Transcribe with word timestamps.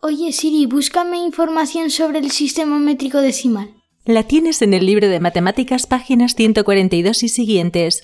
Oye 0.00 0.32
Siri, 0.32 0.66
búscame 0.66 1.18
información 1.18 1.90
sobre 1.90 2.20
el 2.20 2.30
sistema 2.30 2.78
métrico 2.78 3.18
decimal. 3.18 3.74
La 4.04 4.22
tienes 4.22 4.62
en 4.62 4.72
el 4.72 4.86
libro 4.86 5.08
de 5.08 5.18
matemáticas 5.18 5.88
páginas 5.88 6.36
142 6.36 7.24
y 7.24 7.28
siguientes. 7.28 8.02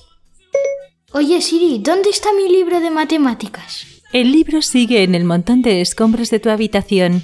Oye 1.13 1.41
Siri, 1.41 1.79
¿dónde 1.79 2.11
está 2.11 2.31
mi 2.33 2.53
libro 2.53 2.81
de 2.81 2.91
matemáticas? 2.91 3.87
El 4.13 4.33
libro 4.33 4.61
sigue 4.61 5.05
en 5.05 5.15
el 5.15 5.23
montón 5.23 5.63
de 5.63 5.81
escombros 5.81 6.31
de 6.31 6.41
tu 6.41 6.51
habitación. 6.51 7.23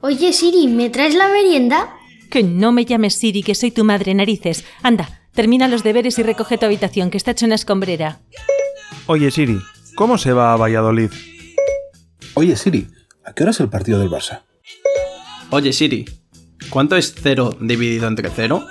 Oye 0.00 0.32
Siri, 0.32 0.66
¿me 0.66 0.88
traes 0.88 1.14
la 1.14 1.28
merienda? 1.28 1.94
Que 2.30 2.42
no 2.42 2.72
me 2.72 2.86
llames 2.86 3.16
Siri, 3.16 3.42
que 3.42 3.54
soy 3.54 3.70
tu 3.70 3.84
madre 3.84 4.14
narices. 4.14 4.64
Anda, 4.82 5.20
termina 5.34 5.68
los 5.68 5.84
deberes 5.84 6.18
y 6.18 6.22
recoge 6.22 6.56
tu 6.56 6.64
habitación, 6.64 7.10
que 7.10 7.18
está 7.18 7.32
hecho 7.32 7.44
una 7.44 7.56
escombrera. 7.56 8.22
Oye 9.04 9.30
Siri, 9.30 9.58
¿cómo 9.94 10.16
se 10.16 10.32
va 10.32 10.54
a 10.54 10.56
Valladolid? 10.56 11.10
Oye 12.32 12.56
Siri, 12.56 12.88
¿a 13.24 13.32
qué 13.32 13.42
hora 13.42 13.50
es 13.50 13.60
el 13.60 13.68
partido 13.68 13.98
del 13.98 14.10
Barça? 14.10 14.42
Oye 15.50 15.72
Siri, 15.72 16.04
¿cuánto 16.70 16.96
es 16.96 17.14
cero 17.20 17.56
dividido 17.60 18.06
entre 18.08 18.30
cero? 18.30 18.66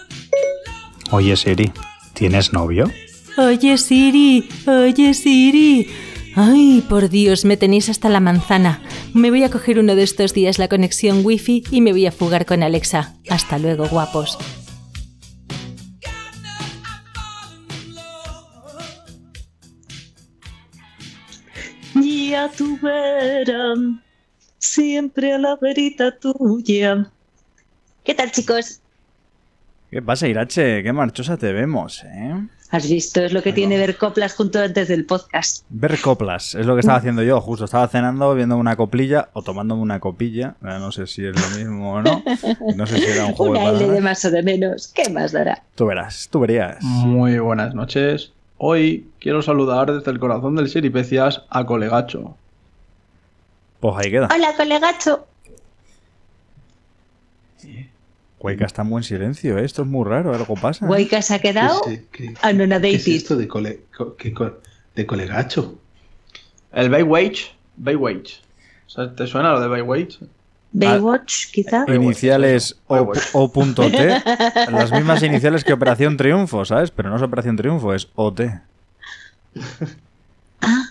Oye 1.12 1.36
Siri, 1.36 1.72
¿tienes 2.14 2.54
novio? 2.54 2.92
Oye 3.38 3.78
Siri, 3.78 4.50
oye 4.68 5.14
Siri. 5.14 5.90
Ay, 6.36 6.84
por 6.90 7.09
Dios, 7.09 7.46
me 7.46 7.58
tenéis 7.58 7.90
hasta 7.90 8.09
la 8.09 8.20
manzana. 8.20 8.81
Me 9.14 9.30
voy 9.30 9.44
a 9.44 9.52
coger 9.52 9.78
uno 9.78 9.96
de 9.96 10.02
estos 10.02 10.34
días 10.34 10.58
la 10.58 10.68
conexión 10.68 11.24
wifi 11.24 11.64
y 11.70 11.81
me 11.81 11.92
voy 11.92 12.08
a 12.08 12.12
fugar 12.12 12.48
con 12.48 12.64
Alexa. 12.64 13.14
Hasta 13.30 13.59
luego, 13.59 13.88
guapos. 13.88 14.38
Ya 22.34 22.50
tu 22.50 22.80
siempre 24.64 25.33
a 25.33 25.38
la 25.38 25.56
verita 25.58 26.17
tuya. 26.17 27.08
¿Qué 28.03 28.14
tal, 28.14 28.31
chicos? 28.31 28.80
¿Qué 29.92 30.02
pasa, 30.02 30.28
Irache? 30.28 30.81
Qué 30.81 30.92
marchosa 30.92 31.38
te 31.38 31.53
vemos, 31.53 32.03
¿eh? 32.03 32.33
Has 32.72 32.89
visto, 32.89 33.22
es 33.22 33.34
lo 33.34 33.44
que 33.44 33.53
tiene 33.53 33.78
ver 33.78 33.97
coplas 33.97 34.34
junto 34.34 34.59
antes 34.59 34.88
del 34.88 35.06
podcast. 35.06 35.63
Ver 35.69 36.02
coplas, 36.02 36.56
es 36.56 36.66
lo 36.66 36.73
que 36.73 36.79
estaba 36.79 36.97
haciendo 36.97 37.22
yo, 37.22 37.40
justo. 37.40 37.66
Estaba 37.66 37.88
cenando, 37.88 38.34
viendo 38.34 38.57
una 38.57 38.75
coplilla 38.75 39.29
o 39.34 39.44
tomándome 39.44 39.84
una 39.84 40.00
copilla. 40.00 40.56
No 40.62 40.91
sé 40.91 41.06
si 41.06 41.23
es 41.23 41.40
lo 41.40 41.57
mismo 41.57 41.94
o 41.94 42.02
no. 42.02 42.23
No 42.75 42.88
sé 42.88 42.97
si 42.97 43.12
era 43.12 43.28
un 43.28 43.34
juego 43.35 43.53
de 43.53 43.59
Una 43.59 43.69
L 43.78 43.88
de 43.91 44.02
más 44.02 44.25
o 44.25 44.31
de 44.31 44.41
menos. 44.41 44.88
¿Qué 44.88 45.07
más 45.12 45.34
dará? 45.34 45.62
Tú 45.75 45.85
verás, 45.85 46.28
tú 46.31 46.40
verías. 46.40 46.81
Muy 46.81 47.38
buenas 47.38 47.75
noches. 47.75 48.31
Hoy 48.57 49.07
quiero 49.19 49.44
saludar 49.44 49.94
desde 49.94 50.09
el 50.09 50.18
corazón 50.18 50.56
del 50.56 50.68
Siripecias 50.68 51.44
a 51.52 51.66
Colegacho. 51.66 52.35
Pues 53.84 53.96
ahí 53.98 54.12
queda. 54.12 54.30
Hola, 54.34 54.54
colegacho. 54.56 55.28
Cueca 58.38 58.66
está 58.66 58.84
muy 58.86 59.00
en 59.00 59.04
silencio, 59.04 59.58
¿eh? 59.58 59.66
esto 59.66 59.82
es 59.82 59.88
muy 59.90 60.06
raro, 60.08 60.34
algo 60.34 60.56
pasa. 60.56 60.86
¿eh? 60.86 60.88
Guayca 60.88 61.22
se 61.22 61.34
ha 61.36 61.40
quedado 61.40 61.82
¿Qué, 61.84 62.06
qué- 62.10 62.28
qué 62.28 62.32
es 62.32 62.40
anonadated. 62.44 63.08
esto 63.08 63.36
de, 63.36 63.46
cole- 63.50 63.82
co- 63.98 64.16
de 64.96 65.06
colegacho? 65.06 65.78
El 66.72 66.90
Baywage. 66.90 67.52
Baywage. 67.76 68.40
O 68.88 68.90
sea, 68.90 69.14
¿Te 69.14 69.28
suena 69.28 69.52
lo 69.52 69.60
de 69.60 69.68
Baywage? 69.68 70.18
Baywatch, 70.72 71.52
quizá. 71.52 71.84
Iniciales 71.94 72.78
o, 72.88 72.94
Baywatch. 72.96 73.20
o 73.34 73.52
punto 73.52 73.92
T, 73.92 74.22
las 74.72 74.94
mismas 74.94 75.22
iniciales 75.24 75.66
que 75.66 75.74
Operación 75.74 76.16
Triunfo, 76.16 76.64
¿sabes? 76.64 76.90
Pero 76.90 77.10
no 77.10 77.18
es 77.18 77.22
Operación 77.22 77.58
Triunfo, 77.58 77.94
es 77.94 78.08
OT. 78.16 78.42
Ah, 80.62 80.84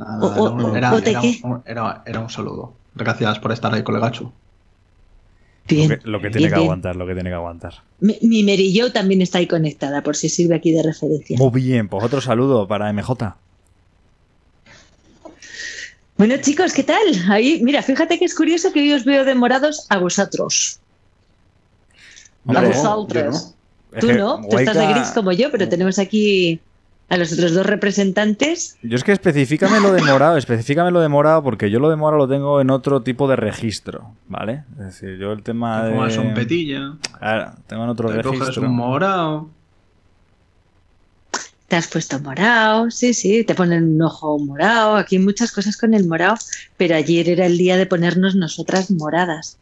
Nada, 0.00 0.18
O- 0.26 0.74
Era, 0.74 0.90
un, 0.94 1.62
era- 1.66 2.02
era 2.06 2.20
un 2.20 2.30
saludo. 2.30 2.72
Gracias 2.94 3.38
por 3.38 3.52
estar 3.52 3.72
ahí, 3.74 3.82
Colegacho. 3.82 4.32
bien. 5.68 5.88
Lo 5.90 5.98
que, 5.98 6.08
lo 6.08 6.20
que 6.20 6.30
tiene 6.30 6.38
bien, 6.38 6.48
que 6.50 6.54
bien. 6.56 6.64
aguantar, 6.64 6.96
lo 6.96 7.06
que 7.06 7.14
tiene 7.14 7.30
que 7.30 7.34
aguantar. 7.34 7.74
Mi, 8.00 8.16
mi 8.22 8.42
Mary 8.42 8.76
Jo 8.78 8.90
también 8.92 9.20
está 9.22 9.38
ahí 9.38 9.46
conectada, 9.46 10.02
por 10.02 10.16
si 10.16 10.28
sirve 10.28 10.54
aquí 10.56 10.72
de 10.72 10.82
referencia. 10.82 11.36
Muy 11.38 11.50
bien, 11.60 11.88
pues 11.88 12.02
otro 12.02 12.20
saludo 12.20 12.66
para 12.66 12.90
MJ. 12.92 13.36
Bueno, 16.16 16.36
chicos, 16.38 16.72
¿qué 16.72 16.82
tal? 16.82 16.98
Ahí, 17.30 17.60
mira, 17.62 17.82
fíjate 17.82 18.18
que 18.18 18.24
es 18.24 18.34
curioso 18.34 18.72
que 18.72 18.80
hoy 18.80 18.92
os 18.92 19.04
veo 19.04 19.24
demorados 19.24 19.86
a 19.88 19.98
vosotros. 19.98 20.78
Hombre, 22.44 22.66
a 22.66 22.68
vosotros. 22.68 23.54
Tú 24.00 24.12
no, 24.12 24.40
tú 24.48 24.58
estás 24.58 24.76
de 24.76 24.86
gris 24.86 25.08
como 25.12 25.32
yo, 25.32 25.50
pero 25.50 25.68
tenemos 25.68 25.98
aquí 25.98 26.60
a 27.10 27.16
los 27.18 27.32
otros 27.32 27.52
dos 27.52 27.66
representantes. 27.66 28.78
Yo 28.82 28.96
es 28.96 29.04
que 29.04 29.12
específicame 29.12 29.80
lo 29.80 29.92
de 29.92 30.00
morado, 30.02 30.36
específicame 30.38 30.90
lo 30.90 31.00
de 31.00 31.08
morado, 31.08 31.42
porque 31.42 31.70
yo 31.70 31.78
lo 31.80 31.90
de 31.90 31.96
morado 31.96 32.26
lo 32.26 32.28
tengo 32.32 32.60
en 32.60 32.70
otro 32.70 33.02
tipo 33.02 33.28
de 33.28 33.36
registro, 33.36 34.12
¿vale? 34.28 34.62
Es 34.78 34.84
decir, 34.86 35.18
yo 35.18 35.32
el 35.32 35.42
tema 35.42 35.82
Te 35.82 35.88
de... 35.88 35.94
pongas 35.94 36.16
un 36.16 36.32
petilla, 36.34 36.92
Claro, 37.18 37.52
tengo 37.66 37.84
en 37.84 37.90
otro 37.90 38.08
te 38.10 38.22
coges 38.22 38.40
registro. 38.40 38.62
un 38.68 38.76
morado. 38.76 39.50
Te 41.68 41.76
has 41.76 41.86
puesto 41.86 42.18
morado, 42.18 42.90
sí, 42.90 43.14
sí, 43.14 43.44
te 43.44 43.54
ponen 43.54 43.94
un 43.94 44.02
ojo 44.02 44.38
morado, 44.40 44.96
aquí 44.96 45.16
hay 45.16 45.22
muchas 45.22 45.52
cosas 45.52 45.76
con 45.76 45.94
el 45.94 46.04
morado, 46.08 46.34
pero 46.76 46.96
ayer 46.96 47.28
era 47.28 47.46
el 47.46 47.56
día 47.58 47.76
de 47.76 47.86
ponernos 47.86 48.34
nosotras 48.34 48.90
moradas. 48.90 49.56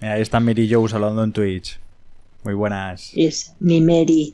Mira, 0.00 0.14
ahí 0.14 0.22
está 0.22 0.40
Mary 0.40 0.70
Joe 0.72 0.88
hablando 0.92 1.22
en 1.22 1.32
Twitch. 1.32 1.78
Muy 2.44 2.54
buenas. 2.54 3.12
Es 3.14 3.52
mi 3.60 3.82
Mary. 3.82 4.32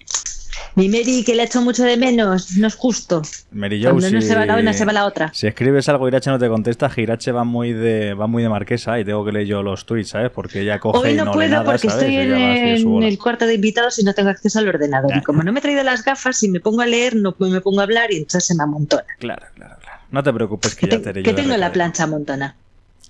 Mi 0.77 0.89
Mary 0.91 1.25
que 1.25 1.35
le 1.35 1.41
ha 1.43 1.45
hecho 1.47 1.63
mucho 1.63 1.85
de 1.85 1.97
menos, 1.97 2.53
no 2.59 2.67
es 2.67 2.75
justo. 2.77 3.23
Mary 3.51 3.83
Joe, 3.83 3.93
Cuando 3.93 4.11
no 4.11 4.21
si- 4.21 4.27
se 4.29 4.35
va 4.37 4.45
la 4.45 4.57
una, 4.59 4.75
se 4.75 4.85
va 4.85 4.93
la 4.93 5.07
otra. 5.07 5.33
Si 5.33 5.47
escribes 5.47 5.89
algo, 5.89 6.07
Irache 6.07 6.29
no 6.31 6.39
te 6.39 6.49
contesta, 6.49 6.91
Girache 6.91 7.33
va 7.33 7.45
muy 7.45 7.73
de 7.73 8.13
va 8.13 8.27
muy 8.27 8.43
de 8.43 8.51
marquesa 8.51 9.01
y 9.01 9.05
tengo 9.05 9.25
que 9.25 9.33
leer 9.33 9.47
yo 9.47 9.63
los 9.63 9.87
tweets, 9.87 10.11
¿sabes? 10.11 10.31
Porque 10.31 10.61
ella 10.61 10.79
coge 10.79 10.99
Hoy 10.99 11.11
y 11.15 11.17
no, 11.17 11.25
no, 11.25 11.31
lee 11.33 11.37
puedo 11.39 11.49
nada, 11.49 11.65
porque 11.65 11.89
¿sabes? 11.89 12.03
estoy 12.05 12.17
en, 12.17 12.33
en 12.35 13.03
el 13.05 13.19
cuarto 13.19 13.47
de 13.47 13.55
invitados 13.55 13.99
y 13.99 14.05
no 14.05 14.13
tengo 14.13 14.29
acceso 14.29 14.59
al 14.59 14.69
ordenador. 14.69 15.11
Ya. 15.11 15.17
Y 15.19 15.23
como 15.23 15.43
no 15.43 15.51
me 15.53 15.61
he 15.61 15.63
traído 15.63 15.83
las 15.83 16.05
gafas, 16.05 16.37
si 16.37 16.51
me 16.51 16.61
pongo 16.61 16.83
a 16.83 16.87
leer, 16.87 17.17
no 17.17 17.35
me 17.39 17.61
pongo 17.63 17.81
a 17.81 17.85
hablar 17.85 18.13
y 18.13 18.17
entonces 18.17 18.45
se 18.45 18.55
me 18.55 18.63
amontona. 18.63 19.05
Claro, 19.19 19.47
claro, 19.55 19.77
claro. 19.81 20.01
No 20.11 20.23
te 20.23 20.33
preocupes 20.33 20.75
que 20.75 20.87
Que, 20.89 20.97
ya 20.97 21.03
te- 21.03 21.13
te 21.15 21.23
que 21.23 21.33
tengo 21.33 21.57
la 21.57 21.73
plancha 21.73 22.03
amontona. 22.05 22.55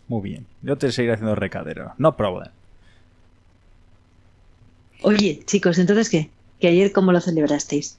Muy 0.06 0.22
bien. 0.22 0.46
Yo 0.62 0.78
te 0.78 0.92
seguiré 0.92 1.14
haciendo 1.14 1.34
recadero. 1.34 1.94
No 1.98 2.16
problem. 2.16 2.48
Oye, 5.02 5.40
chicos, 5.46 5.78
¿entonces 5.78 6.08
qué? 6.08 6.30
¿Que 6.60 6.68
ayer 6.68 6.92
cómo 6.92 7.12
lo 7.12 7.20
celebrasteis? 7.20 7.98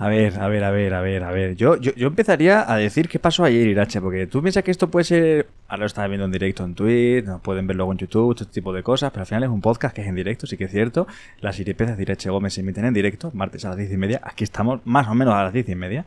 A 0.00 0.08
ver, 0.08 0.40
a 0.40 0.48
ver, 0.48 0.64
a 0.64 0.70
ver, 0.70 0.94
a 0.94 1.02
ver, 1.02 1.22
a 1.22 1.30
ver. 1.30 1.56
Yo, 1.56 1.76
yo, 1.76 1.92
yo 1.94 2.06
empezaría 2.06 2.72
a 2.72 2.78
decir 2.78 3.06
qué 3.06 3.18
pasó 3.18 3.44
ayer, 3.44 3.66
Irache, 3.66 4.00
porque 4.00 4.26
tú 4.26 4.40
piensas 4.40 4.64
que 4.64 4.70
esto 4.70 4.90
puede 4.90 5.04
ser. 5.04 5.48
Ahora 5.68 5.80
lo 5.80 5.86
estás 5.86 6.08
viendo 6.08 6.24
en 6.24 6.32
directo 6.32 6.64
en 6.64 6.74
Twitch, 6.74 7.26
no 7.26 7.42
pueden 7.42 7.66
verlo 7.66 7.80
luego 7.80 7.92
en 7.92 7.98
YouTube, 7.98 8.32
este 8.32 8.46
tipo 8.46 8.72
de 8.72 8.82
cosas, 8.82 9.10
pero 9.10 9.20
al 9.20 9.26
final 9.26 9.42
es 9.42 9.50
un 9.50 9.60
podcast 9.60 9.94
que 9.94 10.00
es 10.00 10.08
en 10.08 10.14
directo, 10.14 10.46
sí 10.46 10.56
que 10.56 10.64
es 10.64 10.70
cierto. 10.70 11.06
Las 11.42 11.60
iripezas 11.60 11.98
de 11.98 12.02
Irache 12.02 12.30
Gómez 12.30 12.54
se 12.54 12.62
emiten 12.62 12.86
en 12.86 12.94
directo, 12.94 13.30
martes 13.34 13.66
a 13.66 13.68
las 13.68 13.76
diez 13.76 13.92
y 13.92 13.98
media. 13.98 14.22
Aquí 14.24 14.42
estamos 14.42 14.80
más 14.84 15.06
o 15.06 15.14
menos 15.14 15.34
a 15.34 15.44
las 15.44 15.52
diez 15.52 15.68
y 15.68 15.74
media. 15.74 16.06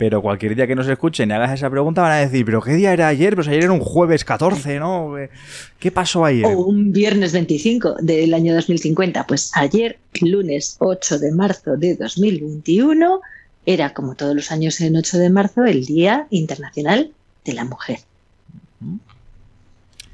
Pero 0.00 0.22
cualquier 0.22 0.56
día 0.56 0.66
que 0.66 0.74
nos 0.74 0.88
escuchen 0.88 1.28
y 1.28 1.34
hagas 1.34 1.52
esa 1.52 1.68
pregunta 1.68 2.00
van 2.00 2.12
a 2.12 2.16
decir, 2.16 2.42
¿pero 2.46 2.62
qué 2.62 2.72
día 2.72 2.94
era 2.94 3.08
ayer? 3.08 3.34
Pues 3.34 3.48
ayer 3.48 3.64
era 3.64 3.72
un 3.72 3.80
jueves 3.80 4.24
14, 4.24 4.78
¿no? 4.78 5.14
¿Qué 5.78 5.90
pasó 5.90 6.24
ayer? 6.24 6.46
O 6.46 6.62
un 6.62 6.90
viernes 6.90 7.34
25 7.34 7.96
del 8.00 8.32
año 8.32 8.54
2050. 8.54 9.26
Pues 9.26 9.50
ayer, 9.52 9.98
lunes 10.22 10.76
8 10.78 11.18
de 11.18 11.32
marzo 11.32 11.76
de 11.76 11.96
2021, 11.96 13.20
era 13.66 13.92
como 13.92 14.14
todos 14.14 14.34
los 14.34 14.50
años 14.50 14.80
en 14.80 14.96
8 14.96 15.18
de 15.18 15.28
marzo 15.28 15.66
el 15.66 15.84
Día 15.84 16.26
Internacional 16.30 17.10
de 17.44 17.52
la 17.52 17.66
Mujer. 17.66 17.98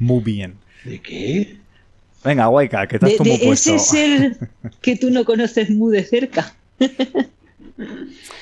Muy 0.01 0.21
bien. 0.25 0.55
¿De 0.85 0.99
qué? 0.99 1.59
Venga, 2.25 2.47
Guayca, 2.47 2.89
que 2.89 2.97
estás 2.97 3.11
De, 3.11 3.19
tú 3.19 3.25
muy 3.25 3.39
de 3.39 3.47
puesto. 3.47 3.73
ese 3.73 3.79
ser 3.79 4.37
que 4.81 4.97
tú 4.97 5.13
no 5.13 5.25
conoces 5.25 5.71
muy 5.71 5.97
de 5.97 6.03
cerca. 6.03 6.57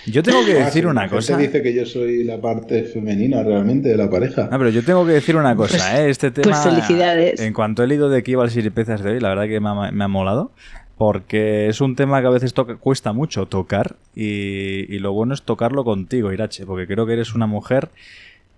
Yo 0.06 0.22
tengo 0.22 0.44
que 0.44 0.52
Ah, 0.60 0.66
decir 0.66 0.82
sí, 0.82 0.86
una 0.88 1.08
cosa. 1.08 1.36
dice 1.36 1.60
que 1.62 1.74
yo 1.74 1.84
soy 1.86 2.24
la 2.24 2.40
parte 2.40 2.84
femenina 2.84 3.42
realmente 3.42 3.88
de 3.88 3.96
la 3.96 4.08
pareja. 4.08 4.48
No, 4.50 4.58
pero 4.58 4.70
yo 4.70 4.84
tengo 4.84 5.04
que 5.06 5.12
decir 5.12 5.36
una 5.36 5.56
cosa, 5.56 5.76
Pues- 5.78 6.00
¿eh? 6.00 6.10
Este 6.10 6.30
tema. 6.30 6.50
pues 6.62 6.74
felicidades. 6.74 7.40
En 7.40 7.52
cuanto 7.52 7.82
he 7.82 7.86
leído 7.86 8.08
de 8.08 8.22
qué 8.22 8.32
iba 8.32 8.44
el 8.44 8.50
Siripezas 8.50 9.02
de 9.02 9.12
hoy, 9.12 9.20
la 9.20 9.30
verdad 9.30 9.46
que 9.46 9.58
me 9.60 9.68
ha, 9.70 9.90
me 9.90 10.04
ha 10.04 10.08
molado. 10.08 10.52
Porque 10.96 11.66
es 11.66 11.80
un 11.80 11.96
tema 11.96 12.20
que 12.20 12.28
a 12.28 12.30
veces 12.30 12.54
toca- 12.54 12.76
cuesta 12.76 13.12
mucho 13.12 13.46
tocar. 13.46 13.96
Y, 14.14 14.94
y 14.94 14.98
lo 15.00 15.12
bueno 15.12 15.34
es 15.34 15.42
tocarlo 15.42 15.82
contigo, 15.82 16.32
Irache. 16.32 16.64
Porque 16.66 16.86
creo 16.86 17.04
que 17.04 17.14
eres 17.14 17.34
una 17.34 17.46
mujer. 17.48 17.88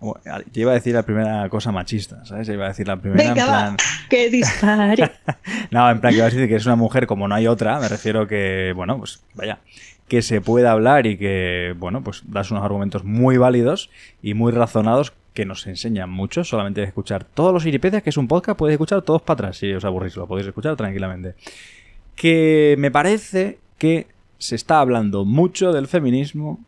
Yo 0.02 0.61
iba 0.61 0.73
a 0.73 0.75
decir 0.75 0.93
la 0.94 1.02
primera 1.05 1.49
cosa 1.49 1.73
machista, 1.73 2.23
¿sabes? 2.26 2.46
Yo 2.46 2.52
iba 2.52 2.67
a 2.67 2.69
decir 2.69 2.87
la 2.87 2.96
primera 3.00 3.31
Venga, 3.31 3.43
en 3.43 3.49
va, 3.49 3.58
plan. 3.62 3.76
que 4.11 4.28
dispare. 4.28 5.11
No, 5.70 5.90
en 5.90 6.00
plan 6.02 6.12
que 6.14 6.20
vas 6.20 6.26
a 6.32 6.34
decir 6.37 6.46
que 6.46 6.55
eres 6.55 6.67
una 6.67 6.76
mujer 6.76 7.06
como 7.06 7.26
no 7.26 7.34
hay 7.34 7.46
otra, 7.46 7.81
me 7.81 7.88
refiero 7.88 8.28
que, 8.28 8.73
bueno, 8.76 8.99
pues 8.99 9.23
vaya, 9.34 9.58
que 10.08 10.23
se 10.23 10.41
pueda 10.41 10.73
hablar 10.73 11.06
y 11.06 11.17
que, 11.17 11.75
bueno, 11.79 12.03
pues 12.03 12.23
das 12.26 12.50
unos 12.50 12.64
argumentos 12.64 13.05
muy 13.05 13.37
válidos 13.37 13.91
y 14.23 14.35
muy 14.35 14.53
razonados 14.53 15.12
que 15.35 15.44
nos 15.44 15.67
enseñan 15.67 16.08
mucho, 16.11 16.44
solamente 16.44 16.81
de 16.81 16.87
escuchar 16.87 17.25
todos 17.25 17.53
los 17.53 17.67
iripecias, 17.67 18.03
que 18.03 18.11
es 18.11 18.17
un 18.17 18.29
podcast, 18.29 18.58
podéis 18.58 18.75
escuchar 18.75 19.03
todos 19.03 19.20
para 19.23 19.35
atrás, 19.35 19.58
si 19.58 19.73
os 19.73 19.85
aburrís, 19.85 20.17
lo 20.17 20.26
podéis 20.26 20.47
escuchar 20.49 20.76
tranquilamente. 20.76 21.35
Que 22.14 22.76
me 22.79 22.91
parece 22.91 23.58
que 23.79 24.06
se 24.38 24.55
está 24.55 24.81
hablando 24.81 25.25
mucho 25.25 25.73
del 25.73 25.88
feminismo, 25.88 26.61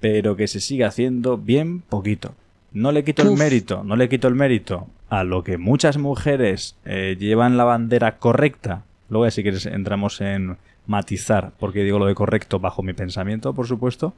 pero 0.00 0.36
que 0.36 0.46
se 0.46 0.60
sigue 0.60 0.84
haciendo 0.84 1.38
bien 1.38 1.80
poquito. 1.80 2.34
No 2.72 2.92
le 2.92 3.04
quito 3.04 3.22
el 3.22 3.28
Uf. 3.28 3.38
mérito, 3.38 3.82
no 3.84 3.96
le 3.96 4.08
quito 4.08 4.28
el 4.28 4.34
mérito 4.34 4.88
a 5.08 5.24
lo 5.24 5.42
que 5.42 5.56
muchas 5.56 5.96
mujeres 5.96 6.76
eh, 6.84 7.16
llevan 7.18 7.56
la 7.56 7.64
bandera 7.64 8.18
correcta. 8.18 8.82
Luego 9.08 9.30
si 9.30 9.42
quieres 9.42 9.64
entramos 9.66 10.20
en 10.20 10.58
matizar, 10.86 11.52
porque 11.58 11.84
digo 11.84 11.98
lo 11.98 12.06
de 12.06 12.14
correcto 12.14 12.60
bajo 12.60 12.82
mi 12.82 12.92
pensamiento, 12.92 13.54
por 13.54 13.66
supuesto. 13.66 14.14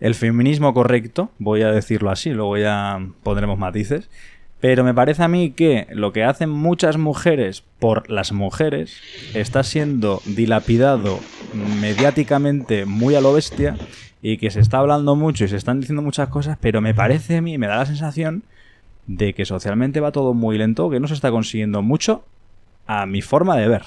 El 0.00 0.14
feminismo 0.14 0.72
correcto, 0.72 1.30
voy 1.38 1.62
a 1.62 1.70
decirlo 1.70 2.10
así, 2.10 2.30
luego 2.30 2.56
ya 2.56 3.06
pondremos 3.22 3.58
matices. 3.58 4.08
Pero 4.60 4.84
me 4.84 4.92
parece 4.92 5.22
a 5.22 5.28
mí 5.28 5.52
que 5.52 5.86
lo 5.90 6.12
que 6.12 6.22
hacen 6.22 6.50
muchas 6.50 6.98
mujeres 6.98 7.64
por 7.78 8.10
las 8.10 8.32
mujeres 8.32 9.00
está 9.34 9.62
siendo 9.62 10.20
dilapidado 10.26 11.18
mediáticamente 11.80 12.84
muy 12.84 13.14
a 13.14 13.22
lo 13.22 13.32
bestia 13.32 13.76
y 14.20 14.36
que 14.36 14.50
se 14.50 14.60
está 14.60 14.78
hablando 14.78 15.16
mucho 15.16 15.44
y 15.44 15.48
se 15.48 15.56
están 15.56 15.80
diciendo 15.80 16.02
muchas 16.02 16.28
cosas, 16.28 16.58
pero 16.60 16.82
me 16.82 16.94
parece 16.94 17.38
a 17.38 17.42
mí, 17.42 17.56
me 17.56 17.68
da 17.68 17.76
la 17.76 17.86
sensación 17.86 18.42
de 19.06 19.32
que 19.32 19.46
socialmente 19.46 20.00
va 20.00 20.12
todo 20.12 20.34
muy 20.34 20.58
lento, 20.58 20.90
que 20.90 21.00
no 21.00 21.08
se 21.08 21.14
está 21.14 21.30
consiguiendo 21.30 21.80
mucho 21.80 22.24
a 22.86 23.06
mi 23.06 23.22
forma 23.22 23.56
de 23.56 23.68
ver. 23.68 23.82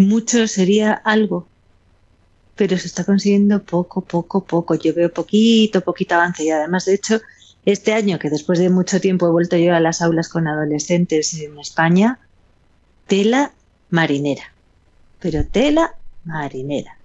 Mucho 0.00 0.48
sería 0.48 0.94
algo, 0.94 1.46
pero 2.56 2.78
se 2.78 2.86
está 2.86 3.04
consiguiendo 3.04 3.62
poco, 3.62 4.00
poco, 4.00 4.42
poco. 4.42 4.74
Yo 4.74 4.94
veo 4.94 5.12
poquito, 5.12 5.82
poquito 5.82 6.14
avance 6.14 6.42
y 6.42 6.48
además, 6.48 6.86
de 6.86 6.94
hecho, 6.94 7.20
este 7.66 7.92
año 7.92 8.18
que 8.18 8.30
después 8.30 8.58
de 8.58 8.70
mucho 8.70 8.98
tiempo 8.98 9.26
he 9.26 9.30
vuelto 9.30 9.58
yo 9.58 9.74
a 9.74 9.80
las 9.80 10.00
aulas 10.00 10.30
con 10.30 10.48
adolescentes 10.48 11.34
en 11.34 11.58
España, 11.58 12.18
tela 13.08 13.52
marinera, 13.90 14.54
pero 15.18 15.46
tela 15.46 15.94
marinera, 16.24 16.96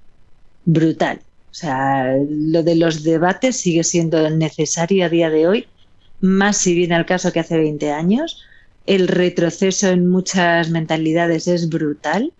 brutal. 0.63 1.19
O 1.51 1.53
sea, 1.53 2.15
lo 2.29 2.63
de 2.63 2.75
los 2.75 3.03
debates 3.03 3.57
sigue 3.57 3.83
siendo 3.83 4.29
necesario 4.29 5.03
a 5.03 5.09
día 5.09 5.29
de 5.29 5.49
hoy, 5.49 5.67
más 6.21 6.55
si 6.59 6.73
viene 6.73 6.95
al 6.95 7.05
caso 7.05 7.33
que 7.33 7.41
hace 7.41 7.57
20 7.57 7.91
años. 7.91 8.41
El 8.85 9.09
retroceso 9.09 9.89
en 9.89 10.07
muchas 10.07 10.69
mentalidades 10.69 11.49
es 11.49 11.67
brutal. 11.67 12.31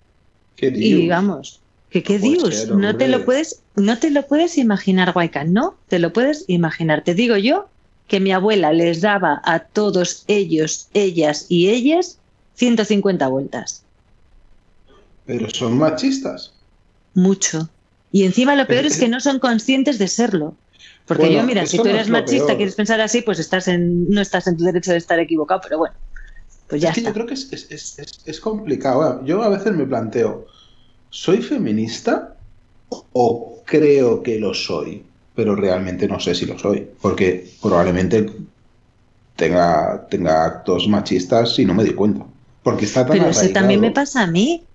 ¿Qué 0.56 0.68
Y 0.76 1.08
vamos, 1.08 1.62
que 1.90 2.04
qué 2.04 2.20
dios, 2.20 2.68
no 2.70 2.96
te 2.98 3.08
lo 3.08 3.26
puedes, 3.26 3.62
no 3.76 3.98
te 3.98 4.10
lo 4.10 4.26
puedes 4.28 4.58
imaginar, 4.58 5.14
Guayca, 5.14 5.44
no 5.44 5.76
te 5.88 6.00
lo 6.00 6.12
puedes 6.14 6.46
imaginar. 6.48 7.04
Te 7.04 7.14
digo 7.14 7.38
yo 7.38 7.68
que 8.08 8.20
mi 8.20 8.32
abuela 8.32 8.72
les 8.74 9.02
daba 9.02 9.42
a 9.44 9.60
todos 9.60 10.24
ellos, 10.28 10.90
ellas 10.94 11.46
y 11.50 11.70
ellas 11.70 12.18
150 12.56 13.28
vueltas. 13.28 13.84
Pero 15.26 15.50
son 15.50 15.78
machistas. 15.78 16.54
Mucho. 17.14 17.70
Y 18.12 18.24
encima 18.24 18.56
lo 18.56 18.68
peor 18.68 18.86
es 18.86 18.98
que 18.98 19.08
no 19.08 19.20
son 19.20 19.40
conscientes 19.40 19.98
de 19.98 20.08
serlo. 20.08 20.56
Porque 21.06 21.26
Bueno, 21.26 21.42
yo, 21.42 21.46
mira, 21.46 21.66
si 21.66 21.78
tú 21.78 21.88
eres 21.88 22.10
machista, 22.10 22.48
peor. 22.48 22.58
quieres 22.58 22.76
pensar 22.76 23.00
así, 23.02 23.22
pues 23.22 23.40
estás 23.40 23.68
en, 23.68 24.10
no 24.10 24.22
estás 24.22 24.48
en 24.48 24.58
tu 24.58 24.64
derecho 24.64 24.92
de 24.92 24.98
estar 24.98 25.20
equivocado, 25.20 25.62
pero 25.62 25.78
bueno, 25.78 25.96
pues 26.68 26.82
ya 26.82 26.90
es 26.90 26.96
que 26.96 27.00
está. 27.02 27.10
yo 27.10 27.14
creo 27.14 27.26
que 27.28 27.34
es, 27.36 27.52
es- 27.54 27.72
es- 27.72 28.00
es- 28.00 28.22
es 28.26 28.40
complicado. 28.40 29.24
Yo 29.26 29.42
a 29.44 29.50
veces 29.50 29.74
me 29.74 29.86
planteo, 29.86 30.48
¿soy 31.10 31.42
feminista 31.42 32.38
o 32.90 33.64
creo 33.66 34.24
que 34.24 34.40
lo 34.40 34.54
soy? 34.54 35.06
Pero 35.36 35.56
realmente 35.56 36.08
no 36.08 36.20
sé 36.20 36.36
si 36.36 36.46
lo 36.46 36.58
soy, 36.60 36.88
porque 37.02 37.46
probablemente 37.62 38.26
tenga, 39.36 40.08
tenga 40.10 40.46
actos 40.46 40.88
machistas 40.88 41.58
y 41.60 41.66
no 41.66 41.74
me 41.74 41.84
di 41.84 41.94
cuenta. 41.94 42.26
Porque 42.64 42.86
está 42.86 43.06
tan 43.06 43.18
Pero 43.18 43.30
eso 43.30 43.42
también 43.54 43.80
me 43.82 43.92
pasa 43.92 44.24
a 44.24 44.28
mí. 44.28 44.68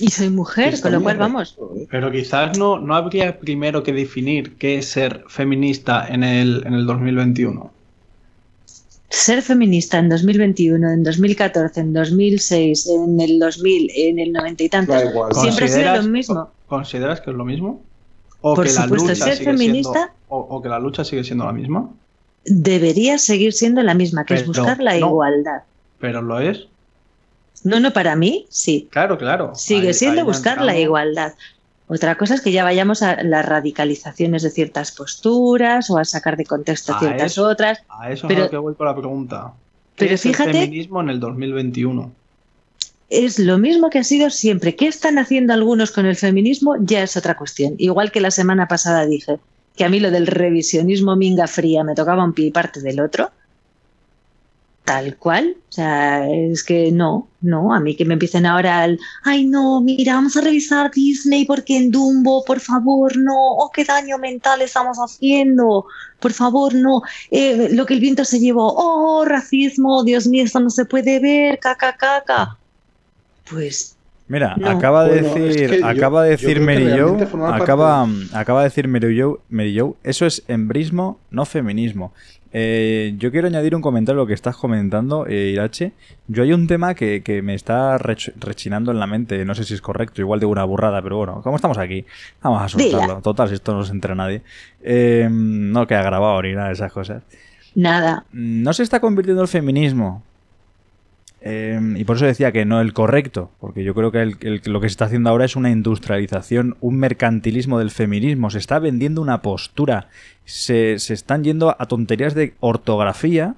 Y 0.00 0.08
soy 0.08 0.30
mujer, 0.30 0.74
Está 0.74 0.84
con 0.84 0.92
lo 0.92 1.02
cual 1.02 1.18
vamos. 1.18 1.54
arraigado, 1.54 1.82
¿eh? 1.82 1.86
Pero 1.90 2.10
quizás 2.12 2.56
no, 2.58 2.78
no 2.78 2.94
habría 2.94 3.38
primero 3.38 3.82
que 3.82 3.92
definir 3.92 4.56
qué 4.56 4.78
es 4.78 4.86
ser 4.88 5.24
feminista 5.28 6.06
en 6.08 6.22
el, 6.24 6.62
en 6.66 6.74
el 6.74 6.86
2021. 6.86 7.77
Ser 9.10 9.40
feminista 9.42 9.98
en 9.98 10.08
2021, 10.10 10.90
en 10.90 11.02
2014, 11.02 11.80
en 11.80 11.92
2006, 11.94 12.86
en 12.88 13.20
el 13.20 13.38
2000, 13.38 13.90
en 13.96 14.18
el 14.18 14.32
90 14.32 14.62
y 14.64 14.68
tantos, 14.68 15.02
igual. 15.02 15.32
siempre 15.34 15.64
ha 15.64 15.68
sido 15.68 15.80
¿Consideras- 15.80 16.04
lo 16.04 16.10
mismo. 16.10 16.50
¿Consideras 16.66 17.20
que 17.22 17.30
es 17.30 17.36
lo 17.36 17.44
mismo? 17.46 17.82
¿O 18.42 18.54
Por 18.54 18.66
que 18.66 18.72
la 18.74 18.82
supuesto, 18.82 19.08
lucha 19.08 19.24
ser 19.24 19.36
sigue 19.38 19.50
feminista- 19.50 19.92
siendo, 19.92 20.12
o, 20.28 20.38
o 20.38 20.62
que 20.62 20.68
la 20.68 20.78
lucha 20.78 21.04
sigue 21.04 21.24
siendo 21.24 21.46
la 21.46 21.52
misma? 21.52 21.90
Debería 22.44 23.18
seguir 23.18 23.52
siendo 23.52 23.82
la 23.82 23.94
misma, 23.94 24.24
que 24.24 24.34
es 24.34 24.46
buscar 24.46 24.78
la 24.80 24.92
no. 24.98 25.08
igualdad. 25.08 25.62
Pero 25.98 26.22
lo 26.22 26.38
es. 26.40 26.66
No, 27.64 27.80
no, 27.80 27.92
para 27.92 28.14
mí, 28.14 28.46
sí. 28.50 28.88
Claro, 28.92 29.18
claro. 29.18 29.52
Sigue 29.54 29.88
Ahí- 29.88 29.94
siendo 29.94 30.20
ahí 30.20 30.26
buscar 30.26 30.60
la 30.62 30.78
igualdad. 30.78 31.32
Otra 31.88 32.16
cosa 32.16 32.34
es 32.34 32.42
que 32.42 32.52
ya 32.52 32.64
vayamos 32.64 33.02
a 33.02 33.22
las 33.22 33.44
radicalizaciones 33.46 34.42
de 34.42 34.50
ciertas 34.50 34.92
posturas 34.92 35.88
o 35.90 35.96
a 35.98 36.04
sacar 36.04 36.36
de 36.36 36.44
contexto 36.44 36.94
A 36.94 36.98
ciertas 37.00 37.32
eso- 37.32 37.46
otras. 37.48 37.78
A 37.88 38.12
eso 38.12 38.28
Pero- 38.28 38.40
es 38.40 38.42
a 38.42 38.44
lo 38.46 38.50
que 38.50 38.56
voy 38.58 38.74
con 38.74 38.86
la 38.86 38.94
pregunta. 38.94 39.52
¿Qué 39.96 40.04
pero 40.04 40.14
es 40.14 40.26
el 40.26 40.32
fíjate- 40.32 40.52
feminismo 40.52 41.00
en 41.00 41.08
el 41.10 41.18
2021? 41.20 42.12
Es 43.10 43.38
lo 43.38 43.56
mismo 43.58 43.88
que 43.88 44.00
ha 44.00 44.04
sido 44.04 44.28
siempre. 44.28 44.76
¿Qué 44.76 44.86
están 44.86 45.16
haciendo 45.18 45.54
algunos 45.54 45.90
con 45.90 46.04
el 46.04 46.14
feminismo? 46.16 46.76
Ya 46.80 47.02
es 47.02 47.16
otra 47.16 47.36
cuestión. 47.38 47.74
Igual 47.78 48.12
que 48.12 48.20
la 48.20 48.30
semana 48.30 48.68
pasada 48.68 49.06
dije 49.06 49.38
que 49.76 49.84
a 49.84 49.88
mí 49.88 49.98
lo 49.98 50.10
del 50.10 50.26
revisionismo 50.26 51.16
minga 51.16 51.46
fría 51.46 51.84
me 51.84 51.94
tocaba 51.94 52.22
un 52.22 52.34
pie 52.34 52.46
y 52.48 52.50
parte 52.50 52.80
del 52.82 53.00
otro. 53.00 53.30
Tal 54.88 55.16
cual. 55.18 55.54
O 55.68 55.72
sea, 55.72 56.26
es 56.30 56.64
que 56.64 56.90
no, 56.90 57.28
no. 57.42 57.74
A 57.74 57.78
mí 57.80 57.94
que 57.94 58.06
me 58.06 58.14
empiecen 58.14 58.46
ahora 58.46 58.80
al, 58.80 58.98
ay 59.22 59.44
no, 59.44 59.82
mira, 59.82 60.14
vamos 60.14 60.34
a 60.38 60.40
revisar 60.40 60.90
Disney 60.90 61.44
porque 61.44 61.76
en 61.76 61.90
Dumbo, 61.90 62.42
por 62.42 62.58
favor, 62.60 63.16
no. 63.18 63.34
Oh, 63.36 63.70
qué 63.70 63.84
daño 63.84 64.16
mental 64.16 64.62
estamos 64.62 64.96
haciendo. 64.96 65.84
Por 66.20 66.32
favor, 66.32 66.74
no. 66.74 67.02
Eh, 67.30 67.68
lo 67.72 67.84
que 67.84 67.92
el 67.94 68.00
viento 68.00 68.24
se 68.24 68.40
llevó. 68.40 68.72
Oh, 68.76 69.26
racismo, 69.26 70.02
Dios 70.04 70.26
mío, 70.26 70.44
esto 70.44 70.58
no 70.58 70.70
se 70.70 70.86
puede 70.86 71.20
ver. 71.20 71.58
Caca, 71.58 71.92
caca. 71.94 72.56
Pues 73.50 73.94
Mira, 74.30 74.56
No. 74.58 74.68
acaba 74.68 75.04
de 75.08 75.22
Bueno, 75.22 75.36
es 75.46 75.54
decir, 75.56 75.80
yo- 75.80 75.86
acaba 75.86 76.22
de 76.24 76.30
decir 76.30 76.60
Mary 76.60 76.86
Jo, 76.98 77.16
acaba, 77.46 78.06
acaba 78.34 78.60
de 78.60 78.64
decir 78.68 78.86
Mary 78.86 79.18
Jo, 79.18 79.40
Mary 79.48 79.78
Jo, 79.78 79.96
eso 80.04 80.26
es 80.26 80.42
embrismo, 80.48 81.18
no 81.30 81.46
feminismo. 81.46 82.12
Eh, 82.52 83.14
yo 83.18 83.30
quiero 83.30 83.46
añadir 83.46 83.74
un 83.76 83.82
comentario 83.82 84.20
a 84.20 84.24
lo 84.24 84.26
que 84.26 84.32
estás 84.34 84.56
comentando, 84.56 85.26
eh, 85.26 85.50
Irache. 85.52 85.92
Yo 86.28 86.42
hay 86.42 86.52
un 86.52 86.66
tema 86.66 86.94
que, 86.94 87.22
que 87.22 87.42
me 87.42 87.54
está 87.54 87.98
rech- 87.98 88.32
rechinando 88.38 88.90
en 88.90 88.98
la 88.98 89.06
mente, 89.06 89.44
no 89.44 89.54
sé 89.54 89.64
si 89.64 89.74
es 89.74 89.80
correcto, 89.82 90.20
igual 90.20 90.40
de 90.40 90.46
una 90.46 90.64
burrada, 90.64 91.02
pero 91.02 91.18
bueno, 91.18 91.42
como 91.42 91.56
estamos 91.56 91.76
aquí, 91.78 92.04
vamos 92.42 92.62
a 92.62 92.68
soltarlo. 92.68 93.00
Dila. 93.00 93.20
Total, 93.20 93.48
si 93.48 93.54
esto 93.54 93.74
no 93.74 93.84
se 93.84 93.92
entera 93.92 94.14
nadie. 94.14 94.42
Eh, 94.82 95.28
no 95.30 95.86
queda 95.86 96.02
grabado 96.02 96.40
ni 96.42 96.52
nada 96.54 96.68
de 96.68 96.74
esas 96.74 96.92
cosas. 96.92 97.22
nada. 97.74 98.24
No 98.32 98.72
se 98.72 98.82
está 98.82 99.00
convirtiendo 99.00 99.42
el 99.42 99.48
feminismo. 99.48 100.22
Eh, 101.40 101.80
y 101.96 102.04
por 102.04 102.16
eso 102.16 102.26
decía 102.26 102.52
que 102.52 102.64
no 102.64 102.80
el 102.80 102.92
correcto, 102.92 103.52
porque 103.60 103.84
yo 103.84 103.94
creo 103.94 104.10
que 104.10 104.26
lo 104.64 104.80
que 104.80 104.88
se 104.88 104.92
está 104.92 105.04
haciendo 105.04 105.30
ahora 105.30 105.44
es 105.44 105.56
una 105.56 105.70
industrialización, 105.70 106.76
un 106.80 106.98
mercantilismo 106.98 107.78
del 107.78 107.90
feminismo. 107.90 108.50
Se 108.50 108.58
está 108.58 108.78
vendiendo 108.78 109.22
una 109.22 109.42
postura, 109.42 110.08
se, 110.44 110.98
se 110.98 111.14
están 111.14 111.44
yendo 111.44 111.76
a 111.78 111.86
tonterías 111.86 112.34
de 112.34 112.54
ortografía 112.60 113.54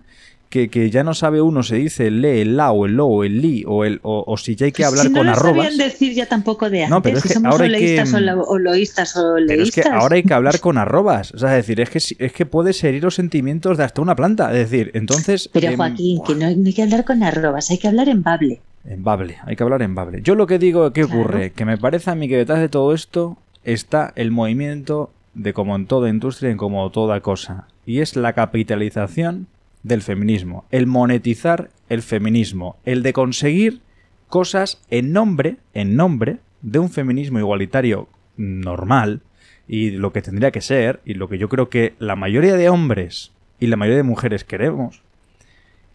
que, 0.50 0.69
que 0.69 0.90
ya 0.90 1.04
no 1.04 1.14
sabe 1.14 1.40
uno, 1.40 1.62
se 1.62 1.76
dice 1.76 2.09
el 2.09 2.21
le, 2.21 2.42
el 2.42 2.57
la 2.57 2.73
o 2.73 2.85
el 2.85 2.92
lo 2.97 3.07
o 3.07 3.25
el 3.25 3.40
li 3.40 3.64
o, 3.66 3.85
el, 3.85 4.00
o, 4.02 4.25
o 4.26 4.37
si 4.37 4.57
ya 4.57 4.66
hay 4.66 4.73
que 4.73 4.85
hablar 4.85 5.07
si 5.07 5.12
no 5.12 5.19
con 5.19 5.26
lo 5.26 5.33
arrobas. 5.33 5.66
sabían 5.69 5.78
decir 5.78 6.12
ya 6.12 6.26
tampoco 6.26 6.69
de 6.69 6.80
antes, 6.83 6.90
No, 6.90 7.00
pero 7.02 7.16
es 7.19 7.23
que 7.23 7.28
somos 7.30 7.52
ahora 7.52 7.64
hay 7.66 7.73
que- 7.73 8.02
o 8.02 8.42
o 8.42 8.59
loístas 8.59 9.16
o 9.16 9.35
Pero 9.47 9.62
es 9.62 9.71
que 9.71 9.80
leístas. 9.83 10.02
ahora 10.02 10.16
hay 10.16 10.25
que 10.25 10.35
hablar 10.35 10.59
con 10.61 10.76
arrobas. 10.76 11.33
O 11.33 11.38
sea, 11.38 11.57
es 11.57 11.66
decir, 11.66 11.80
es 11.80 11.88
que, 11.90 12.25
es 12.26 12.33
que 12.33 12.47
puedes 12.47 12.83
herir 12.85 13.02
los 13.04 13.14
sentimientos 13.14 13.78
de 13.78 13.85
hasta 13.85 14.02
una 14.02 14.16
planta. 14.16 14.50
Es 14.52 14.71
decir, 14.71 14.90
entonces. 14.95 15.49
Pero 15.52 15.69
em, 15.69 15.76
Joaquín, 15.76 16.21
que 16.26 16.35
no, 16.35 16.45
hay- 16.47 16.57
no 16.57 16.66
hay 16.66 16.75
que 16.75 16.83
hablar 16.83 17.04
con 17.04 17.23
arrobas, 17.23 17.71
hay 17.71 17.78
que 17.78 17.88
hablar 17.88 18.09
en 18.09 18.23
bable. 18.23 18.61
En 18.85 19.04
Bable, 19.04 19.37
hay 19.47 19.54
que 19.57 19.62
hablar 19.62 19.83
en 19.83 19.95
Bable. 19.95 20.21
Yo 20.23 20.35
lo 20.35 20.47
que 20.49 20.59
digo, 20.59 20.92
¿qué 20.92 21.04
Claro. 21.04 21.21
ocurre? 21.21 21.52
Que 21.52 21.64
me 21.64 21.78
parece 21.78 22.11
a 22.11 22.14
mí 22.16 22.28
que 22.28 22.37
detrás 22.38 22.59
de 22.61 22.69
todo 22.69 22.92
esto 22.92 23.37
está 23.62 24.12
el 24.16 24.30
movimiento 24.33 25.11
de 25.35 25.52
como 25.52 25.76
en 25.76 25.87
toda 25.87 26.09
industria, 26.09 26.50
en 26.50 26.57
como 26.57 26.90
toda 26.90 27.21
cosa. 27.21 27.69
Y 27.87 28.00
es 28.00 28.16
la 28.16 28.33
capitalización 28.33 29.47
del 29.83 30.03
feminismo. 30.03 30.65
El 30.71 30.87
monetizar 30.87 31.71
el 31.89 32.03
feminismo. 32.03 32.77
El 32.85 33.03
de 33.03 33.13
conseguir 33.13 33.81
cosas 34.29 34.81
en 34.91 35.13
nombre, 35.13 35.57
en 35.75 35.97
nombre 35.97 36.39
de 36.63 36.79
un 36.79 36.91
feminismo 36.91 37.39
igualitario 37.39 38.09
normal 38.37 39.21
y 39.67 39.91
lo 39.91 40.13
que 40.13 40.23
tendría 40.23 40.51
que 40.51 40.61
ser 40.61 41.01
y 41.05 41.15
lo 41.15 41.29
que 41.29 41.39
yo 41.39 41.49
creo 41.49 41.69
que 41.69 41.95
la 41.99 42.17
mayoría 42.17 42.57
de 42.57 42.69
hombres 42.69 43.33
y 43.59 43.67
la 43.67 43.77
mayoría 43.77 43.99
de 43.99 44.03
mujeres 44.05 44.45
queremos 44.45 45.03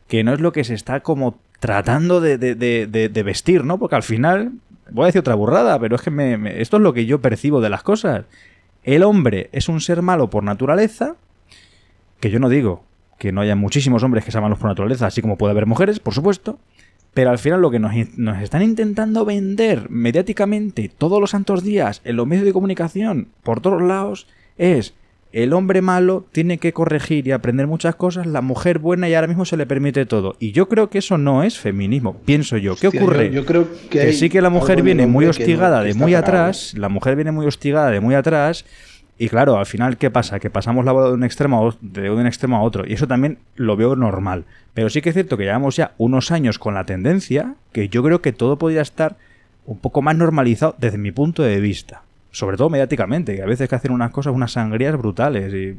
que 0.08 0.24
no 0.24 0.34
es 0.34 0.40
lo 0.40 0.52
que 0.52 0.64
se 0.64 0.74
está 0.76 1.00
como 1.00 1.40
tratando 1.60 2.22
de, 2.22 2.38
de- 2.38 2.56
de- 2.56 3.24
vestir, 3.24 3.64
¿no? 3.64 3.80
Porque 3.80 3.96
al 3.96 4.04
final, 4.04 4.52
voy 4.92 5.04
a 5.04 5.06
decir 5.08 5.20
otra 5.20 5.34
burrada, 5.36 5.80
pero 5.80 5.96
es 5.96 6.02
que 6.04 6.12
me- 6.12 6.62
esto 6.62 6.78
es 6.78 6.84
lo 6.84 6.94
que 6.94 7.06
yo 7.08 7.22
percibo 7.22 7.60
de 7.60 7.70
las 7.72 7.82
cosas. 7.82 8.26
El 8.84 9.02
hombre 9.04 9.50
es 9.52 9.68
un 9.68 9.82
ser 9.82 10.02
malo 10.04 10.30
por 10.30 10.44
naturaleza, 10.44 11.16
que 12.20 12.30
yo 12.30 12.40
no 12.40 12.50
digo 12.50 12.84
que 13.18 13.32
no 13.32 13.42
haya 13.42 13.56
muchísimos 13.56 14.04
hombres 14.04 14.26
que 14.26 14.32
sean 14.32 14.44
malos 14.44 14.60
por 14.60 14.70
naturaleza, 14.70 15.08
así 15.08 15.22
como 15.22 15.38
puede 15.38 15.52
haber 15.52 15.66
mujeres, 15.66 16.00
por 16.00 16.14
supuesto, 16.14 16.60
pero 17.14 17.30
al 17.30 17.40
final 17.40 17.62
lo 17.62 17.72
que 17.72 17.80
nos, 17.80 17.94
están 18.42 18.62
intentando 18.62 19.24
vender 19.24 19.90
mediáticamente 19.90 20.92
todos 20.98 21.22
los 21.22 21.30
santos 21.30 21.64
días 21.64 22.02
en 22.04 22.18
los 22.18 22.28
medios 22.28 22.46
de 22.46 22.54
comunicación, 22.54 23.30
por 23.44 23.62
todos 23.62 23.82
lados, 23.82 24.28
es 24.58 24.94
el 25.32 25.52
hombre 25.52 25.82
malo 25.82 26.26
tiene 26.32 26.60
que 26.60 26.72
corregir 26.72 27.28
y 27.28 27.32
aprender 27.32 27.68
muchas 27.68 27.96
cosas, 27.96 28.26
la 28.26 28.40
mujer 28.42 28.80
buena 28.80 29.10
y 29.10 29.16
ahora 29.16 29.28
mismo 29.28 29.44
se 29.44 29.58
le 29.58 29.66
permite 29.66 30.06
todo. 30.06 30.38
Y 30.40 30.54
yo 30.54 30.70
creo 30.70 30.90
que 30.90 31.00
eso 31.00 31.18
no 31.18 31.44
es 31.44 31.60
feminismo, 31.60 32.18
pienso 32.24 32.56
yo. 32.56 32.78
¿Qué 32.78 32.88
Hostia, 32.88 33.02
ocurre? 33.02 33.28
Yo, 33.28 33.42
yo 33.42 33.46
creo 33.46 33.68
que, 33.90 34.14
sí 34.14 34.30
que 34.30 34.42
la 34.42 34.50
mujer 34.50 34.82
viene 34.82 35.08
muy 35.08 35.26
no- 35.26 35.32
hostigada 35.32 35.84
de 35.84 35.94
muy 35.94 36.14
parado. 36.14 36.24
atrás, 36.44 36.74
la 36.78 36.88
mujer 36.88 37.16
viene 37.18 37.34
muy 37.34 37.46
hostigada 37.46 37.92
de 37.92 38.00
muy 38.00 38.16
atrás 38.16 38.66
y 39.18 39.30
claro, 39.30 39.58
al 39.58 39.66
final 39.66 39.98
¿qué 39.98 40.12
pasa? 40.12 40.40
Que 40.40 40.50
pasamos 40.50 40.84
la 40.84 40.92
bola 40.92 41.08
de 41.08 41.14
un 41.14 41.24
extremo 41.24 41.70
a 41.70 41.76
de 41.80 42.10
un 42.10 42.28
extremo 42.28 42.58
a 42.58 42.62
otro 42.62 42.86
y 42.86 42.94
eso 42.94 43.08
también 43.08 43.38
lo 43.56 43.78
veo 43.78 43.96
normal. 43.96 44.44
Pero 44.74 44.90
sí 44.90 45.02
que 45.02 45.10
es 45.10 45.16
cierto 45.16 45.38
que 45.38 45.46
llevamos 45.46 45.78
ya 45.78 45.94
unos 45.98 46.32
años 46.32 46.60
con 46.60 46.74
la 46.74 46.86
tendencia 46.86 47.56
que 47.72 47.88
yo 47.88 48.04
creo 48.04 48.22
que 48.22 48.34
todo 48.34 48.58
podría 48.58 48.82
estar 48.82 49.16
un 49.66 49.80
poco 49.80 50.02
más 50.02 50.16
normalizado 50.18 50.76
desde 50.78 50.98
mi 50.98 51.12
punto 51.12 51.44
de 51.44 51.60
vista. 51.62 52.04
Sobre 52.32 52.58
todo 52.58 52.70
mediáticamente, 52.70 53.36
que 53.36 53.42
a 53.42 53.46
veces 53.46 53.70
que 53.70 53.76
hacen 53.76 53.94
unas 53.94 54.12
cosas, 54.12 54.34
unas 54.34 54.52
sangrías 54.52 54.98
brutales 54.98 55.54
y 55.54 55.78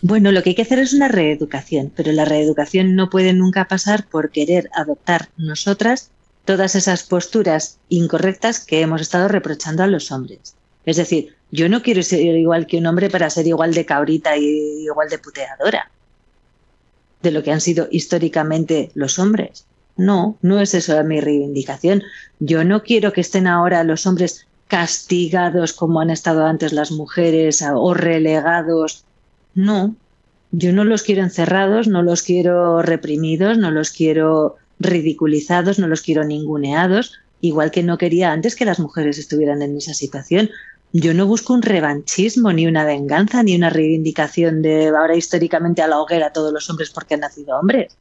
Bueno, 0.00 0.32
lo 0.32 0.42
que 0.42 0.50
hay 0.50 0.56
que 0.56 0.62
hacer 0.62 0.80
es 0.80 0.92
una 0.92 1.06
reeducación, 1.06 1.92
pero 1.94 2.10
la 2.10 2.24
reeducación 2.24 2.96
no 2.96 3.08
puede 3.08 3.32
nunca 3.32 3.68
pasar 3.68 4.06
por 4.08 4.30
querer 4.30 4.68
adoptar 4.74 5.28
nosotras 5.36 6.10
todas 6.44 6.74
esas 6.74 7.04
posturas 7.04 7.78
incorrectas 7.88 8.58
que 8.64 8.80
hemos 8.80 9.00
estado 9.00 9.28
reprochando 9.28 9.84
a 9.84 9.86
los 9.86 10.10
hombres. 10.10 10.56
Es 10.84 10.96
decir, 10.96 11.34
yo 11.50 11.68
no 11.68 11.82
quiero 11.82 12.02
ser 12.02 12.20
igual 12.20 12.66
que 12.66 12.78
un 12.78 12.86
hombre 12.86 13.10
para 13.10 13.30
ser 13.30 13.46
igual 13.46 13.74
de 13.74 13.86
cabrita 13.86 14.36
y 14.36 14.84
igual 14.84 15.08
de 15.08 15.18
puteadora 15.18 15.90
de 17.22 17.30
lo 17.30 17.42
que 17.42 17.52
han 17.52 17.60
sido 17.60 17.88
históricamente 17.90 18.90
los 18.94 19.18
hombres. 19.18 19.64
No, 19.96 20.36
no 20.42 20.60
es 20.60 20.74
eso 20.74 21.02
mi 21.04 21.20
reivindicación. 21.20 22.02
Yo 22.40 22.64
no 22.64 22.82
quiero 22.82 23.12
que 23.12 23.20
estén 23.20 23.46
ahora 23.46 23.84
los 23.84 24.06
hombres 24.06 24.46
castigados 24.66 25.72
como 25.72 26.00
han 26.00 26.10
estado 26.10 26.46
antes 26.46 26.72
las 26.72 26.90
mujeres 26.90 27.62
o 27.62 27.94
relegados. 27.94 29.04
No, 29.54 29.94
yo 30.50 30.72
no 30.72 30.84
los 30.84 31.02
quiero 31.02 31.22
encerrados, 31.22 31.88
no 31.88 32.02
los 32.02 32.22
quiero 32.22 32.82
reprimidos, 32.82 33.58
no 33.58 33.70
los 33.70 33.90
quiero 33.90 34.56
ridiculizados, 34.80 35.78
no 35.78 35.86
los 35.88 36.00
quiero 36.00 36.24
ninguneados, 36.24 37.20
igual 37.40 37.70
que 37.70 37.82
no 37.82 37.98
quería 37.98 38.32
antes 38.32 38.56
que 38.56 38.64
las 38.64 38.80
mujeres 38.80 39.18
estuvieran 39.18 39.62
en 39.62 39.76
esa 39.76 39.94
situación. 39.94 40.50
Yo 40.92 41.14
no 41.14 41.26
busco 41.26 41.54
un 41.54 41.62
revanchismo, 41.62 42.52
ni 42.52 42.66
una 42.66 42.84
venganza, 42.84 43.42
ni 43.42 43.54
una 43.56 43.70
reivindicación 43.70 44.60
de 44.60 44.88
ahora 44.88 45.16
históricamente 45.16 45.80
a 45.82 45.88
la 45.88 45.98
hoguera 46.00 46.32
todos 46.32 46.52
los 46.52 46.68
hombres 46.68 46.90
porque 46.90 47.14
han 47.14 47.20
nacido 47.20 47.58
hombres. 47.58 47.96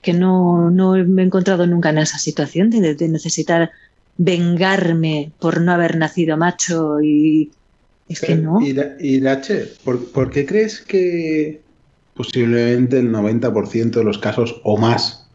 Que 0.00 0.12
no, 0.14 0.70
no 0.70 0.92
me 1.06 1.22
he 1.22 1.26
encontrado 1.26 1.66
nunca 1.66 1.90
en 1.90 1.98
esa 1.98 2.18
situación 2.18 2.70
de, 2.70 2.94
de 2.94 3.08
necesitar 3.08 3.70
vengarme 4.16 5.32
por 5.38 5.60
no 5.60 5.72
haber 5.72 5.96
nacido 5.96 6.36
macho 6.36 7.00
y 7.02 7.50
es 8.08 8.20
que 8.20 8.34
no. 8.36 8.60
Ira- 8.60 8.96
Irache, 9.00 9.66
¿por, 9.84 10.10
por 10.10 10.30
qué 10.30 10.46
crees 10.46 10.80
que 10.80 11.60
posiblemente 12.14 12.98
el 12.98 13.12
90% 13.12 13.90
de 13.90 14.04
los 14.04 14.18
casos 14.18 14.60
o 14.64 14.76
más 14.78 15.28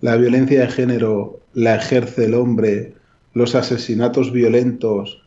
la 0.00 0.16
violencia 0.16 0.60
de 0.60 0.68
género 0.68 1.40
la 1.54 1.76
ejerce 1.76 2.24
el 2.26 2.34
hombre, 2.34 2.94
los 3.32 3.54
asesinatos 3.54 4.30
violentos 4.32 5.22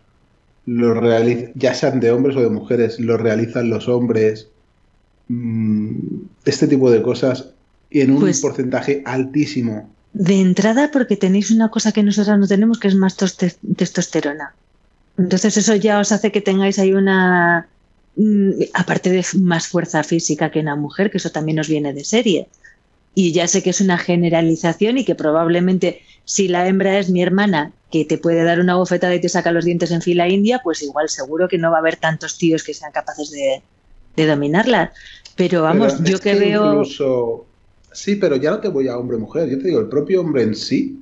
los 0.70 0.96
realiz- 0.98 1.52
ya 1.56 1.74
sean 1.74 2.00
de 2.00 2.12
hombres 2.12 2.36
o 2.38 2.42
de 2.42 2.50
mujeres, 2.50 3.00
los 3.00 3.20
realizan 3.20 3.70
los 3.70 3.88
hombres? 3.88 4.48
Mm, 5.28 5.96
Este 6.46 6.68
tipo 6.68 6.90
de 6.92 7.02
cosas 7.02 7.50
en 7.92 8.12
un 8.12 8.20
Pues- 8.22 8.40
porcentaje 8.42 9.02
altísimo. 9.06 9.90
De 10.14 10.40
entrada, 10.42 10.90
porque 10.92 11.16
tenéis 11.18 11.52
una 11.52 11.70
cosa 11.70 11.92
que 11.92 12.02
nosotras 12.02 12.40
no 12.40 12.48
tenemos, 12.48 12.80
que 12.80 12.88
es 12.88 12.96
más 12.96 13.16
toste- 13.18 13.56
testosterona. 13.76 14.54
Entonces 15.18 15.58
eso 15.58 15.76
ya 15.76 16.00
os 16.00 16.12
hace 16.12 16.32
que 16.32 16.42
tengáis 16.42 16.80
ahí 16.80 16.94
una, 16.94 17.68
mm, 18.16 18.50
aparte 18.74 19.10
de 19.12 19.24
más 19.40 19.68
fuerza 19.68 20.02
física 20.04 20.50
que 20.50 20.60
una 20.62 20.76
mujer, 20.76 21.12
que 21.12 21.18
eso 21.18 21.30
también 21.30 21.60
os 21.60 21.68
viene 21.68 21.94
de 21.94 22.04
serie. 22.04 22.48
Y 23.16 23.32
ya 23.34 23.48
sé 23.48 23.62
que 23.64 23.72
es 23.72 23.82
una 23.82 23.98
generalización 23.98 24.98
y 24.98 25.06
que 25.06 25.16
probablemente 25.16 26.02
si 26.26 26.48
la 26.48 26.68
hembra 26.68 27.00
es 27.00 27.10
mi 27.10 27.22
hermana, 27.22 27.72
que 27.92 28.06
te 28.06 28.18
puede 28.18 28.44
dar 28.44 28.60
una 28.60 28.76
bofetada 28.76 29.16
y 29.16 29.20
te 29.22 29.30
saca 29.30 29.52
los 29.52 29.66
dientes 29.66 29.92
en 29.92 30.02
fila 30.02 30.28
india, 30.30 30.62
pues 30.64 30.84
igual 30.84 31.10
seguro 31.10 31.48
que 31.48 31.58
no 31.58 31.72
va 31.72 31.78
a 31.78 31.80
haber 31.80 31.96
tantos 31.96 32.38
tíos 32.38 32.64
que 32.64 32.74
sean 32.76 32.92
capaces 32.92 33.32
de, 33.32 33.62
de 34.16 34.26
dominarla. 34.28 34.94
Pero 35.36 35.64
vamos, 35.64 35.94
Pero 35.94 36.06
yo 36.10 36.16
es 36.16 36.22
que, 36.22 36.36
veo... 36.36 36.72
incluso- 36.74 37.46
Sí, 37.92 38.16
pero 38.18 38.36
ya 38.36 38.52
no 38.52 38.60
te 38.60 38.68
voy 38.68 38.88
a 38.88 38.96
hombre-mujer. 38.98 39.50
Yo 39.50 39.58
te 39.58 39.64
digo, 39.70 39.80
el 39.80 39.88
propio 39.90 40.22
hombre 40.22 40.44
en 40.44 40.54
sí 40.56 41.00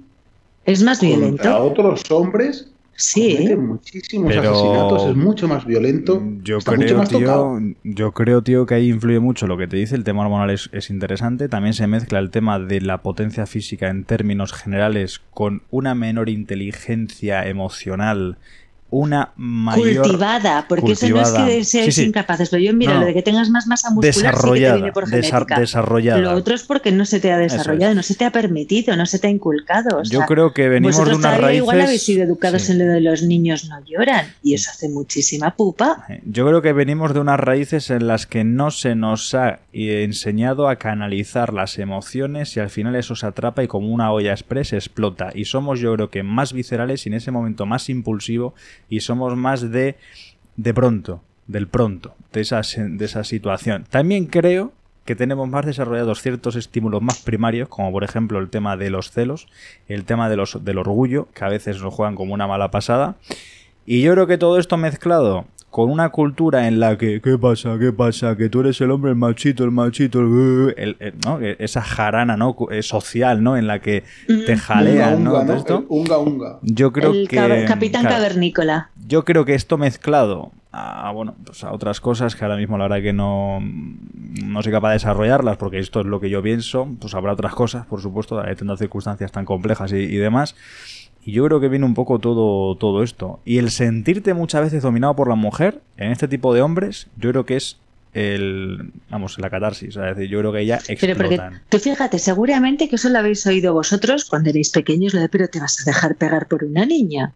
Es 0.63 0.81
más 0.81 1.01
violento. 1.01 1.61
otros 1.61 2.09
hombres 2.09 2.67
Sí. 2.99 3.55
muchísimos 3.55 4.33
Pero- 4.33 4.51
asesinatos, 4.51 5.05
es 5.11 5.15
mucho 5.15 5.47
más 5.47 5.65
violento. 5.65 6.21
Yo 6.43 6.57
está 6.57 6.71
mucho 6.71 6.95
creo, 6.95 7.03
tocado. 7.07 7.59
tío, 7.59 7.75
yo 7.83 8.11
creo, 8.11 8.41
tío, 8.41 8.65
que 8.65 8.73
ahí 8.73 8.89
influye 8.89 9.19
mucho 9.19 9.45
lo 9.45 9.55
que 9.55 9.67
te 9.67 9.77
dice. 9.77 9.95
El 9.95 10.03
tema 10.03 10.23
hormonal 10.23 10.49
es, 10.49 10.69
es 10.73 10.89
interesante. 10.89 11.47
También 11.47 11.75
se 11.75 11.85
mezcla 11.85 12.17
el 12.17 12.31
tema 12.31 12.57
de 12.59 12.81
la 12.81 13.03
potencia 13.03 13.45
física 13.45 13.89
en 13.89 14.03
términos 14.03 14.51
generales 14.51 15.21
con 15.31 15.61
una 15.69 15.93
menor 15.93 16.27
inteligencia 16.27 17.47
emocional, 17.47 18.37
una 18.89 19.31
mayor 19.35 20.01
cultivada, 20.03 20.65
porque 20.69 20.93
eso 20.93 21.09
no 21.09 21.21
es 21.21 21.31
que 21.31 21.63
Sí, 21.65 21.91
sí. 21.91 22.03
incapaces, 22.05 22.49
pero 22.49 22.63
yo 22.63 22.73
mira, 22.73 22.93
No, 22.93 23.01
lo 23.01 23.05
de 23.07 23.13
que 23.13 23.21
tengas 23.21 23.49
más 23.49 23.67
masa 23.67 23.89
muscular 23.89 24.13
sí 24.13 24.21
que 24.21 24.59
te 24.61 24.73
viene 24.75 24.91
por 24.93 25.09
genética. 25.09 25.59
desarrollada. 25.59 26.19
Lo 26.21 26.31
otro 26.33 26.55
es 26.55 26.63
porque 26.63 26.91
no 26.93 27.03
se 27.05 27.19
te 27.19 27.31
ha 27.33 27.37
desarrollado, 27.37 27.91
es. 27.91 27.95
no 27.97 28.03
se 28.03 28.15
te 28.15 28.23
ha 28.23 28.31
permitido, 28.31 28.95
no 28.95 29.05
se 29.05 29.19
te 29.19 29.27
ha 29.27 29.29
inculcado. 29.29 29.97
o 29.99 30.03
Yo 30.03 30.21
creo 30.21 30.53
que 30.53 30.69
venimos 30.69 31.05
de 31.05 31.15
unas 31.15 31.37
raíces. 31.37 31.57
igual 31.57 31.81
habéis 31.81 32.03
sido 32.03 32.23
educados 32.23 32.69
en 32.69 32.79
lo 32.79 32.85
de 32.85 33.01
los 33.01 33.23
niños 33.23 33.67
no 33.69 33.83
lloran 33.85 34.25
y 34.41 34.53
eso 34.53 34.71
hace 34.71 34.87
muchísima 34.87 35.55
pupa. 35.55 36.05
Yo 36.25 36.45
creo 36.47 36.61
que 36.61 36.71
venimos 36.71 37.13
de 37.13 37.19
unas 37.19 37.39
raíces 37.39 37.89
en 37.89 38.07
las 38.07 38.25
que 38.25 38.43
no 38.45 38.71
se 38.71 38.95
nos 38.95 39.33
ha 39.35 39.59
eh, 39.73 40.03
enseñado 40.03 40.69
a 40.69 40.77
canalizar 40.77 41.53
las 41.53 41.77
emociones 41.77 42.55
y 42.55 42.61
al 42.61 42.69
final 42.69 42.95
eso 42.95 43.15
se 43.15 43.25
atrapa 43.25 43.63
y 43.63 43.67
como 43.67 43.89
una 43.89 44.11
olla 44.11 44.31
express 44.31 44.71
explota. 44.73 45.31
Y 45.35 45.43
somos 45.45 45.79
yo 45.81 45.93
creo 45.95 46.09
que 46.09 46.23
más 46.23 46.53
viscerales 46.53 47.05
y 47.05 47.09
en 47.09 47.15
ese 47.15 47.31
momento 47.31 47.65
más 47.65 47.89
impulsivo 47.89 48.53
y 48.89 49.01
somos 49.01 49.35
más 49.35 49.71
de 49.71 49.97
de 50.57 50.73
pronto, 50.73 51.21
del 51.45 51.67
pronto, 51.67 52.15
de 52.33 52.41
esa, 52.41 52.61
de 52.75 53.05
esa 53.05 53.23
situación. 53.23 53.85
También 53.89 54.25
creo 54.25 54.73
que 55.05 55.15
tenemos 55.15 55.47
más 55.47 55.65
desarrollados 55.65 56.21
ciertos 56.21 56.55
estímulos 56.57 57.01
más 57.01 57.21
primarios, 57.21 57.69
como 57.69 57.91
por 57.91 58.03
ejemplo 58.03 58.39
el 58.39 58.49
tema 58.49 58.75
de 58.75 58.89
los 58.89 59.11
celos, 59.11 59.47
el 59.87 60.03
tema 60.03 60.29
de 60.29 60.35
los, 60.35 60.65
del 60.65 60.79
orgullo, 60.79 61.29
que 61.33 61.45
a 61.45 61.49
veces 61.49 61.81
nos 61.81 61.93
juegan 61.93 62.15
como 62.15 62.33
una 62.33 62.47
mala 62.47 62.71
pasada. 62.71 63.15
Y 63.85 64.01
yo 64.01 64.11
creo 64.13 64.27
que 64.27 64.37
todo 64.37 64.59
esto 64.59 64.75
mezclado 64.75 65.45
con 65.77 65.91
una 65.91 66.09
cultura 66.09 66.67
en 66.67 66.79
la 66.79 66.97
que, 66.97 67.21
¿qué 67.21 67.37
pasa? 67.37 67.77
¿Qué 67.77 67.91
pasa? 67.93 68.35
Que 68.35 68.49
tú 68.49 68.61
eres 68.61 68.81
el 68.81 68.89
hombre, 68.89 69.11
el 69.11 69.15
machito, 69.15 69.63
el 69.63 69.69
machito, 69.69 70.21
el, 70.21 70.73
el- 70.75 70.95
el- 70.99 71.13
¿no? 71.23 71.37
Que 71.37 71.55
Esa 71.59 71.83
jarana, 71.83 72.35
¿no? 72.35 72.55
Eh, 72.71 72.81
Social, 72.81 73.43
¿no? 73.43 73.55
En 73.57 73.67
la 73.67 73.79
que 73.79 74.03
te 74.25 74.57
jalean, 74.57 75.23
¿no? 75.23 75.33
Unga, 75.33 75.41
Todo 75.45 75.53
¿no? 75.53 75.59
esto. 75.59 75.77
El 75.77 75.85
unga 75.89 76.17
unga. 76.17 76.57
Yo 76.63 76.91
creo 76.91 77.11
el 77.11 77.27
que. 77.27 77.35
capitán 77.67 78.01
claro, 78.01 78.15
cavernícola. 78.15 78.89
yo 79.07 79.23
creo 79.23 79.45
que 79.45 79.53
esto 79.53 79.77
mezclado 79.77 80.51
a, 80.71 81.11
bueno, 81.11 81.35
pues 81.45 81.63
a 81.63 81.71
otras 81.71 82.01
cosas 82.01 82.35
que 82.35 82.43
ahora 82.43 82.57
mismo 82.57 82.79
la 82.79 82.85
verdad 82.85 83.03
que 83.03 83.13
no, 83.13 83.59
no 83.61 84.63
soy 84.63 84.71
capaz 84.71 84.89
de 84.89 84.93
desarrollarlas 84.95 85.57
porque 85.57 85.77
esto 85.77 85.99
es 85.99 86.07
lo 86.07 86.19
que 86.19 86.31
yo 86.31 86.41
pienso, 86.41 86.87
pues 86.99 87.13
habrá 87.13 87.33
otras 87.33 87.53
cosas, 87.53 87.85
por 87.85 88.01
supuesto, 88.01 88.41
teniendo 88.41 88.77
circunstancias 88.77 89.31
tan 89.31 89.45
complejas 89.45 89.91
y, 89.93 89.97
y 89.97 90.17
demás. 90.17 90.55
Y 91.27 91.33
yo 91.33 91.43
creo 91.43 91.59
que 91.59 91.67
viene 91.67 91.85
un 91.85 91.93
poco 91.93 92.19
todo, 92.19 92.75
todo 92.77 93.03
esto. 93.03 93.41
Y 93.43 93.57
el 93.57 93.69
sentirte 93.69 94.33
muchas 94.33 94.61
veces 94.61 94.81
dominado 94.81 95.13
por 95.17 95.27
la 95.27 95.35
mujer, 95.35 95.81
en 95.97 96.11
este 96.13 96.29
tipo 96.29 96.53
de 96.53 96.61
hombres, 96.61 97.07
yo 97.17 97.31
creo 97.31 97.45
que 97.45 97.57
es 97.57 97.75
el, 98.13 98.91
vamos, 99.09 99.37
la 99.37 99.49
catarsis. 99.49 99.97
Es 99.97 100.15
decir, 100.15 100.29
yo 100.29 100.39
creo 100.39 100.53
que 100.53 100.65
ya 100.65 100.79
Pero 100.87 101.15
porque 101.17 101.35
explotan. 101.35 101.61
tú 101.67 101.79
fíjate, 101.79 102.17
seguramente 102.17 102.87
que 102.87 102.95
eso 102.95 103.09
lo 103.09 103.19
habéis 103.19 103.45
oído 103.45 103.73
vosotros 103.73 104.23
cuando 104.23 104.49
erais 104.51 104.69
pequeños, 104.69 105.13
lo 105.13 105.19
de 105.19 105.27
pero 105.27 105.49
te 105.49 105.59
vas 105.59 105.81
a 105.81 105.83
dejar 105.83 106.15
pegar 106.15 106.47
por 106.47 106.63
una 106.63 106.85
niña. 106.85 107.33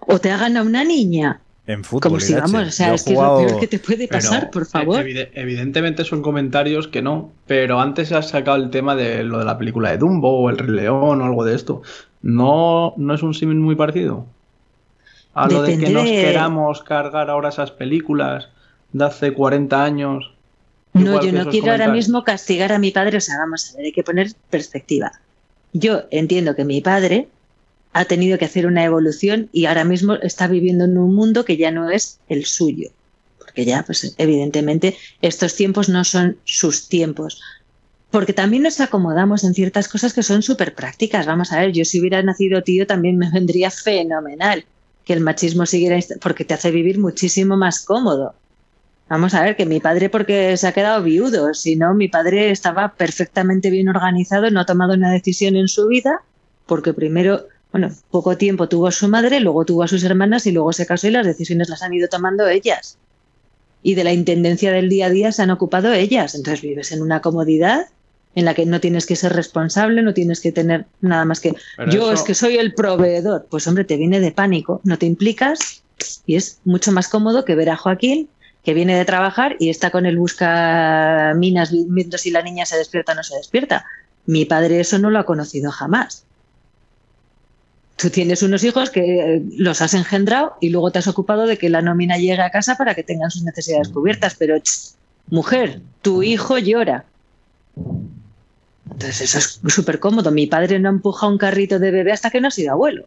O 0.00 0.18
te 0.18 0.30
hagan 0.30 0.56
a 0.56 0.62
una 0.62 0.82
niña. 0.82 1.40
En 1.66 1.82
fútbol, 1.82 2.00
Como 2.02 2.20
si 2.20 2.34
vamos, 2.34 2.68
o 2.68 2.70
sea, 2.70 2.88
Yo 2.88 2.94
es 2.94 3.04
que 3.04 3.12
es 3.12 3.18
lo 3.18 3.38
peor 3.38 3.60
que 3.60 3.66
te 3.66 3.78
puede 3.78 4.06
Pero, 4.08 4.10
pasar, 4.20 4.50
por 4.50 4.66
favor. 4.66 5.00
evide- 5.00 5.30
evidentemente 5.34 6.04
son 6.04 6.20
comentarios 6.20 6.88
que 6.88 7.00
no, 7.00 7.32
pero 7.46 7.80
antes 7.80 8.12
has 8.12 8.28
sacado 8.28 8.58
el 8.58 8.68
tema 8.70 8.94
de 8.96 9.24
lo 9.24 9.38
de 9.38 9.46
la 9.46 9.56
película 9.56 9.90
de 9.90 9.96
Dumbo 9.98 10.40
o 10.40 10.50
El 10.50 10.58
Rey 10.58 10.70
León 10.76 11.22
o 11.22 11.24
algo 11.24 11.42
de 11.44 11.54
esto. 11.54 11.80
¿No, 12.24 12.94
no 12.96 13.14
es 13.14 13.22
un 13.22 13.34
símil 13.34 13.58
muy 13.58 13.76
parecido? 13.76 14.24
A 15.34 15.46
lo 15.46 15.60
de 15.60 15.78
que 15.78 15.90
nos 15.90 16.04
queramos 16.04 16.82
cargar 16.82 17.28
ahora 17.28 17.50
esas 17.50 17.70
películas 17.70 18.48
de 18.92 19.04
hace 19.04 19.34
40 19.34 19.84
años. 19.84 20.32
No, 20.94 21.22
yo 21.22 21.32
no 21.32 21.50
quiero 21.50 21.72
ahora 21.72 21.88
mismo 21.88 22.24
castigar 22.24 22.72
a 22.72 22.78
mi 22.78 22.92
padre, 22.92 23.18
o 23.18 23.20
sea, 23.20 23.36
vamos 23.36 23.70
a 23.70 23.76
ver, 23.76 23.86
hay 23.86 23.92
que 23.92 24.02
poner 24.02 24.32
perspectiva. 24.48 25.12
Yo 25.74 26.04
entiendo 26.10 26.56
que 26.56 26.64
mi 26.64 26.80
padre 26.80 27.28
ha 27.92 28.06
tenido 28.06 28.38
que 28.38 28.46
hacer 28.46 28.66
una 28.66 28.84
evolución 28.84 29.50
y 29.52 29.66
ahora 29.66 29.84
mismo 29.84 30.14
está 30.14 30.46
viviendo 30.46 30.86
en 30.86 30.96
un 30.96 31.14
mundo 31.14 31.44
que 31.44 31.58
ya 31.58 31.70
no 31.70 31.90
es 31.90 32.20
el 32.30 32.46
suyo. 32.46 32.88
Porque 33.38 33.66
ya, 33.66 33.82
pues 33.82 34.14
evidentemente, 34.16 34.96
estos 35.20 35.56
tiempos 35.56 35.90
no 35.90 36.04
son 36.04 36.38
sus 36.44 36.88
tiempos. 36.88 37.42
Porque 38.14 38.32
también 38.32 38.62
nos 38.62 38.78
acomodamos 38.78 39.42
en 39.42 39.54
ciertas 39.54 39.88
cosas 39.88 40.14
que 40.14 40.22
son 40.22 40.40
súper 40.40 40.76
prácticas. 40.76 41.26
Vamos 41.26 41.50
a 41.50 41.58
ver, 41.58 41.72
yo 41.72 41.84
si 41.84 41.98
hubiera 41.98 42.22
nacido 42.22 42.62
tío 42.62 42.86
también 42.86 43.18
me 43.18 43.28
vendría 43.28 43.72
fenomenal 43.72 44.64
que 45.04 45.14
el 45.14 45.20
machismo 45.20 45.66
siguiera, 45.66 45.98
porque 46.20 46.44
te 46.44 46.54
hace 46.54 46.70
vivir 46.70 47.00
muchísimo 47.00 47.56
más 47.56 47.84
cómodo. 47.84 48.36
Vamos 49.08 49.34
a 49.34 49.42
ver, 49.42 49.56
que 49.56 49.66
mi 49.66 49.80
padre 49.80 50.10
porque 50.10 50.56
se 50.56 50.68
ha 50.68 50.72
quedado 50.72 51.02
viudo, 51.02 51.54
si 51.54 51.74
no, 51.74 51.92
mi 51.92 52.06
padre 52.06 52.52
estaba 52.52 52.94
perfectamente 52.94 53.68
bien 53.68 53.88
organizado, 53.88 54.48
no 54.48 54.60
ha 54.60 54.64
tomado 54.64 54.94
una 54.94 55.10
decisión 55.10 55.56
en 55.56 55.66
su 55.66 55.88
vida, 55.88 56.20
porque 56.66 56.94
primero, 56.94 57.48
bueno, 57.72 57.90
poco 58.12 58.36
tiempo 58.36 58.68
tuvo 58.68 58.86
a 58.86 58.92
su 58.92 59.08
madre, 59.08 59.40
luego 59.40 59.64
tuvo 59.64 59.82
a 59.82 59.88
sus 59.88 60.04
hermanas 60.04 60.46
y 60.46 60.52
luego 60.52 60.72
se 60.72 60.86
casó 60.86 61.08
y 61.08 61.10
las 61.10 61.26
decisiones 61.26 61.68
las 61.68 61.82
han 61.82 61.92
ido 61.92 62.06
tomando 62.06 62.46
ellas. 62.46 62.96
Y 63.82 63.96
de 63.96 64.04
la 64.04 64.12
intendencia 64.12 64.70
del 64.70 64.88
día 64.88 65.06
a 65.06 65.10
día 65.10 65.32
se 65.32 65.42
han 65.42 65.50
ocupado 65.50 65.92
ellas. 65.92 66.36
Entonces 66.36 66.62
vives 66.62 66.92
en 66.92 67.02
una 67.02 67.20
comodidad 67.20 67.88
en 68.34 68.44
la 68.44 68.54
que 68.54 68.66
no 68.66 68.80
tienes 68.80 69.06
que 69.06 69.16
ser 69.16 69.32
responsable, 69.32 70.02
no 70.02 70.12
tienes 70.14 70.40
que 70.40 70.52
tener 70.52 70.86
nada 71.00 71.24
más 71.24 71.40
que 71.40 71.54
Pero 71.76 71.90
yo 71.92 72.00
eso- 72.02 72.12
es 72.14 72.22
que 72.22 72.34
soy 72.34 72.56
el 72.56 72.74
proveedor. 72.74 73.46
Pues 73.50 73.66
hombre, 73.66 73.84
te 73.84 73.96
viene 73.96 74.20
de 74.20 74.32
pánico, 74.32 74.80
no 74.84 74.98
te 74.98 75.06
implicas 75.06 75.82
y 76.26 76.36
es 76.36 76.58
mucho 76.64 76.90
más 76.92 77.08
cómodo 77.08 77.44
que 77.44 77.54
ver 77.54 77.70
a 77.70 77.76
Joaquín 77.76 78.28
que 78.64 78.72
viene 78.74 78.96
de 78.96 79.04
trabajar 79.04 79.56
y 79.60 79.68
está 79.68 79.90
con 79.90 80.06
el 80.06 80.16
busca 80.18 81.32
minas 81.36 81.70
viendo 81.70 82.16
si 82.16 82.30
la 82.30 82.40
niña 82.42 82.64
se 82.64 82.76
despierta 82.78 83.12
o 83.12 83.14
no 83.14 83.22
se 83.22 83.36
despierta. 83.36 83.84
Mi 84.26 84.46
padre 84.46 84.80
eso 84.80 84.98
no 84.98 85.10
lo 85.10 85.18
ha 85.18 85.26
conocido 85.26 85.70
jamás. 85.70 86.24
Tú 87.96 88.10
tienes 88.10 88.42
unos 88.42 88.64
hijos 88.64 88.90
que 88.90 89.36
eh, 89.36 89.42
los 89.58 89.80
has 89.82 89.94
engendrado 89.94 90.54
y 90.60 90.70
luego 90.70 90.90
te 90.90 90.98
has 90.98 91.06
ocupado 91.06 91.46
de 91.46 91.58
que 91.58 91.68
la 91.68 91.82
nómina 91.82 92.16
llegue 92.16 92.40
a 92.42 92.50
casa 92.50 92.76
para 92.76 92.94
que 92.94 93.02
tengan 93.02 93.30
sus 93.30 93.42
necesidades 93.44 93.88
cubiertas, 93.90 94.34
pero 94.36 94.58
ch, 94.58 94.94
mujer, 95.28 95.80
tu 96.02 96.22
hijo 96.22 96.58
llora. 96.58 97.04
Entonces 98.90 99.20
eso 99.22 99.38
es 99.38 99.60
súper 99.74 99.98
cómodo. 99.98 100.30
Mi 100.30 100.46
padre 100.46 100.78
no 100.78 100.88
empuja 100.90 101.26
un 101.26 101.38
carrito 101.38 101.78
de 101.78 101.90
bebé 101.90 102.12
hasta 102.12 102.30
que 102.30 102.40
no 102.40 102.48
ha 102.48 102.50
sido 102.50 102.72
abuelo. 102.72 103.06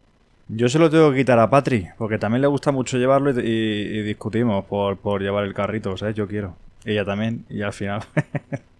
Yo 0.49 0.69
se 0.69 0.79
lo 0.79 0.89
tengo 0.89 1.11
que 1.11 1.17
quitar 1.17 1.39
a 1.39 1.49
Patri, 1.49 1.87
porque 1.97 2.17
también 2.17 2.41
le 2.41 2.47
gusta 2.47 2.71
mucho 2.71 2.97
llevarlo 2.97 3.31
y, 3.31 3.45
y- 3.45 3.97
y 3.99 4.01
discutimos 4.03 4.63
por, 4.65 4.97
por 4.97 5.21
llevar 5.21 5.43
el 5.43 5.53
carrito, 5.53 5.95
¿sabes? 5.97 6.15
Yo 6.15 6.27
quiero. 6.27 6.55
Ella 6.85 7.03
también, 7.03 7.45
y 7.49 7.61
al 7.61 7.73
final. 7.73 8.01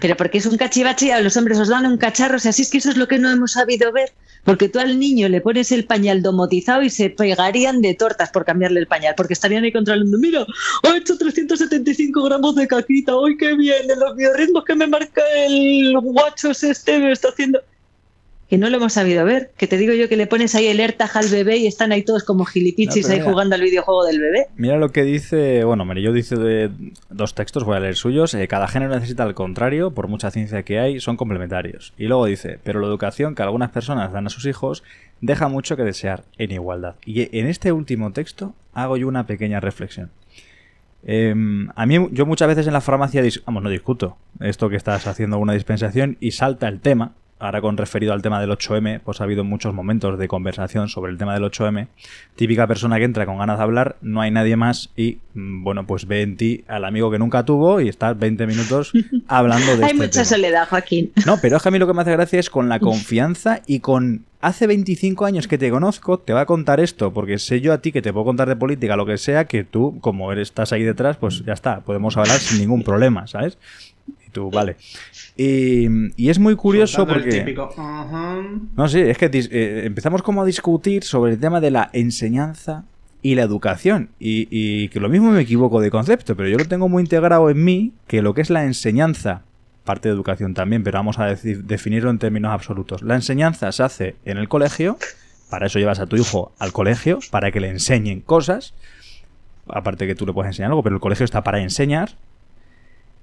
Pero 0.00 0.16
porque 0.16 0.38
es 0.38 0.46
un 0.46 0.56
cachivache 0.56 1.12
a 1.12 1.20
los 1.20 1.36
hombres 1.36 1.58
os 1.58 1.68
dan 1.68 1.86
un 1.86 1.98
cacharro. 1.98 2.36
O 2.36 2.38
sea, 2.38 2.52
si 2.52 2.62
es 2.62 2.70
que 2.70 2.78
eso 2.78 2.90
es 2.90 2.96
lo 2.96 3.08
que 3.08 3.18
no 3.18 3.30
hemos 3.30 3.52
sabido 3.52 3.92
ver. 3.92 4.12
Porque 4.44 4.68
tú 4.68 4.78
al 4.78 4.98
niño 4.98 5.28
le 5.28 5.40
pones 5.40 5.72
el 5.72 5.84
pañal 5.84 6.22
domotizado 6.22 6.82
y 6.82 6.90
se 6.90 7.10
pegarían 7.10 7.82
de 7.82 7.94
tortas 7.94 8.30
por 8.30 8.44
cambiarle 8.44 8.80
el 8.80 8.86
pañal. 8.86 9.14
Porque 9.16 9.32
estarían 9.32 9.64
ahí 9.64 9.72
controlando. 9.72 10.18
Mira, 10.18 10.46
ha 10.82 10.96
hecho 10.96 11.16
375 11.18 12.22
gramos 12.22 12.54
de 12.54 12.68
caquita. 12.68 13.12
¡Ay, 13.26 13.36
qué 13.36 13.54
bien! 13.56 13.90
En 13.90 13.98
los 13.98 14.16
biorritmos 14.16 14.64
que 14.64 14.74
me 14.74 14.86
marca 14.86 15.22
el 15.46 15.94
guachos 16.00 16.62
este 16.62 16.98
me 16.98 17.12
está 17.12 17.28
haciendo. 17.28 17.60
Que 18.48 18.58
no 18.58 18.70
lo 18.70 18.76
hemos 18.76 18.92
sabido 18.92 19.24
ver. 19.24 19.50
Que 19.56 19.66
te 19.66 19.76
digo 19.76 19.92
yo 19.92 20.08
que 20.08 20.16
le 20.16 20.28
pones 20.28 20.54
ahí 20.54 20.66
el 20.68 20.78
AirTag 20.78 21.10
al 21.16 21.28
bebé 21.28 21.56
y 21.56 21.66
están 21.66 21.90
ahí 21.90 22.02
todos 22.02 22.22
como 22.22 22.44
gilipichis 22.44 23.06
No, 23.08 23.12
ahí 23.14 23.18
mira. 23.20 23.32
jugando 23.32 23.54
al 23.56 23.60
videojuego 23.62 24.04
del 24.04 24.20
bebé. 24.20 24.46
Mira 24.56 24.76
lo 24.76 24.90
que 24.90 25.02
dice, 25.02 25.64
bueno, 25.64 25.84
Merillo 25.84 26.12
dice 26.12 26.36
de 26.36 26.70
dos 27.10 27.34
textos, 27.34 27.64
voy 27.64 27.76
a 27.76 27.80
leer 27.80 27.96
suyos. 27.96 28.34
eh, 28.34 28.46
cada 28.46 28.68
género 28.68 28.94
necesita 28.94 29.24
al 29.24 29.34
contrario, 29.34 29.90
por 29.90 30.06
mucha 30.06 30.30
ciencia 30.30 30.62
que 30.62 30.78
hay, 30.78 31.00
son 31.00 31.16
complementarios. 31.16 31.92
Y 31.98 32.06
luego 32.06 32.26
dice, 32.26 32.60
pero 32.62 32.78
la 32.80 32.86
educación 32.86 33.34
que 33.34 33.42
algunas 33.42 33.70
personas 33.70 34.12
dan 34.12 34.26
a 34.26 34.30
sus 34.30 34.46
hijos 34.46 34.84
deja 35.20 35.48
mucho 35.48 35.76
que 35.76 35.82
desear 35.82 36.22
en 36.38 36.52
igualdad. 36.52 36.94
Y 37.04 37.36
en 37.36 37.46
este 37.48 37.72
último 37.72 38.12
texto 38.12 38.54
hago 38.74 38.96
yo 38.96 39.08
una 39.08 39.26
pequeña 39.26 39.58
reflexión. 39.58 40.10
Em, 41.04 41.68
a 41.76 41.86
mí, 41.86 41.98
yo 42.12 42.26
muchas 42.26 42.48
veces 42.48 42.66
en 42.66 42.72
la 42.72 42.80
farmacia, 42.80 43.22
dis- 43.22 43.42
vamos, 43.44 43.62
no 43.62 43.70
discuto 43.70 44.16
esto 44.40 44.68
que 44.68 44.76
estás 44.76 45.06
haciendo 45.06 45.38
una 45.38 45.52
dispensación 45.52 46.16
y 46.20 46.32
salta 46.32 46.68
el 46.68 46.80
tema. 46.80 47.12
Ahora 47.38 47.60
con 47.60 47.76
referido 47.76 48.14
al 48.14 48.22
tema 48.22 48.40
del 48.40 48.50
8M, 48.50 49.00
pues 49.04 49.20
ha 49.20 49.24
habido 49.24 49.44
muchos 49.44 49.74
momentos 49.74 50.18
de 50.18 50.26
conversación 50.26 50.88
sobre 50.88 51.12
el 51.12 51.18
tema 51.18 51.34
del 51.34 51.42
8M. 51.44 51.88
Típica 52.34 52.66
persona 52.66 52.96
que 52.96 53.04
entra 53.04 53.26
con 53.26 53.36
ganas 53.36 53.58
de 53.58 53.62
hablar, 53.64 53.96
no 54.00 54.22
hay 54.22 54.30
nadie 54.30 54.56
más 54.56 54.90
y, 54.96 55.18
mm, 55.34 55.62
bueno, 55.62 55.86
pues 55.86 56.06
ve 56.06 56.22
en 56.22 56.36
ti 56.38 56.64
al 56.66 56.86
amigo 56.86 57.10
que 57.10 57.18
nunca 57.18 57.44
tuvo 57.44 57.80
y 57.82 57.88
estás 57.88 58.18
20 58.18 58.46
minutos 58.46 58.92
hablando 59.28 59.76
de 59.76 59.84
Hay 59.84 59.90
este 59.90 59.96
mucha 59.96 60.10
tema. 60.12 60.24
soledad, 60.24 60.68
Joaquín. 60.68 61.12
No, 61.26 61.36
pero 61.42 61.58
es 61.58 61.62
que 61.62 61.68
a 61.68 61.72
mí 61.72 61.78
lo 61.78 61.86
que 61.86 61.92
me 61.92 62.00
hace 62.02 62.12
gracia 62.12 62.40
es 62.40 62.48
con 62.48 62.70
la 62.70 62.80
confianza 62.80 63.60
y 63.66 63.80
con 63.80 64.24
hace 64.40 64.66
25 64.66 65.26
años 65.26 65.48
que 65.48 65.58
te 65.58 65.70
conozco, 65.70 66.18
te 66.18 66.32
va 66.32 66.42
a 66.42 66.46
contar 66.46 66.80
esto, 66.80 67.12
porque 67.12 67.38
sé 67.38 67.60
yo 67.60 67.72
a 67.72 67.78
ti 67.78 67.92
que 67.92 68.00
te 68.00 68.12
puedo 68.12 68.24
contar 68.24 68.48
de 68.48 68.56
política, 68.56 68.96
lo 68.96 69.04
que 69.04 69.18
sea, 69.18 69.44
que 69.46 69.64
tú, 69.64 69.98
como 70.00 70.32
eres, 70.32 70.48
estás 70.48 70.72
ahí 70.72 70.84
detrás, 70.84 71.16
pues 71.16 71.44
ya 71.44 71.52
está, 71.52 71.80
podemos 71.80 72.16
hablar 72.16 72.38
sin 72.38 72.60
ningún 72.60 72.82
problema, 72.82 73.26
¿sabes? 73.26 73.58
Y 74.26 74.30
tú, 74.30 74.50
vale. 74.50 74.76
Y, 75.36 75.86
y 76.16 76.30
es 76.30 76.38
muy 76.38 76.56
curioso 76.56 76.96
Soltando 76.96 77.18
el 77.18 77.24
porque... 77.24 77.38
típico. 77.40 77.74
No, 78.76 78.88
sí, 78.88 79.00
es 79.00 79.18
que 79.18 79.30
eh, 79.32 79.82
empezamos 79.84 80.22
como 80.22 80.42
a 80.42 80.44
discutir 80.44 81.04
sobre 81.04 81.32
el 81.32 81.40
tema 81.40 81.60
de 81.60 81.70
la 81.70 81.90
enseñanza 81.92 82.84
y 83.22 83.34
la 83.34 83.42
educación. 83.42 84.10
Y, 84.18 84.48
y 84.50 84.88
que 84.88 85.00
lo 85.00 85.08
mismo 85.08 85.30
me 85.30 85.40
equivoco 85.40 85.80
de 85.80 85.90
concepto, 85.90 86.36
pero 86.36 86.48
yo 86.48 86.58
lo 86.58 86.64
tengo 86.66 86.88
muy 86.88 87.02
integrado 87.02 87.50
en 87.50 87.64
mí, 87.64 87.92
que 88.06 88.22
lo 88.22 88.34
que 88.34 88.40
es 88.40 88.50
la 88.50 88.64
enseñanza, 88.64 89.42
parte 89.84 90.08
de 90.08 90.14
educación 90.14 90.54
también, 90.54 90.82
pero 90.84 90.98
vamos 90.98 91.18
a 91.18 91.26
decir, 91.26 91.64
definirlo 91.64 92.10
en 92.10 92.18
términos 92.18 92.52
absolutos. 92.52 93.02
La 93.02 93.14
enseñanza 93.14 93.72
se 93.72 93.82
hace 93.82 94.16
en 94.24 94.36
el 94.36 94.48
colegio, 94.48 94.98
para 95.50 95.66
eso 95.66 95.78
llevas 95.78 96.00
a 96.00 96.06
tu 96.06 96.16
hijo 96.16 96.52
al 96.58 96.72
colegio, 96.72 97.20
para 97.30 97.50
que 97.50 97.60
le 97.60 97.70
enseñen 97.70 98.20
cosas, 98.20 98.74
aparte 99.68 100.06
que 100.06 100.14
tú 100.14 100.26
le 100.26 100.32
puedes 100.32 100.50
enseñar 100.50 100.70
algo, 100.70 100.82
pero 100.82 100.96
el 100.96 101.00
colegio 101.00 101.24
está 101.24 101.42
para 101.42 101.60
enseñar, 101.60 102.10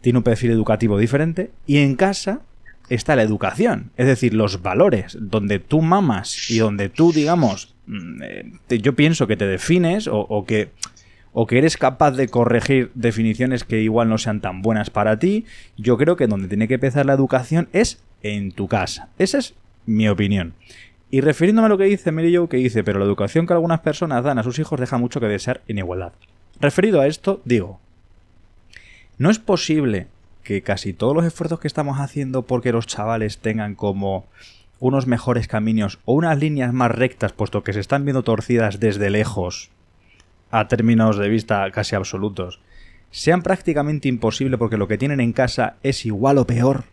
tiene 0.04 0.20
un 0.20 0.24
perfil 0.24 0.52
educativo 0.52 1.00
diferente, 1.00 1.50
y 1.66 1.78
en 1.78 1.96
casa 1.96 2.42
está 2.90 3.16
la 3.16 3.24
educación, 3.24 3.92
es 3.98 4.06
decir, 4.06 4.34
los 4.34 4.62
valores, 4.62 5.18
donde 5.20 5.60
tú 5.60 5.82
mamas 5.82 6.52
y 6.52 6.60
donde 6.60 6.90
tú, 6.90 7.14
digamos, 7.14 7.74
mm, 7.88 8.22
eh, 8.22 8.52
yo 8.82 8.94
pienso 8.94 9.26
que 9.26 9.38
te 9.38 9.48
defines 9.48 10.08
o, 10.08 10.20
o 10.20 10.46
que 10.46 10.70
o 11.36 11.48
que 11.48 11.58
eres 11.58 11.78
capaz 11.78 12.12
de 12.12 12.28
corregir 12.28 12.92
definiciones 12.94 13.64
que 13.64 13.82
igual 13.82 14.08
no 14.08 14.20
sean 14.20 14.40
tan 14.40 14.62
buenas 14.62 14.92
para 14.92 15.18
ti, 15.18 15.46
yo 15.78 15.98
creo 15.98 16.16
que 16.16 16.28
donde 16.28 16.48
tiene 16.48 16.68
que 16.68 16.76
empezar 16.76 17.08
la 17.08 17.14
educación 17.14 17.70
es 17.74 18.04
en 18.22 18.52
tu 18.52 18.68
casa. 18.68 19.10
Esa 19.18 19.40
es 19.40 19.56
mi 19.88 20.08
opinión. 20.08 20.54
Y 21.10 21.22
refiriéndome 21.22 21.66
a 21.66 21.70
lo 21.70 21.78
que 21.78 21.86
dice 21.86 22.12
Mary 22.12 22.36
Jo, 22.36 22.48
que 22.50 22.58
dice, 22.58 22.84
pero 22.84 23.00
la 23.00 23.06
educación 23.06 23.48
que 23.48 23.54
algunas 23.54 23.80
personas 23.80 24.24
dan 24.24 24.38
a 24.38 24.44
sus 24.44 24.60
hijos 24.60 24.80
deja 24.80 25.00
mucho 25.00 25.20
que 25.20 25.28
desear 25.28 25.62
en 25.68 25.80
igualdad. 25.80 26.14
Referido 26.60 27.02
a 27.02 27.08
esto, 27.08 27.42
digo, 27.46 27.80
no 29.18 29.30
es 29.30 29.40
posible 29.40 30.08
que 30.44 30.62
casi 30.62 30.94
todos 30.94 31.16
los 31.16 31.26
esfuerzos 31.26 31.60
que 31.60 31.68
estamos 31.68 32.00
haciendo 32.00 32.44
porque 32.44 32.72
los 32.72 32.88
chavales 32.88 33.38
tengan 33.38 33.76
como 33.76 34.26
unos 34.80 35.08
mejores 35.08 35.48
caminos 35.48 36.00
o 36.06 36.14
unas 36.14 36.38
líneas 36.38 36.74
más 36.74 36.92
rectas, 36.92 37.32
puesto 37.32 37.64
que 37.64 37.74
se 37.74 37.80
están 37.80 38.04
viendo 38.04 38.24
torcidas 38.24 38.80
desde 38.80 39.10
lejos, 39.10 39.70
a 40.52 40.68
términos 40.68 41.18
de 41.18 41.30
vista 41.30 41.70
casi 41.72 41.96
absolutos, 41.96 42.60
sean 43.10 43.42
prácticamente 43.44 44.10
imposible 44.10 44.58
porque 44.58 44.78
lo 44.78 44.88
que 44.88 44.98
tienen 44.98 45.22
en 45.22 45.32
casa 45.32 45.76
es 45.84 46.06
igual 46.06 46.38
o 46.38 46.46
peor 46.46 46.84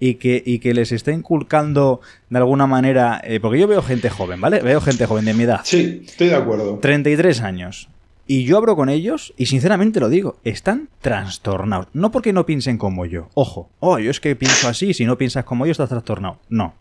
y 0.00 0.14
que, 0.14 0.42
y 0.44 0.60
que 0.60 0.74
les 0.74 0.92
está 0.92 1.12
inculcando 1.12 2.00
de 2.30 2.38
alguna 2.38 2.66
manera, 2.66 3.20
eh, 3.24 3.40
porque 3.40 3.58
yo 3.58 3.66
veo 3.66 3.82
gente 3.82 4.08
joven, 4.08 4.40
¿vale? 4.40 4.60
Veo 4.62 4.80
gente 4.80 5.06
joven 5.06 5.24
de 5.24 5.34
mi 5.34 5.42
edad, 5.44 5.60
Sí, 5.64 6.04
estoy 6.06 6.28
de 6.28 6.36
acuerdo. 6.36 6.78
33 6.78 7.40
años. 7.42 7.88
Y 8.28 8.44
yo 8.44 8.56
abro 8.56 8.74
con 8.74 8.88
ellos 8.88 9.32
y 9.36 9.46
sinceramente 9.46 10.00
lo 10.00 10.08
digo, 10.08 10.36
están 10.42 10.88
trastornados. 11.00 11.86
No 11.92 12.10
porque 12.10 12.32
no 12.32 12.44
piensen 12.44 12.76
como 12.76 13.06
yo. 13.06 13.28
Ojo, 13.34 13.70
oh, 13.78 13.98
yo 13.98 14.10
es 14.10 14.20
que 14.20 14.34
pienso 14.34 14.68
así, 14.68 14.94
si 14.94 15.04
no 15.04 15.16
piensas 15.16 15.44
como 15.44 15.64
yo 15.64 15.72
estás 15.72 15.88
trastornado. 15.88 16.38
No. 16.48 16.74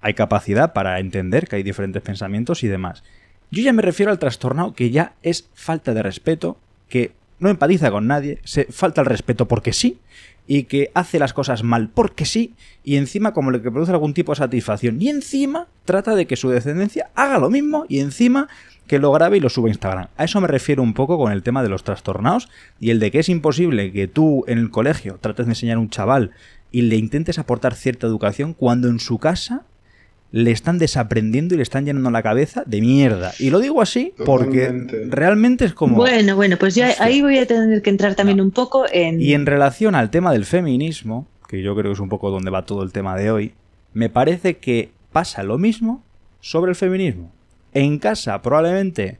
Hay 0.00 0.14
capacidad 0.14 0.72
para 0.72 0.98
entender 0.98 1.46
que 1.46 1.56
hay 1.56 1.62
diferentes 1.62 2.02
pensamientos 2.02 2.64
y 2.64 2.68
demás. 2.68 3.04
Yo 3.50 3.62
ya 3.62 3.72
me 3.72 3.82
refiero 3.82 4.10
al 4.10 4.18
trastornado 4.18 4.74
que 4.74 4.90
ya 4.90 5.12
es 5.22 5.48
falta 5.54 5.94
de 5.94 6.02
respeto, 6.02 6.58
que 6.88 7.12
no 7.38 7.50
empatiza 7.50 7.90
con 7.90 8.06
nadie, 8.06 8.40
se 8.44 8.64
falta 8.64 9.00
el 9.00 9.06
respeto 9.06 9.46
porque 9.46 9.72
sí, 9.72 9.98
y 10.46 10.64
que 10.64 10.90
hace 10.94 11.18
las 11.18 11.32
cosas 11.32 11.62
mal 11.62 11.88
porque 11.88 12.26
sí, 12.26 12.54
y 12.82 12.96
encima 12.96 13.32
como 13.32 13.50
le 13.50 13.62
que 13.62 13.70
produce 13.70 13.92
algún 13.92 14.14
tipo 14.14 14.32
de 14.32 14.36
satisfacción, 14.36 15.00
y 15.00 15.08
encima 15.08 15.68
trata 15.84 16.14
de 16.14 16.26
que 16.26 16.36
su 16.36 16.50
descendencia 16.50 17.10
haga 17.14 17.38
lo 17.38 17.50
mismo, 17.50 17.86
y 17.88 18.00
encima 18.00 18.48
que 18.86 18.98
lo 18.98 19.12
grabe 19.12 19.38
y 19.38 19.40
lo 19.40 19.48
suba 19.48 19.68
a 19.68 19.70
Instagram. 19.70 20.08
A 20.16 20.24
eso 20.24 20.40
me 20.40 20.48
refiero 20.48 20.82
un 20.82 20.94
poco 20.94 21.18
con 21.18 21.32
el 21.32 21.42
tema 21.42 21.62
de 21.62 21.68
los 21.68 21.84
trastornados 21.84 22.48
y 22.80 22.90
el 22.90 23.00
de 23.00 23.10
que 23.10 23.20
es 23.20 23.28
imposible 23.28 23.92
que 23.92 24.08
tú 24.08 24.44
en 24.46 24.58
el 24.58 24.70
colegio 24.70 25.18
trates 25.20 25.46
de 25.46 25.52
enseñar 25.52 25.76
a 25.76 25.80
un 25.80 25.90
chaval 25.90 26.32
y 26.70 26.82
le 26.82 26.96
intentes 26.96 27.38
aportar 27.38 27.74
cierta 27.74 28.06
educación 28.06 28.52
cuando 28.52 28.88
en 28.88 28.98
su 28.98 29.18
casa 29.18 29.62
le 30.32 30.50
están 30.50 30.78
desaprendiendo 30.78 31.54
y 31.54 31.58
le 31.58 31.62
están 31.62 31.84
llenando 31.84 32.10
la 32.10 32.22
cabeza 32.22 32.64
de 32.66 32.80
mierda. 32.80 33.32
Y 33.38 33.50
lo 33.50 33.60
digo 33.60 33.80
así 33.80 34.12
porque 34.26 34.62
Totalmente. 34.62 35.06
realmente 35.08 35.64
es 35.64 35.74
como... 35.74 35.94
Bueno, 35.94 36.34
bueno, 36.34 36.56
pues 36.58 36.74
yo 36.74 36.84
ahí 36.98 37.22
voy 37.22 37.38
a 37.38 37.46
tener 37.46 37.80
que 37.82 37.90
entrar 37.90 38.16
también 38.16 38.40
un 38.40 38.50
poco 38.50 38.84
en... 38.92 39.20
Y 39.20 39.34
en 39.34 39.46
relación 39.46 39.94
al 39.94 40.10
tema 40.10 40.32
del 40.32 40.44
feminismo, 40.44 41.28
que 41.48 41.62
yo 41.62 41.76
creo 41.76 41.90
que 41.90 41.92
es 41.92 42.00
un 42.00 42.08
poco 42.08 42.32
donde 42.32 42.50
va 42.50 42.66
todo 42.66 42.82
el 42.82 42.90
tema 42.90 43.16
de 43.16 43.30
hoy, 43.30 43.54
me 43.92 44.08
parece 44.08 44.56
que 44.56 44.90
pasa 45.12 45.44
lo 45.44 45.56
mismo 45.56 46.02
sobre 46.40 46.70
el 46.70 46.76
feminismo. 46.76 47.30
En 47.74 47.98
casa, 47.98 48.40
probablemente, 48.40 49.18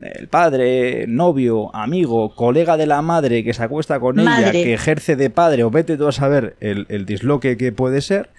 el 0.00 0.28
padre, 0.28 1.06
novio, 1.08 1.74
amigo, 1.74 2.34
colega 2.34 2.76
de 2.76 2.86
la 2.86 3.02
madre 3.02 3.44
que 3.44 3.54
se 3.54 3.62
acuesta 3.62 4.00
con 4.00 4.18
ella, 4.20 4.50
que 4.64 4.74
ejerce 4.74 5.16
de 5.16 5.30
padre, 5.30 5.64
o 5.64 5.70
vete 5.70 5.96
tú 5.96 6.06
a 6.06 6.12
saber 6.12 6.56
el, 6.60 6.86
el 6.88 7.06
disloque 7.06 7.56
que 7.56 7.72
puede 7.72 8.00
ser, 8.00 8.30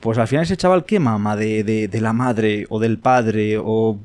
pues 0.00 0.18
al 0.18 0.28
final 0.28 0.44
ese 0.44 0.56
chaval, 0.56 0.84
¿qué 0.84 0.98
mama 1.00 1.36
de, 1.36 1.64
de- 1.64 1.88
de 1.88 2.00
la 2.00 2.12
madre 2.12 2.66
o 2.68 2.78
del 2.80 2.98
padre? 2.98 3.56
o 3.58 3.98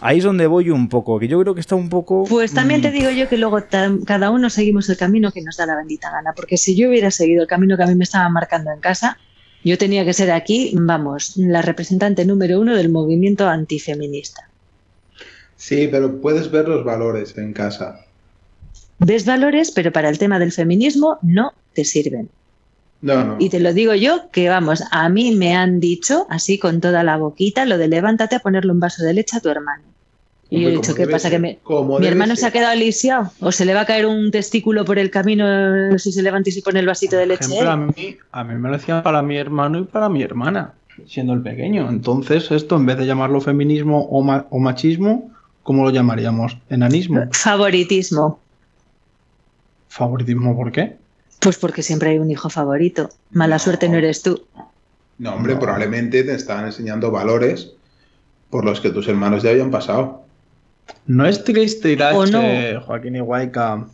Ahí 0.00 0.18
es 0.18 0.24
donde 0.24 0.46
voy 0.48 0.70
un 0.70 0.88
poco, 0.88 1.18
que 1.20 1.28
yo 1.28 1.40
creo 1.40 1.54
que 1.54 1.60
está 1.60 1.76
un 1.76 1.88
poco... 1.88 2.24
Pues 2.28 2.52
también 2.52 2.82
te 2.82 2.90
mm, 2.90 2.92
digo 2.92 3.10
yo 3.10 3.28
que 3.28 3.38
luego 3.38 3.62
cada 4.04 4.30
uno 4.32 4.50
seguimos 4.50 4.88
el 4.90 4.96
camino 4.96 5.30
que 5.30 5.40
nos 5.40 5.56
da 5.56 5.66
la 5.66 5.76
bendita 5.76 6.10
gana, 6.10 6.32
porque 6.34 6.56
si 6.56 6.74
yo 6.76 6.88
hubiera 6.88 7.10
seguido 7.12 7.42
el 7.42 7.48
camino 7.48 7.76
que 7.76 7.84
a 7.84 7.86
mí 7.86 7.94
me 7.94 8.02
estaban 8.04 8.32
marcando 8.32 8.72
en 8.72 8.80
casa, 8.80 9.18
yo 9.64 9.78
tenía 9.78 10.04
que 10.04 10.12
ser 10.12 10.30
aquí, 10.30 10.72
vamos, 10.74 11.36
la 11.36 11.62
representante 11.62 12.24
número 12.24 12.60
uno 12.60 12.76
del 12.76 12.90
movimiento 12.90 13.48
antifeminista. 13.48 14.48
Sí, 15.56 15.88
pero 15.90 16.20
puedes 16.20 16.50
ver 16.50 16.68
los 16.68 16.84
valores 16.84 17.36
en 17.38 17.52
casa. 17.52 18.04
Ves 18.98 19.24
valores, 19.24 19.70
pero 19.70 19.92
para 19.92 20.10
el 20.10 20.18
tema 20.18 20.38
del 20.38 20.52
feminismo 20.52 21.18
no 21.22 21.52
te 21.72 21.84
sirven. 21.84 22.28
No, 23.00 23.24
no. 23.24 23.36
Y 23.38 23.50
te 23.50 23.60
lo 23.60 23.72
digo 23.72 23.94
yo, 23.94 24.30
que 24.30 24.48
vamos, 24.48 24.82
a 24.90 25.08
mí 25.08 25.34
me 25.34 25.54
han 25.54 25.80
dicho, 25.80 26.26
así 26.30 26.58
con 26.58 26.80
toda 26.80 27.02
la 27.02 27.16
boquita, 27.16 27.64
lo 27.64 27.78
de 27.78 27.88
levántate 27.88 28.36
a 28.36 28.40
ponerle 28.40 28.72
un 28.72 28.80
vaso 28.80 29.02
de 29.02 29.14
leche 29.14 29.36
a 29.36 29.40
tu 29.40 29.48
hermano. 29.48 29.93
Y 30.50 30.60
yo 30.62 30.68
he 30.68 30.72
dicho, 30.72 30.94
¿qué 30.94 31.06
pasa? 31.06 31.28
ser, 31.30 31.32
Que 31.32 31.38
me- 31.38 31.58
mi 32.00 32.06
hermano 32.06 32.36
se 32.36 32.46
ha 32.46 32.50
quedado 32.52 32.76
lisiado. 32.76 33.30
O 33.40 33.50
se 33.50 33.64
le 33.64 33.74
va 33.74 33.80
a 33.80 33.86
caer 33.86 34.06
un 34.06 34.30
testículo 34.30 34.84
por 34.84 34.98
el 34.98 35.10
camino 35.10 35.46
eh, 35.92 35.98
si 35.98 36.12
se 36.12 36.22
levanta 36.22 36.50
y 36.50 36.52
se 36.52 36.62
pone 36.62 36.80
el 36.80 36.86
vasito 36.86 37.16
de 37.16 37.22
Por 37.26 37.28
leche. 37.30 37.44
ejemplo, 37.46 37.70
a 37.70 37.76
mí, 37.76 38.16
a 38.30 38.44
mí 38.44 38.54
me 38.54 38.68
lo 38.68 38.76
decían 38.76 39.02
para 39.02 39.22
mi 39.22 39.36
hermano 39.36 39.78
y 39.80 39.84
para 39.84 40.08
mi 40.08 40.22
hermana, 40.22 40.74
siendo 41.06 41.32
el 41.32 41.40
pequeño. 41.42 41.88
Entonces, 41.88 42.50
esto 42.50 42.76
en 42.76 42.86
vez 42.86 42.98
de 42.98 43.06
llamarlo 43.06 43.40
feminismo 43.40 44.02
o, 44.10 44.22
ma- 44.22 44.46
o 44.50 44.58
machismo, 44.60 45.30
¿cómo 45.62 45.82
lo 45.84 45.90
llamaríamos? 45.90 46.56
Enanismo. 46.68 47.26
Favoritismo. 47.32 48.38
¿Favoritismo 49.88 50.56
por 50.56 50.72
qué? 50.72 50.96
Pues 51.40 51.56
porque 51.58 51.82
siempre 51.82 52.10
hay 52.10 52.18
un 52.18 52.30
hijo 52.30 52.48
favorito. 52.50 53.10
Mala 53.30 53.56
No. 53.56 53.58
suerte 53.60 53.88
no 53.88 53.96
eres 53.96 54.22
tú. 54.22 54.42
No, 55.18 55.34
hombre, 55.34 55.56
probablemente 55.56 56.24
te 56.24 56.34
están 56.34 56.66
enseñando 56.66 57.10
valores 57.10 57.72
por 58.50 58.64
los 58.64 58.80
que 58.80 58.90
tus 58.90 59.06
hermanos 59.08 59.42
ya 59.42 59.50
habían 59.50 59.70
pasado. 59.70 60.23
No 61.06 61.26
es 61.26 61.44
triste, 61.44 61.92
Irache, 61.92 62.16
O 62.16 62.26
no. 62.26 62.80
Joaquín 62.86 63.16
y 63.16 63.20
Guayca, 63.20 63.86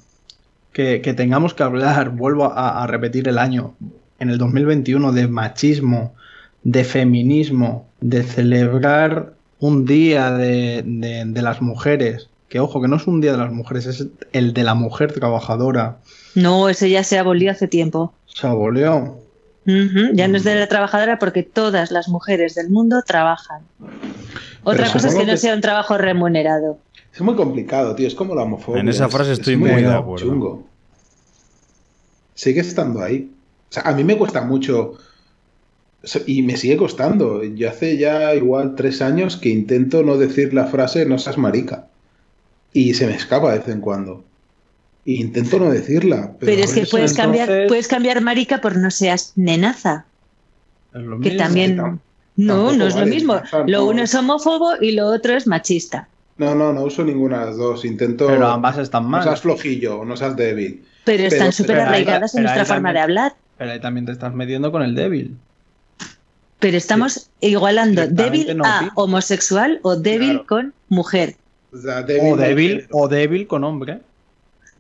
que, 0.73 1.01
que 1.01 1.15
tengamos 1.15 1.55
que 1.55 1.63
hablar, 1.63 2.11
vuelvo 2.11 2.45
a, 2.47 2.83
a 2.83 2.87
repetir 2.87 3.29
el 3.29 3.39
año, 3.39 3.75
en 4.19 4.31
el 4.31 4.39
2021, 4.39 5.13
de 5.13 5.27
machismo, 5.29 6.15
de 6.63 6.85
feminismo, 6.85 7.89
de 8.01 8.23
celebrar 8.23 9.33
un 9.59 9.85
día 9.87 10.31
de, 10.33 10.83
de- 10.87 11.25
de 11.27 11.43
las 11.43 11.61
mujeres, 11.63 12.29
que 12.49 12.61
ojo, 12.61 12.81
que 12.81 12.89
no 12.89 12.97
es 12.97 13.07
un 13.07 13.21
día 13.21 13.33
de 13.33 13.39
las 13.39 13.53
mujeres, 13.53 13.87
es 13.87 14.07
el 14.33 14.53
de 14.55 14.63
la 14.65 14.75
mujer 14.75 15.13
trabajadora. 15.13 15.99
No, 16.35 16.69
eso 16.69 16.87
ya 16.87 17.03
se 17.05 17.19
abolió 17.19 17.51
hace 17.51 17.67
tiempo. 17.69 18.13
Se 18.27 18.47
abolió. 18.47 19.19
Ya 19.67 20.27
no 20.29 20.37
es 20.37 20.45
de 20.45 20.55
la 20.57 20.67
trabajadora 20.69 21.19
porque 21.19 21.43
todas 21.43 21.91
las 21.91 22.09
mujeres 22.09 22.55
del 22.55 22.71
mundo 22.71 23.03
trabajan. 23.07 23.63
Otra 24.65 24.91
cosa 24.93 25.09
es 25.09 25.15
que 25.15 25.27
no 25.27 25.37
sea 25.37 25.55
un 25.55 25.61
trabajo 25.61 25.97
remunerado. 25.99 26.79
Es 27.15 27.21
muy 27.21 27.35
complicado, 27.35 27.95
tío. 27.95 28.07
Es 28.09 28.15
como 28.15 28.35
la 28.35 28.43
homofobia. 28.43 28.81
En 28.81 28.89
esa 28.89 29.07
es- 29.07 29.13
frase 29.13 29.33
es 29.33 29.39
estoy 29.39 29.57
muy 29.57 29.71
de 29.71 29.87
acuerdo. 29.87 30.25
chungo. 30.27 30.67
Sigue 32.35 32.61
estando 32.61 33.03
ahí. 33.03 33.31
O 33.69 33.73
sea, 33.73 33.83
a 33.85 33.93
mí 33.93 34.03
me 34.05 34.17
cuesta 34.17 34.43
mucho. 34.43 34.95
Y 36.27 36.43
me 36.43 36.57
sigue 36.57 36.77
costando. 36.79 37.43
Yo 37.45 37.69
hace 37.69 37.99
ya 37.99 38.35
igual 38.35 38.75
tres 38.75 39.03
años 39.03 39.37
que 39.37 39.51
intento 39.51 40.03
no 40.03 40.17
decir 40.17 40.55
la 40.55 40.67
frase 40.67 41.05
no 41.05 41.19
seas 41.19 41.37
marica. 41.37 41.87
Y 42.73 42.95
se 42.95 43.07
me 43.07 43.15
escapa 43.15 43.53
de 43.53 43.59
vez 43.59 43.69
en 43.69 43.81
cuando. 43.81 44.25
E 45.07 45.13
intento 45.13 45.59
no 45.59 45.71
decirla. 45.71 46.33
Pero, 46.39 46.53
Pero 46.53 46.63
es 46.65 46.73
que 46.75 46.87
puedes 46.87 47.15
cambiar, 47.15 47.67
puedes 47.69 47.89
cambiar 47.89 48.21
marica 48.21 48.61
por 48.61 48.77
no 48.77 48.91
seas 48.91 49.33
nenaza. 49.37 50.05
Es 50.95 51.03
lo 51.03 51.19
Que 51.21 51.31
mismo. 51.31 51.39
también. 51.45 51.77
tam- 51.79 51.99
No, 52.37 52.55
tampoco 52.55 52.77
no 52.77 52.87
es 52.87 52.97
lo 52.97 53.07
mismo. 53.07 53.35
nenaza 53.35 53.59
Lo 53.67 53.79
no 53.81 53.87
uno 53.87 54.03
es- 54.03 54.15
homófobo 54.15 54.71
y 54.81 54.93
lo 54.93 55.07
otro 55.07 55.35
es 55.37 55.47
machista. 55.47 56.09
No, 56.39 56.55
no, 56.55 56.73
no 56.73 56.83
uso 56.85 57.05
ninguna 57.05 57.41
de 57.41 57.47
las 57.47 57.57
dos. 57.57 57.85
Intento. 57.85 58.27
Pero 58.27 58.47
ambas 58.47 58.79
están 58.79 59.05
No 59.05 59.09
mal. 59.11 59.23
seas 59.25 59.41
flojillo, 59.43 60.05
no 60.05 60.17
seas 60.17 60.37
débil. 60.37 60.85
Pero 61.05 61.25
están 61.25 61.53
súper 61.53 61.81
arraigadas 61.81 62.35
en 62.35 62.43
nuestra 62.45 62.65
forma 62.65 62.89
también- 62.89 62.95
de 62.95 63.01
hablar. 63.01 63.33
Pero 63.59 63.73
ahí 63.73 63.81
también 63.81 64.07
te 64.07 64.13
estás 64.13 64.35
metiendo 64.35 64.71
con 64.73 64.83
el 64.83 64.95
débil. 64.95 65.37
Pero 66.59 66.77
estamos 66.77 67.31
igualando 67.41 68.07
débil 68.07 68.57
no 68.57 68.65
a 68.65 68.91
homosexual 68.95 69.81
o 69.83 69.97
débil 69.97 70.29
Claro. 70.31 70.47
con 70.47 70.75
mujer. 70.91 71.37
O, 71.73 71.79
sea, 71.79 72.01
O 72.01 72.37
débil, 72.37 72.87
o 72.91 73.09
débil 73.09 73.47
con 73.47 73.65
hombre. 73.65 74.01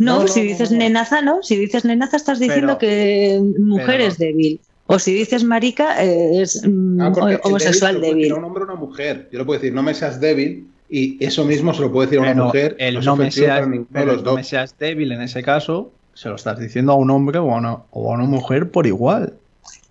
No, 0.00 0.22
No, 0.22 0.28
si 0.28 0.40
no, 0.40 0.46
dices 0.46 0.70
no, 0.72 0.78
no. 0.78 0.84
nenaza, 0.84 1.20
no. 1.22 1.42
Si 1.42 1.56
dices 1.56 1.84
nenaza, 1.84 2.16
estás 2.16 2.38
diciendo 2.40 2.78
Pero- 2.78 2.78
que 2.78 3.40
mujer 3.58 4.00
es 4.00 4.18
débil. 4.18 4.58
O 4.86 4.98
si 4.98 5.12
dices 5.14 5.44
marica, 5.44 6.02
eh, 6.02 6.40
es 6.42 6.66
mm, 6.66 7.00
Ah, 7.00 7.12
homosexual 7.44 8.00
débil 8.00 8.16
débil. 8.16 8.32
a 8.32 8.34
un 8.36 8.44
hombre 8.44 8.64
o 8.64 8.66
a 8.66 8.70
una 8.72 8.80
mujer. 8.80 9.28
Yo 9.30 9.38
le 9.38 9.44
puedo 9.44 9.60
decir, 9.60 9.72
no 9.74 9.82
me 9.84 9.94
seas 9.94 10.20
débil, 10.20 10.66
y 10.88 11.22
eso 11.24 11.44
mismo 11.44 11.72
se 11.74 11.82
lo 11.82 11.92
puede 11.92 12.06
decir 12.08 12.18
a 12.18 12.22
una 12.22 12.32
Pero 12.32 12.44
mujer. 12.46 12.76
el 12.80 13.04
no 13.04 13.14
me 13.14 13.30
seas, 13.30 13.68
pero 13.92 14.14
los 14.14 14.24
no 14.24 14.34
me 14.34 14.42
seas 14.42 14.74
débil 14.78 15.12
en 15.12 15.20
ese 15.22 15.42
caso, 15.44 15.92
se 16.14 16.28
lo 16.28 16.34
estás 16.34 16.58
diciendo 16.58 16.90
a 16.92 16.96
un 16.96 17.10
hombre 17.10 17.38
o 17.38 17.52
a 17.52 17.58
una, 17.58 17.76
o 17.90 18.10
a 18.10 18.14
una 18.16 18.24
mujer 18.24 18.70
por 18.70 18.86
igual. 18.88 19.34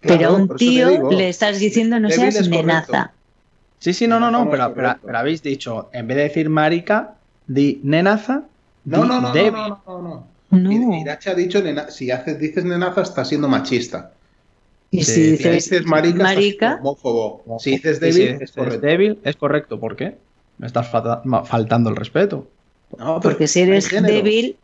Pero 0.02 0.30
a 0.30 0.34
un 0.34 0.50
tío 0.58 0.90
digo. 0.90 1.12
le 1.12 1.30
estás 1.30 1.60
diciendo 1.60 2.00
no 2.00 2.10
seas 2.10 2.50
nenaza. 2.50 3.14
Sí, 3.80 3.94
sí, 3.94 4.08
no, 4.08 4.20
no, 4.20 4.32
no, 4.32 4.50
pero, 4.50 4.74
pero, 4.74 4.98
pero 5.06 5.18
habéis 5.18 5.42
dicho, 5.42 5.90
en 5.94 6.08
vez 6.08 6.18
de 6.18 6.24
decir 6.24 6.50
marica, 6.50 7.14
di 7.48 7.80
nenaza, 7.84 8.44
No, 8.86 9.06
no, 9.06 9.22
no, 9.22 9.34
no, 9.34 9.52
no, 9.52 9.82
no, 9.86 10.02
no. 10.02 10.28
No. 10.52 10.72
Y- 10.72 11.02
Irache 11.02 11.30
ha 11.30 11.36
dicho, 11.36 11.62
nena- 11.62 11.90
si 11.92 12.10
haces, 12.10 12.40
dices 12.40 12.66
nenaza, 12.66 13.02
estás 13.02 13.28
siendo 13.30 13.48
machista. 13.48 14.12
Y 14.90 15.04
si 15.04 15.12
Si 15.14 15.22
dices 15.34 15.54
dices 15.54 15.86
marica, 15.86 16.18
estás 16.18 16.36
marica, 16.36 16.68
siendo 16.70 16.90
homófobo. 16.90 17.60
Si 17.60 17.72
dices 17.72 18.00
débil, 18.00 18.16
si 18.16 18.24
es 18.24 18.40
dices 18.40 18.52
correcto. 18.56 18.80
débil, 18.88 19.20
es 19.24 19.36
correcto. 19.36 19.80
¿Por 19.80 19.96
qué? 19.96 20.18
Me 20.58 20.66
estás 20.68 20.90
falta- 20.90 21.22
faltando 21.46 21.92
el 21.92 21.96
respeto. 21.96 22.48
No, 22.98 23.20
porque 23.20 23.48
si 23.48 23.60
eres 23.62 23.90
débil, 23.92 24.58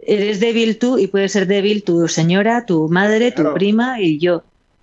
eres 0.00 0.40
débil 0.40 0.78
tú 0.78 0.98
y 0.98 1.06
puede 1.06 1.28
ser 1.30 1.46
débil 1.46 1.84
tu 1.84 2.06
señora, 2.08 2.66
tu 2.66 2.88
madre, 2.88 3.30
tu 3.30 3.36
Claro. 3.42 3.54
prima 3.54 4.00
y 4.00 4.18
yo. 4.18 4.42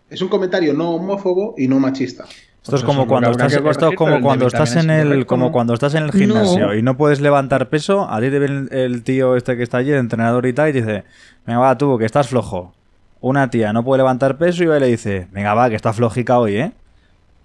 Es 0.09 0.21
un 0.23 0.29
comentario 0.29 0.73
no 0.73 0.95
homófobo 0.95 1.53
y 1.57 1.67
no 1.67 1.79
machista. 1.79 2.25
Esto 2.61 2.75
es 2.75 2.83
Pues 2.83 2.83
como 2.83 3.07
cuando 3.07 3.29
es 3.29 3.37
estás, 3.37 3.53
esto 3.53 3.89
es 3.89 3.95
como 3.95 4.19
cuando 4.21 4.47
estás 4.47 4.75
en 4.75 4.89
es 4.89 5.05
el 5.05 5.25
como 5.25 5.51
cuando 5.51 5.73
estás 5.73 5.95
en 5.95 6.03
el 6.03 6.07
No. 6.07 6.13
gimnasio 6.13 6.73
y 6.75 6.81
no 6.81 6.97
puedes 6.97 7.21
levantar 7.21 7.69
peso, 7.69 8.09
a 8.09 8.19
ti 8.19 8.29
te 8.29 8.37
ve 8.37 8.67
el, 8.69 9.03
tío 9.03 9.35
este 9.37 9.55
que 9.55 9.63
está 9.63 9.77
allí, 9.77 9.91
el 9.91 9.99
entrenador 9.99 10.45
y 10.45 10.53
tal, 10.53 10.69
y 10.69 10.73
te 10.73 10.81
dice, 10.81 11.03
venga 11.45 11.59
va 11.59 11.77
tú, 11.77 11.97
que 11.97 12.05
estás 12.05 12.27
flojo. 12.27 12.73
Una 13.21 13.49
tía 13.49 13.71
no 13.73 13.83
puede 13.83 13.99
levantar 13.99 14.37
peso 14.37 14.63
y 14.63 14.67
va 14.67 14.77
y 14.77 14.79
le 14.81 14.87
dice, 14.87 15.27
venga 15.31 15.53
va, 15.53 15.69
que 15.69 15.75
estás 15.75 15.95
flojica 15.95 16.37
hoy, 16.37 16.57
¿eh? 16.57 16.71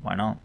Bueno, 0.00 0.38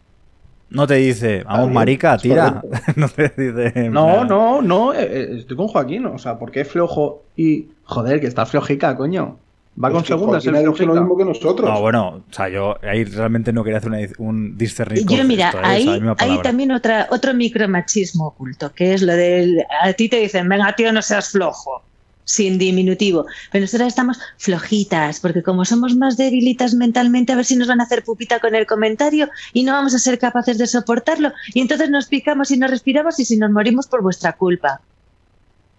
no 0.70 0.86
te 0.86 0.94
dice, 0.94 1.42
vamos 1.42 1.70
marica, 1.72 2.14
es 2.14 2.22
tira. 2.22 2.62
no 2.96 3.08
te 3.08 3.28
dice. 3.36 3.90
No, 3.90 4.24
no, 4.24 4.62
no, 4.62 4.94
eh, 4.94 5.02
eh, 5.02 5.28
estoy 5.38 5.56
con 5.56 5.66
Joaquín. 5.66 6.06
O 6.06 6.18
sea, 6.18 6.38
¿por 6.38 6.52
qué 6.52 6.64
flojo 6.64 7.24
y. 7.36 7.68
Joder, 7.82 8.20
que 8.20 8.28
estás 8.28 8.50
flojica, 8.50 8.96
coño. 8.96 9.36
Va 9.82 9.88
con 9.90 9.98
Es 9.98 10.02
que 10.02 10.08
segunda, 10.08 10.32
Joaquín 10.32 10.54
ha 10.56 10.58
dicho 10.58 10.84
lo 10.86 10.94
mismo 10.94 11.16
que 11.16 11.24
nosotros. 11.24 11.70
No, 11.70 11.80
bueno, 11.80 12.08
o 12.28 12.32
sea, 12.34 12.48
yo 12.48 12.76
ahí 12.82 13.04
realmente 13.04 13.52
no 13.52 13.62
quería 13.64 13.78
hacer 13.78 13.90
una- 13.90 14.08
un 14.18 14.58
discernir 14.58 15.06
Yo, 15.06 15.24
mira, 15.24 15.52
concepto, 15.52 15.58
¿eh? 15.66 15.70
ahí 15.72 15.82
Esa 15.88 16.14
hay 16.18 16.38
también 16.42 16.72
otra, 16.72 17.06
otro 17.10 17.32
micromachismo 17.34 18.26
oculto, 18.26 18.72
que 18.74 18.94
es 18.94 19.02
lo 19.02 19.14
del. 19.14 19.64
A 19.82 19.92
ti 19.92 20.08
te 20.08 20.16
dicen, 20.16 20.48
venga, 20.48 20.74
tío, 20.74 20.92
no 20.92 21.00
seas 21.00 21.30
flojo, 21.30 21.82
sin 22.24 22.58
diminutivo. 22.58 23.26
Pero 23.52 23.62
nosotras 23.62 23.88
estamos 23.88 24.18
flojitas, 24.38 25.20
porque 25.20 25.42
como 25.42 25.64
somos 25.64 25.96
más 25.96 26.16
debilitas 26.16 26.74
mentalmente, 26.74 27.32
a 27.32 27.36
ver 27.36 27.44
si 27.44 27.56
nos 27.56 27.68
van 27.68 27.80
a 27.80 27.84
hacer 27.84 28.02
pupita 28.04 28.38
con 28.40 28.54
el 28.54 28.66
comentario 28.66 29.28
y 29.52 29.62
no 29.64 29.72
vamos 29.72 29.94
a 29.94 29.98
ser 29.98 30.18
capaces 30.18 30.58
de 30.58 30.66
soportarlo. 30.66 31.32
Y 31.54 31.60
entonces 31.60 31.88
nos 31.90 32.06
picamos 32.06 32.50
y 32.50 32.58
nos 32.58 32.70
respiramos 32.70 33.18
y 33.20 33.24
si 33.24 33.36
nos 33.38 33.50
morimos 33.50 33.86
por 33.86 34.02
vuestra 34.02 34.32
culpa. 34.34 34.80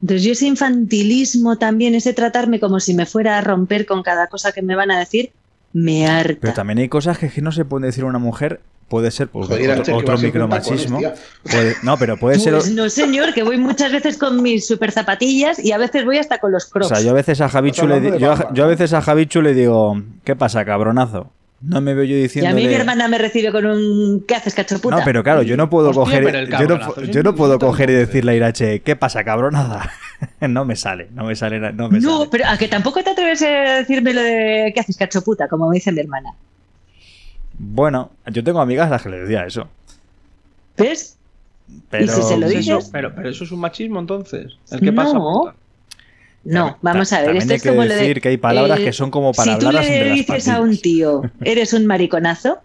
Entonces 0.01 0.23
yo 0.23 0.31
ese 0.31 0.47
infantilismo 0.47 1.57
también, 1.57 1.95
ese 1.95 2.13
tratarme 2.13 2.59
como 2.59 2.79
si 2.79 2.93
me 2.93 3.05
fuera 3.05 3.37
a 3.37 3.41
romper 3.41 3.85
con 3.85 4.01
cada 4.03 4.27
cosa 4.27 4.51
que 4.51 4.61
me 4.61 4.75
van 4.75 4.91
a 4.91 4.99
decir, 4.99 5.31
me 5.73 6.07
harta. 6.07 6.37
Pero 6.41 6.53
también 6.53 6.79
hay 6.79 6.89
cosas 6.89 7.17
que 7.17 7.31
no 7.41 7.51
se 7.51 7.65
puede 7.65 7.85
decir 7.87 8.03
a 8.03 8.07
una 8.07 8.19
mujer. 8.19 8.61
Puede 8.89 9.09
ser 9.09 9.29
Joder, 9.31 9.79
otro, 9.93 10.17
micromachismo. 10.17 10.99
Puede- 11.49 11.75
no, 11.81 11.97
pero 11.97 12.17
puede 12.17 12.39
ser. 12.39 12.55
Pues 12.55 12.71
no, 12.73 12.89
señor, 12.89 13.33
que 13.33 13.41
voy 13.43 13.57
muchas 13.57 13.89
veces 13.89 14.17
con 14.17 14.41
mis 14.43 14.67
super 14.67 14.91
zapatillas 14.91 15.63
y 15.63 15.71
a 15.71 15.77
veces 15.77 16.03
voy 16.03 16.17
hasta 16.17 16.39
con 16.39 16.51
los 16.51 16.65
O 16.67 16.71
crocs. 16.71 16.89
sea, 16.89 16.99
yo 16.99 17.11
a 17.11 17.13
veces 17.13 17.39
a 17.39 17.47
Javichu 17.47 17.87
le 17.87 18.19
yo, 18.19 18.35
yo 18.53 18.63
a 18.65 18.67
veces 18.67 18.91
a 18.91 19.01
Javichu 19.01 19.41
le 19.41 19.53
digo, 19.53 20.01
¿qué 20.25 20.35
pasa, 20.35 20.65
cabronazo? 20.65 21.31
No 21.63 21.79
me 21.79 21.93
veo 21.93 22.03
yo 22.05 22.15
y 22.15 22.23
diciendo. 22.23 22.49
a 22.49 22.53
mí 22.53 22.65
mi 22.67 22.73
hermana 22.73 23.07
me 23.07 23.19
recibe 23.19 23.51
con 23.51 23.65
un 23.67 24.23
¿qué 24.27 24.33
haces, 24.35 24.55
cachoputa? 24.55 24.95
No, 24.97 25.01
pero 25.05 25.23
claro, 25.23 25.43
yo 25.43 25.55
no 25.57 25.69
puedo 25.69 25.89
Hostia, 25.89 26.19
coger, 26.21 26.35
el 26.35 26.49
yo 26.49 26.67
no, 26.67 27.05
yo 27.05 27.35
puedo 27.35 27.59
coger 27.59 27.91
y 27.91 27.93
decirle 27.93 28.31
a 28.31 28.35
Irache, 28.35 28.79
¿qué 28.81 28.95
pasa, 28.95 29.23
cabronada? 29.23 29.91
no 30.41 30.65
me 30.65 30.75
sale, 30.75 31.09
no 31.13 31.23
me 31.25 31.35
sale, 31.35 31.59
no 31.59 31.87
me 31.89 31.99
No, 31.99 32.17
sale. 32.17 32.29
pero 32.31 32.45
a 32.47 32.57
que 32.57 32.67
tampoco 32.67 33.03
te 33.03 33.11
atreves 33.11 33.43
a 33.43 33.75
decirme 33.77 34.13
lo 34.13 34.21
de 34.21 34.71
¿qué 34.73 34.79
haces, 34.79 34.97
cachoputa? 34.97 35.47
Como 35.47 35.69
me 35.69 35.75
dice 35.75 35.91
mi 35.91 35.99
hermana. 35.99 36.33
Bueno, 37.59 38.09
yo 38.31 38.43
tengo 38.43 38.59
amigas 38.59 38.87
a 38.87 38.91
las 38.91 39.03
que 39.03 39.09
les 39.09 39.21
decía 39.21 39.45
eso. 39.45 39.67
¿Ves? 40.77 41.17
Pero, 41.91 42.07
si 42.07 42.21
se 42.23 42.37
lo 42.37 42.47
Pues 42.47 42.55
eso- 42.57 42.75
dices? 42.77 42.89
pero, 42.91 43.13
pero 43.13 43.29
eso 43.29 43.43
es 43.43 43.51
un 43.51 43.59
machismo 43.59 43.99
entonces. 43.99 44.57
El 44.71 44.79
que 44.79 44.91
pasa. 44.91 45.13
No. 45.13 45.31
puta. 45.43 45.55
No, 46.43 46.77
vamos 46.81 47.13
a 47.13 47.17
ver. 47.17 47.27
También 47.27 47.41
Esto 47.43 47.53
hay 47.53 47.57
es 47.57 47.63
que 47.63 47.69
como 47.69 47.83
lo 47.83 47.89
de. 47.89 47.95
decir 47.95 48.21
que 48.21 48.29
hay 48.29 48.37
palabras 48.37 48.79
eh, 48.79 48.85
que 48.85 48.93
son 48.93 49.11
como 49.11 49.31
para 49.31 49.53
si 49.53 49.59
tú 49.59 49.71
le 49.71 50.11
dices 50.13 50.47
a 50.47 50.59
un 50.59 50.77
tío, 50.77 51.21
eres 51.41 51.73
un 51.73 51.85
mariconazo, 51.85 52.59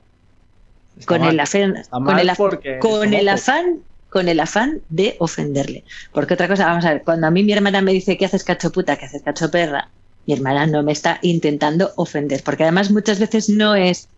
con 1.04 1.20
mal. 1.20 1.34
el, 1.34 1.40
afán, 1.40 1.82
con, 1.90 2.18
el, 2.18 2.78
con 2.78 3.28
afán 3.28 3.80
con 4.08 4.28
el 4.28 4.40
afán 4.40 4.80
de 4.88 5.16
ofenderle. 5.18 5.84
Porque 6.12 6.34
otra 6.34 6.48
cosa, 6.48 6.66
vamos 6.66 6.86
a 6.86 6.94
ver, 6.94 7.02
cuando 7.02 7.26
a 7.26 7.30
mí 7.30 7.42
mi 7.42 7.52
hermana 7.52 7.82
me 7.82 7.92
dice 7.92 8.16
¿qué 8.16 8.24
haces 8.24 8.44
cacho 8.44 8.72
puta? 8.72 8.96
¿qué 8.96 9.04
haces 9.04 9.22
cacho 9.22 9.50
perra? 9.50 9.90
Mi 10.26 10.32
hermana 10.32 10.66
no 10.66 10.82
me 10.82 10.92
está 10.92 11.18
intentando 11.22 11.92
ofender, 11.96 12.42
porque 12.42 12.62
además 12.62 12.90
muchas 12.90 13.18
veces 13.18 13.48
no 13.48 13.74
es 13.74 14.08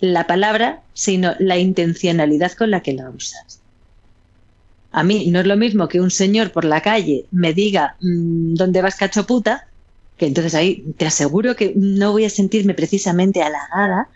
la 0.00 0.26
palabra, 0.26 0.80
sino 0.94 1.34
la 1.40 1.58
intencionalidad 1.58 2.52
con 2.52 2.70
la 2.70 2.82
que 2.82 2.92
la 2.92 3.10
usas. 3.10 3.60
A 4.92 5.02
mí 5.04 5.30
no 5.30 5.40
es 5.40 5.46
lo 5.46 5.56
mismo 5.56 5.88
que 5.88 6.00
un 6.00 6.10
señor 6.10 6.50
por 6.50 6.64
la 6.64 6.80
calle 6.80 7.26
me 7.30 7.52
diga 7.52 7.96
"Mm, 8.00 8.54
¿dónde 8.54 8.82
vas 8.82 8.96
cacho 8.96 9.26
puta? 9.26 9.66
Que 10.16 10.26
entonces 10.26 10.54
ahí 10.54 10.84
te 10.96 11.06
aseguro 11.06 11.54
que 11.56 11.72
no 11.76 12.12
voy 12.12 12.24
a 12.24 12.30
sentirme 12.30 12.74
precisamente 12.74 13.42
halagada 13.42 14.08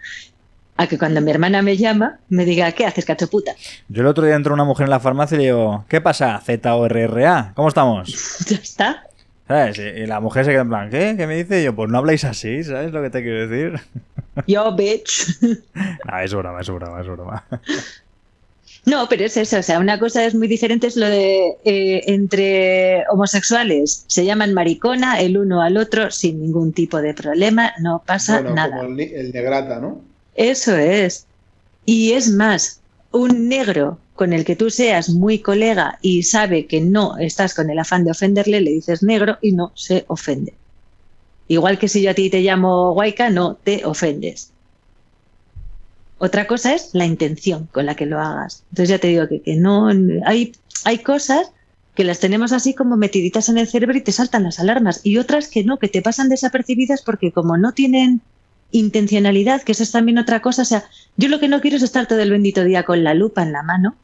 a 0.76 0.86
que 0.86 0.98
cuando 0.98 1.20
mi 1.20 1.30
hermana 1.30 1.60
me 1.62 1.76
llama 1.76 2.18
me 2.30 2.44
diga 2.46 2.72
¿qué 2.72 2.86
haces 2.86 3.04
cacho 3.04 3.28
puta? 3.28 3.52
Yo 3.88 4.00
el 4.00 4.06
otro 4.08 4.24
día 4.24 4.34
entró 4.34 4.54
una 4.54 4.64
mujer 4.64 4.84
en 4.84 4.90
la 4.90 5.00
farmacia 5.00 5.34
y 5.36 5.38
le 5.38 5.44
digo, 5.44 5.84
¿qué 5.88 6.00
pasa? 6.00 6.40
Z-O-R-R-A, 6.44 7.52
¿cómo 7.54 7.68
estamos? 7.68 8.08
Ya 8.48 8.56
está. 8.56 9.02
¿Sabes? 9.46 9.78
Y 9.78 10.06
la 10.06 10.20
mujer 10.20 10.44
se 10.46 10.52
queda 10.52 10.62
en 10.62 10.68
plan, 10.70 10.88
¿qué? 10.88 11.14
¿Qué 11.16 11.26
me 11.26 11.36
dice? 11.36 11.60
Y 11.60 11.64
yo, 11.64 11.74
pues 11.76 11.90
no 11.90 11.98
habláis 11.98 12.24
así, 12.24 12.64
¿sabes 12.64 12.90
lo 12.92 13.02
que 13.02 13.10
te 13.10 13.22
quiero 13.22 13.46
decir? 13.48 13.80
Yo, 14.46 14.74
bitch. 14.74 15.38
No, 15.74 16.18
es 16.20 16.32
broma, 16.34 16.60
es 16.62 16.70
broma, 16.70 17.00
es 17.00 17.06
broma. 17.06 17.44
No, 18.84 19.08
pero 19.08 19.24
es 19.24 19.36
eso, 19.36 19.58
o 19.58 19.62
sea, 19.62 19.78
una 19.78 19.98
cosa 19.98 20.24
es 20.24 20.34
muy 20.34 20.48
diferente, 20.48 20.88
es 20.88 20.96
lo 20.96 21.06
de 21.08 21.56
eh, 21.64 22.02
entre 22.06 23.04
homosexuales, 23.08 24.04
se 24.08 24.24
llaman 24.24 24.54
maricona 24.54 25.20
el 25.20 25.38
uno 25.38 25.62
al 25.62 25.76
otro 25.76 26.10
sin 26.10 26.40
ningún 26.40 26.72
tipo 26.72 27.00
de 27.00 27.14
problema, 27.14 27.72
no 27.80 28.02
pasa 28.04 28.40
Bueno, 28.40 28.54
nada. 28.56 28.78
como 28.78 28.82
el, 28.82 29.00
el 29.00 29.32
negrata, 29.32 29.78
¿no? 29.80 30.04
Eso 30.34 30.76
es. 30.76 31.28
Y 31.84 32.12
es 32.12 32.28
más, 32.30 32.82
un 33.12 33.48
negro 33.48 33.98
con 34.14 34.32
el 34.32 34.44
que 34.44 34.56
tú 34.56 34.70
seas 34.70 35.10
muy 35.10 35.38
colega 35.40 35.98
y 36.02 36.24
sabe 36.24 36.66
que 36.66 36.80
no 36.80 37.18
estás 37.18 37.54
con 37.54 37.70
el 37.70 37.78
afán 37.78 38.04
de 38.04 38.10
ofenderle, 38.12 38.60
le 38.60 38.72
dices 38.72 39.02
negro 39.02 39.38
y 39.42 39.52
no 39.52 39.72
se 39.74 40.04
ofende. 40.08 40.58
Igual 41.48 41.78
que 41.78 41.88
si 41.88 42.02
yo 42.02 42.10
a 42.10 42.14
ti 42.14 42.30
te 42.30 42.40
llamo 42.40 42.92
guayca, 42.94 43.30
no 43.30 43.56
te 43.56 43.84
ofendes. 43.84 44.51
Otra 46.24 46.46
cosa 46.46 46.72
es 46.72 46.90
la 46.92 47.04
intención 47.04 47.68
con 47.72 47.84
la 47.84 47.96
que 47.96 48.06
lo 48.06 48.20
hagas. 48.20 48.62
Entonces 48.70 48.90
ya 48.90 49.00
te 49.00 49.08
digo 49.08 49.26
que, 49.26 49.42
que 49.42 49.56
no 49.56 49.88
hay, 50.24 50.52
hay 50.84 50.98
cosas 50.98 51.50
que 51.96 52.04
las 52.04 52.20
tenemos 52.20 52.52
así 52.52 52.74
como 52.74 52.96
metiditas 52.96 53.48
en 53.48 53.58
el 53.58 53.66
cerebro 53.66 53.98
y 53.98 54.02
te 54.02 54.12
saltan 54.12 54.44
las 54.44 54.60
alarmas 54.60 55.00
y 55.02 55.18
otras 55.18 55.48
que 55.48 55.64
no, 55.64 55.80
que 55.80 55.88
te 55.88 56.00
pasan 56.00 56.28
desapercibidas 56.28 57.02
porque 57.02 57.32
como 57.32 57.56
no 57.56 57.72
tienen 57.72 58.20
intencionalidad, 58.70 59.62
que 59.62 59.72
eso 59.72 59.82
es 59.82 59.90
también 59.90 60.16
otra 60.16 60.40
cosa, 60.40 60.62
o 60.62 60.64
sea, 60.64 60.84
yo 61.16 61.28
lo 61.28 61.40
que 61.40 61.48
no 61.48 61.60
quiero 61.60 61.76
es 61.76 61.82
estar 61.82 62.06
todo 62.06 62.20
el 62.20 62.30
bendito 62.30 62.62
día 62.62 62.84
con 62.84 63.02
la 63.02 63.14
lupa 63.14 63.42
en 63.42 63.50
la 63.50 63.64
mano, 63.64 63.96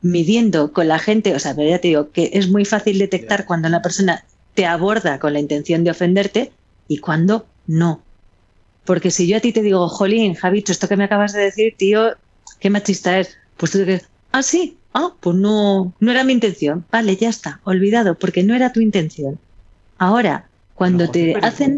midiendo 0.00 0.72
con 0.72 0.88
la 0.88 0.98
gente, 0.98 1.34
o 1.34 1.38
sea, 1.38 1.54
pero 1.54 1.68
ya 1.68 1.80
te 1.80 1.88
digo 1.88 2.12
que 2.12 2.30
es 2.32 2.48
muy 2.48 2.64
fácil 2.64 2.98
detectar 2.98 3.44
cuando 3.44 3.68
una 3.68 3.82
persona 3.82 4.24
te 4.54 4.64
aborda 4.64 5.18
con 5.18 5.34
la 5.34 5.40
intención 5.40 5.84
de 5.84 5.90
ofenderte 5.90 6.50
y 6.88 6.96
cuando 6.96 7.44
no. 7.66 8.00
Porque 8.88 9.10
si 9.16 9.22
yo 9.28 9.36
a 9.36 9.40
ti 9.44 9.52
te 9.52 9.62
digo, 9.62 9.88
jolín, 9.88 10.34
Javicho, 10.34 10.72
esto 10.72 10.88
que 10.88 10.96
me 10.96 11.04
acabas 11.04 11.32
de 11.34 11.42
decir, 11.42 11.74
tío, 11.78 12.00
qué 12.60 12.70
machista 12.70 13.18
es, 13.20 13.36
pues 13.56 13.72
tú 13.72 13.78
te 13.78 13.84
dices, 13.86 14.08
ah, 14.32 14.42
sí, 14.42 14.62
ah, 14.94 15.10
pues 15.20 15.36
no, 15.36 15.94
no 16.00 16.10
era 16.10 16.24
mi 16.24 16.32
intención. 16.32 16.86
Vale, 16.90 17.16
ya 17.16 17.28
está, 17.28 17.60
olvidado, 17.64 18.18
porque 18.18 18.42
no 18.44 18.54
era 18.54 18.72
tu 18.72 18.80
intención. 18.80 19.40
Ahora, 19.98 20.50
cuando 20.74 21.10
te 21.10 21.38
hacen 21.42 21.72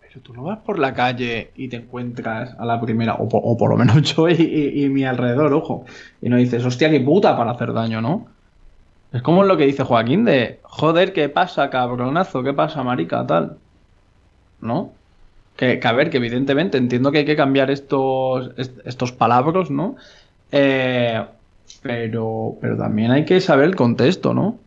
Pero 0.00 0.20
tú 0.22 0.32
no 0.34 0.44
vas 0.44 0.60
por 0.60 0.78
la 0.78 0.94
calle 0.94 1.52
y 1.56 1.68
te 1.68 1.76
encuentras 1.76 2.54
a 2.58 2.64
la 2.64 2.80
primera, 2.80 3.14
o 3.16 3.28
por, 3.28 3.40
o 3.44 3.56
por 3.56 3.70
lo 3.70 3.76
menos 3.76 4.02
yo 4.16 4.28
y, 4.28 4.34
y- 4.34 4.84
y 4.84 4.88
mi 4.88 5.04
alrededor, 5.04 5.52
ojo, 5.54 5.84
y 6.20 6.28
no 6.28 6.36
dices, 6.36 6.64
hostia, 6.64 6.90
qué 6.90 7.00
puta 7.00 7.36
para 7.36 7.52
hacer 7.52 7.72
daño, 7.72 8.00
¿no? 8.00 8.26
Es 9.12 9.22
como 9.22 9.44
lo 9.44 9.56
que 9.56 9.66
dice 9.66 9.84
Joaquín 9.84 10.24
de, 10.24 10.60
joder, 10.64 11.12
¿qué 11.14 11.28
pasa, 11.30 11.70
cabronazo? 11.70 12.42
¿Qué 12.44 12.52
pasa, 12.54 12.82
marica? 12.84 13.26
Tal. 13.26 13.58
¿No? 14.60 14.92
Que, 15.56 15.78
que, 15.80 15.88
a 15.88 15.92
ver, 15.92 16.10
que 16.10 16.16
evidentemente 16.18 16.78
entiendo 16.78 17.12
que 17.12 17.18
hay 17.18 17.24
que 17.24 17.36
cambiar 17.36 17.70
estos, 17.70 18.52
est- 18.58 18.80
estos 18.86 19.12
palabras, 19.12 19.70
¿no? 19.70 19.96
Eh, 20.52 21.24
pero, 21.82 22.58
pero 22.60 22.76
también 22.76 23.10
hay 23.12 23.24
que 23.24 23.40
saber 23.40 23.66
el 23.66 23.76
contexto, 23.76 24.34
¿no? 24.34 24.63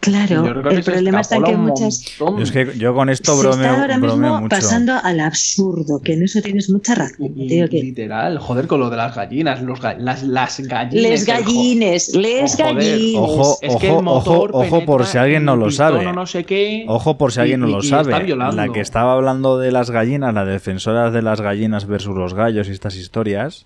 Claro, 0.00 0.44
el 0.70 0.82
problema 0.84 1.20
está 1.22 1.36
en 1.36 1.44
que 1.44 1.56
muchas 1.56 2.04
es 2.40 2.52
que 2.52 2.76
yo 2.76 2.94
con 2.94 3.08
esto 3.08 3.34
se 3.34 3.40
bromeo, 3.40 3.64
está 3.70 3.80
ahora 3.80 3.96
bromeo 3.98 4.16
mismo 4.32 4.40
mucho. 4.42 4.48
pasando 4.56 4.92
al 5.02 5.18
absurdo, 5.20 6.00
que 6.02 6.12
en 6.12 6.24
eso 6.24 6.42
tienes 6.42 6.68
mucha 6.68 6.94
razón. 6.94 7.34
Que 7.34 7.68
Literal, 7.70 8.38
joder, 8.38 8.66
con 8.66 8.80
lo 8.80 8.90
de 8.90 8.98
las 8.98 9.14
gallinas, 9.16 9.62
los 9.62 9.80
ga- 9.80 9.96
las, 9.96 10.22
las 10.22 10.60
gallinas. 10.60 10.94
les 11.10 11.24
gallines, 11.26 12.14
les 12.14 12.54
Oh, 12.54 12.56
joder, 12.64 12.74
gallines. 12.76 13.16
Ojo, 13.18 13.58
Es 13.62 13.76
que 13.76 13.86
el 13.86 13.92
ojo, 13.94 14.02
motor 14.02 14.50
ojo, 14.52 14.58
ojo 14.66 14.84
por 14.84 15.06
si 15.06 15.16
alguien 15.16 15.38
en 15.42 15.46
no 15.46 15.56
lo 15.56 15.70
sabe. 15.70 16.12
no 16.12 16.26
sé 16.26 16.44
qué. 16.44 16.84
Ojo 16.86 17.16
por 17.16 17.32
si 17.32 17.40
alguien 17.40 17.60
no 17.60 17.66
lo 17.66 17.78
y 17.78 17.88
sabe. 17.88 18.12
La 18.36 18.68
que 18.68 18.80
estaba 18.80 19.14
hablando 19.14 19.58
de 19.58 19.72
las 19.72 19.90
gallinas, 19.90 20.34
la 20.34 20.44
defensora 20.44 21.10
de 21.10 21.22
las 21.22 21.40
gallinas 21.40 21.86
versus 21.86 22.14
los 22.14 22.34
gallos 22.34 22.68
y 22.68 22.72
estas 22.72 22.94
historias, 22.96 23.64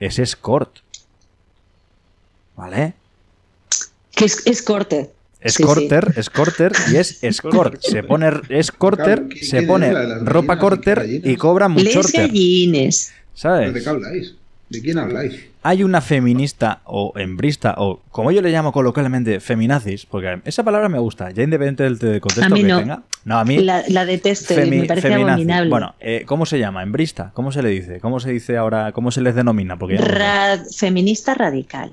es 0.00 0.18
escort. 0.18 0.78
¿Vale? 2.56 2.92
Que 4.14 4.26
es, 4.26 4.46
es 4.46 4.60
corte. 4.62 5.10
Sí, 5.44 5.62
escorter 6.16 6.72
y 6.92 6.96
es 6.96 7.22
escort. 7.24 7.80
Se 7.80 8.02
pone 8.02 8.30
escorter, 8.48 9.04
Claro, 9.20 9.28
¿qué- 9.28 9.44
se 9.44 9.62
pone 9.62 9.92
ropa 10.24 10.58
corter 10.58 11.04
y 11.08 11.36
cobra 11.36 11.68
Les 11.68 11.94
mucho 11.96 12.08
gallines. 12.16 13.08
¿De 13.08 13.14
qué 13.14 13.38
¿Sabes? 13.38 13.86
habláis? 13.86 14.34
¿De 14.68 14.80
quién 14.80 14.98
habláis? 14.98 15.34
Hay 15.64 15.84
una 15.84 16.00
feminista 16.00 16.80
o 16.86 17.12
hembrista 17.16 17.74
o 17.76 18.00
como 18.10 18.32
yo 18.32 18.40
le 18.42 18.50
llamo 18.50 18.72
coloquialmente 18.72 19.38
feminazis, 19.38 20.06
porque 20.06 20.40
esa 20.44 20.64
palabra 20.64 20.88
me 20.88 20.98
gusta, 20.98 21.30
ya 21.30 21.42
independiente 21.42 21.84
del 22.08 22.20
contexto 22.20 22.46
A 22.46 22.48
mí 22.56 22.62
que 22.62 22.68
no. 22.68 22.78
tenga. 22.78 23.02
No, 23.24 23.38
a 23.38 23.44
mí 23.44 23.58
La, 23.58 23.84
la 23.88 24.04
detesto, 24.06 24.54
Femi- 24.54 24.80
me 24.80 24.84
parece 24.86 25.08
feminazi. 25.08 25.32
abominable. 25.32 25.70
Bueno, 25.70 25.94
eh, 26.00 26.24
¿cómo 26.26 26.46
se 26.46 26.58
llama? 26.58 26.82
¿Embrista? 26.82 27.30
¿Cómo 27.34 27.52
se 27.52 27.62
le 27.62 27.68
dice? 27.68 28.00
¿Cómo 28.00 28.18
se 28.18 28.30
dice 28.32 28.56
ahora? 28.56 28.90
¿Cómo 28.92 29.10
se 29.12 29.20
les 29.20 29.34
denomina? 29.34 29.78
Porque 29.78 29.94
no 29.96 30.04
feminista 30.76 31.34
radical. 31.34 31.92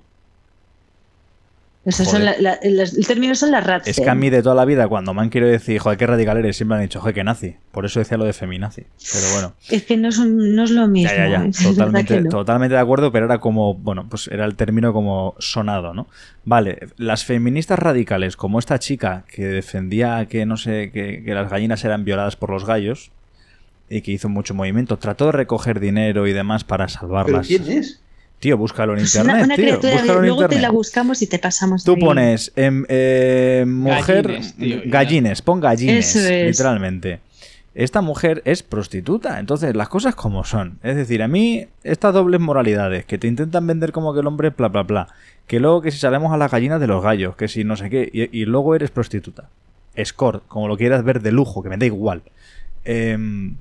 Esos 1.86 2.08
son 2.10 2.22
Joder. 2.22 2.42
la- 2.42 2.58
la- 2.62 2.70
los- 2.72 2.94
el 2.94 3.08
término 3.08 3.34
son 3.36 3.52
las 3.52 3.66
rats. 3.66 3.88
Es 3.88 4.00
que 4.02 4.10
a 4.10 4.14
mí 4.14 4.30
de 4.30 4.44
toda 4.44 4.54
la 4.54 4.66
vida, 4.66 4.88
cuando 4.90 5.14
me 5.14 5.22
han 5.22 5.30
querido 5.30 5.50
decir, 5.50 5.80
joder, 5.80 5.98
qué 5.98 6.06
radical 6.06 6.38
eres, 6.38 6.58
siempre 6.58 6.76
han 6.76 6.84
dicho, 6.84 7.00
joder, 7.00 7.16
qué 7.16 7.24
nazi. 7.24 7.56
Por 7.72 7.86
eso 7.86 8.00
decía 8.00 8.18
lo 8.18 8.26
de 8.26 8.34
feminazi. 8.34 8.84
Pero 9.14 9.32
bueno, 9.34 9.54
Es 9.70 9.84
que 9.84 9.96
no, 9.96 10.12
son, 10.12 10.56
no 10.56 10.64
es 10.66 10.72
lo 10.72 10.88
mismo. 10.88 11.10
ya, 11.16 11.28
ya, 11.30 11.30
ya. 11.44 11.46
es 11.48 11.58
verdad 11.64 11.74
Totalmente, 11.76 12.22
no. 12.22 12.30
totalmente 12.30 12.76
de 12.76 12.82
acuerdo, 12.82 13.12
pero 13.14 13.26
era 13.26 13.40
como, 13.40 13.76
bueno, 13.76 14.08
pues 14.10 14.28
era 14.28 14.44
el 14.46 14.56
término 14.56 14.92
como 14.92 15.36
sonado, 15.40 15.94
¿no? 15.94 16.08
Vale, 16.44 16.90
las 16.98 17.24
feministas 17.24 17.80
radicales, 17.80 18.36
como 18.36 18.60
esta 18.60 18.78
chica 18.78 19.24
que 19.34 19.48
defendía 19.48 20.26
que, 20.28 20.46
no 20.46 20.58
sé, 20.58 20.92
que, 20.92 21.24
que 21.24 21.34
las 21.34 21.50
gallinas 21.50 21.84
eran 21.86 22.04
violadas 22.04 22.36
por 22.36 22.50
los 22.50 22.66
gallos, 22.66 23.12
y 23.90 24.02
que 24.02 24.12
hizo 24.12 24.30
mucho 24.30 24.54
movimiento. 24.54 24.98
Trató 24.98 25.28
de 25.28 25.32
recoger 25.32 25.80
dinero 25.80 26.28
y 26.28 26.34
demás 26.34 26.64
para 26.64 26.86
¿Pero 26.86 27.00
salvarlas. 27.00 27.48
quién 27.48 27.68
es? 27.72 28.02
Tío, 28.40 28.58
búscalo 28.58 28.94
en 28.94 29.02
internet, 29.02 29.36
una, 29.36 29.44
una 29.46 29.56
tío. 29.56 29.66
criatura, 29.66 29.94
búscalo 29.96 30.20
en 30.22 30.26
luego 30.28 30.48
te 30.48 30.60
la 30.60 30.72
buscamos 30.72 31.22
y 31.22 31.28
te 31.28 31.40
pasamos. 31.40 31.84
Tú 31.84 31.96
ahí. 31.96 32.00
pones 32.02 32.52
em, 32.56 32.86
eh, 32.88 33.66
mujer 33.68 34.28
Gallines, 34.28 34.56
tío, 34.56 34.82
gallines, 34.86 35.42
pon 35.42 35.60
gallines, 35.60 36.16
Eso 36.16 36.28
es. 36.28 36.48
literalmente. 36.58 37.20
Esta 37.76 38.02
mujer 38.02 38.42
es 38.46 38.64
prostituta, 38.64 39.40
entonces 39.40 39.76
las 39.76 39.90
cosas 39.90 40.16
como 40.16 40.44
son. 40.44 40.80
Es 40.84 40.96
decir, 40.96 41.22
a 41.22 41.28
mí 41.28 41.68
estas 41.84 42.14
dobles 42.14 42.40
moralidades 42.40 43.06
que 43.06 43.18
te 43.18 43.28
intentan 43.28 43.68
vender 43.68 43.92
como 43.92 44.14
que 44.14 44.22
el 44.22 44.28
hombre 44.28 44.50
bla 44.50 44.70
bla 44.70 44.84
bla, 44.84 45.08
que 45.46 45.60
luego 45.60 45.82
que 45.82 45.92
si 45.92 45.98
salemos 46.00 46.34
a 46.34 46.38
las 46.38 46.52
gallinas 46.52 46.80
de 46.80 46.88
los 46.88 47.04
gallos, 47.04 47.36
que 47.36 47.48
si 47.48 47.64
no 47.64 47.76
sé 47.78 47.90
qué, 47.90 48.10
y, 48.12 48.42
y 48.42 48.46
luego 48.46 48.74
eres 48.76 48.90
prostituta. 48.90 49.50
Escort, 49.96 50.48
como 50.48 50.68
lo 50.68 50.78
quieras 50.78 51.04
ver 51.04 51.22
de 51.22 51.32
lujo, 51.32 51.62
que 51.62 51.70
me 51.70 51.78
da 51.78 51.86
igual. 51.86 52.22
Em, 52.86 53.56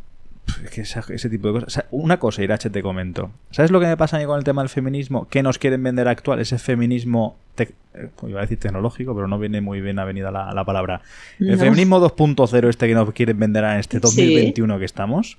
es 0.64 0.70
que 0.70 0.80
esa- 0.82 1.04
ese 1.10 1.28
tipo 1.30 1.48
de 1.48 1.54
cosas. 1.54 1.68
O 1.68 1.70
sea, 1.70 1.86
una 1.90 2.18
cosa, 2.18 2.42
Irache, 2.42 2.70
te 2.70 2.82
comento. 2.82 3.30
¿Sabes 3.50 3.70
lo 3.70 3.80
que 3.80 3.86
me 3.86 3.96
pasa 3.96 4.16
a 4.16 4.20
mí 4.20 4.26
con 4.26 4.38
el 4.38 4.44
tema 4.44 4.62
del 4.62 4.68
feminismo? 4.68 5.28
¿Qué 5.28 5.42
nos 5.42 5.58
quieren 5.58 5.82
vender 5.82 6.08
actual? 6.08 6.40
Ese 6.40 6.58
feminismo, 6.58 7.36
tec- 7.56 7.72
eh, 7.94 8.08
iba 8.26 8.38
a 8.38 8.42
decir 8.42 8.58
tecnológico, 8.58 9.14
pero 9.14 9.28
no 9.28 9.38
viene 9.38 9.60
muy 9.60 9.80
bien 9.80 9.98
avenida 9.98 10.30
la, 10.30 10.52
la 10.52 10.64
palabra. 10.64 11.02
El 11.38 11.52
No. 11.52 11.58
feminismo 11.58 12.00
2.0 12.00 12.68
este 12.68 12.86
que 12.88 12.94
nos 12.94 13.12
quieren 13.12 13.38
vender 13.38 13.64
en 13.64 13.78
este 13.78 13.98
Sí. 13.98 14.00
2021 14.02 14.78
que 14.78 14.84
estamos. 14.84 15.38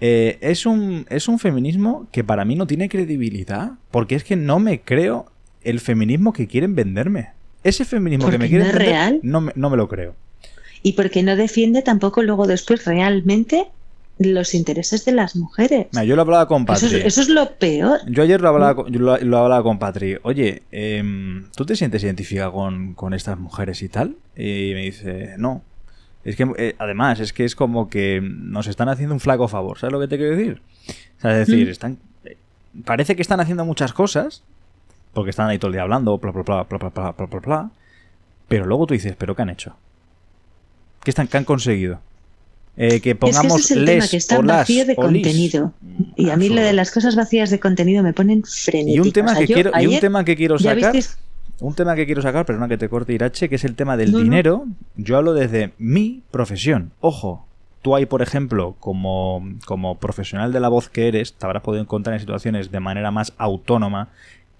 eh, 0.00 0.38
es, 0.42 0.64
un, 0.64 1.06
es 1.10 1.26
un 1.26 1.38
feminismo 1.40 2.06
que 2.12 2.22
para 2.22 2.44
mí 2.44 2.54
no 2.54 2.66
tiene 2.68 2.88
credibilidad, 2.88 3.72
porque 3.90 4.14
es 4.14 4.22
que 4.22 4.36
no 4.36 4.60
me 4.60 4.80
creo 4.80 5.26
el 5.64 5.80
feminismo 5.80 6.32
que 6.32 6.46
quieren 6.46 6.74
venderme. 6.76 7.30
Ese 7.64 7.84
feminismo 7.84 8.30
que 8.30 8.38
me 8.38 8.48
quieren 8.48 8.68
no 8.68 8.72
vender, 8.74 8.88
real. 8.88 9.20
no 9.24 9.40
me, 9.40 9.52
no 9.56 9.70
me 9.70 9.76
lo 9.76 9.88
creo. 9.88 10.14
Y 10.84 10.92
porque 10.92 11.24
no 11.24 11.34
defiende 11.34 11.82
tampoco 11.82 12.22
luego 12.22 12.46
después 12.46 12.84
realmente 12.84 13.66
los 14.18 14.54
intereses 14.54 15.04
de 15.04 15.12
las 15.12 15.36
mujeres. 15.36 15.86
Yo 16.04 16.16
lo 16.16 16.22
hablaba 16.22 16.48
con 16.48 16.62
Eso 16.62 16.66
Patri. 16.86 16.86
es, 16.98 17.04
eso 17.06 17.20
es 17.22 17.28
lo 17.28 17.54
peor. 17.56 18.00
Yo 18.08 18.22
ayer 18.22 18.40
lo 18.40 18.48
hablaba, 18.48 18.74
con- 18.74 18.92
yo 18.92 18.98
lo, 19.00 19.16
lo 19.18 19.38
hablaba 19.38 19.62
con 19.62 19.78
Patri. 19.78 20.16
Oye, 20.22 20.62
em, 20.72 21.46
¿tú 21.56 21.64
te 21.64 21.76
sientes 21.76 22.02
identificada 22.02 22.50
con, 22.50 22.94
con 22.94 23.14
estas 23.14 23.38
mujeres 23.38 23.80
y 23.82 23.88
tal? 23.88 24.16
Y 24.36 24.72
me 24.74 24.82
dice, 24.82 25.34
no. 25.38 25.62
Es 26.24 26.34
que, 26.36 26.50
eh, 26.58 26.74
además, 26.78 27.20
es 27.20 27.32
que 27.32 27.44
es 27.44 27.54
como 27.54 27.88
que 27.88 28.20
nos 28.22 28.66
están 28.66 28.88
haciendo 28.88 29.14
un 29.14 29.20
flaco 29.20 29.46
favor. 29.48 29.78
¿Sabes 29.78 29.92
lo 29.92 30.00
que 30.00 30.08
te 30.08 30.16
quiero 30.18 30.36
decir? 30.36 30.60
O 31.18 31.20
sea, 31.20 31.32
es 31.40 31.46
decir, 31.46 31.66
Mm. 31.68 31.70
están, 31.70 31.98
eh, 32.24 32.36
parece 32.84 33.14
que 33.16 33.22
están 33.22 33.40
haciendo 33.40 33.64
muchas 33.64 33.92
cosas, 33.92 34.42
porque 35.14 35.30
están 35.30 35.48
ahí 35.48 35.58
todo 35.58 35.68
el 35.68 35.74
día 35.74 35.82
hablando, 35.82 36.18
bla, 36.18 36.32
bla, 36.32 36.42
bla, 36.42 36.62
bla, 36.64 36.78
bla, 36.78 36.88
bla, 36.90 37.12
bla, 37.12 37.26
bla, 37.26 37.40
bla, 37.40 37.70
pero 38.48 38.66
luego 38.66 38.86
tú 38.86 38.94
dices, 38.94 39.14
¿pero 39.16 39.34
qué 39.36 39.42
han 39.42 39.50
hecho? 39.50 39.76
¿Qué, 41.04 41.10
están, 41.10 41.28
qué 41.28 41.38
han 41.38 41.44
conseguido? 41.44 42.00
Eh, 42.80 42.88
que 42.88 42.94
Es 42.96 43.02
que 43.02 43.14
pongamos 43.16 43.60
ese 43.60 43.74
es 43.74 43.78
el 43.78 43.84
les 43.84 43.94
tema, 43.96 44.08
que 44.08 44.16
está 44.16 44.38
o 44.38 44.42
las 44.42 44.58
vacío 44.58 44.86
de 44.86 44.94
contenido. 44.94 45.72
Y 46.16 46.30
a 46.30 46.36
mí 46.36 46.48
lo 46.48 46.62
de 46.62 46.72
las 46.72 46.92
cosas 46.92 47.16
vacías 47.16 47.50
de 47.50 47.58
contenido 47.58 48.04
me 48.04 48.12
ponen 48.12 48.44
frenética. 48.44 48.96
Y 48.96 49.00
un 49.00 49.12
tema 49.12 49.32
O 49.32 49.34
sea, 49.34 49.46
que 49.46 49.52
quiero, 49.52 49.70
y 49.70 49.86
un 49.86 49.88
ayer 49.88 50.00
tema 50.00 50.24
que 50.24 50.36
quiero 50.36 50.58
sacar, 50.60 50.94
un 51.58 51.74
tema 51.74 51.96
que 51.96 52.06
quiero 52.06 52.22
sacar, 52.22 52.46
perdona 52.46 52.68
que 52.68 52.78
te 52.78 52.88
corte 52.88 53.12
Irache, 53.12 53.48
que 53.48 53.56
es 53.56 53.64
el 53.64 53.74
tema 53.74 53.96
del 53.96 54.12
No, 54.12 54.18
no. 54.18 54.24
dinero. 54.24 54.66
Yo 54.96 55.16
hablo 55.16 55.34
desde 55.34 55.72
mi 55.78 56.22
profesión. 56.30 56.92
Ojo, 57.00 57.48
tú 57.82 57.96
ahí, 57.96 58.06
por 58.06 58.22
ejemplo, 58.22 58.76
como, 58.78 59.44
como 59.66 59.98
profesional 59.98 60.52
de 60.52 60.60
la 60.60 60.68
voz 60.68 60.88
que 60.88 61.08
eres, 61.08 61.32
te 61.32 61.46
habrás 61.46 61.64
podido 61.64 61.82
encontrar 61.82 62.14
en 62.14 62.20
situaciones 62.20 62.70
de 62.70 62.78
manera 62.78 63.10
más 63.10 63.32
autónoma, 63.38 64.08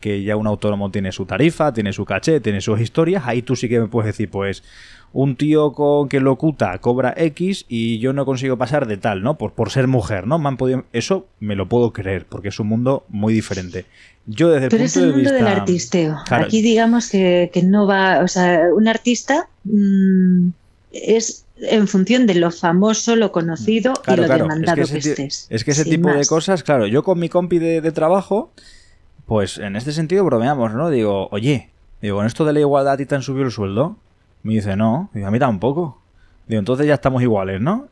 que 0.00 0.24
ya 0.24 0.36
un 0.36 0.46
autónomo 0.48 0.90
tiene 0.90 1.12
su 1.12 1.24
tarifa, 1.24 1.72
tiene 1.72 1.92
su 1.92 2.04
caché, 2.04 2.40
tiene 2.40 2.60
sus 2.60 2.80
historias, 2.80 3.24
ahí 3.26 3.42
tú 3.42 3.54
sí 3.54 3.68
que 3.68 3.80
me 3.80 3.86
puedes 3.86 4.06
decir, 4.06 4.28
pues, 4.30 4.62
un 5.12 5.36
tío 5.36 5.72
con 5.72 6.08
que 6.08 6.20
locuta 6.20 6.78
cobra 6.78 7.14
X 7.16 7.64
y 7.68 7.98
yo 7.98 8.12
no 8.12 8.26
consigo 8.26 8.56
pasar 8.58 8.86
de 8.86 8.96
tal, 8.96 9.22
¿no? 9.22 9.38
Por, 9.38 9.52
por 9.52 9.70
ser 9.70 9.86
mujer, 9.86 10.26
¿no? 10.26 10.38
Me 10.38 10.48
han 10.48 10.56
podido... 10.56 10.84
Eso 10.92 11.26
me 11.40 11.56
lo 11.56 11.68
puedo 11.68 11.92
creer, 11.92 12.26
porque 12.26 12.48
es 12.48 12.60
un 12.60 12.68
mundo 12.68 13.04
muy 13.08 13.32
diferente. 13.32 13.86
Yo 14.26 14.50
desde 14.50 14.66
el 14.66 14.70
Pero 14.70 14.82
punto 14.82 14.86
es 14.86 14.96
el 14.96 15.02
de 15.02 15.08
mundo 15.08 15.30
vista... 15.30 15.34
del 15.36 15.46
artisteo. 15.46 16.16
Claro. 16.26 16.44
Aquí 16.44 16.62
digamos 16.62 17.08
que, 17.10 17.50
que 17.52 17.62
no 17.62 17.86
va, 17.86 18.20
o 18.22 18.28
sea, 18.28 18.60
un 18.74 18.86
artista 18.86 19.48
mm, 19.64 20.48
es 20.92 21.44
en 21.60 21.88
función 21.88 22.26
de 22.26 22.34
lo 22.34 22.50
famoso, 22.50 23.16
lo 23.16 23.32
conocido 23.32 23.94
Claro, 23.94 24.22
y 24.22 24.26
lo 24.26 24.26
claro. 24.28 24.44
demandado 24.44 24.82
es 24.82 24.90
que, 24.92 24.98
estés. 24.98 25.46
es 25.50 25.64
que 25.64 25.72
ese 25.72 25.84
Sin 25.84 25.92
tipo 25.94 26.12
de 26.12 26.24
cosas, 26.26 26.62
claro, 26.62 26.86
yo 26.86 27.02
con 27.02 27.18
mi 27.18 27.28
compi 27.28 27.58
de, 27.58 27.80
de 27.80 27.92
trabajo, 27.92 28.52
pues 29.26 29.58
en 29.58 29.74
este 29.74 29.92
sentido 29.92 30.24
bromeamos, 30.24 30.72
¿no? 30.74 30.90
Digo, 30.90 31.28
oye, 31.32 31.70
digo, 32.00 32.18
¿con 32.18 32.26
esto 32.26 32.44
de 32.44 32.52
la 32.52 32.60
igualdad 32.60 32.94
a 32.94 32.96
ti 32.96 33.06
te 33.06 33.14
han 33.14 33.22
subido 33.22 33.46
el 33.46 33.50
sueldo? 33.50 33.96
Me 34.48 34.54
dice, 34.54 34.76
no, 34.76 35.10
digo, 35.12 35.26
a 35.26 35.30
mí 35.30 35.38
tampoco. 35.38 36.00
Digo, 36.46 36.58
entonces 36.58 36.86
ya 36.86 36.94
estamos 36.94 37.22
iguales, 37.22 37.60
¿no? 37.60 37.88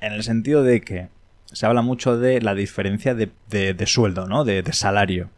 En 0.00 0.12
el 0.12 0.22
sentido 0.22 0.62
de 0.62 0.80
que 0.80 1.08
se 1.44 1.66
habla 1.66 1.82
mucho 1.82 2.18
de 2.18 2.40
la 2.40 2.54
diferencia 2.54 3.14
de, 3.14 3.30
de- 3.48 3.74
de 3.74 3.86
sueldo, 3.86 4.26
¿no? 4.26 4.44
De, 4.44 4.62
de 4.62 4.72
salario. 4.72 5.30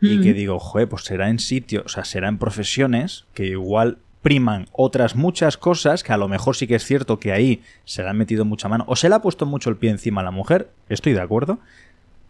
Y 0.00 0.20
que 0.20 0.34
digo, 0.34 0.58
joder, 0.58 0.88
pues 0.88 1.04
será 1.04 1.30
en 1.30 1.38
sitios, 1.38 1.84
o 1.86 1.88
sea, 1.88 2.04
será 2.04 2.28
en 2.28 2.36
profesiones 2.38 3.24
que 3.32 3.46
igual 3.46 3.96
priman 4.20 4.66
otras 4.72 5.16
muchas 5.16 5.56
cosas 5.56 6.02
que 6.02 6.12
a 6.12 6.16
lo 6.18 6.28
mejor 6.28 6.56
sí 6.56 6.66
que 6.66 6.74
es 6.74 6.84
cierto 6.84 7.18
que 7.18 7.32
ahí 7.32 7.62
se 7.84 8.02
le 8.02 8.08
han 8.10 8.16
metido 8.18 8.44
mucha 8.44 8.68
mano 8.68 8.84
o 8.88 8.96
se 8.96 9.08
le 9.08 9.14
ha 9.14 9.22
puesto 9.22 9.46
mucho 9.46 9.70
el 9.70 9.76
pie 9.76 9.90
encima 9.90 10.20
a 10.20 10.24
la 10.24 10.30
mujer, 10.30 10.70
estoy 10.90 11.12
de 11.14 11.20
acuerdo, 11.20 11.58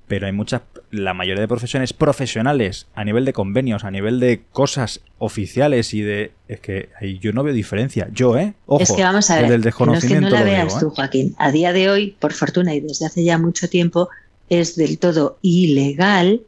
pero 0.06 0.26
hay 0.26 0.32
muchas, 0.32 0.62
la 0.90 1.14
mayoría 1.14 1.40
de 1.40 1.48
profesiones 1.48 1.92
profesionales 1.92 2.86
a 2.94 3.04
nivel 3.04 3.24
de 3.24 3.32
convenios, 3.32 3.84
a 3.84 3.90
nivel 3.90 4.20
de 4.20 4.42
cosas 4.52 5.00
oficiales 5.18 5.94
y 5.94 6.02
de... 6.02 6.32
Es 6.48 6.60
que 6.60 6.90
ahí 7.00 7.18
yo 7.18 7.32
no 7.32 7.42
veo 7.42 7.54
diferencia, 7.54 8.08
yo, 8.12 8.36
¿eh? 8.36 8.54
Ojo, 8.66 8.82
es 8.82 8.92
que 8.92 9.02
vamos 9.02 9.30
a 9.30 9.36
ver, 9.36 9.44
desde 9.44 9.54
el 9.54 9.62
que 9.62 9.66
no 9.86 9.94
es 9.94 10.04
que 10.04 10.08
desconocimiento 10.08 10.30
no 10.30 10.36
la 10.36 10.42
veas 10.42 10.66
digo, 10.66 10.76
¿eh? 10.76 10.80
tú, 10.80 10.90
Joaquín. 10.90 11.34
A 11.38 11.50
día 11.50 11.72
de 11.72 11.88
hoy, 11.88 12.16
por 12.18 12.32
fortuna 12.32 12.74
y 12.74 12.80
desde 12.80 13.06
hace 13.06 13.24
ya 13.24 13.38
mucho 13.38 13.68
tiempo, 13.68 14.10
es 14.50 14.76
del 14.76 14.98
todo 14.98 15.38
ilegal 15.40 16.42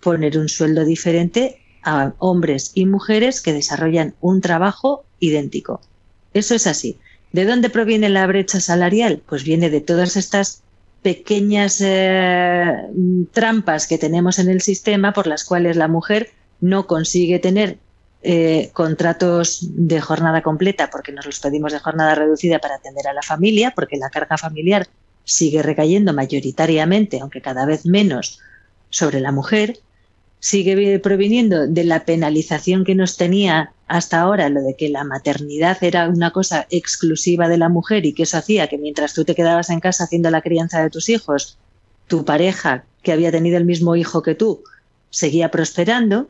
poner 0.00 0.36
un 0.36 0.48
sueldo 0.48 0.84
diferente 0.84 1.60
a 1.84 2.14
hombres 2.18 2.72
y 2.74 2.86
mujeres 2.86 3.40
que 3.40 3.52
desarrollan 3.52 4.14
un 4.20 4.40
trabajo 4.40 5.04
idéntico. 5.20 5.80
Eso 6.32 6.54
es 6.54 6.66
así. 6.66 6.98
¿De 7.32 7.44
dónde 7.44 7.70
proviene 7.70 8.08
la 8.08 8.26
brecha 8.26 8.60
salarial? 8.60 9.22
Pues 9.26 9.44
viene 9.44 9.70
de 9.70 9.80
todas 9.80 10.16
estas 10.16 10.63
pequeñas 11.04 11.82
eh, 11.84 12.88
trampas 13.30 13.86
que 13.86 13.98
tenemos 13.98 14.38
en 14.38 14.48
el 14.48 14.62
sistema 14.62 15.12
por 15.12 15.26
las 15.26 15.44
cuales 15.44 15.76
la 15.76 15.86
mujer 15.86 16.30
no 16.62 16.86
consigue 16.86 17.38
tener 17.38 17.76
eh, 18.22 18.70
contratos 18.72 19.68
de 19.70 20.00
jornada 20.00 20.40
completa 20.40 20.88
porque 20.90 21.12
nos 21.12 21.26
los 21.26 21.40
pedimos 21.40 21.74
de 21.74 21.78
jornada 21.78 22.14
reducida 22.14 22.58
para 22.58 22.76
atender 22.76 23.06
a 23.06 23.12
la 23.12 23.20
familia, 23.20 23.74
porque 23.76 23.98
la 23.98 24.08
carga 24.08 24.38
familiar 24.38 24.86
sigue 25.24 25.62
recayendo 25.62 26.14
mayoritariamente, 26.14 27.20
aunque 27.20 27.42
cada 27.42 27.66
vez 27.66 27.84
menos, 27.84 28.40
sobre 28.88 29.20
la 29.20 29.30
mujer, 29.30 29.80
sigue 30.44 30.98
proviniendo 30.98 31.66
de 31.66 31.84
la 31.84 32.04
penalización 32.04 32.84
que 32.84 32.94
nos 32.94 33.16
tenía 33.16 33.72
hasta 33.88 34.20
ahora, 34.20 34.50
lo 34.50 34.60
de 34.60 34.76
que 34.76 34.90
la 34.90 35.02
maternidad 35.02 35.82
era 35.82 36.06
una 36.06 36.32
cosa 36.32 36.66
exclusiva 36.68 37.48
de 37.48 37.56
la 37.56 37.70
mujer 37.70 38.04
y 38.04 38.12
que 38.12 38.24
eso 38.24 38.36
hacía 38.36 38.68
que 38.68 38.76
mientras 38.76 39.14
tú 39.14 39.24
te 39.24 39.34
quedabas 39.34 39.70
en 39.70 39.80
casa 39.80 40.04
haciendo 40.04 40.30
la 40.30 40.42
crianza 40.42 40.82
de 40.82 40.90
tus 40.90 41.08
hijos, 41.08 41.56
tu 42.08 42.26
pareja, 42.26 42.84
que 43.02 43.12
había 43.12 43.32
tenido 43.32 43.56
el 43.56 43.64
mismo 43.64 43.96
hijo 43.96 44.22
que 44.22 44.34
tú, 44.34 44.62
seguía 45.08 45.50
prosperando, 45.50 46.28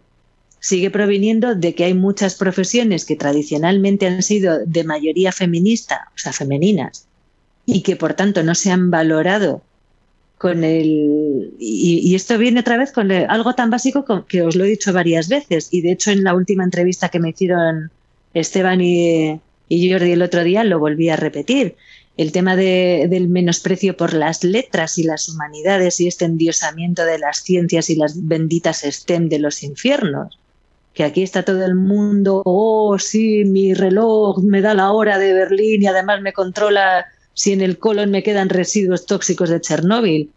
sigue 0.61 0.93
proviniendo 0.93 1.57
de 1.57 1.75
que 1.75 1.83
hay 1.83 1.95
muchas 1.95 2.37
profesiones 2.37 3.05
que 3.05 3.17
tradicionalmente 3.17 4.07
han 4.07 4.23
sido 4.23 4.65
de 4.65 4.85
mayoría 4.85 5.33
feminista, 5.33 6.13
o 6.15 6.19
sea, 6.19 6.33
femeninas, 6.33 7.09
y 7.67 7.83
que 7.83 7.97
por 7.97 8.15
tanto 8.15 8.45
no 8.45 8.55
se 8.55 8.71
han 8.71 8.93
valorado 8.93 9.63
con 10.45 10.63
el 10.63 11.55
y, 11.59 12.15
esto 12.15 12.37
viene 12.37 12.61
otra 12.61 12.77
vez 12.77 12.93
con 12.93 13.11
algo 13.11 13.55
tan 13.55 13.71
básico 13.71 14.05
con- 14.05 14.25
que 14.27 14.43
os 14.43 14.57
lo 14.57 14.65
he 14.65 14.69
dicho 14.69 14.93
varias 14.93 15.31
veces 15.31 15.69
y 15.71 15.81
de 15.81 15.93
hecho 15.93 16.11
en 16.11 16.23
la 16.23 16.35
última 16.35 16.65
entrevista 16.65 17.09
que 17.09 17.19
me 17.19 17.31
hicieron 17.31 17.91
Esteban 18.35 18.83
y, 18.83 19.41
y 19.71 19.91
Jordi 19.91 20.13
el 20.13 20.21
otro 20.21 20.45
día 20.45 20.63
lo 20.63 20.79
volví 20.79 21.09
a 21.09 21.17
repetir. 21.17 21.77
El 22.19 22.31
tema 22.31 22.57
de- 22.57 23.07
del 23.09 23.29
menosprecio 23.29 23.97
por 23.97 24.13
las 24.13 24.45
letras 24.45 24.99
y 24.99 25.05
las 25.05 25.31
humanidades 25.31 25.99
y 26.01 26.09
este 26.09 26.27
endiosamiento 26.27 27.07
de 27.07 27.19
las 27.19 27.39
ciencias 27.39 27.89
y 27.89 27.97
las 27.97 28.13
benditas 28.29 28.83
STEM 28.85 29.31
de 29.31 29.39
los 29.39 29.63
infiernos 29.63 30.39
que 30.93 31.05
aquí 31.05 31.23
está 31.23 31.43
todo 31.43 31.65
el 31.65 31.75
mundo, 31.75 32.43
oh, 32.45 32.99
sí, 33.01 33.45
mi 33.47 33.73
reloj 33.75 34.43
me 34.45 34.61
da 34.61 34.75
la 34.75 34.93
hora 34.93 35.19
de 35.19 35.33
Berlín 35.33 35.83
y 35.83 35.87
además 35.87 36.21
me 36.21 36.33
controla 36.33 37.07
si 37.35 37.53
en 37.53 37.61
el 37.61 37.79
colon 37.79 38.11
me 38.11 38.23
quedan 38.23 38.49
residuos 38.49 39.07
tóxicos 39.07 39.51
de 39.51 39.61
Chernóbil. 39.61 40.31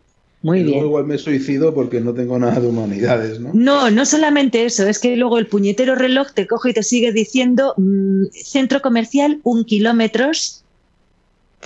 Muy 0.43 0.60
Y 0.60 0.63
luego 0.63 0.75
bien. 0.75 0.86
igual 0.86 1.05
me 1.05 1.17
suicido 1.17 1.73
porque 1.73 1.99
no 1.99 2.13
tengo 2.13 2.38
nada 2.38 2.60
de 2.60 2.67
humanidades, 2.67 3.39
¿no? 3.39 3.51
No, 3.53 3.89
no 3.89 4.05
solamente 4.05 4.65
eso, 4.65 4.87
es 4.87 5.00
que 5.00 5.15
luego 5.15 5.39
el 5.39 5.48
puñetero 5.48 5.95
reloj 5.95 6.31
te 6.33 6.45
coge 6.45 6.71
y 6.71 6.73
te 6.73 6.83
sigue 6.83 7.12
diciendo 7.12 7.73
mm, 7.77 8.25
centro 8.31 8.81
comercial 8.81 9.39
un 9.43 9.63
kilómetros 9.65 10.63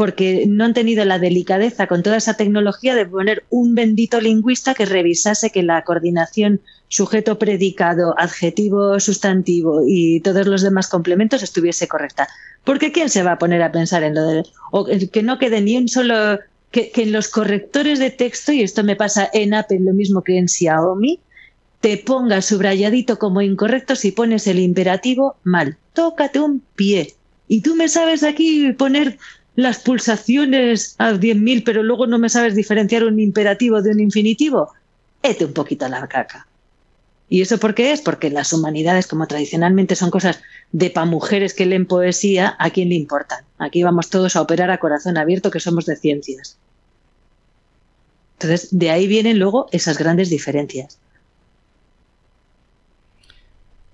porque 0.02 0.46
no 0.48 0.66
han 0.66 0.74
tenido 0.74 1.06
la 1.06 1.20
delicadeza 1.20 1.86
con 1.86 2.02
toda 2.02 2.18
esa 2.18 2.34
tecnología 2.34 2.96
de 2.96 3.06
poner 3.06 3.44
un 3.52 3.76
bendito 3.76 4.20
lingüista 4.20 4.74
que 4.74 4.88
revisase 4.88 5.52
que 5.52 5.62
la 5.62 5.84
coordinación 5.84 6.60
sujeto 6.88 7.38
predicado, 7.38 8.16
adjetivo 8.18 9.00
sustantivo 9.00 9.84
y 9.88 10.20
todos 10.22 10.48
los 10.48 10.64
demás 10.64 10.88
complementos 10.88 11.44
estuviese 11.44 11.88
correcta. 11.88 12.28
Porque 12.64 12.92
¿quién 12.92 13.10
se 13.10 13.22
va 13.22 13.34
a 13.34 13.38
poner 13.38 13.62
a 13.62 13.72
pensar 13.72 14.02
en 14.02 14.16
lo 14.16 14.26
de 14.26 14.44
o 14.72 14.88
que 14.88 15.22
no 15.22 15.38
quede 15.38 15.62
ni 15.62 15.78
un 15.78 15.88
solo 15.88 16.40
que, 16.72 16.90
que 16.90 17.04
en 17.04 17.12
los 17.12 17.28
correctores 17.28 18.00
de 18.00 18.10
texto, 18.10 18.52
y 18.52 18.64
esto 18.64 18.84
me 18.84 18.96
pasa 18.96 19.30
en 19.32 19.54
Apple 19.54 19.82
lo 19.82 19.94
mismo 19.94 20.24
que 20.24 20.40
en 20.40 20.48
Xiaomi, 20.48 21.20
te 21.80 21.98
ponga 21.98 22.42
subrayadito 22.42 23.20
como 23.20 23.44
incorrecto 23.44 23.96
si 23.96 24.12
pones 24.12 24.48
el 24.48 24.58
imperativo 24.58 25.36
mal. 25.44 25.78
Tócate 25.94 26.40
un 26.40 26.64
pie. 26.76 27.14
Y 27.48 27.62
tú 27.62 27.76
me 27.76 27.88
sabes 27.90 28.24
aquí 28.24 28.72
poner 28.72 29.20
las 29.62 29.80
pulsaciones 29.80 30.96
a 30.98 31.14
10.000, 31.14 31.64
pero 31.64 31.84
luego 31.84 32.08
no 32.08 32.20
me 32.20 32.30
sabes 32.30 32.56
diferenciar 32.56 33.04
un 33.04 33.20
imperativo 33.20 33.82
de 33.82 33.92
un 33.92 34.00
infinitivo. 34.00 34.74
Ete 35.24 35.46
un 35.46 35.54
poquito 35.54 35.88
la 35.88 36.08
caca. 36.08 36.48
¿Y 37.30 37.42
eso 37.42 37.60
por 37.60 37.74
qué 37.74 37.94
es? 37.94 38.02
Porque 38.02 38.30
las 38.30 38.52
humanidades, 38.52 39.08
como 39.08 39.26
tradicionalmente 39.26 39.96
son 39.96 40.12
cosas 40.12 40.42
de 40.74 40.90
pa 40.90 41.06
mujeres 41.06 41.54
que 41.54 41.66
leen 41.66 41.86
poesía, 41.86 42.58
¿a 42.60 42.72
quién 42.72 42.90
le 42.90 42.96
importan? 42.96 43.46
Aquí 43.58 43.84
vamos 43.84 44.10
todos 44.10 44.36
a 44.36 44.42
operar 44.42 44.70
a 44.70 44.80
corazón 44.80 45.18
abierto 45.18 45.50
que 45.50 45.62
somos 45.62 45.86
de 45.86 45.96
ciencias. 45.96 46.58
Entonces, 48.34 48.68
de 48.72 48.90
ahí 48.90 49.08
vienen 49.08 49.40
luego 49.40 49.68
esas 49.72 49.98
grandes 49.98 50.30
diferencias. 50.30 51.00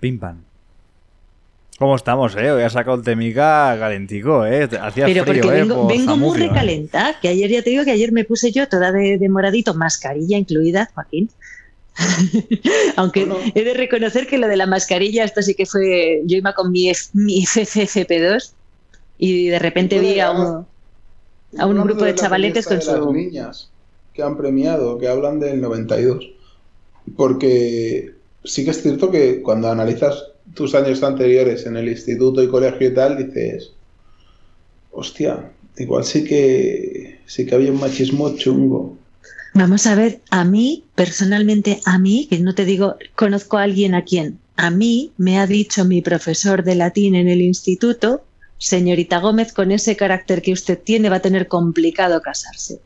Pim 0.00 0.18
pam. 0.18 0.47
¿Cómo 1.78 1.94
estamos, 1.94 2.34
eh? 2.36 2.50
Hoy 2.50 2.62
ha 2.62 2.70
sacado 2.70 2.96
el 2.96 3.04
temica 3.04 3.76
calentico, 3.78 4.44
eh. 4.44 4.68
Hacía 4.80 5.06
Pero 5.06 5.24
frío, 5.24 5.42
porque 5.42 5.58
eh, 5.58 5.60
vengo, 5.60 5.74
por 5.82 5.92
vengo 5.96 6.16
muy 6.16 6.36
eh. 6.40 6.48
recalenta, 6.48 7.16
que 7.22 7.28
ayer 7.28 7.50
ya 7.50 7.62
te 7.62 7.70
digo 7.70 7.84
que 7.84 7.92
ayer 7.92 8.10
me 8.10 8.24
puse 8.24 8.50
yo 8.50 8.68
toda 8.68 8.90
de, 8.90 9.16
de 9.16 9.28
moradito, 9.28 9.74
mascarilla 9.74 10.36
incluida, 10.38 10.90
Joaquín. 10.92 11.30
Aunque 12.96 13.28
he 13.54 13.62
de 13.64 13.74
reconocer 13.74 14.26
que 14.26 14.38
lo 14.38 14.48
de 14.48 14.56
la 14.56 14.66
mascarilla, 14.66 15.24
esto 15.24 15.40
sí 15.42 15.54
que 15.54 15.66
fue. 15.66 16.22
Yo 16.26 16.36
iba 16.36 16.52
con 16.52 16.72
mi, 16.72 16.90
F- 16.90 17.10
mi 17.12 17.44
FFP2 17.44 18.52
y 19.18 19.48
de 19.48 19.58
repente 19.60 19.98
vi 20.00 20.18
a 20.20 20.30
un, 20.32 20.46
a 20.48 20.56
un 20.56 20.66
Hablando 21.60 21.84
grupo 21.84 22.04
de 22.04 22.10
la 22.12 22.16
chavaletes 22.16 22.66
con 22.66 22.78
de 22.78 22.84
las 22.84 22.96
su. 22.96 23.12
niñas 23.12 23.70
que 24.14 24.22
han 24.22 24.36
premiado, 24.36 24.98
que 24.98 25.08
hablan 25.08 25.38
del 25.38 25.60
92. 25.60 26.28
Porque 27.16 28.14
sí 28.44 28.64
que 28.64 28.70
es 28.72 28.82
cierto 28.82 29.10
que 29.10 29.42
cuando 29.42 29.70
analizas 29.70 30.24
tus 30.58 30.74
años 30.74 31.04
anteriores 31.04 31.66
en 31.66 31.76
el 31.76 31.88
instituto 31.88 32.42
y 32.42 32.48
colegio 32.48 32.88
y 32.88 32.92
tal, 32.92 33.16
dices, 33.16 33.70
hostia, 34.90 35.52
igual 35.76 36.04
sí 36.04 36.24
que 36.24 37.20
sí 37.26 37.46
que 37.46 37.54
había 37.54 37.70
un 37.70 37.78
machismo 37.78 38.34
chungo. 38.36 38.98
Vamos 39.54 39.86
a 39.86 39.94
ver, 39.94 40.20
a 40.30 40.44
mí, 40.44 40.84
personalmente, 40.96 41.80
a 41.84 42.00
mí, 42.00 42.26
que 42.28 42.40
no 42.40 42.56
te 42.56 42.64
digo, 42.64 42.96
conozco 43.14 43.56
a 43.56 43.62
alguien 43.62 43.94
a 43.94 44.02
quien, 44.02 44.40
a 44.56 44.70
mí 44.70 45.12
me 45.16 45.38
ha 45.38 45.46
dicho 45.46 45.84
mi 45.84 46.02
profesor 46.02 46.64
de 46.64 46.74
latín 46.74 47.14
en 47.14 47.28
el 47.28 47.40
instituto, 47.40 48.24
señorita 48.58 49.20
Gómez, 49.20 49.52
con 49.52 49.70
ese 49.70 49.94
carácter 49.94 50.42
que 50.42 50.52
usted 50.52 50.76
tiene 50.76 51.08
va 51.08 51.16
a 51.16 51.22
tener 51.22 51.46
complicado 51.46 52.20
casarse. 52.20 52.80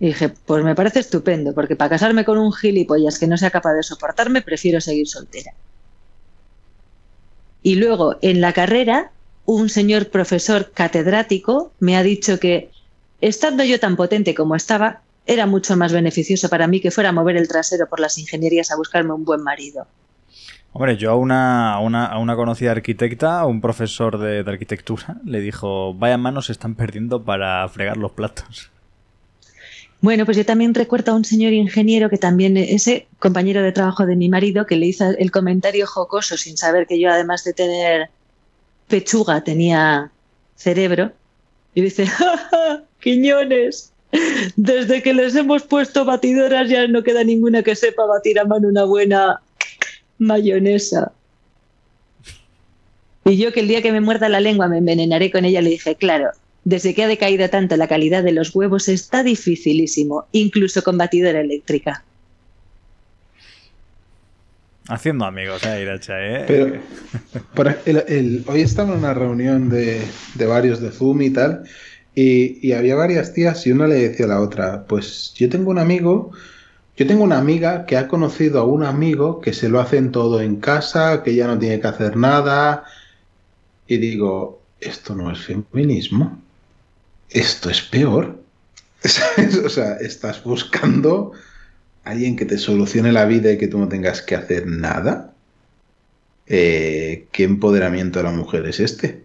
Y 0.00 0.06
dije, 0.06 0.28
pues 0.28 0.64
me 0.64 0.74
parece 0.74 1.00
estupendo, 1.00 1.52
porque 1.54 1.74
para 1.74 1.90
casarme 1.90 2.24
con 2.24 2.38
un 2.38 2.52
gilipollas 2.52 3.18
que 3.18 3.26
no 3.26 3.36
sea 3.36 3.50
capaz 3.50 3.74
de 3.74 3.82
soportarme, 3.82 4.42
prefiero 4.42 4.80
seguir 4.80 5.08
soltera. 5.08 5.52
Y 7.62 7.74
luego, 7.74 8.16
en 8.22 8.40
la 8.40 8.52
carrera, 8.52 9.10
un 9.44 9.68
señor 9.68 10.08
profesor 10.08 10.70
catedrático 10.72 11.72
me 11.80 11.96
ha 11.96 12.02
dicho 12.02 12.38
que, 12.38 12.70
estando 13.20 13.64
yo 13.64 13.80
tan 13.80 13.96
potente 13.96 14.34
como 14.34 14.54
estaba, 14.54 15.02
era 15.26 15.46
mucho 15.46 15.76
más 15.76 15.92
beneficioso 15.92 16.48
para 16.48 16.68
mí 16.68 16.80
que 16.80 16.90
fuera 16.92 17.10
a 17.10 17.12
mover 17.12 17.36
el 17.36 17.48
trasero 17.48 17.88
por 17.88 17.98
las 17.98 18.18
ingenierías 18.18 18.70
a 18.70 18.76
buscarme 18.76 19.12
un 19.12 19.24
buen 19.24 19.42
marido. 19.42 19.86
Hombre, 20.72 20.96
yo 20.96 21.10
a 21.10 21.16
una, 21.16 21.74
a 21.74 21.80
una, 21.80 22.06
a 22.06 22.18
una 22.18 22.36
conocida 22.36 22.70
arquitecta, 22.70 23.40
a 23.40 23.46
un 23.46 23.60
profesor 23.60 24.18
de, 24.18 24.44
de 24.44 24.50
arquitectura, 24.50 25.16
le 25.24 25.40
dijo, 25.40 25.92
vaya 25.94 26.16
manos 26.18 26.46
se 26.46 26.52
están 26.52 26.76
perdiendo 26.76 27.24
para 27.24 27.68
fregar 27.68 27.96
los 27.96 28.12
platos. 28.12 28.70
Bueno, 30.00 30.24
pues 30.24 30.36
yo 30.36 30.46
también 30.46 30.74
recuerdo 30.74 31.12
a 31.12 31.16
un 31.16 31.24
señor 31.24 31.52
ingeniero 31.52 32.08
que 32.08 32.18
también, 32.18 32.56
ese 32.56 33.08
compañero 33.18 33.62
de 33.62 33.72
trabajo 33.72 34.06
de 34.06 34.14
mi 34.14 34.28
marido, 34.28 34.64
que 34.64 34.76
le 34.76 34.86
hizo 34.86 35.10
el 35.10 35.30
comentario 35.32 35.86
jocoso 35.86 36.36
sin 36.36 36.56
saber 36.56 36.86
que 36.86 37.00
yo, 37.00 37.10
además 37.10 37.42
de 37.42 37.52
tener 37.52 38.10
pechuga, 38.86 39.42
tenía 39.42 40.12
cerebro. 40.54 41.12
Y 41.74 41.82
dice, 41.82 42.06
¡Ja, 42.06 42.36
ja, 42.36 42.84
Quiñones, 43.00 43.92
desde 44.56 45.02
que 45.02 45.14
les 45.14 45.34
hemos 45.34 45.64
puesto 45.64 46.04
batidoras 46.04 46.68
ya 46.68 46.86
no 46.86 47.02
queda 47.02 47.24
ninguna 47.24 47.62
que 47.62 47.76
sepa 47.76 48.06
batir 48.06 48.38
a 48.38 48.44
mano 48.44 48.68
una 48.68 48.84
buena 48.84 49.40
mayonesa. 50.18 51.12
Y 53.24 53.36
yo 53.36 53.52
que 53.52 53.60
el 53.60 53.68
día 53.68 53.82
que 53.82 53.92
me 53.92 54.00
muerda 54.00 54.28
la 54.28 54.40
lengua 54.40 54.68
me 54.68 54.78
envenenaré 54.78 55.30
con 55.30 55.44
ella, 55.44 55.60
le 55.60 55.70
dije, 55.70 55.96
claro, 55.96 56.30
desde 56.68 56.92
que 56.94 57.02
ha 57.02 57.08
decaído 57.08 57.48
tanto 57.48 57.78
la 57.78 57.88
calidad 57.88 58.22
de 58.22 58.32
los 58.32 58.54
huevos 58.54 58.88
está 58.90 59.22
dificilísimo, 59.22 60.26
incluso 60.32 60.82
con 60.82 60.98
batidora 60.98 61.40
eléctrica. 61.40 62.04
Haciendo 64.86 65.24
amigos, 65.24 65.64
eh, 65.64 65.80
Iracha, 65.80 66.14
eh. 66.20 66.44
Pero 66.46 66.72
por 67.54 67.68
el- 67.86 68.04
el- 68.06 68.44
hoy 68.46 68.60
estaba 68.60 68.92
en 68.92 68.98
una 68.98 69.14
reunión 69.14 69.70
de, 69.70 70.02
de 70.34 70.46
varios 70.46 70.80
de 70.80 70.90
Zoom 70.90 71.22
y 71.22 71.30
tal, 71.30 71.62
y, 72.14 72.66
y 72.66 72.72
había 72.72 72.96
varias 72.96 73.32
tías 73.32 73.66
y 73.66 73.72
una 73.72 73.86
le 73.86 73.94
decía 73.94 74.26
a 74.26 74.28
la 74.28 74.40
otra, 74.42 74.84
pues 74.86 75.32
yo 75.36 75.48
tengo 75.48 75.70
un 75.70 75.78
amigo, 75.78 76.32
yo 76.98 77.06
tengo 77.06 77.24
una 77.24 77.38
amiga 77.38 77.86
que 77.86 77.96
ha 77.96 78.08
conocido 78.08 78.60
a 78.60 78.64
un 78.64 78.84
amigo 78.84 79.40
que 79.40 79.54
se 79.54 79.70
lo 79.70 79.80
hacen 79.80 80.12
todo 80.12 80.42
en 80.42 80.56
casa, 80.56 81.22
que 81.22 81.34
ya 81.34 81.46
no 81.46 81.58
tiene 81.58 81.80
que 81.80 81.86
hacer 81.86 82.16
nada, 82.18 82.84
y 83.86 83.96
digo, 83.96 84.60
esto 84.80 85.14
no 85.14 85.30
es 85.32 85.38
feminismo, 85.38 86.42
esto 87.30 87.70
es 87.70 87.82
peor. 87.82 88.42
¿Sabes? 89.04 89.56
O 89.56 89.68
sea, 89.68 89.94
estás 89.96 90.42
buscando 90.42 91.32
a 92.04 92.10
alguien 92.10 92.36
que 92.36 92.44
te 92.44 92.58
solucione 92.58 93.12
la 93.12 93.26
vida 93.26 93.52
y 93.52 93.58
que 93.58 93.68
tú 93.68 93.78
no 93.78 93.88
tengas 93.88 94.22
que 94.22 94.34
hacer 94.34 94.66
nada. 94.66 95.32
Eh, 96.46 97.26
¿Qué 97.30 97.44
empoderamiento 97.44 98.18
de 98.18 98.24
la 98.24 98.30
mujer 98.32 98.66
es 98.66 98.80
este? 98.80 99.24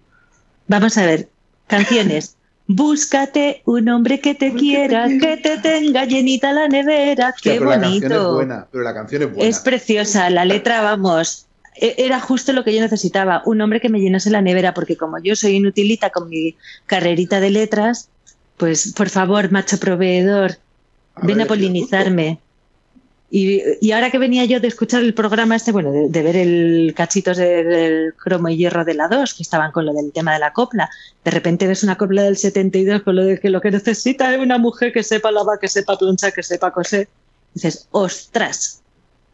Vamos 0.67 0.97
a 0.97 1.05
ver, 1.05 1.29
canciones. 1.67 2.35
Búscate 2.67 3.61
un 3.65 3.89
hombre 3.89 4.21
que 4.21 4.35
te 4.35 4.53
quiera, 4.53 5.07
que 5.07 5.37
te 5.37 5.57
tenga 5.57 6.05
llenita 6.05 6.53
la 6.53 6.67
nevera. 6.69 7.33
Hostia, 7.35 7.53
Qué 7.53 7.59
pero 7.59 7.71
la 7.71 7.81
canción 7.81 8.03
es 8.03 8.17
bonito. 8.17 8.33
buena, 8.35 8.67
pero 8.71 8.83
la 8.83 8.93
canción 8.93 9.21
es 9.23 9.33
buena. 9.33 9.49
Es 9.49 9.59
preciosa, 9.59 10.29
la 10.29 10.45
letra, 10.45 10.81
vamos. 10.81 11.45
E- 11.75 11.95
Era 11.97 12.19
justo 12.19 12.53
lo 12.53 12.63
que 12.63 12.73
yo 12.75 12.81
necesitaba, 12.81 13.41
un 13.45 13.61
hombre 13.61 13.79
que 13.81 13.89
me 13.89 13.99
llenase 13.99 14.29
la 14.29 14.41
nevera, 14.41 14.73
porque 14.73 14.97
como 14.97 15.19
yo 15.21 15.35
soy 15.35 15.55
inutilita 15.55 16.09
con 16.09 16.29
mi 16.29 16.55
carrerita 16.85 17.39
de 17.39 17.49
letras, 17.49 18.09
pues 18.57 18.93
por 18.95 19.09
favor, 19.09 19.51
macho 19.51 19.77
proveedor, 19.79 20.57
A 21.15 21.25
ven 21.25 21.37
ver, 21.37 21.45
a 21.45 21.47
polinizarme. 21.47 22.39
Y, 23.35 23.61
y 23.81 23.91
ahora 23.93 24.11
que 24.11 24.19
venía 24.19 24.45
yo 24.45 24.59
de 24.59 24.67
escuchar 24.67 25.01
el 25.01 25.15
programa 25.15 25.55
este, 25.55 25.71
bueno, 25.71 25.91
de, 25.91 26.07
de 26.07 26.21
ver 26.21 26.35
el 26.35 26.93
cachitos 26.95 27.35
de- 27.37 27.63
del 27.63 28.13
cromo 28.13 28.49
y 28.49 28.57
hierro 28.57 28.85
de 28.85 28.93
la 28.93 29.07
2, 29.07 29.33
que 29.33 29.41
estaban 29.41 29.71
con 29.71 29.87
lo 29.87 29.93
del 29.93 30.11
tema 30.11 30.33
de 30.33 30.39
la 30.39 30.53
copla, 30.53 30.87
de 31.25 31.31
repente 31.31 31.65
ves 31.65 31.81
una 31.81 31.97
copla 31.97 32.21
del 32.21 32.37
72 32.37 33.01
con 33.01 33.15
lo 33.15 33.23
de 33.25 33.39
que 33.39 33.49
lo 33.49 33.59
que 33.59 33.71
necesita 33.71 34.31
es 34.31 34.39
una 34.39 34.59
mujer 34.59 34.93
que 34.93 35.01
sepa 35.01 35.31
lavar, 35.31 35.57
que 35.57 35.67
sepa 35.67 35.97
planchar, 35.97 36.31
que 36.31 36.43
sepa 36.43 36.69
coser. 36.71 37.07
Dices, 37.55 37.87
ostras, 37.89 38.82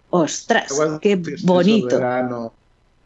ostras, 0.10 0.72
qué 1.01 1.22
bonito. 1.43 1.89
soberano. 1.91 2.53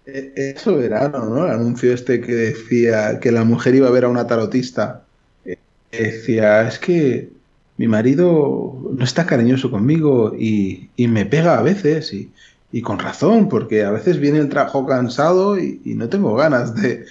Eh, 0.05 0.53
Es 0.55 0.61
soberano, 0.61 1.25
¿no? 1.25 1.45
El 1.45 1.51
anuncio 1.53 1.93
este 1.93 2.19
que 2.21 2.33
decía 2.33 3.19
que 3.19 3.31
la 3.31 3.43
mujer 3.43 3.75
iba 3.75 3.87
a 3.87 3.91
ver 3.91 4.05
a 4.05 4.09
una 4.09 4.27
tarotista. 4.27 5.03
Eh, 5.45 5.57
Decía, 5.91 6.67
es 6.67 6.79
que 6.79 7.29
mi 7.77 7.87
marido 7.87 8.75
no 8.97 9.03
está 9.03 9.25
cariñoso 9.25 9.71
conmigo 9.71 10.33
y, 10.37 10.89
y 10.95 11.07
me 11.07 11.25
pega 11.25 11.57
a 11.57 11.61
veces 11.61 12.13
y, 12.13 12.31
y 12.71 12.81
con 12.81 12.99
razón, 12.99 13.47
porque 13.49 13.83
a 13.83 13.91
veces 13.91 14.19
viene 14.19 14.39
el 14.39 14.49
trabajo 14.49 14.85
cansado 14.85 15.57
y, 15.59 15.81
y 15.85 15.93
no 15.95 16.09
tengo 16.09 16.35
ganas 16.35 16.75
de... 16.75 17.05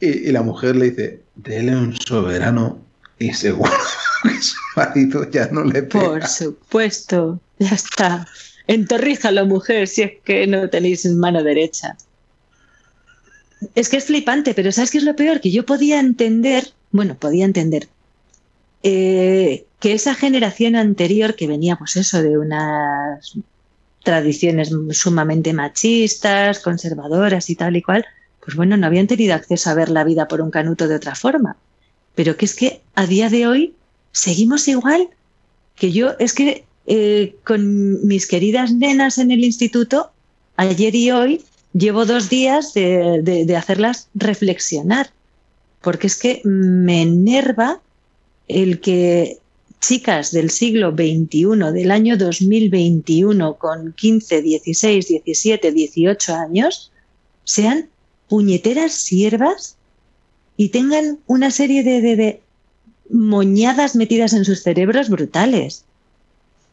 Y, 0.00 0.32
la 0.32 0.42
mujer 0.42 0.76
le 0.76 0.90
dice, 0.90 1.20
déle 1.36 1.76
un 1.76 1.94
soberano 1.96 2.78
y 3.18 3.32
seguro 3.32 3.70
que 4.24 4.42
su 4.42 4.56
marido 4.76 5.30
ya 5.30 5.48
no 5.52 5.64
le 5.64 5.82
pega. 5.84 6.04
Por 6.04 6.26
supuesto, 6.26 7.40
ya 7.58 7.74
está. 7.74 8.26
Entorríjalo, 8.72 9.44
mujer, 9.44 9.86
si 9.86 10.00
es 10.00 10.12
que 10.24 10.46
no 10.46 10.70
tenéis 10.70 11.04
mano 11.04 11.42
derecha. 11.42 11.94
Es 13.74 13.90
que 13.90 13.98
es 13.98 14.04
flipante, 14.06 14.54
pero 14.54 14.72
¿sabes 14.72 14.90
qué 14.90 14.96
es 14.96 15.04
lo 15.04 15.14
peor? 15.14 15.42
Que 15.42 15.50
yo 15.50 15.66
podía 15.66 16.00
entender, 16.00 16.72
bueno, 16.90 17.14
podía 17.16 17.44
entender, 17.44 17.88
eh, 18.82 19.66
que 19.78 19.92
esa 19.92 20.14
generación 20.14 20.74
anterior 20.74 21.36
que 21.36 21.46
venía, 21.46 21.76
pues 21.76 21.96
eso, 21.96 22.22
de 22.22 22.38
unas 22.38 23.36
tradiciones 24.02 24.70
sumamente 24.92 25.52
machistas, 25.52 26.60
conservadoras 26.60 27.50
y 27.50 27.56
tal 27.56 27.76
y 27.76 27.82
cual, 27.82 28.06
pues 28.42 28.56
bueno, 28.56 28.78
no 28.78 28.86
habían 28.86 29.06
tenido 29.06 29.34
acceso 29.34 29.68
a 29.68 29.74
ver 29.74 29.90
la 29.90 30.02
vida 30.02 30.28
por 30.28 30.40
un 30.40 30.50
canuto 30.50 30.88
de 30.88 30.94
otra 30.94 31.14
forma. 31.14 31.58
Pero 32.14 32.38
que 32.38 32.46
es 32.46 32.54
que 32.54 32.80
a 32.94 33.04
día 33.04 33.28
de 33.28 33.46
hoy 33.46 33.74
seguimos 34.12 34.66
igual 34.66 35.10
que 35.76 35.92
yo, 35.92 36.14
es 36.18 36.32
que 36.32 36.64
eh, 36.86 37.36
con 37.44 38.06
mis 38.06 38.26
queridas 38.26 38.72
nenas 38.72 39.18
en 39.18 39.30
el 39.30 39.44
instituto, 39.44 40.10
ayer 40.56 40.94
y 40.94 41.10
hoy, 41.10 41.42
llevo 41.72 42.04
dos 42.04 42.28
días 42.28 42.74
de, 42.74 43.54
hacerlas 43.56 44.08
reflexionar. 44.14 45.10
porque 45.80 46.06
es 46.06 46.16
que 46.16 46.40
me 46.44 47.02
enerva 47.02 47.80
el 48.46 48.80
que 48.80 49.38
chicas 49.80 50.30
del 50.30 50.50
siglo 50.50 50.92
XXI, 50.92 51.72
del 51.72 51.90
año 51.90 52.16
2021, 52.16 53.54
con 53.54 53.92
15, 53.92 54.42
16, 54.42 55.08
17, 55.08 55.72
18 55.72 56.34
años, 56.34 56.92
sean 57.42 57.88
puñeteras 58.28 58.92
siervas 58.92 59.76
y 60.56 60.68
tengan 60.68 61.18
una 61.26 61.50
serie 61.50 61.82
de, 61.82 62.00
de 62.00 62.40
moñadas 63.10 63.96
metidas 63.96 64.32
en 64.32 64.44
sus 64.44 64.62
cerebros 64.62 65.08
brutales. 65.08 65.84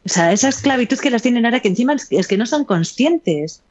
O 0.05 0.09
sea, 0.09 0.31
esa 0.31 0.49
esclavitud 0.49 0.97
que 0.97 1.09
las 1.09 1.21
tienen 1.21 1.45
ahora, 1.45 1.59
que 1.59 1.67
encima 1.67 1.95
es 2.09 2.27
que 2.27 2.37
no 2.37 2.45
son 2.45 2.65
conscientes. 2.65 3.61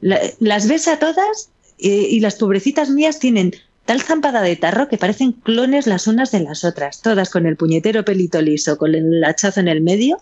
La- 0.00 0.20
las 0.40 0.68
ves 0.68 0.88
a 0.88 0.98
todas 0.98 1.50
eh, 1.78 1.88
y 2.10 2.20
las 2.20 2.36
pobrecitas 2.36 2.90
mías 2.90 3.18
tienen 3.18 3.52
tal 3.84 4.00
zampada 4.02 4.42
de 4.42 4.56
tarro 4.56 4.88
que 4.88 4.98
parecen 4.98 5.32
clones 5.32 5.86
las 5.86 6.06
unas 6.06 6.32
de 6.32 6.40
las 6.40 6.64
otras, 6.64 7.02
todas 7.02 7.30
con 7.30 7.46
el 7.46 7.56
puñetero 7.56 8.04
pelito 8.04 8.40
liso, 8.42 8.78
con 8.78 8.94
el 8.94 9.22
hachazo 9.24 9.60
en 9.60 9.68
el 9.68 9.80
medio. 9.80 10.20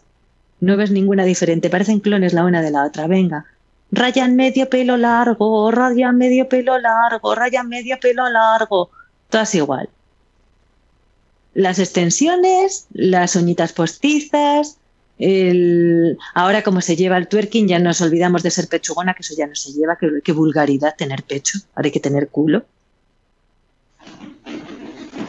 No 0.60 0.76
ves 0.76 0.90
ninguna 0.90 1.24
diferente, 1.24 1.70
parecen 1.70 2.00
clones 2.00 2.32
la 2.34 2.44
una 2.44 2.60
de 2.60 2.70
la 2.70 2.84
otra. 2.84 3.06
Venga, 3.06 3.46
rayan 3.90 4.36
medio 4.36 4.68
pelo 4.68 4.96
largo, 4.96 5.70
rayan 5.70 6.18
medio 6.18 6.48
pelo 6.48 6.78
largo, 6.78 7.34
rayan 7.34 7.68
medio 7.68 7.98
pelo 8.00 8.28
largo. 8.28 8.90
Todas 9.30 9.54
igual. 9.54 9.88
Las 11.54 11.78
extensiones, 11.78 12.86
las 12.92 13.36
uñitas 13.36 13.72
postizas, 13.72 14.78
el... 15.18 16.18
ahora 16.34 16.62
como 16.62 16.80
se 16.80 16.96
lleva 16.96 17.16
el 17.16 17.28
twerking 17.28 17.68
ya 17.68 17.78
nos 17.78 18.00
olvidamos 18.00 18.42
de 18.42 18.50
ser 18.50 18.68
pechugona, 18.68 19.14
que 19.14 19.22
eso 19.22 19.34
ya 19.36 19.46
no 19.46 19.54
se 19.54 19.72
lleva, 19.72 19.96
qué, 19.96 20.08
qué 20.22 20.32
vulgaridad 20.32 20.94
tener 20.96 21.22
pecho, 21.22 21.58
ahora 21.74 21.86
hay 21.86 21.92
que 21.92 22.00
tener 22.00 22.28
culo. 22.28 22.64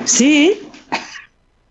Sí. 0.05 0.59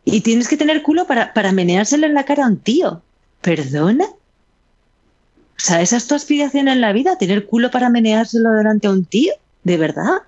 Y 0.05 0.21
tienes 0.21 0.49
que 0.49 0.57
tener 0.57 0.83
culo 0.83 1.07
para, 1.07 1.33
para 1.33 1.53
meneárselo 1.53 2.07
en 2.07 2.15
la 2.15 2.25
cara 2.25 2.45
a 2.45 2.49
un 2.49 2.59
tío. 2.59 3.03
¿Perdona? 3.41 4.05
O 4.05 5.61
sea, 5.67 5.81
¿esa 5.81 5.97
es 5.97 6.07
tu 6.07 6.15
aspiración 6.15 6.69
en 6.69 6.81
la 6.81 6.93
vida? 6.93 7.17
¿Tener 7.17 7.47
culo 7.47 7.71
para 7.71 7.89
meneárselo 7.89 8.51
delante 8.53 8.87
a 8.87 8.91
un 8.91 9.05
tío? 9.05 9.33
¿De 9.63 9.77
verdad? 9.77 10.23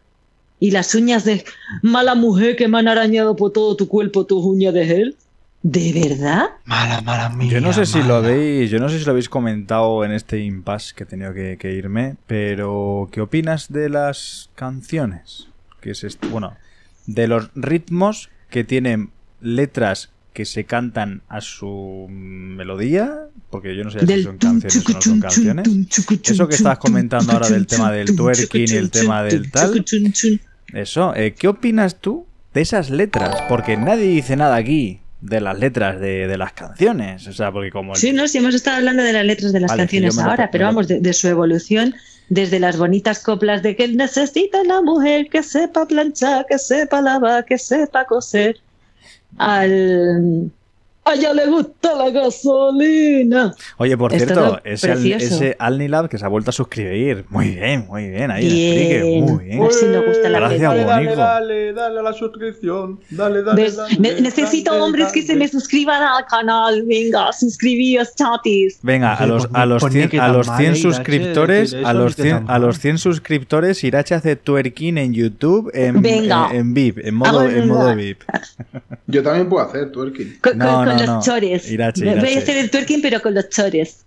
Y 0.60 0.70
las 0.70 0.94
uñas 0.94 1.24
de 1.24 1.44
mala 1.82 2.14
mujer 2.14 2.56
que 2.56 2.68
me 2.68 2.78
han 2.78 2.88
arañado 2.88 3.36
por 3.36 3.52
todo 3.52 3.76
tu 3.76 3.88
cuerpo, 3.88 4.24
tus 4.24 4.44
uñas 4.44 4.72
de 4.72 4.86
gel. 4.86 5.16
¿De 5.62 5.92
verdad? 5.92 6.44
Mala, 6.64 7.00
mala 7.00 7.28
mía. 7.30 7.50
Yo 7.50 7.60
no 7.60 7.72
sé 7.72 7.86
si 7.86 8.02
lo 8.02 8.16
habéis, 8.16 8.70
yo 8.70 8.78
no 8.78 8.88
sé 8.88 8.98
si 8.98 9.04
lo 9.04 9.10
habéis 9.10 9.28
comentado 9.28 10.04
en 10.04 10.12
este 10.12 10.40
impasse 10.40 10.94
que 10.94 11.04
he 11.04 11.06
tenido 11.06 11.34
que, 11.34 11.56
que 11.58 11.72
irme, 11.72 12.16
pero 12.26 13.08
¿qué 13.10 13.20
opinas 13.20 13.72
de 13.72 13.88
las 13.88 14.50
canciones? 14.54 15.48
Que 15.80 15.90
es 15.90 16.04
esto, 16.04 16.28
bueno, 16.28 16.56
de 17.06 17.26
los 17.28 17.50
ritmos 17.54 18.30
que 18.50 18.64
tienen 18.64 19.10
letras 19.40 20.10
que 20.32 20.44
se 20.44 20.64
cantan 20.64 21.22
a 21.28 21.40
su 21.40 22.06
melodía, 22.10 23.28
porque 23.48 23.74
yo 23.74 23.84
no 23.84 23.90
sé 23.90 24.06
si 24.06 24.22
son 24.22 24.36
canciones 24.36 24.86
o 24.86 24.92
no 24.92 25.00
son 25.00 25.20
canciones. 25.20 25.66
Eso 26.24 26.46
que 26.46 26.54
estabas 26.54 26.78
comentando 26.78 27.32
ahora 27.32 27.48
del 27.48 27.66
tema 27.66 27.90
del 27.90 28.14
twerking 28.14 28.66
y 28.68 28.76
el 28.76 28.90
tema 28.90 29.22
del 29.22 29.50
tal. 29.50 29.82
Eso, 30.74 31.14
eh, 31.16 31.34
¿qué 31.34 31.48
opinas 31.48 32.00
tú 32.00 32.26
de 32.52 32.60
esas 32.60 32.90
letras? 32.90 33.42
Porque 33.48 33.78
nadie 33.78 34.08
dice 34.08 34.36
nada 34.36 34.56
aquí 34.56 35.00
de 35.20 35.40
las 35.40 35.58
letras 35.58 35.98
de, 36.00 36.26
de 36.26 36.38
las 36.38 36.52
canciones. 36.52 37.26
O 37.26 37.32
sea, 37.32 37.50
porque 37.52 37.70
como... 37.70 37.94
el- 37.94 37.98
Sí, 38.00 38.12
no, 38.12 38.28
sí 38.28 38.38
hemos 38.38 38.54
estado 38.54 38.76
hablando 38.78 39.02
de 39.02 39.12
las 39.12 39.24
letras 39.24 39.52
de 39.52 39.60
las 39.60 39.70
Vale, 39.70 39.82
canciones 39.82 40.16
lo- 40.16 40.22
ahora, 40.22 40.50
pero 40.50 40.66
vamos, 40.66 40.88
de, 40.88 41.00
de 41.00 41.12
su 41.12 41.28
evolución, 41.28 41.94
desde 42.28 42.58
las 42.60 42.76
bonitas 42.76 43.20
coplas 43.22 43.62
de 43.62 43.76
que 43.76 43.88
necesita 43.88 44.60
una 44.62 44.82
mujer 44.82 45.28
que 45.28 45.42
sepa 45.42 45.86
planchar, 45.86 46.46
que 46.46 46.58
sepa 46.58 47.00
lavar, 47.00 47.44
que 47.44 47.56
sepa 47.58 48.04
coser, 48.04 48.56
al... 49.38 50.50
A 51.06 51.14
ella 51.14 51.32
le 51.32 51.46
gusta 51.46 51.94
la 51.94 52.10
gasolina. 52.10 53.54
Oye, 53.78 53.96
por 53.96 54.12
cierto, 54.12 54.60
ese, 54.64 54.90
Al- 54.90 54.98
precioso. 54.98 55.34
ese 55.36 55.56
Alnilab 55.58 56.08
que 56.08 56.18
se 56.18 56.24
ha 56.24 56.28
vuelto 56.28 56.50
a 56.50 56.52
suscribir. 56.52 57.24
Muy 57.28 57.50
bien, 57.50 57.86
muy 57.88 58.08
bien. 58.08 58.30
Ahí, 58.32 58.48
Bien. 58.48 58.72
explique. 58.76 59.20
Muy 59.32 59.44
bien. 59.44 59.62
Así 59.64 59.86
nos 59.86 60.04
gusta 60.04 60.28
la 60.28 60.38
Gracias. 60.40 60.62
Dale, 60.62 61.14
dale, 61.16 61.72
dale 61.72 62.00
a 62.00 62.02
la 62.02 62.12
suscripción. 62.12 62.98
Dale, 63.10 63.42
dale, 63.42 63.70
dale, 63.70 63.98
Ne- 63.98 64.20
necesito 64.20 64.72
dale, 64.72 64.82
hombres 64.82 65.12
que 65.12 65.22
se 65.22 65.36
me 65.36 65.46
suscriban 65.46 66.02
al 66.02 66.26
canal. 66.26 66.82
Venga, 66.86 67.32
suscribíos, 67.32 68.14
chatis. 68.16 68.78
Venga, 68.82 69.14
a 69.14 69.26
los, 69.26 69.48
a 69.52 69.64
los 69.64 69.82
Pues 69.82 69.92
100, 69.92 70.04
ni 70.06 70.10
que 70.10 70.18
a 70.20 70.28
los 70.28 70.46
mal, 70.48 70.56
100 70.58 70.70
Irache, 70.72 70.82
suscriptores, 70.82 71.74
a 71.84 71.92
los 71.94 72.16
ni 72.18 72.22
que 72.24 72.28
100, 72.30 72.46
tan 72.46 72.50
a 72.50 72.58
los 72.58 72.74
mal. 72.76 72.82
100 72.82 72.98
suscriptores, 72.98 73.84
Irache 73.84 74.14
hace 74.16 74.34
twerking 74.36 74.98
en 74.98 75.14
YouTube 75.14 75.70
en, 75.72 76.02
Venga. 76.02 76.48
en, 76.50 76.56
en 76.56 76.74
VIP, 76.74 76.98
en 77.06 77.14
modo, 77.14 77.42
en 77.44 77.68
modo 77.68 77.90
el- 77.90 77.96
VIP. 77.96 78.22
Yo 79.06 79.22
también 79.22 79.48
puedo 79.48 79.64
hacer 79.64 79.92
twerking. 79.92 80.38
Con, 80.42 80.58
No, 80.58 80.84
con- 80.96 81.06
con 81.06 81.06
no, 81.06 81.14
los 81.16 81.26
no. 81.26 81.32
chores. 81.32 81.70
Irache, 81.70 82.04
Voy 82.04 82.34
a 82.34 82.38
hacer 82.38 82.56
el 82.56 82.70
twerking, 82.70 83.02
pero 83.02 83.20
con 83.22 83.34
los 83.34 83.48
chores. 83.48 84.04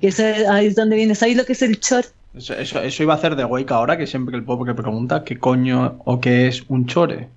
Que 0.00 0.08
eso 0.08 0.24
es, 0.26 0.46
ahí 0.48 0.66
es 0.66 0.74
donde 0.76 0.96
viene. 0.96 1.14
¿Sabéis 1.14 1.36
lo 1.36 1.44
que 1.44 1.52
es 1.54 1.62
el 1.62 1.80
chor? 1.80 2.04
Eso, 2.36 2.54
eso, 2.54 2.80
eso 2.80 3.02
iba 3.02 3.14
a 3.14 3.16
hacer 3.16 3.36
de 3.36 3.44
Wake 3.44 3.72
ahora, 3.72 3.96
que 3.96 4.06
siempre 4.06 4.32
que 4.32 4.38
el 4.38 4.44
pobre 4.44 4.74
pregunta 4.74 5.24
qué 5.24 5.38
coño 5.38 6.00
o 6.04 6.20
qué 6.20 6.48
es 6.48 6.62
un 6.68 6.86
chore. 6.86 7.28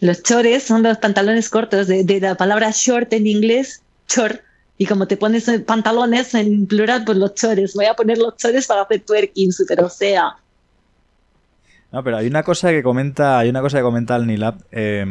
Los 0.00 0.22
chores 0.22 0.62
son 0.62 0.82
los 0.82 0.98
pantalones 0.98 1.48
cortos 1.48 1.86
de, 1.86 2.04
de 2.04 2.20
la 2.20 2.34
palabra 2.34 2.70
short 2.74 3.12
en 3.14 3.26
inglés, 3.26 3.82
chor. 4.06 4.42
Y 4.78 4.84
como 4.84 5.06
te 5.06 5.16
pones 5.16 5.50
pantalones 5.66 6.34
en 6.34 6.66
plural, 6.66 7.04
pues 7.06 7.16
los 7.16 7.34
chores. 7.34 7.72
Voy 7.74 7.86
a 7.86 7.94
poner 7.94 8.18
los 8.18 8.36
chores 8.36 8.66
para 8.66 8.82
hacer 8.82 9.00
twerking, 9.00 9.52
super 9.52 9.80
o 9.82 9.88
sea. 9.88 10.36
No, 11.96 12.04
pero 12.04 12.18
hay 12.18 12.26
una 12.26 12.42
cosa 12.42 12.68
que 12.68 12.82
comenta, 12.82 13.38
hay 13.38 13.48
una 13.48 13.62
cosa 13.62 13.78
que 13.78 13.82
comenta 13.82 14.16
Alnilab, 14.16 14.56
eh, 14.70 15.02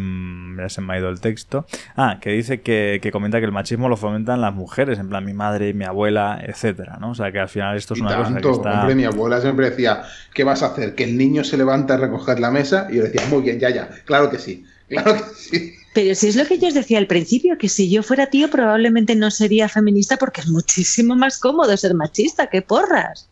ya 0.56 0.70
se 0.70 0.82
me 0.82 0.94
ha 0.94 1.00
ido 1.00 1.10
el 1.10 1.20
texto. 1.20 1.66
Ah, 1.96 2.20
que 2.22 2.30
dice 2.30 2.62
que, 2.62 3.00
que 3.02 3.12
comenta 3.12 3.40
que 3.40 3.46
el 3.46 3.52
machismo 3.52 3.90
lo 3.90 3.98
fomentan 3.98 4.40
las 4.40 4.54
mujeres, 4.54 5.00
en 5.00 5.10
plan 5.10 5.26
mi 5.26 5.34
madre, 5.34 5.74
mi 5.74 5.84
abuela, 5.84 6.40
etcétera, 6.46 7.00
¿no? 7.02 7.10
O 7.10 7.16
sea 7.16 7.32
que 7.32 7.40
al 7.40 7.50
final 7.50 7.76
esto 7.76 7.96
es 7.96 8.02
Y 8.02 8.04
una 8.04 8.18
cosa 8.18 8.34
tanto, 8.34 8.50
que 8.50 8.56
está. 8.58 8.82
hombre, 8.82 8.94
mi 8.94 9.04
abuela 9.04 9.42
siempre 9.42 9.72
decía, 9.72 10.04
¿qué 10.32 10.44
vas 10.44 10.62
a 10.62 10.68
hacer? 10.68 10.94
¿Que 10.94 11.06
el 11.06 11.18
niño 11.18 11.44
se 11.44 11.58
levanta 11.58 11.96
a 11.96 11.98
recoger 11.98 12.40
la 12.40 12.52
mesa? 12.52 12.86
Y 12.92 12.98
yo 12.98 13.02
decía, 13.02 13.24
muy 13.32 13.42
bien, 13.42 13.60
ya, 13.60 13.72
ya, 13.72 13.90
claro 14.06 14.30
que 14.30 14.38
sí, 14.38 14.64
claro 14.88 15.16
que 15.16 15.24
sí. 15.36 15.74
Pero 15.96 16.14
si 16.14 16.28
es 16.28 16.36
lo 16.36 16.46
que 16.46 16.60
yo 16.60 16.68
os 16.68 16.76
decía 16.76 17.00
al 17.00 17.08
principio, 17.08 17.58
que 17.58 17.68
si 17.68 17.90
yo 17.90 18.04
fuera 18.04 18.28
tío 18.28 18.48
probablemente 18.52 19.16
no 19.16 19.32
sería 19.32 19.68
feminista 19.70 20.18
porque 20.18 20.42
es 20.42 20.48
muchísimo 20.50 21.16
más 21.16 21.40
cómodo 21.40 21.76
ser 21.78 21.96
machista, 21.96 22.46
que 22.46 22.62
porras. 22.62 23.28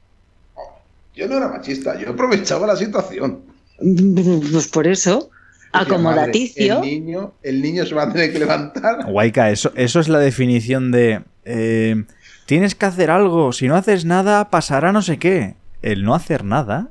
Yo 1.16 1.28
no 1.28 1.38
era 1.38 1.48
machista, 1.48 2.00
yo 2.00 2.12
aprovechaba 2.12 2.68
la 2.68 2.76
situación. 2.76 3.42
Pues 3.78 4.68
por 4.68 4.88
eso, 4.88 5.30
acomodaticio. 5.72 6.76
madre, 6.76 6.90
el, 6.94 7.06
niño, 7.06 7.34
el 7.44 7.62
niño 7.62 7.86
se 7.86 7.96
va 7.96 8.04
a 8.04 8.12
tener 8.12 8.32
que 8.32 8.40
levantar. 8.40 9.06
Guayca, 9.06 9.52
eso, 9.52 9.72
eso 9.76 10.00
es 10.00 10.08
la 10.08 10.20
definición 10.20 10.92
de. 10.92 11.22
eh, 11.46 12.04
tienes 12.46 12.76
que 12.76 12.86
hacer 12.86 13.12
algo, 13.12 13.52
si 13.52 13.68
no 13.68 13.76
haces 13.76 14.06
nada, 14.06 14.50
pasará 14.50 14.92
no 14.92 15.02
sé 15.02 15.18
qué. 15.18 15.56
El 15.82 16.04
no 16.04 16.16
hacer 16.16 16.44
nada 16.46 16.90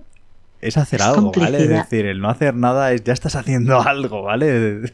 es 0.60 0.76
hacer 0.76 1.00
Es 1.00 1.06
algo, 1.06 1.32
¿vale? 1.32 1.62
Es 1.62 1.68
decir, 1.68 2.06
el 2.06 2.20
no 2.20 2.30
hacer 2.30 2.54
nada 2.54 2.92
es 2.92 3.02
ya 3.04 3.12
estás 3.12 3.34
haciendo 3.34 3.80
algo, 3.86 4.22
¿vale? 4.22 4.92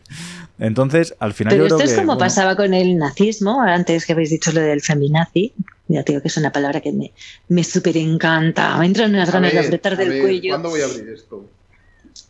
Entonces, 0.58 1.14
al 1.20 1.34
final 1.34 1.52
Pero 1.52 1.64
yo 1.64 1.66
esto 1.66 1.76
creo 1.76 1.86
es 1.86 1.92
que, 1.92 2.00
como 2.00 2.14
bueno, 2.14 2.20
pasaba 2.20 2.56
con 2.56 2.74
el 2.74 2.96
nazismo, 2.96 3.60
antes 3.62 4.06
que 4.06 4.14
habéis 4.14 4.30
dicho 4.30 4.50
lo 4.52 4.60
del 4.60 4.80
feminazi. 4.80 5.52
Ya 5.88 6.02
digo 6.02 6.20
que 6.20 6.28
es 6.28 6.36
una 6.36 6.52
palabra 6.52 6.80
que 6.80 6.92
me, 6.92 7.12
me 7.48 7.64
súper 7.64 7.96
encanta. 7.96 8.76
Me 8.78 8.86
entran 8.86 9.10
unas 9.10 9.30
A 9.30 9.32
ganas 9.32 9.52
de 9.52 9.60
apretar 9.60 9.96
del 9.96 10.10
ver, 10.10 10.20
cuello. 10.20 10.50
¿Cuándo 10.50 10.68
voy 10.70 10.82
a 10.82 10.84
abrir 10.84 11.08
esto? 11.08 11.44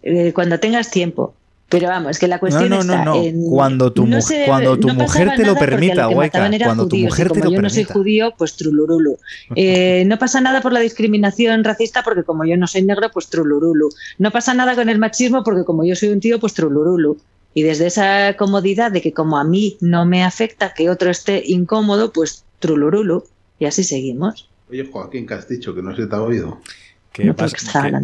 Eh, 0.02 0.32
cuando 0.32 0.58
tengas 0.60 0.90
tiempo. 0.90 1.34
Pero 1.70 1.88
vamos, 1.88 2.18
que 2.18 2.28
la 2.28 2.38
cuestión 2.38 2.70
no, 2.70 2.76
no, 2.76 2.92
está 2.94 3.04
no. 3.04 3.22
en- 3.22 3.50
Cuando 3.50 3.92
tu, 3.92 4.06
no 4.06 4.22
se- 4.22 4.44
cuando 4.46 4.78
tu 4.78 4.88
no 4.88 4.94
mujer 4.94 5.32
te 5.36 5.44
lo 5.44 5.54
permita, 5.54 6.08
eran 6.08 6.58
Cuando 6.62 6.88
tu 6.88 6.96
judíos, 6.96 7.10
mujer 7.10 7.28
te 7.28 7.40
como 7.40 7.44
lo 7.44 7.50
yo 7.50 7.60
no 7.60 7.68
soy 7.68 7.84
permita. 7.84 7.92
judío, 7.92 8.34
pues 8.38 8.56
trulurulu. 8.56 9.18
Eh, 9.54 10.04
no 10.06 10.18
pasa 10.18 10.40
nada 10.40 10.62
por 10.62 10.72
la 10.72 10.80
discriminación 10.80 11.62
racista 11.64 12.02
porque 12.02 12.22
como 12.22 12.46
yo 12.46 12.56
no 12.56 12.66
soy 12.66 12.82
negro, 12.84 13.10
pues 13.12 13.26
trulurulu. 13.28 13.90
No 14.16 14.30
pasa 14.30 14.54
nada 14.54 14.74
con 14.76 14.88
el 14.88 14.98
machismo 14.98 15.42
porque 15.44 15.64
como 15.64 15.84
yo 15.84 15.94
soy 15.94 16.08
un 16.08 16.20
tío, 16.20 16.40
pues 16.40 16.54
trulurulu. 16.54 17.18
Y 17.52 17.62
desde 17.64 17.86
esa 17.88 18.34
comodidad 18.38 18.90
de 18.90 19.02
que 19.02 19.12
como 19.12 19.36
a 19.36 19.44
mí 19.44 19.76
no 19.82 20.06
me 20.06 20.24
afecta 20.24 20.72
que 20.72 20.88
otro 20.88 21.10
esté 21.10 21.42
incómodo, 21.44 22.12
pues 22.14 22.44
trulurulu. 22.60 23.24
Y 23.58 23.66
así 23.66 23.84
seguimos. 23.84 24.48
Oye, 24.70 24.88
Joaquín, 24.90 25.26
que 25.26 25.34
has 25.34 25.48
dicho 25.48 25.74
que 25.74 25.82
no 25.82 25.94
se 25.96 26.06
te 26.06 26.14
ha 26.14 26.20
oído. 26.22 26.60
Que, 27.12 27.24
No, 27.24 27.34
vas, 27.34 27.52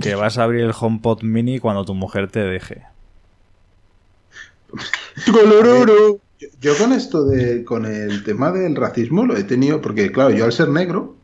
que- 0.00 0.14
vas 0.14 0.38
a 0.38 0.42
abrir 0.44 0.62
el 0.62 0.72
HomePod 0.78 1.22
Mini 1.22 1.58
cuando 1.60 1.84
tu 1.84 1.94
mujer 1.94 2.30
te 2.30 2.40
deje. 2.40 2.82
Yo, 6.40 6.48
yo 6.60 6.76
con 6.76 6.92
esto 6.92 7.24
de, 7.24 7.64
con 7.64 7.86
el 7.86 8.24
tema 8.24 8.50
del 8.50 8.74
racismo 8.74 9.24
lo 9.24 9.36
he 9.36 9.44
tenido, 9.44 9.80
porque 9.80 10.10
claro, 10.10 10.30
yo 10.30 10.44
al 10.44 10.52
ser 10.52 10.68
negro, 10.68 11.14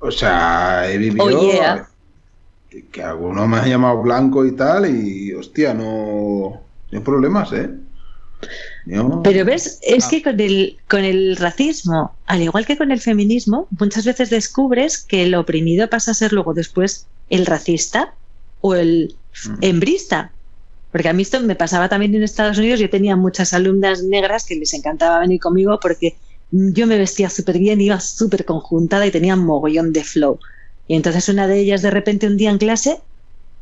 o 0.00 0.10
sea, 0.10 0.90
he 0.90 0.98
vivido 0.98 1.24
Oh, 1.24 1.50
yeah. 1.52 1.88
que, 2.68 2.86
que 2.86 3.02
alguno 3.02 3.48
me 3.48 3.56
ha 3.56 3.66
llamado 3.66 4.02
blanco 4.02 4.44
y 4.44 4.52
tal, 4.52 4.84
y 4.94 5.32
hostia, 5.32 5.72
no, 5.72 5.82
no 6.90 6.98
hay 6.98 7.00
problemas, 7.00 7.52
¿eh? 7.54 7.70
Yo- 8.86 9.20
Pero 9.22 9.44
ves, 9.44 9.78
es 9.82 10.04
Ah. 10.04 10.08
que 10.10 10.22
con 10.22 10.40
el, 10.40 10.76
con 10.88 11.04
el 11.04 11.36
racismo, 11.36 12.14
al 12.26 12.42
igual 12.42 12.66
que 12.66 12.76
con 12.76 12.90
el 12.92 13.00
feminismo, 13.00 13.68
muchas 13.78 14.04
veces 14.04 14.30
descubres 14.30 14.98
que 14.98 15.22
el 15.24 15.34
oprimido 15.34 15.88
pasa 15.90 16.12
a 16.12 16.14
ser 16.14 16.32
luego 16.32 16.54
después 16.54 17.06
el 17.28 17.46
racista 17.46 18.14
o 18.60 18.74
el 18.74 19.14
Mm. 19.46 19.54
hembrista. 19.62 20.32
Porque 20.92 21.08
a 21.08 21.12
mí 21.12 21.22
esto 21.22 21.40
me 21.40 21.54
pasaba 21.54 21.88
también 21.88 22.14
en 22.16 22.22
Estados 22.24 22.58
Unidos. 22.58 22.80
Yo 22.80 22.90
tenía 22.90 23.14
muchas 23.16 23.52
alumnas 23.52 24.02
negras 24.02 24.44
que 24.44 24.56
les 24.56 24.74
encantaba 24.74 25.20
venir 25.20 25.38
conmigo 25.40 25.78
porque 25.80 26.16
yo 26.50 26.86
me 26.88 26.98
vestía 26.98 27.30
súper 27.30 27.58
bien, 27.58 27.80
iba 27.80 28.00
súper 28.00 28.44
conjuntada 28.44 29.06
y 29.06 29.12
tenía 29.12 29.34
un 29.34 29.44
mogollón 29.46 29.92
de 29.92 30.02
flow. 30.02 30.40
Y 30.88 30.96
entonces 30.96 31.28
una 31.28 31.46
de 31.46 31.60
ellas 31.60 31.82
de 31.82 31.90
repente 31.92 32.26
un 32.26 32.36
día 32.36 32.50
en 32.50 32.58
clase 32.58 32.98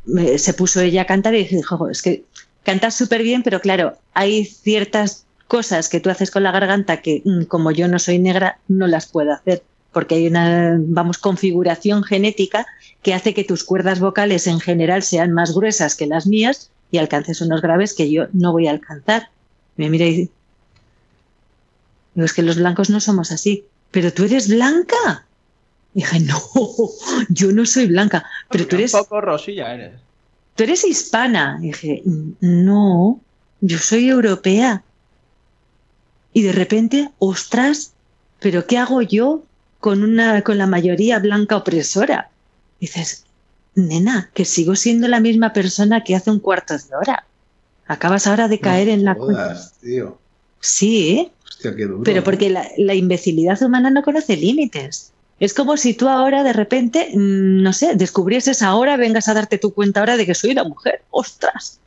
me- 0.05 0.39
se 0.39 0.53
puso 0.53 0.81
ella 0.81 1.03
a 1.03 1.05
cantar 1.05 1.35
y 1.35 1.43
dijo, 1.45 1.77
"Jo, 1.77 1.89
es 1.89 2.01
que 2.01 2.23
cantas 2.69 2.93
súper 2.93 3.23
bien, 3.23 3.41
pero 3.41 3.61
claro, 3.61 3.97
hay 4.13 4.45
ciertas 4.45 5.25
cosas 5.47 5.89
que 5.89 5.99
tú 5.99 6.11
haces 6.11 6.29
con 6.29 6.43
la 6.43 6.51
garganta 6.51 6.97
que 6.97 7.23
mm, 7.25 7.45
como 7.45 7.71
yo 7.71 7.87
no 7.87 7.97
soy 7.97 8.19
negra 8.19 8.59
no 8.67 8.85
las 8.85 9.07
puedo 9.07 9.33
hacer 9.33 9.63
porque 9.91 10.13
hay 10.13 10.27
una, 10.27 10.77
vamos, 10.79 11.17
configuración 11.17 12.03
genética 12.03 12.67
que 13.01 13.15
hace 13.15 13.33
que 13.33 13.43
tus 13.43 13.63
cuerdas 13.63 13.99
vocales 13.99 14.45
en 14.45 14.59
general 14.59 15.01
sean 15.01 15.31
más 15.31 15.55
gruesas 15.55 15.95
que 15.95 16.05
las 16.05 16.27
mías 16.27 16.69
y 16.91 16.99
alcances 16.99 17.41
unos 17.41 17.63
graves 17.63 17.95
que 17.95 18.11
yo 18.11 18.27
no 18.33 18.51
voy 18.51 18.67
a 18.67 18.71
alcanzar. 18.71 19.29
Me 19.75 19.89
mira 19.89 20.05
y 20.05 20.15
dice, 20.15 20.31
es 22.17 22.33
que 22.33 22.43
los 22.43 22.57
blancos 22.57 22.91
no 22.91 22.99
somos 22.99 23.31
así, 23.31 23.65
pero 23.89 24.13
tú 24.13 24.25
eres 24.25 24.47
blanca. 24.47 25.25
Y 25.95 26.01
dije, 26.01 26.19
no, 26.19 26.39
yo 27.29 27.51
no 27.51 27.65
soy 27.65 27.87
blanca, 27.87 28.25
pero 28.51 28.67
tú 28.67 28.75
eres, 28.75 28.93
Un 28.93 28.99
poco 28.99 29.21
rosilla 29.21 29.73
eres. 29.73 30.08
Tú 30.59 30.63
eres 30.63 30.83
hispana. 30.83 31.57
Y 31.61 31.67
dije, 31.67 32.03
no, 32.41 33.21
yo 33.61 33.77
soy 33.77 34.09
europea. 34.09 34.83
Y 36.33 36.41
de 36.41 36.51
repente, 36.51 37.09
ostras, 37.17 37.93
pero 38.41 38.67
¿qué 38.67 38.77
hago 38.77 39.01
yo 39.01 39.45
con, 39.79 40.03
una, 40.03 40.41
con 40.41 40.57
la 40.57 40.67
mayoría 40.67 41.19
blanca 41.19 41.55
opresora? 41.55 42.29
Dices, 42.81 43.23
nena, 43.73 44.31
que 44.33 44.43
sigo 44.43 44.75
siendo 44.75 45.07
la 45.07 45.21
misma 45.21 45.53
persona 45.53 46.03
que 46.03 46.13
hace 46.13 46.29
un 46.29 46.41
cuarto 46.41 46.77
de 46.77 46.93
hora. 46.93 47.25
Acabas 47.87 48.27
ahora 48.27 48.49
de 48.49 48.59
caer 48.59 48.89
en 48.89 49.05
la 49.05 49.15
cuenta. 49.15 49.45
Jodas, 49.45 49.73
tío. 49.79 50.17
Sí, 50.59 51.11
¿eh? 51.11 51.31
Hostia, 51.47 51.73
qué 51.73 51.85
duro. 51.85 52.03
pero 52.03 52.21
porque 52.21 52.49
la, 52.49 52.67
la 52.77 52.95
imbecilidad 52.95 53.61
humana 53.63 53.91
no 53.91 54.03
conoce 54.03 54.35
límites. 54.35 55.13
Es 55.39 55.53
como 55.53 55.77
si 55.77 55.93
tú 55.93 56.09
ahora 56.09 56.43
de 56.43 56.53
repente, 56.53 57.09
mm, 57.13 57.61
no 57.63 57.71
sé, 57.73 57.95
descubrieses 57.95 58.61
ahora, 58.61 58.97
vengas 58.97 59.27
a 59.29 59.33
darte 59.33 59.57
tu 59.57 59.73
cuenta 59.73 60.01
ahora 60.01 60.17
de 60.17 60.25
que 60.25 60.35
soy 60.35 60.51
una 60.51 60.63
mujer. 60.65 61.01
¡Ostras! 61.11 61.79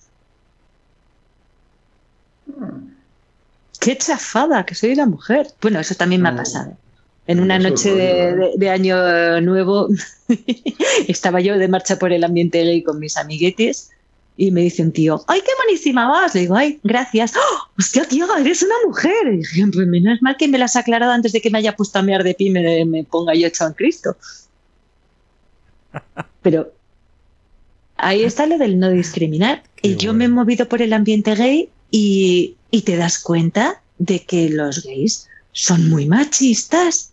¡Qué 3.81 3.97
chafada 3.99 4.65
que 4.65 4.75
soy 4.75 4.93
una 4.93 5.07
mujer! 5.07 5.49
Bueno, 5.61 5.81
eso 5.81 5.95
también 5.95 6.23
me 6.23 6.29
ha 6.29 6.33
No. 6.33 6.39
pasado. 6.39 6.77
En 7.27 7.41
una 7.41 7.57
Eso 7.57 7.67
es 7.69 7.73
noche 7.73 7.95
de, 7.95 8.29
¿eh? 8.29 8.35
de- 8.35 8.53
de 8.57 8.71
año 8.71 9.41
nuevo 9.43 9.89
estaba 11.09 11.41
yo 11.41 11.57
de 11.57 11.69
marcha 11.69 11.97
por 11.99 12.13
el 12.13 12.25
ambiente 12.25 12.65
gay 12.65 12.83
con 12.83 12.99
mis 12.99 13.17
amiguetes 13.17 13.91
y 14.37 14.51
me 14.51 14.63
dice 14.63 14.83
un 14.83 14.93
tío, 14.93 15.23
¡ay, 15.29 15.41
qué 15.41 15.53
buenísima 15.65 16.09
vas! 16.09 16.35
Le 16.35 16.43
digo, 16.43 16.57
¡ay, 16.57 16.81
gracias! 16.83 17.35
¡Oh, 17.37 17.69
¡Hostia, 17.79 18.05
tío, 18.05 18.27
eres 18.37 18.63
una 18.63 18.75
mujer! 18.87 19.13
Y 19.33 19.37
dije, 19.39 19.67
pues 19.73 19.87
menos 19.87 20.21
mal 20.23 20.37
que 20.39 20.49
me 20.49 20.59
las 20.59 20.75
has 20.77 20.83
aclarado 20.83 21.13
antes 21.13 21.33
de 21.33 21.41
que 21.41 21.51
me 21.51 21.59
haya 21.59 21.77
puesto 21.77 21.99
a 21.99 22.03
mear 22.03 22.25
de 22.25 22.35
pie 22.35 22.49
y 22.49 22.51
me, 22.51 22.85
me 22.87 23.05
ponga 23.05 23.35
yo 23.35 23.47
hecho 23.47 23.67
en 23.67 23.75
Cristo. 23.75 24.17
Pero 26.43 26.73
ahí 27.97 28.25
está 28.25 28.47
lo 28.47 28.59
del 28.59 28.79
no 28.79 28.91
discriminar. 28.91 29.63
Qué 29.77 29.89
y 29.89 29.97
yo 29.97 30.15
me 30.15 30.25
he 30.25 30.29
movido 30.29 30.69
por 30.69 30.83
el 30.83 30.93
ambiente 30.93 31.35
gay 31.35 31.69
y, 31.91 32.57
y 32.71 32.83
te 32.83 32.97
das 32.97 33.19
cuenta 33.19 33.83
de 33.99 34.25
que 34.25 34.49
los 34.49 34.83
gays 34.85 35.29
son 35.53 35.89
muy 35.91 36.07
machistas 36.07 37.13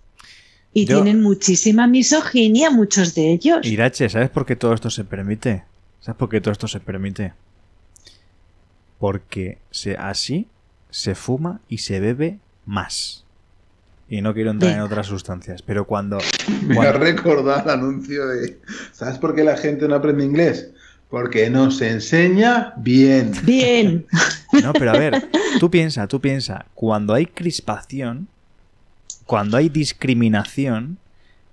y 0.74 0.86
Yo- 0.86 1.02
tienen 1.04 1.22
muchísima 1.22 1.86
misoginia, 1.88 2.70
muchos 2.72 3.14
de 3.16 3.34
ellos. 3.34 3.66
Irache, 3.66 4.10
¿sabes 4.10 4.30
por 4.30 4.46
qué 4.46 4.56
todo 4.56 4.74
esto 4.74 4.90
se 4.90 5.04
permite? 5.04 5.64
¿Sabes 6.02 6.18
por 6.18 6.30
qué 6.30 6.40
todo 6.42 6.52
esto 6.52 6.68
se 6.68 6.80
permite? 6.80 7.34
Porque 9.00 9.58
se, 9.72 9.96
así 9.98 10.48
se 10.90 11.16
fuma 11.16 11.62
y 11.70 11.80
se 11.80 12.00
bebe 12.00 12.40
más. 12.66 13.24
Y 14.10 14.22
no 14.22 14.34
quiero 14.34 14.50
entrar 14.52 14.74
en 14.74 14.82
otras 14.82 15.06
sustancias, 15.08 15.62
pero 15.62 15.86
cuando... 15.86 16.18
Me 16.64 16.74
ha 16.74 16.76
cuando- 16.76 17.00
recordado 17.00 17.64
el 17.64 17.70
anuncio 17.70 18.28
de. 18.28 18.60
¿Sabes 18.92 19.18
por 19.20 19.36
qué 19.36 19.44
la 19.44 19.56
gente 19.58 19.88
no 19.88 19.96
aprende 19.96 20.24
inglés? 20.26 20.72
Porque 21.10 21.50
no 21.50 21.72
se 21.72 21.90
enseña 21.90 22.74
bien. 22.78 23.32
Bien, 23.44 24.06
No, 24.64 24.74
pero 24.74 24.92
a 24.92 24.98
ver, 24.98 25.28
tú 25.60 25.70
piensa, 25.72 26.08
tú 26.08 26.20
piensa, 26.20 26.66
cuando 26.76 27.14
hay 27.14 27.26
crispación, 27.28 28.28
cuando 29.26 29.58
hay 29.58 29.70
discriminación, 29.70 30.98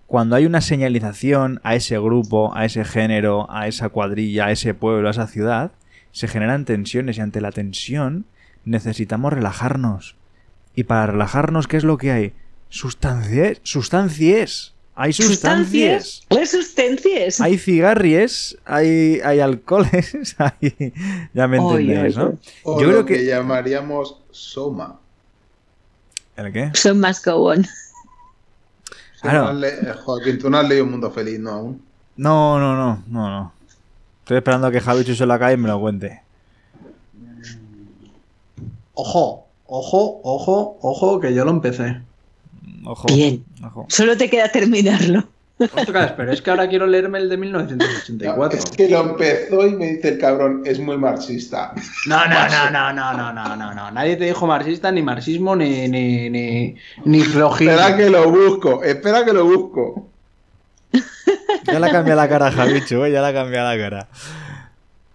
cuando 0.06 0.36
hay 0.36 0.46
una 0.46 0.60
señalización 0.60 1.60
a 1.64 1.74
ese 1.74 1.98
grupo, 1.98 2.54
a 2.54 2.64
ese 2.64 2.84
género, 2.84 3.46
a 3.50 3.66
esa 3.66 3.88
cuadrilla, 3.88 4.46
a 4.46 4.52
ese 4.52 4.72
pueblo, 4.74 5.08
a 5.08 5.10
esa 5.10 5.26
ciudad, 5.26 5.72
se 6.12 6.28
generan 6.28 6.64
tensiones 6.64 7.18
y 7.18 7.20
ante 7.20 7.40
la 7.40 7.50
tensión 7.52 8.24
necesitamos 8.64 9.32
relajarnos. 9.32 10.16
Y 10.74 10.84
para 10.84 11.06
relajarnos, 11.06 11.66
¿qué 11.66 11.76
es 11.76 11.84
lo 11.84 11.98
que 11.98 12.12
hay? 12.12 12.32
Sustancias, 12.68 13.58
sustancias. 13.62 14.74
Hay 14.98 15.12
sustancias. 15.12 16.22
sustancias, 16.28 16.50
sustancias. 16.50 17.40
Hay 17.42 17.58
cigarries, 17.58 18.56
hay, 18.64 19.20
hay 19.22 19.40
alcoholes, 19.40 20.36
hay... 20.38 20.92
ya 21.34 21.46
me 21.48 21.58
entendéis, 21.58 22.16
¿no? 22.16 22.38
O 22.62 22.80
Yo 22.80 22.86
lo 22.86 22.92
creo 22.92 23.06
que... 23.06 23.14
que- 23.18 23.26
llamaríamos 23.26 24.18
soma. 24.30 24.98
¿El 26.36 26.52
qué? 26.52 26.70
Son 26.74 26.98
más 27.00 27.22
go 27.24 27.34
on. 27.50 27.66
Claro. 29.30 29.44
no 29.44 29.48
has 29.50 29.56
le- 29.56 29.68
eh, 29.90 29.94
Joaquín, 30.04 30.38
tú 30.38 30.50
no 30.50 30.58
has 30.58 30.68
leído 30.68 30.84
Un 30.84 30.90
Mundo 30.92 31.10
Feliz, 31.10 31.38
¿no? 31.38 31.50
Aún. 31.50 31.82
No, 32.16 32.58
no, 32.58 32.74
no, 32.76 33.02
no, 33.08 33.30
no. 33.30 33.52
Estoy 34.20 34.38
esperando 34.38 34.66
a 34.66 34.70
que 34.72 34.80
Javi 34.80 35.04
se 35.04 35.26
la 35.26 35.38
calle 35.38 35.54
y 35.54 35.58
me 35.58 35.68
lo 35.68 35.78
cuente. 35.80 36.22
Ojo, 38.94 39.46
ojo, 39.66 40.20
ojo, 40.24 40.78
ojo, 40.80 41.20
que 41.20 41.34
yo 41.34 41.44
lo 41.44 41.50
empecé. 41.50 42.00
Ojo. 42.84 43.06
Bien. 43.08 43.44
ojo. 43.64 43.86
Solo 43.88 44.16
te 44.16 44.30
queda 44.30 44.50
terminarlo. 44.50 45.24
Ostras, 45.58 46.12
pero 46.16 46.32
es 46.32 46.42
que 46.42 46.50
ahora 46.50 46.68
quiero 46.68 46.86
leerme 46.86 47.18
el 47.18 47.30
de 47.30 47.36
No, 47.38 47.42
1984. 47.64 48.58
es 48.58 48.64
que 48.76 48.88
lo 48.90 49.00
empezó 49.10 49.66
y 49.66 49.74
me 49.74 49.92
dice 49.92 50.08
el 50.10 50.18
cabrón, 50.18 50.62
es 50.66 50.78
muy 50.78 50.98
marxista. 50.98 51.72
No, 52.06 52.26
no, 52.26 52.48
no, 52.48 52.70
no, 52.70 52.92
no, 52.92 53.12
no, 53.14 53.32
no, 53.32 53.56
no, 53.56 53.74
no. 53.74 53.90
Nadie 53.90 54.16
te 54.16 54.26
dijo 54.26 54.46
marxista, 54.46 54.92
ni 54.92 55.02
marxismo, 55.02 55.56
ni, 55.56 55.88
ni, 55.88 56.28
ni, 56.28 56.76
ni 57.06 57.20
flojín. 57.22 57.70
Espera 57.70 57.96
que 57.96 58.10
lo 58.10 58.30
busco, 58.30 58.82
espera 58.82 59.24
que 59.24 59.32
lo 59.32 59.46
busco. 59.46 60.08
Ya 61.64 61.80
la 61.80 61.90
cambia 61.90 62.14
la 62.14 62.28
cara, 62.28 62.52
Javichu, 62.52 63.04
¿eh? 63.04 63.12
ya 63.12 63.22
la 63.22 63.32
cambia 63.32 63.64
la 63.64 63.78
cara. 63.78 64.08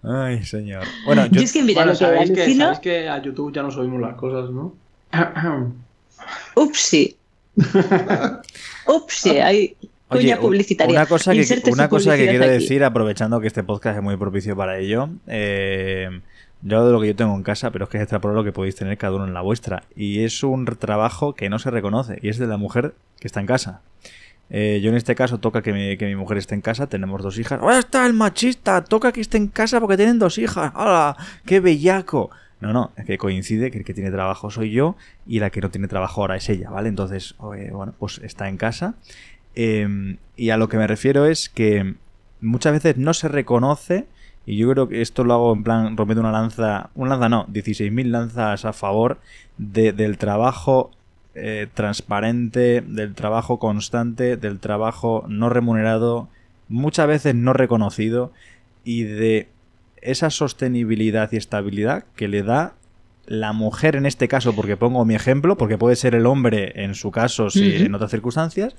Ay, 0.02 0.44
señor. 0.44 0.84
Bueno, 1.04 1.26
Yo, 1.26 1.34
yo, 1.34 1.42
es 1.42 1.52
que 1.52 1.62
mira, 1.62 1.82
Bueno, 1.82 1.92
que 1.92 1.98
sabéis 1.98 2.30
que, 2.32 2.42
alucino, 2.42 2.64
sabéis 2.64 2.80
que 2.80 3.08
a 3.08 3.22
YouTube 3.22 3.54
ya 3.54 3.62
no 3.62 3.70
subimos 3.70 4.00
las 4.00 4.16
cosas, 4.16 4.50
¿no? 4.50 4.74
upsi. 6.56 7.16
upsi, 8.86 9.38
hay 9.38 9.76
Oye, 10.12 10.36
publicitaria. 10.36 11.00
Una 11.00 11.06
cosa 11.06 11.32
que, 11.32 11.62
una 11.70 11.88
cosa 11.88 12.16
que 12.16 12.28
quiero 12.28 12.44
aquí. 12.44 12.52
decir, 12.52 12.84
aprovechando 12.84 13.40
que 13.40 13.46
este 13.46 13.62
podcast 13.62 13.96
es 13.96 14.02
muy 14.02 14.16
propicio 14.16 14.56
para 14.56 14.78
ello, 14.78 15.08
eh, 15.26 16.20
yo 16.62 16.86
de 16.86 16.92
lo 16.92 17.00
que 17.00 17.08
yo 17.08 17.16
tengo 17.16 17.34
en 17.34 17.42
casa, 17.42 17.70
pero 17.70 17.84
es 17.84 17.90
que 17.90 17.98
es 17.98 18.02
extrapolar 18.02 18.36
lo 18.36 18.44
que 18.44 18.52
podéis 18.52 18.76
tener 18.76 18.96
cada 18.98 19.16
uno 19.16 19.26
en 19.26 19.34
la 19.34 19.40
vuestra. 19.40 19.84
Y 19.96 20.24
es 20.24 20.42
un 20.42 20.64
trabajo 20.64 21.34
que 21.34 21.48
no 21.50 21.58
se 21.58 21.70
reconoce, 21.70 22.18
y 22.22 22.28
es 22.28 22.38
de 22.38 22.46
la 22.46 22.56
mujer 22.56 22.94
que 23.18 23.26
está 23.26 23.40
en 23.40 23.46
casa. 23.46 23.80
Eh, 24.50 24.80
yo 24.82 24.90
en 24.90 24.96
este 24.96 25.14
caso 25.14 25.38
toca 25.38 25.62
que 25.62 25.72
mi, 25.72 25.96
que 25.96 26.06
mi 26.06 26.14
mujer 26.14 26.36
esté 26.36 26.54
en 26.54 26.60
casa, 26.60 26.86
tenemos 26.86 27.22
dos 27.22 27.38
hijas. 27.38 27.60
¡Ahora 27.60 27.78
está 27.78 28.06
el 28.06 28.12
machista! 28.12 28.84
Toca 28.84 29.10
que 29.10 29.22
esté 29.22 29.38
en 29.38 29.48
casa 29.48 29.80
porque 29.80 29.96
tienen 29.96 30.18
dos 30.18 30.36
hijas. 30.38 30.72
¡Hala! 30.74 31.16
¡Qué 31.46 31.60
bellaco! 31.60 32.30
No, 32.62 32.72
no, 32.72 32.92
es 32.96 33.06
que 33.06 33.18
coincide 33.18 33.72
que 33.72 33.78
el 33.78 33.84
que 33.84 33.92
tiene 33.92 34.12
trabajo 34.12 34.48
soy 34.48 34.70
yo 34.70 34.94
y 35.26 35.40
la 35.40 35.50
que 35.50 35.60
no 35.60 35.70
tiene 35.70 35.88
trabajo 35.88 36.20
ahora 36.20 36.36
es 36.36 36.48
ella, 36.48 36.70
¿vale? 36.70 36.88
Entonces, 36.88 37.34
eh, 37.56 37.70
bueno, 37.72 37.92
pues 37.98 38.20
está 38.22 38.48
en 38.48 38.56
casa. 38.56 38.94
Eh, 39.54 40.16
y 40.36 40.50
a 40.50 40.56
lo 40.56 40.68
que 40.68 40.76
me 40.78 40.86
refiero 40.86 41.26
es 41.26 41.48
que 41.48 41.94
muchas 42.40 42.72
veces 42.72 42.96
no 42.96 43.14
se 43.14 43.28
reconoce, 43.28 44.06
y 44.46 44.56
yo 44.56 44.68
creo 44.70 44.88
que 44.88 45.02
esto 45.02 45.22
lo 45.24 45.34
hago 45.34 45.52
en 45.54 45.62
plan 45.62 45.96
rompiendo 45.96 46.20
una 46.22 46.32
lanza, 46.32 46.90
una 46.94 47.10
lanza 47.10 47.28
no, 47.28 47.46
16.000 47.48 48.10
lanzas 48.10 48.64
a 48.64 48.72
favor 48.72 49.18
de- 49.58 49.92
del 49.92 50.18
trabajo 50.18 50.90
eh, 51.34 51.66
transparente, 51.72 52.82
del 52.82 53.14
trabajo 53.14 53.58
constante, 53.58 54.36
del 54.36 54.58
trabajo 54.58 55.24
no 55.28 55.48
remunerado, 55.48 56.28
muchas 56.68 57.06
veces 57.06 57.34
no 57.34 57.52
reconocido, 57.54 58.32
y 58.84 59.04
de 59.04 59.48
esa 60.02 60.28
sostenibilidad 60.30 61.30
y 61.32 61.36
estabilidad 61.36 62.04
que 62.16 62.28
le 62.28 62.42
da 62.42 62.74
la 63.26 63.52
mujer 63.52 63.94
en 63.96 64.04
este 64.04 64.26
caso, 64.28 64.54
porque 64.54 64.76
pongo 64.76 65.04
mi 65.04 65.14
ejemplo, 65.14 65.56
porque 65.56 65.78
puede 65.78 65.94
ser 65.96 66.14
el 66.14 66.26
hombre 66.26 66.72
en 66.84 66.94
su 66.94 67.10
caso, 67.12 67.48
si 67.50 67.76
en 67.86 67.94
otras 67.94 68.10
circunstancias, 68.10 68.74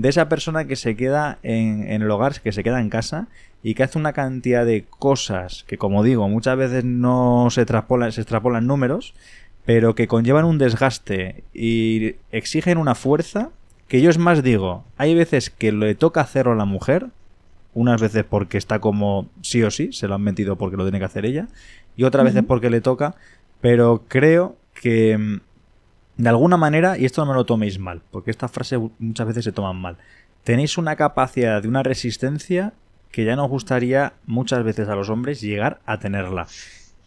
de 0.00 0.08
esa 0.08 0.28
persona 0.28 0.66
que 0.66 0.76
se 0.76 0.94
queda 0.94 1.38
en, 1.42 1.90
en 1.90 2.02
el 2.02 2.10
hogar, 2.10 2.40
que 2.40 2.52
se 2.52 2.62
queda 2.62 2.80
en 2.80 2.88
casa 2.88 3.26
y 3.64 3.74
que 3.74 3.82
hace 3.82 3.98
una 3.98 4.12
cantidad 4.12 4.64
de 4.64 4.84
cosas 4.88 5.64
que, 5.66 5.76
como 5.76 6.04
digo, 6.04 6.28
muchas 6.28 6.56
veces 6.56 6.84
no 6.84 7.48
se 7.50 7.62
extrapolan, 7.62 8.12
se 8.12 8.20
extrapolan 8.20 8.66
números, 8.66 9.14
pero 9.64 9.96
que 9.96 10.06
conllevan 10.06 10.44
un 10.44 10.58
desgaste 10.58 11.42
y 11.52 12.14
exigen 12.30 12.78
una 12.78 12.94
fuerza 12.94 13.50
que 13.88 14.00
yo 14.00 14.10
es 14.10 14.18
más 14.18 14.42
digo, 14.42 14.84
hay 14.98 15.14
veces 15.14 15.50
que 15.50 15.72
le 15.72 15.94
toca 15.96 16.20
hacerlo 16.20 16.52
a 16.52 16.56
la 16.56 16.64
mujer, 16.64 17.06
unas 17.74 18.00
veces 18.00 18.22
porque 18.22 18.58
está 18.58 18.78
como 18.78 19.28
sí 19.42 19.62
o 19.64 19.70
sí, 19.70 19.92
se 19.92 20.06
lo 20.06 20.14
han 20.14 20.22
metido 20.22 20.56
porque 20.56 20.76
lo 20.76 20.84
tiene 20.84 21.00
que 21.00 21.06
hacer 21.06 21.26
ella, 21.26 21.48
y 21.96 22.04
otras 22.04 22.24
veces 22.24 22.44
porque 22.46 22.70
le 22.70 22.80
toca, 22.80 23.16
pero 23.60 24.04
creo 24.06 24.56
que 24.74 25.18
mm, 25.18 25.40
de 26.18 26.28
alguna 26.28 26.56
manera, 26.56 26.98
y 26.98 27.04
esto 27.04 27.24
no 27.24 27.32
me 27.32 27.36
lo 27.36 27.46
toméis 27.46 27.78
mal, 27.78 28.02
porque 28.10 28.30
estas 28.30 28.50
frases 28.50 28.80
muchas 28.98 29.26
veces 29.26 29.44
se 29.44 29.52
toman 29.52 29.76
mal, 29.76 29.96
tenéis 30.44 30.76
una 30.76 30.96
capacidad 30.96 31.62
de 31.62 31.68
una 31.68 31.82
resistencia 31.82 32.72
que 33.10 33.24
ya 33.24 33.36
nos 33.36 33.48
gustaría 33.48 34.12
muchas 34.26 34.62
veces 34.64 34.88
a 34.88 34.94
los 34.94 35.08
hombres 35.08 35.40
llegar 35.40 35.80
a 35.86 35.98
tenerla. 35.98 36.46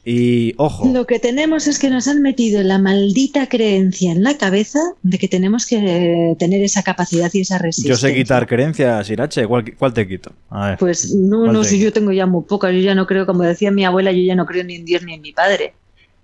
Y 0.03 0.55
ojo, 0.57 0.91
Lo 0.91 1.05
que 1.05 1.19
tenemos 1.19 1.67
es 1.67 1.77
que 1.77 1.91
nos 1.91 2.07
han 2.07 2.23
metido 2.23 2.63
la 2.63 2.79
maldita 2.79 3.47
creencia 3.47 4.11
en 4.11 4.23
la 4.23 4.35
cabeza 4.35 4.79
de 5.03 5.19
que 5.19 5.27
tenemos 5.27 5.67
que 5.67 6.35
tener 6.39 6.63
esa 6.63 6.81
capacidad 6.81 7.29
y 7.33 7.41
esa 7.41 7.57
yo 7.57 7.63
resistencia. 7.63 8.09
sé 8.09 8.15
quitar 8.15 8.47
creencias, 8.47 9.09
Irache, 9.11 9.45
¿cuál, 9.45 9.75
cuál 9.75 9.93
te 9.93 10.07
quito? 10.07 10.31
A 10.49 10.69
ver. 10.69 10.77
Pues 10.79 11.13
no, 11.13 11.41
¿Cuál 11.41 11.53
no 11.53 11.61
te 11.61 11.77
yo 11.77 11.93
tengo 11.93 12.11
ya 12.11 12.25
muy 12.25 12.43
pocas, 12.45 12.73
yo 12.73 12.79
ya 12.79 12.95
no 12.95 13.05
creo, 13.05 13.27
como 13.27 13.43
decía 13.43 13.69
mi 13.69 13.85
abuela, 13.85 14.11
yo 14.11 14.23
ya 14.23 14.35
no 14.35 14.47
creo 14.47 14.63
ni 14.63 14.75
en 14.75 14.85
Dios 14.85 15.03
ni 15.03 15.13
en 15.13 15.21
mi 15.21 15.33
padre. 15.33 15.75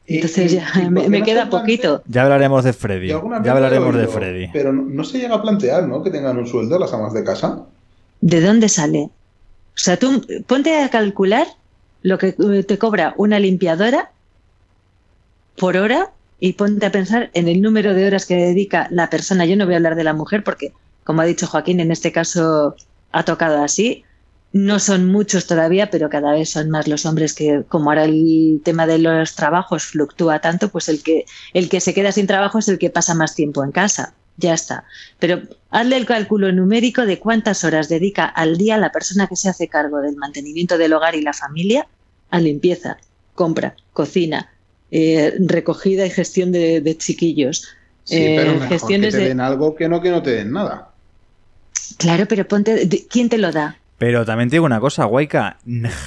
Entonces 0.07 0.53
ya 0.53 0.71
y- 0.81 0.89
me, 0.89 1.09
no 1.09 1.25
queda 1.25 1.49
poquito. 1.49 2.01
Ya 2.07 2.23
hablaremos 2.23 2.63
de 2.63 2.73
Freddy. 2.73 3.09
Ya 3.09 3.17
hablaremos 3.51 3.95
de 3.95 4.07
Freddy. 4.07 4.47
Pero 4.53 4.71
no, 4.71 4.83
no 4.83 5.03
se 5.03 5.19
llega 5.19 5.35
a 5.35 5.41
plantear, 5.41 5.87
¿no? 5.87 6.01
Que 6.01 6.09
tengan 6.09 6.37
un 6.37 6.47
sueldo 6.47 6.79
las 6.79 6.93
amas 6.93 7.13
de 7.13 7.23
casa. 7.23 7.65
¿De 8.21 8.41
dónde 8.41 8.69
sale? 8.69 8.99
O 9.01 9.79
sea, 9.79 9.97
tú 9.97 10.25
ponte 10.47 10.81
a 10.81 10.89
calcular 10.89 11.45
lo 12.03 12.17
que 12.17 12.35
eh, 12.39 12.63
te 12.63 12.77
cobra 12.77 13.13
una 13.17 13.37
limpiadora 13.39 14.11
por 15.57 15.75
hora 15.77 16.11
y 16.39 16.53
ponte 16.53 16.85
a 16.85 16.91
pensar 16.91 17.29
en 17.33 17.47
el 17.47 17.61
número 17.61 17.93
de 17.93 18.07
horas 18.07 18.25
que 18.25 18.35
dedica 18.35 18.87
la 18.91 19.09
persona. 19.09 19.45
Yo 19.45 19.55
no 19.57 19.65
voy 19.65 19.73
a 19.73 19.77
hablar 19.77 19.95
de 19.95 20.03
la 20.03 20.13
mujer 20.13 20.43
porque, 20.43 20.71
como 21.03 21.21
ha 21.21 21.25
dicho 21.25 21.47
Joaquín, 21.47 21.79
en 21.79 21.91
este 21.91 22.11
caso 22.11 22.75
ha 23.11 23.23
tocado 23.23 23.61
así. 23.63 24.03
No 24.65 24.79
son 24.79 25.07
muchos 25.11 25.45
todavía, 25.45 25.89
pero 25.89 26.09
cada 26.09 26.31
vez 26.33 26.49
son 26.51 26.69
más 26.69 26.87
los 26.87 27.05
hombres 27.05 27.33
que, 27.33 27.63
como 27.67 27.89
ahora 27.89 28.05
el 28.05 28.61
tema 28.63 28.87
de 28.87 28.97
los 28.97 29.35
trabajos 29.35 29.83
fluctúa 29.85 30.39
tanto, 30.39 30.69
pues 30.69 30.87
el 30.89 31.03
que, 31.03 31.25
el 31.53 31.67
que 31.69 31.81
se 31.81 31.93
queda 31.93 32.11
sin 32.11 32.27
trabajo 32.27 32.59
es 32.59 32.67
el 32.69 32.77
que 32.79 32.89
pasa 32.89 33.13
más 33.13 33.35
tiempo 33.35 33.63
en 33.63 33.71
casa. 33.71 34.13
Ya 34.37 34.53
está. 34.53 34.85
Pero 35.19 35.41
hazle 35.69 35.97
el 35.97 36.05
cálculo 36.05 36.51
numérico 36.51 37.05
de 37.05 37.19
cuántas 37.19 37.63
horas 37.63 37.89
dedica 37.89 38.25
al 38.25 38.57
día 38.57 38.77
la 38.77 38.91
persona 38.91 39.27
que 39.27 39.35
se 39.35 39.49
hace 39.49 39.67
cargo 39.67 39.99
del 39.99 40.15
mantenimiento 40.15 40.77
del 40.77 40.93
hogar 40.93 41.15
y 41.15 41.21
la 41.21 41.33
familia 41.33 41.87
a 42.29 42.39
limpieza, 42.39 42.97
compra, 43.33 43.75
cocina, 43.93 44.49
eh, 44.91 45.33
recogida 45.39 46.05
y 46.05 46.09
gestión 46.11 46.51
de, 46.51 46.81
de 46.81 46.97
chiquillos. 46.97 47.67
Sí, 48.03 48.15
Eh, 48.17 48.35
pero 48.37 48.53
mejor 48.53 48.69
gestiones 48.69 49.11
que 49.13 49.17
te 49.17 49.23
de- 49.23 49.29
den 49.29 49.41
algo 49.41 49.75
que 49.75 49.89
no 49.89 50.01
que 50.01 50.11
no 50.11 50.21
te 50.21 50.31
den 50.31 50.51
nada. 50.51 50.93
Claro, 51.97 52.25
pero 52.27 52.47
ponte, 52.47 52.87
¿quién 53.09 53.29
te 53.29 53.37
lo 53.37 53.51
da? 53.51 53.77
Pero 53.97 54.25
también 54.25 54.47
te 54.49 54.57
digo 54.57 54.65
una 54.65 54.79
cosa, 54.79 55.05
Guayca. 55.05 55.57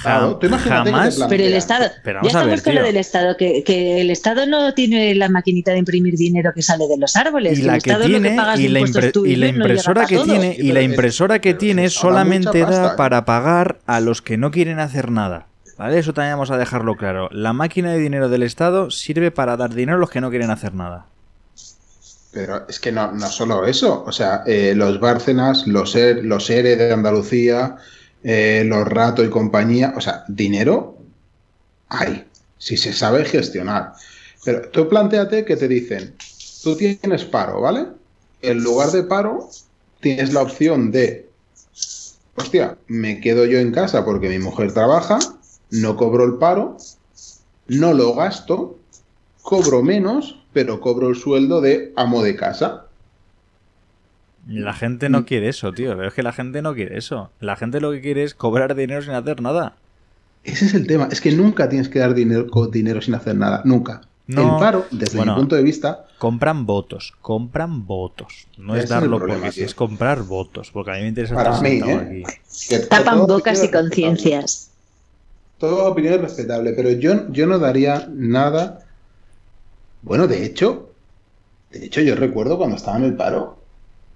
Claro, 0.01 0.39
jamás. 0.57 1.19
Pero 1.27 1.43
el 1.43 1.53
Estado, 1.53 1.85
pero 2.05 2.19
ya 2.21 2.25
a 2.25 2.27
estamos 2.27 2.47
ver, 2.47 2.63
con 2.63 2.75
lo 2.75 2.83
del 2.83 2.95
Estado, 2.97 3.35
que, 3.35 3.63
que 3.65 3.99
el 3.99 4.09
Estado 4.09 4.45
no 4.45 4.73
tiene 4.73 5.13
la 5.15 5.27
maquinita 5.27 5.71
de 5.71 5.79
imprimir 5.79 6.15
dinero 6.15 6.53
que 6.55 6.61
sale 6.61 6.87
de 6.87 6.97
los 6.97 7.17
árboles. 7.17 7.59
Y 7.59 7.61
que 7.61 7.67
la 7.67 7.75
el 7.75 7.81
que 7.81 7.89
Estado 7.89 8.07
lo 8.07 8.19
tiene, 8.19 8.29
y 8.57 8.67
la, 8.69 8.79
impuestos 8.79 9.03
impre- 9.05 9.11
tú 9.11 9.25
y 9.25 9.35
la 9.35 9.47
yo 9.47 9.51
no 9.53 9.57
llega 9.57 9.67
impresora 9.73 10.05
que 10.05 10.17
tiene, 10.19 10.55
y 10.57 10.71
la 10.71 10.81
impresora 10.81 11.39
que 11.39 11.53
tiene 11.53 11.89
solamente 11.89 12.59
da 12.61 12.95
para 12.95 13.25
pagar 13.25 13.79
a 13.85 13.99
los 13.99 14.21
que 14.21 14.37
no 14.37 14.51
quieren 14.51 14.79
hacer 14.79 15.11
nada. 15.11 15.47
¿Vale? 15.77 15.97
Eso 15.99 16.13
también 16.13 16.33
vamos 16.35 16.51
a 16.51 16.57
dejarlo 16.57 16.95
claro. 16.95 17.27
La 17.31 17.53
máquina 17.53 17.91
de 17.91 17.97
dinero 17.97 18.29
del 18.29 18.43
Estado 18.43 18.89
sirve 18.91 19.31
para 19.31 19.57
dar 19.57 19.73
dinero 19.73 19.97
a 19.97 19.99
los 19.99 20.09
que 20.11 20.21
no 20.21 20.29
quieren 20.29 20.49
hacer 20.51 20.73
nada. 20.75 21.07
Pero 22.31 22.65
es 22.67 22.79
que 22.79 22.91
no, 22.91 23.11
no 23.11 23.27
solo 23.27 23.65
eso. 23.65 24.03
O 24.05 24.11
sea, 24.11 24.43
eh, 24.45 24.73
los 24.75 24.99
Bárcenas, 24.99 25.67
los, 25.67 25.95
los 25.95 26.49
ERE 26.49 26.75
de 26.77 26.93
Andalucía, 26.93 27.75
eh, 28.23 28.63
los 28.65 28.87
Rato 28.87 29.23
y 29.23 29.29
compañía. 29.29 29.93
O 29.97 30.01
sea, 30.01 30.23
dinero 30.27 30.97
hay. 31.89 32.25
Si 32.57 32.77
se 32.77 32.93
sabe 32.93 33.25
gestionar. 33.25 33.93
Pero 34.43 34.69
tú 34.69 34.87
planteate 34.87 35.45
que 35.45 35.55
te 35.55 35.67
dicen, 35.67 36.15
tú 36.63 36.75
tienes 36.75 37.25
paro, 37.25 37.61
¿vale? 37.61 37.87
En 38.41 38.63
lugar 38.63 38.91
de 38.91 39.03
paro, 39.03 39.49
tienes 39.99 40.33
la 40.33 40.41
opción 40.41 40.91
de, 40.91 41.29
hostia, 42.35 42.77
me 42.87 43.19
quedo 43.19 43.45
yo 43.45 43.59
en 43.59 43.71
casa 43.71 44.03
porque 44.03 44.29
mi 44.29 44.39
mujer 44.39 44.73
trabaja, 44.73 45.19
no 45.69 45.95
cobro 45.95 46.25
el 46.25 46.35
paro, 46.35 46.77
no 47.67 47.93
lo 47.93 48.15
gasto, 48.15 48.79
cobro 49.41 49.81
menos, 49.83 50.39
pero 50.53 50.79
cobro 50.79 51.09
el 51.09 51.15
sueldo 51.15 51.61
de 51.61 51.93
amo 51.95 52.23
de 52.23 52.35
casa. 52.35 52.85
La 54.47 54.73
gente 54.73 55.09
Mm. 55.09 55.11
no 55.11 55.25
quiere 55.25 55.49
eso, 55.49 55.71
tío. 55.71 55.95
Pero 55.95 56.07
es 56.07 56.13
que 56.13 56.23
la 56.23 56.33
gente 56.33 56.61
no 56.61 56.73
quiere 56.73 56.97
eso. 56.97 57.29
La 57.39 57.55
gente 57.55 57.79
lo 57.79 57.91
que 57.91 58.01
quiere 58.01 58.23
es 58.23 58.33
cobrar 58.33 58.75
dinero 58.75 59.01
sin 59.01 59.13
hacer 59.13 59.41
nada. 59.41 59.75
Ese 60.43 60.65
es 60.65 60.73
el 60.73 60.87
tema, 60.87 61.07
es 61.11 61.21
que 61.21 61.31
nunca 61.31 61.69
tienes 61.69 61.87
que 61.87 61.99
dar 61.99 62.15
dinero, 62.15 62.47
dinero 62.71 62.99
sin 63.01 63.13
hacer 63.13 63.35
nada, 63.35 63.61
nunca. 63.63 64.01
No. 64.25 64.55
El 64.55 64.59
paro, 64.59 64.85
desde 64.89 65.17
Bueno. 65.17 65.33
mi 65.35 65.39
punto 65.41 65.55
de 65.55 65.61
vista, 65.63 66.05
Compran 66.17 66.65
votos, 66.65 67.13
compran 67.21 67.85
votos. 67.85 68.47
No 68.57 68.75
es 68.75 68.87
darlo 68.89 69.17
por 69.17 69.27
problema, 69.27 69.47
así, 69.47 69.57
tío. 69.57 69.65
es 69.65 69.75
comprar 69.75 70.21
votos. 70.23 70.69
Porque 70.71 70.91
a 70.91 70.93
mí 70.95 71.01
me 71.01 71.07
interesa 71.09 71.35
Para 71.35 71.51
estar 71.55 71.63
mí, 71.69 71.79
sentado 71.79 72.01
¿eh? 72.01 72.23
aquí. 72.25 72.87
Tapan 72.89 73.17
todo 73.17 73.37
bocas 73.37 73.63
y 73.63 73.71
conciencias. 73.71 74.71
Toda 75.57 75.89
opinión 75.89 76.13
es 76.15 76.21
respetable, 76.21 76.73
pero 76.73 76.89
yo, 76.91 77.29
yo 77.31 77.45
no 77.47 77.59
daría 77.59 78.07
nada. 78.11 78.79
Bueno, 80.01 80.27
de 80.27 80.45
hecho, 80.45 80.89
de 81.71 81.85
hecho, 81.85 82.01
yo 82.01 82.15
recuerdo 82.15 82.57
cuando 82.57 82.75
estaba 82.75 82.97
en 82.97 83.05
el 83.05 83.15
paro, 83.15 83.57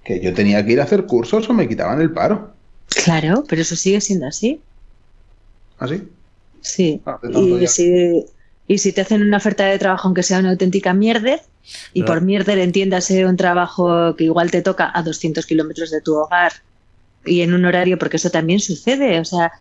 que 0.03 0.19
yo 0.19 0.33
tenía 0.33 0.65
que 0.65 0.73
ir 0.73 0.81
a 0.81 0.83
hacer 0.83 1.05
cursos 1.05 1.49
o 1.49 1.53
me 1.53 1.67
quitaban 1.67 2.01
el 2.01 2.11
paro. 2.11 2.51
Claro, 2.87 3.43
pero 3.47 3.61
eso 3.61 3.75
sigue 3.75 4.01
siendo 4.01 4.27
así. 4.27 4.61
¿Así? 5.79 6.03
Sí. 6.61 7.01
Ah, 7.05 7.19
Y 7.33 7.67
si, 7.67 8.25
y 8.67 8.77
si 8.77 8.91
te 8.93 9.01
hacen 9.01 9.21
una 9.21 9.37
oferta 9.37 9.65
de 9.65 9.79
trabajo, 9.79 10.07
aunque 10.07 10.23
sea 10.23 10.39
una 10.39 10.51
auténtica 10.51 10.93
mierder, 10.93 11.41
y 11.93 12.03
por 12.03 12.21
mierder 12.21 12.59
entiéndase 12.59 13.25
un 13.25 13.37
trabajo 13.37 14.15
que 14.15 14.25
igual 14.25 14.51
te 14.51 14.61
toca 14.61 14.91
a 14.93 15.01
200 15.01 15.45
kilómetros 15.47 15.89
de 15.89 16.01
tu 16.01 16.15
hogar 16.15 16.53
y 17.25 17.41
en 17.41 17.53
un 17.55 17.65
horario, 17.65 17.97
porque 17.97 18.17
eso 18.17 18.29
también 18.29 18.59
sucede. 18.59 19.19
O 19.19 19.25
sea, 19.25 19.51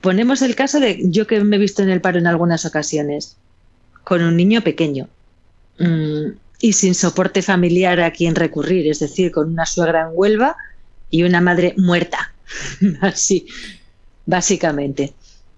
ponemos 0.00 0.42
el 0.42 0.54
caso 0.54 0.78
de 0.78 1.00
yo 1.10 1.26
que 1.26 1.42
me 1.42 1.56
he 1.56 1.58
visto 1.58 1.82
en 1.82 1.90
el 1.90 2.00
paro 2.00 2.18
en 2.18 2.28
algunas 2.28 2.64
ocasiones, 2.64 3.36
con 4.04 4.22
un 4.22 4.36
niño 4.36 4.62
pequeño 4.62 5.08
y 6.60 6.72
sin 6.72 6.94
soporte 6.94 7.42
familiar 7.42 8.00
a 8.00 8.10
quien 8.10 8.34
recurrir, 8.34 8.90
es 8.90 8.98
decir, 8.98 9.30
con 9.30 9.52
una 9.52 9.66
suegra 9.66 10.02
en 10.02 10.08
Huelva 10.12 10.56
y 11.10 11.22
una 11.22 11.40
madre 11.40 11.74
muerta. 11.76 12.32
Así, 13.00 13.46
básicamente. 14.26 15.12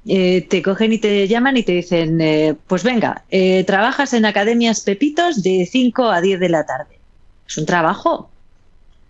Eh, 0.06 0.46
te 0.48 0.62
cogen 0.62 0.94
y 0.94 0.98
te 0.98 1.28
llaman 1.28 1.56
y 1.56 1.62
te 1.62 1.72
dicen, 1.72 2.20
eh, 2.20 2.56
pues 2.66 2.82
venga, 2.82 3.24
eh, 3.30 3.64
trabajas 3.64 4.14
en 4.14 4.24
academias 4.24 4.80
Pepitos 4.80 5.42
de 5.42 5.68
5 5.70 6.08
a 6.08 6.20
10 6.20 6.40
de 6.40 6.48
la 6.48 6.64
tarde. 6.64 6.98
Es 7.46 7.58
un 7.58 7.66
trabajo. 7.66 8.30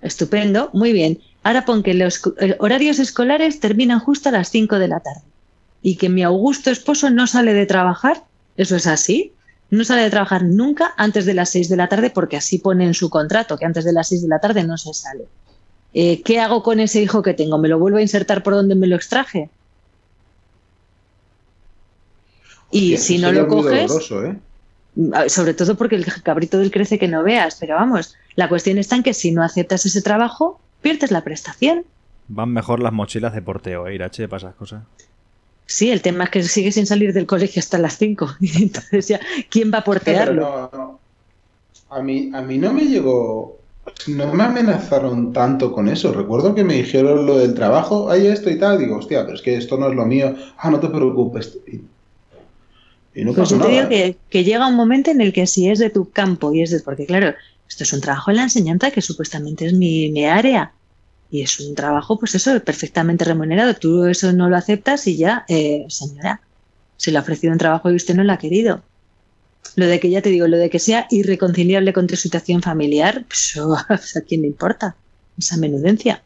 Estupendo, 0.02 0.70
muy 0.72 0.92
bien. 0.92 1.20
Ahora 1.42 1.64
pon 1.64 1.82
que 1.82 1.94
los 1.94 2.20
horarios 2.58 2.98
escolares 2.98 3.61
terminan 3.61 4.00
justo 4.00 4.28
a 4.28 4.32
las 4.32 4.50
5 4.50 4.78
de 4.78 4.88
la 4.88 5.00
tarde 5.00 5.22
y 5.82 5.96
que 5.96 6.08
mi 6.08 6.22
augusto 6.22 6.70
esposo 6.70 7.08
no 7.11 7.26
sale 7.26 7.54
de 7.54 7.66
trabajar. 7.66 8.24
Eso 8.56 8.76
es 8.76 8.86
así. 8.86 9.32
No 9.71 9.85
sale 9.85 10.03
de 10.03 10.11
trabajar 10.11 10.45
nunca 10.45 10.95
antes 10.97 11.27
de 11.27 11.35
las 11.35 11.51
6 11.51 11.68
de 11.68 11.77
la 11.77 11.89
tarde 11.89 12.11
porque 12.11 12.37
así 12.37 12.59
pone 12.59 12.85
en 12.85 12.95
su 12.95 13.09
contrato 13.09 13.57
que 13.57 13.64
antes 13.64 13.85
de 13.85 13.93
las 13.93 14.09
6 14.09 14.23
de 14.23 14.29
la 14.29 14.41
tarde 14.41 14.64
no 14.64 14.77
se 14.77 14.93
sale. 14.93 15.27
Eh, 15.95 16.23
¿Qué 16.23 16.41
hago 16.41 16.62
con 16.62 16.81
ese 16.81 17.01
hijo 17.03 17.23
que 17.23 17.35
tengo? 17.35 17.59
¿Me 17.59 17.68
lo 17.68 17.79
vuelvo 17.79 17.99
a 17.99 18.03
insertar 18.03 18.43
por 18.43 18.55
donde 18.55 18.75
me 18.75 18.87
lo 18.87 18.97
extraje? 18.97 19.49
Y 22.71 22.95
Hostia, 22.95 23.07
si 23.07 23.18
no 23.18 23.33
lo 23.33 23.49
coges, 23.49 23.89
doloroso, 23.89 24.25
¿eh? 24.25 24.37
Ah, 25.12 25.29
sobre 25.29 25.55
todo 25.55 25.77
porque 25.77 25.97
el 25.97 26.05
cabrito 26.23 26.59
del 26.59 26.71
crece 26.71 26.99
que 26.99 27.09
no 27.09 27.23
veas, 27.23 27.57
pero 27.59 27.77
vamos, 27.77 28.16
la 28.35 28.49
cuestión 28.49 28.79
está 28.79 28.97
en 28.97 29.03
que 29.03 29.14
si 29.14 29.31
no 29.31 29.43
aceptas 29.43 29.87
ese 29.87 30.03
trabajo, 30.03 30.61
pierdes 30.83 31.11
la 31.11 31.23
prestación. 31.23 31.85
Van 32.29 32.51
mejor 32.51 32.81
las 32.81 32.93
mochilas 32.93 33.35
de 33.35 33.43
porteo, 33.43 33.87
¿eh? 33.87 33.95
Irache, 33.95 34.29
para 34.29 34.39
esas 34.39 34.55
cosas. 34.55 34.83
Sí, 35.71 35.93
el 35.93 36.03
tema 36.03 36.25
es 36.25 36.31
que 36.31 36.43
sigue 36.43 36.73
sin 36.73 36.85
salir 36.85 37.12
del 37.12 37.27
colegio 37.27 37.61
hasta 37.61 37.79
las 37.79 37.97
5. 37.97 38.29
Entonces 38.59 39.07
ya, 39.07 39.21
¿quién 39.49 39.71
va 39.73 39.79
a 39.79 39.85
portearlo? 39.85 40.43
no, 40.43 40.71
no. 40.77 41.01
A 41.91 42.03
mí, 42.03 42.29
a 42.35 42.43
mí 42.43 42.59
no 42.59 42.73
me 42.73 42.87
llegó. 42.87 43.57
No 44.09 44.35
me 44.35 44.43
amenazaron 44.43 45.33
tanto 45.33 45.71
con 45.71 45.89
eso. 45.89 46.12
Recuerdo 46.12 46.57
que 46.57 46.64
me 46.64 46.75
dijeron 46.75 47.25
lo 47.25 47.39
del 47.39 47.55
trabajo, 47.55 48.11
hay 48.11 48.27
esto 48.27 48.51
y 48.51 48.59
tal. 48.59 48.81
Digo, 48.81 48.97
hostia, 48.97 49.23
pero 49.25 49.37
es 49.37 49.43
que 49.43 49.57
esto 49.57 49.77
no 49.79 49.89
es 49.89 49.95
lo 49.95 50.05
mío. 50.07 50.35
Ah, 50.59 50.71
no 50.71 50.81
te 50.81 50.89
preocupes. 50.89 51.59
Y, 53.14 53.23
no 53.23 53.33
Pues 53.33 53.51
yo 53.51 53.61
te 53.61 53.68
nada. 53.68 53.71
digo 53.71 53.85
¿eh? 53.85 53.89
que, 53.89 54.16
que 54.29 54.45
llega 54.45 54.66
un 54.66 54.75
momento 54.75 55.12
en 55.12 55.21
el 55.21 55.33
que 55.33 55.47
si 55.47 55.68
es 55.68 55.79
de 55.79 55.91
tu 55.91 56.11
campo 56.11 56.53
y 56.53 56.62
es 56.62 56.71
de... 56.73 56.81
Porque 56.81 57.07
claro, 57.07 57.33
esto 57.68 57.85
es 57.85 57.93
un 57.93 58.01
trabajo 58.01 58.33
en 58.33 58.39
la 58.39 58.43
enseñanza 58.45 58.91
que 58.91 59.03
supuestamente 59.03 59.66
es 59.66 59.73
mi, 59.73 60.11
mi 60.11 60.27
área. 60.27 60.73
Y 61.31 61.43
es 61.43 61.61
un 61.61 61.74
trabajo, 61.74 62.18
pues 62.18 62.35
eso, 62.35 62.59
perfectamente 62.61 63.24
remunerado. 63.24 63.74
Tú 63.74 64.07
eso 64.07 64.33
no 64.33 64.49
lo 64.49 64.57
aceptas 64.57 65.07
y 65.07 65.16
ya, 65.16 65.45
eh, 65.49 65.87
señora, 65.89 66.41
se 66.97 67.12
le 67.12 67.18
ha 67.18 67.20
ofrecido 67.20 67.53
un 67.53 67.59
trabajo 67.59 67.91
y 67.91 67.97
usted 67.97 68.14
no 68.14 68.24
lo 68.24 68.33
ha 68.33 68.39
querido. 68.39 68.83
Lo 69.76 69.87
de 69.87 70.01
que 70.01 70.11
ya 70.11 70.22
te 70.22 70.31
digo, 70.31 70.49
lo 70.49 70.57
de 70.57 70.70
que 70.70 70.78
sea 70.78 71.07
irreconciliable 71.11 71.93
con 71.93 72.07
tu 72.07 72.16
situación 72.16 72.62
familiar, 72.62 73.24
pues 73.28 73.51
eso, 73.51 73.74
¿a 73.74 74.20
quién 74.26 74.43
le 74.43 74.49
importa? 74.49 74.97
Esa 75.39 75.57
menudencia. 75.57 76.22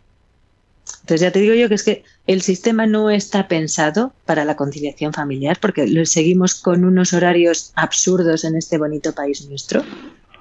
Entonces 1.01 1.21
ya 1.21 1.33
te 1.33 1.41
digo 1.41 1.55
yo 1.55 1.69
que 1.69 1.75
es 1.75 1.83
que 1.83 2.05
el 2.27 2.41
sistema 2.41 2.87
no 2.87 3.11
está 3.11 3.47
pensado 3.47 4.15
para 4.25 4.45
la 4.45 4.57
conciliación 4.57 5.13
familiar 5.13 5.59
porque 5.61 5.87
lo 5.87 6.05
seguimos 6.07 6.55
con 6.55 6.85
unos 6.85 7.13
horarios 7.13 7.73
absurdos 7.75 8.45
en 8.45 8.57
este 8.57 8.79
bonito 8.79 9.15
país 9.15 9.47
nuestro. 9.47 9.83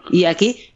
Y 0.10 0.26
aquí 0.26 0.73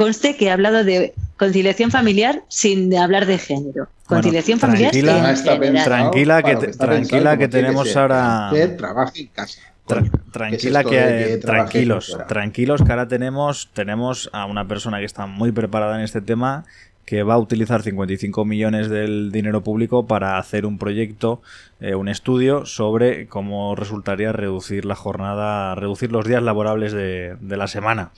conste 0.00 0.34
que 0.34 0.46
he 0.46 0.50
hablado 0.50 0.82
de 0.82 1.12
conciliación 1.36 1.90
familiar 1.90 2.42
sin 2.48 2.96
hablar 2.96 3.26
de 3.26 3.36
género. 3.36 3.88
Conciliación 4.06 4.58
Bueno, 4.58 4.72
familiar 4.72 4.92
tranquila, 4.92 5.32
está 5.32 5.52
general. 5.52 5.60
pensado 5.74 6.10
Tranquila, 6.10 6.42
que 6.42 6.56
te- 6.56 6.66
tranquila 6.78 6.96
pensado 7.10 7.38
que 7.38 7.48
tenemos 7.48 7.88
ser. 7.88 7.98
ahora- 7.98 8.50
Que 8.50 8.66
trabaje 8.68 9.20
en 9.20 9.26
casa. 9.28 9.60
Tra- 9.86 10.10
tranquila 10.32 10.84
¿Qué 10.84 10.88
es 10.88 10.94
esto 10.96 11.18
que, 11.18 11.24
de 11.24 11.28
que 11.32 11.36
tranquilos, 11.38 12.18
tranquilos 12.28 12.82
que 12.82 12.90
ahora 12.92 13.08
tenemos 13.08 13.70
tenemos 13.74 14.30
a 14.32 14.46
una 14.46 14.66
persona 14.66 15.00
que 15.00 15.04
está 15.04 15.26
muy 15.26 15.52
preparada 15.52 15.96
en 15.96 16.02
este 16.02 16.22
tema 16.22 16.64
que 17.04 17.22
va 17.24 17.34
a 17.34 17.38
utilizar 17.38 17.82
55 17.82 18.44
millones 18.44 18.88
del 18.88 19.32
dinero 19.32 19.62
público 19.62 20.06
para 20.06 20.38
hacer 20.38 20.64
un 20.64 20.78
proyecto, 20.78 21.42
eh, 21.80 21.94
un 21.94 22.08
estudio 22.08 22.64
sobre 22.66 23.26
cómo 23.26 23.74
resultaría 23.74 24.32
reducir 24.32 24.84
la 24.86 24.94
jornada, 24.94 25.74
reducir 25.74 26.10
los 26.12 26.24
días 26.24 26.42
laborables 26.42 26.92
de, 26.92 27.36
de 27.40 27.56
la 27.56 27.66
semana. 27.66 28.12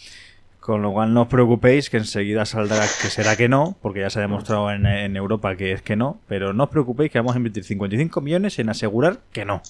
Con 0.63 0.81
lo 0.81 0.93
cual 0.93 1.13
no 1.13 1.23
os 1.23 1.29
preocupéis 1.29 1.91
que 1.91 1.97
enseguida 1.97 2.47
saldrá 2.47 2.87
que 3.03 3.09
será 3.11 3.35
que 3.37 3.49
no, 3.49 3.77
porque 3.83 3.99
ya 4.01 4.11
se 4.11 4.21
ha 4.21 4.23
demostrado 4.23 4.71
en, 4.71 4.87
en 4.87 5.17
Europa 5.17 5.57
que 5.57 5.73
es 5.73 5.83
que 5.83 5.97
no, 5.97 6.21
pero 6.29 6.53
no 6.53 6.65
os 6.65 6.71
preocupéis 6.71 7.11
que 7.11 7.19
vamos 7.19 7.35
a 7.35 7.39
invertir 7.39 7.65
55 7.65 8.21
millones 8.21 8.59
en 8.61 8.69
asegurar 8.69 9.19
que 9.33 9.45
no. 9.45 9.61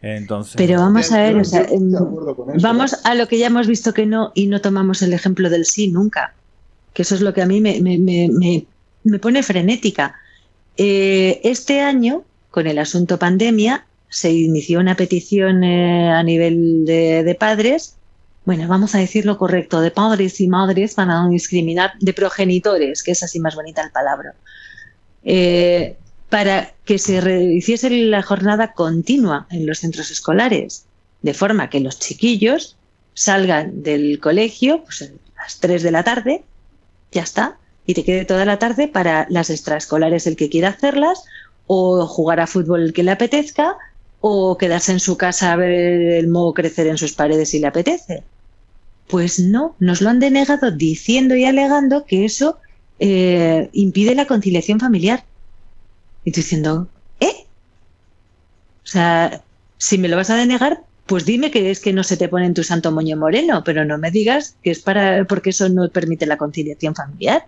Entonces, 0.00 0.54
Pero 0.56 0.80
vamos 0.80 1.12
a 1.12 1.18
ver, 1.18 1.36
o 1.36 1.44
sea, 1.44 1.62
em, 1.70 1.92
vamos 2.62 2.96
a 3.04 3.14
lo 3.14 3.28
que 3.28 3.36
ya 3.38 3.48
hemos 3.48 3.66
visto 3.66 3.92
que 3.92 4.06
no 4.06 4.32
y 4.34 4.46
no 4.46 4.62
tomamos 4.62 5.02
el 5.02 5.12
ejemplo 5.12 5.50
del 5.50 5.66
sí 5.66 5.88
nunca. 5.88 6.32
Que 6.94 7.02
eso 7.02 7.14
es 7.14 7.20
lo 7.20 7.34
que 7.34 7.42
a 7.42 7.46
mí 7.46 7.60
me, 7.60 7.80
me- 7.82 7.98
me- 7.98 8.28
me- 8.32 8.64
me 9.04 9.18
pone 9.18 9.42
frenética. 9.42 10.14
Eh, 10.78 11.40
este 11.44 11.80
año, 11.82 12.24
con 12.50 12.66
el 12.66 12.78
asunto 12.78 13.18
pandemia, 13.18 13.84
se 14.08 14.32
inició 14.32 14.80
una 14.80 14.96
petición 14.96 15.62
eh, 15.62 16.10
a 16.10 16.22
nivel 16.22 16.84
de, 16.86 17.22
de 17.22 17.34
padres, 17.34 17.96
bueno, 18.44 18.66
vamos 18.66 18.94
a 18.94 18.98
decir 18.98 19.24
lo 19.24 19.38
correcto, 19.38 19.80
de 19.80 19.90
padres 19.90 20.40
y 20.40 20.48
madres 20.48 20.94
para 20.94 21.22
no 21.22 21.30
discriminar, 21.30 21.92
de 22.00 22.12
progenitores, 22.12 23.02
que 23.02 23.12
es 23.12 23.22
así 23.22 23.38
más 23.38 23.54
bonita 23.54 23.82
el 23.82 23.90
palabra, 23.90 24.34
eh, 25.22 25.96
para 26.28 26.72
que 26.84 26.98
se 26.98 27.22
hiciese 27.52 27.90
la 27.90 28.22
jornada 28.22 28.72
continua 28.72 29.46
en 29.50 29.66
los 29.66 29.78
centros 29.78 30.10
escolares, 30.10 30.86
de 31.22 31.34
forma 31.34 31.70
que 31.70 31.80
los 31.80 32.00
chiquillos 32.00 32.76
salgan 33.14 33.82
del 33.82 34.18
colegio 34.18 34.82
pues, 34.82 35.02
a 35.02 35.42
las 35.42 35.60
3 35.60 35.82
de 35.82 35.90
la 35.92 36.02
tarde, 36.02 36.42
ya 37.12 37.22
está, 37.22 37.58
y 37.86 37.94
te 37.94 38.04
quede 38.04 38.24
toda 38.24 38.44
la 38.44 38.58
tarde 38.58 38.88
para 38.88 39.26
las 39.28 39.50
extraescolares 39.50 40.26
el 40.26 40.36
que 40.36 40.48
quiera 40.48 40.70
hacerlas, 40.70 41.24
o 41.68 42.06
jugar 42.06 42.40
a 42.40 42.48
fútbol 42.48 42.82
el 42.82 42.92
que 42.92 43.04
le 43.04 43.12
apetezca, 43.12 43.76
o 44.20 44.56
quedarse 44.56 44.92
en 44.92 45.00
su 45.00 45.16
casa 45.16 45.52
a 45.52 45.56
ver 45.56 45.70
el 45.72 46.28
moho 46.28 46.54
crecer 46.54 46.86
en 46.86 46.98
sus 46.98 47.12
paredes 47.12 47.50
si 47.50 47.60
le 47.60 47.66
apetece. 47.66 48.24
Pues 49.12 49.38
no, 49.38 49.76
nos 49.78 50.00
lo 50.00 50.08
han 50.08 50.20
denegado 50.20 50.70
diciendo 50.70 51.36
y 51.36 51.44
alegando 51.44 52.06
que 52.06 52.24
eso 52.24 52.58
eh, 52.98 53.68
impide 53.74 54.14
la 54.14 54.26
conciliación 54.26 54.80
familiar. 54.80 55.26
Y 56.24 56.32
tú 56.32 56.36
diciendo, 56.40 56.88
¿eh? 57.20 57.46
O 58.84 58.86
sea, 58.86 59.44
si 59.76 59.98
me 59.98 60.08
lo 60.08 60.16
vas 60.16 60.30
a 60.30 60.36
denegar, 60.36 60.84
pues 61.04 61.26
dime 61.26 61.50
que 61.50 61.70
es 61.70 61.80
que 61.80 61.92
no 61.92 62.04
se 62.04 62.16
te 62.16 62.30
pone 62.30 62.46
en 62.46 62.54
tu 62.54 62.64
santo 62.64 62.90
moño 62.90 63.18
moreno, 63.18 63.62
pero 63.66 63.84
no 63.84 63.98
me 63.98 64.10
digas 64.10 64.56
que 64.62 64.70
es 64.70 64.80
para 64.80 65.26
porque 65.26 65.50
eso 65.50 65.68
no 65.68 65.90
permite 65.90 66.24
la 66.24 66.38
conciliación 66.38 66.94
familiar. 66.94 67.44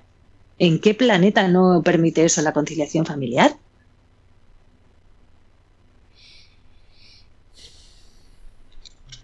¿En 0.59 0.79
qué 0.81 0.93
planeta 0.93 1.49
no 1.49 1.81
permite 1.83 2.27
eso 2.27 2.43
la 2.43 2.53
conciliación 2.53 3.07
familiar? 3.07 3.57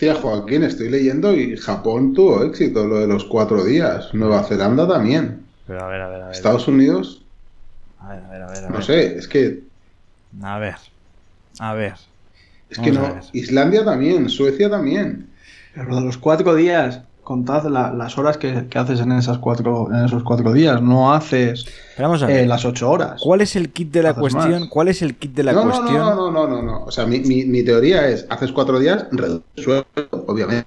Hostia, 0.00 0.14
Joaquín, 0.14 0.62
estoy 0.62 0.88
leyendo 0.88 1.34
y 1.34 1.58
Japón 1.58 2.14
tuvo 2.14 2.42
éxito, 2.42 2.86
lo 2.86 3.00
de 3.00 3.06
los 3.06 3.22
cuatro 3.26 3.62
días. 3.62 4.08
Nueva 4.14 4.42
Zelanda 4.44 4.88
también. 4.88 5.44
pero 5.66 5.84
a 5.84 5.88
ver, 5.88 6.00
a 6.00 6.08
ver, 6.08 6.22
a 6.22 6.26
ver. 6.28 6.34
Estados 6.34 6.66
Unidos, 6.68 7.22
A 7.98 8.08
ver, 8.14 8.24
a 8.24 8.28
ver, 8.30 8.42
a 8.42 8.46
ver. 8.46 8.64
a 8.64 8.68
no 8.70 8.74
ver. 8.76 8.82
sé, 8.82 9.18
es 9.18 9.28
que, 9.28 9.60
A 10.42 10.58
ver. 10.58 10.76
A 11.58 11.74
ver. 11.74 11.92
es 12.70 12.78
que 12.78 12.92
Vamos 12.92 13.26
no. 13.26 13.30
Islandia 13.34 13.84
también, 13.84 14.30
Suecia 14.30 14.70
también. 14.70 15.28
Pero 15.74 15.96
de 15.96 16.00
los 16.00 16.16
cuatro 16.16 16.54
días, 16.54 17.02
contad 17.30 17.64
la- 17.66 17.92
las 17.92 18.18
horas 18.18 18.38
que, 18.38 18.66
que 18.68 18.76
haces 18.76 18.98
en, 18.98 19.12
esas 19.12 19.38
cuatro, 19.38 19.88
en 19.92 20.04
esos 20.04 20.24
cuatro 20.24 20.52
días. 20.52 20.82
No 20.82 21.12
haces 21.14 21.64
Pero 21.96 22.08
vamos 22.08 22.24
a 22.24 22.32
eh, 22.32 22.44
las 22.44 22.64
ocho 22.64 22.90
horas. 22.90 23.20
¿Cuál 23.22 23.40
es 23.40 23.54
el 23.54 23.70
kit 23.70 23.92
de 23.92 24.02
la 24.02 24.14
cuestión? 24.14 24.62
más. 24.62 24.68
¿Cuál 24.68 24.88
es 24.88 25.00
el 25.00 25.14
kit 25.14 25.32
de 25.32 25.44
la 25.44 25.52
no, 25.52 25.64
no, 25.64 25.70
cuestión? 25.70 26.00
no, 26.00 26.14
no, 26.16 26.30
no, 26.32 26.48
no, 26.48 26.60
no. 26.62 26.84
O 26.86 26.90
sea, 26.90 27.06
mi, 27.06 27.20
mi, 27.20 27.44
mi 27.44 27.62
teoría 27.62 28.08
es, 28.08 28.26
haces 28.28 28.50
cuatro 28.50 28.80
días, 28.80 29.06
reduce 29.12 29.44
el 29.54 29.62
sueldo, 29.62 29.84
obviamente. 30.26 30.66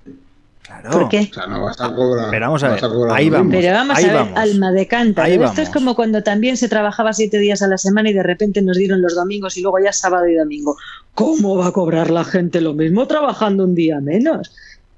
Claro. 0.66 0.92
¿Por 0.92 1.10
qué? 1.10 1.28
O 1.30 1.34
sea, 1.34 1.48
no 1.48 1.64
vas 1.66 1.82
a 1.82 1.94
cobrar. 1.94 2.30
Pero 2.32 2.46
vamos 2.46 2.64
a 2.64 2.70
ver, 2.70 2.82
ahí 3.12 3.30
vamos. 3.30 3.54
Pero 3.54 3.74
vamos 3.74 3.98
ahí 3.98 4.06
a 4.06 4.08
ver, 4.08 4.16
vamos. 4.16 4.40
alma 4.40 4.72
de. 4.72 4.88
Ahí 5.18 5.34
Esto 5.34 5.40
vamos. 5.44 5.60
es 5.60 5.70
como 5.70 5.96
cuando 5.96 6.24
también 6.24 6.56
se 6.56 6.70
trabajaba 6.70 7.12
siete 7.12 7.38
días 7.40 7.62
a 7.62 7.68
la 7.68 7.78
semana 7.78 8.10
y 8.10 8.14
de 8.14 8.24
repente 8.24 8.62
nos 8.62 8.78
dieron 8.78 9.02
los 9.02 9.16
domingos 9.16 9.58
y 9.58 9.62
luego 9.62 9.80
ya 9.84 9.92
sábado 9.92 10.26
y 10.28 10.36
domingo. 10.36 10.78
¿Cómo 11.14 11.58
va 11.58 11.68
a 11.68 11.72
cobrar 11.74 12.10
la 12.10 12.24
gente 12.24 12.62
lo 12.62 12.74
mismo 12.74 13.06
trabajando 13.06 13.66
un 13.66 13.76
día 13.76 14.00
menos? 14.00 14.54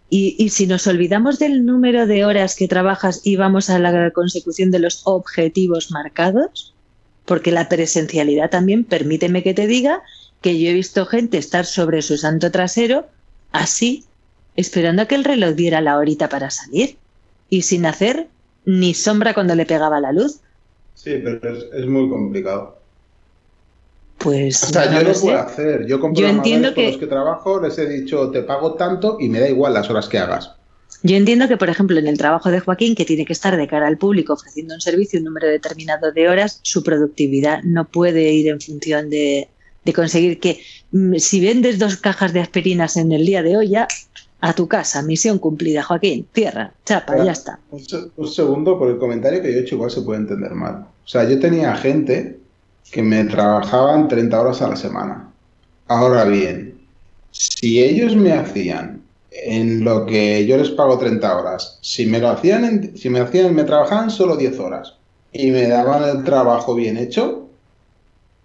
Y, 0.10 0.36
y 0.38 0.49
si 0.49 0.68
nos 0.68 0.86
olvidamos 0.88 1.39
del 1.39 1.66
número 1.66 2.06
de 2.06 2.26
horas 2.26 2.56
que 2.56 2.68
trabajas 2.68 3.22
y 3.24 3.38
vamos 3.38 3.70
a 3.70 3.80
la 3.80 4.12
consecución 4.12 4.72
de 4.72 4.80
los 4.80 5.01
objetivos 5.06 5.91
marcados, 5.91 6.74
porque 7.26 7.51
la 7.51 7.70
presencialidad 7.70 8.49
también, 8.49 8.84
permíteme 8.84 9.43
que 9.43 9.53
te 9.53 9.68
diga, 9.68 10.03
que 10.41 10.60
yo 10.60 10.70
he 10.70 10.74
visto 10.74 11.06
gente 11.06 11.38
estar 11.38 11.66
sobre 11.66 12.01
su 12.01 12.18
santo 12.18 12.51
trasero 12.51 13.08
así, 13.51 14.06
esperando 14.56 15.01
a 15.01 15.08
que 15.08 15.16
el 15.16 15.24
reloj 15.24 15.56
diera 15.56 15.82
la 15.82 15.97
horita 15.97 16.30
para 16.30 16.51
salir 16.51 16.97
y 17.49 17.64
sin 17.64 17.86
hacer 17.86 18.28
ni 18.64 18.93
sombra 18.93 19.34
cuando 19.34 19.56
le 19.56 19.66
pegaba 19.66 19.99
la 19.99 20.12
luz. 20.12 20.39
Sí, 20.93 21.20
pero 21.24 21.58
es, 21.58 21.66
es 21.74 21.86
muy 21.88 22.10
complicado. 22.10 22.78
Pues 24.26 24.63
O 24.63 24.67
sea, 24.67 24.88
no 24.88 25.01
yo 25.01 25.07
lo 25.09 25.13
puedo 25.19 25.38
hacer. 25.39 25.86
Yo 25.86 25.99
Yo 25.99 26.28
entiendo 26.28 26.41
programadores 26.41 26.65
con 26.73 26.73
que- 26.84 26.88
los 26.89 26.97
que 26.97 27.07
trabajo 27.07 27.61
les 27.61 27.78
he 27.78 27.88
dicho, 27.88 28.32
te 28.32 28.41
pago 28.41 28.73
tanto 28.73 29.17
y 29.19 29.30
me 29.30 29.39
da 29.39 29.47
igual 29.47 29.76
las 29.76 29.88
horas 29.89 30.09
que 30.09 30.17
hagas. 30.17 30.51
Yo 31.03 31.15
entiendo 31.15 31.47
que, 31.47 31.57
por 31.57 31.69
ejemplo, 31.69 31.99
en 31.99 32.07
el 32.07 32.17
trabajo 32.17 32.49
de 32.49 32.59
Joaquín, 32.59 32.95
que 32.95 33.05
tiene 33.05 33.26
que 33.26 33.34
estar 33.34 33.55
de 33.55 33.67
cara 33.67 33.86
al 33.86 33.99
público 33.99 34.34
ofreciendo 34.34 34.73
un 34.73 34.82
servicio 34.82 35.19
un 35.19 35.26
número 35.26 35.47
determinado 35.47 36.11
de 36.11 36.28
horas, 36.28 36.59
su 36.63 36.82
productividad 36.84 37.61
no 37.63 37.86
puede 37.86 38.34
ir 38.34 38.47
en 38.47 38.59
función 38.59 39.11
de, 39.11 39.47
de 39.84 39.93
conseguir 39.93 40.39
que 40.39 40.61
mm, 40.91 41.17
si 41.17 41.45
vendes 41.45 41.78
dos 41.78 41.97
cajas 41.97 42.34
de 42.34 42.39
aspirinas 42.39 42.97
en 42.97 43.11
el 43.11 43.23
día 43.28 43.43
de 43.43 43.57
hoy, 43.57 43.69
ya 43.69 43.88
a 44.41 44.53
tu 44.53 44.67
casa, 44.67 45.03
misión 45.03 45.38
cumplida, 45.38 45.84
Joaquín, 45.84 46.28
tierra, 46.32 46.73
chapa, 46.86 47.13
Ahora, 47.13 47.26
ya 47.26 47.32
está. 47.34 47.59
Un, 47.69 47.84
un 48.15 48.28
segundo, 48.28 48.80
por 48.80 48.89
el 48.89 48.97
comentario 48.97 49.41
que 49.43 49.51
yo 49.51 49.59
he 49.59 49.61
hecho, 49.61 49.76
igual 49.76 49.91
se 49.91 50.01
puede 50.01 50.21
entender 50.21 50.51
mal. 50.55 50.88
O 51.03 51.07
sea, 51.07 51.30
yo 51.30 51.39
tenía 51.39 51.76
gente 51.76 52.39
que 52.91 53.01
me 53.03 53.23
trabajaban 53.25 54.07
30 54.07 54.39
horas 54.41 54.61
a 54.61 54.69
la 54.69 54.75
semana. 54.75 55.31
Ahora 55.88 56.25
bien, 56.25 56.79
si 57.31 57.81
ellos 57.83 58.15
me 58.15 58.31
hacían 58.33 59.01
en 59.31 59.83
lo 59.83 60.05
que 60.05 60.45
yo 60.45 60.57
les 60.57 60.69
pago 60.69 60.97
30 60.97 61.38
horas, 61.38 61.77
si 61.81 62.05
me 62.05 62.19
lo 62.19 62.29
hacían, 62.29 62.63
en- 62.65 62.97
si 62.97 63.09
me 63.09 63.19
hacían, 63.19 63.53
me 63.53 63.63
trabajaban 63.65 64.09
solo 64.09 64.38
10 64.38 64.57
horas 64.59 64.93
y 65.33 65.51
me 65.51 65.67
daban 65.67 66.03
el 66.17 66.23
trabajo 66.23 66.73
bien 66.75 66.97
hecho, 66.97 67.49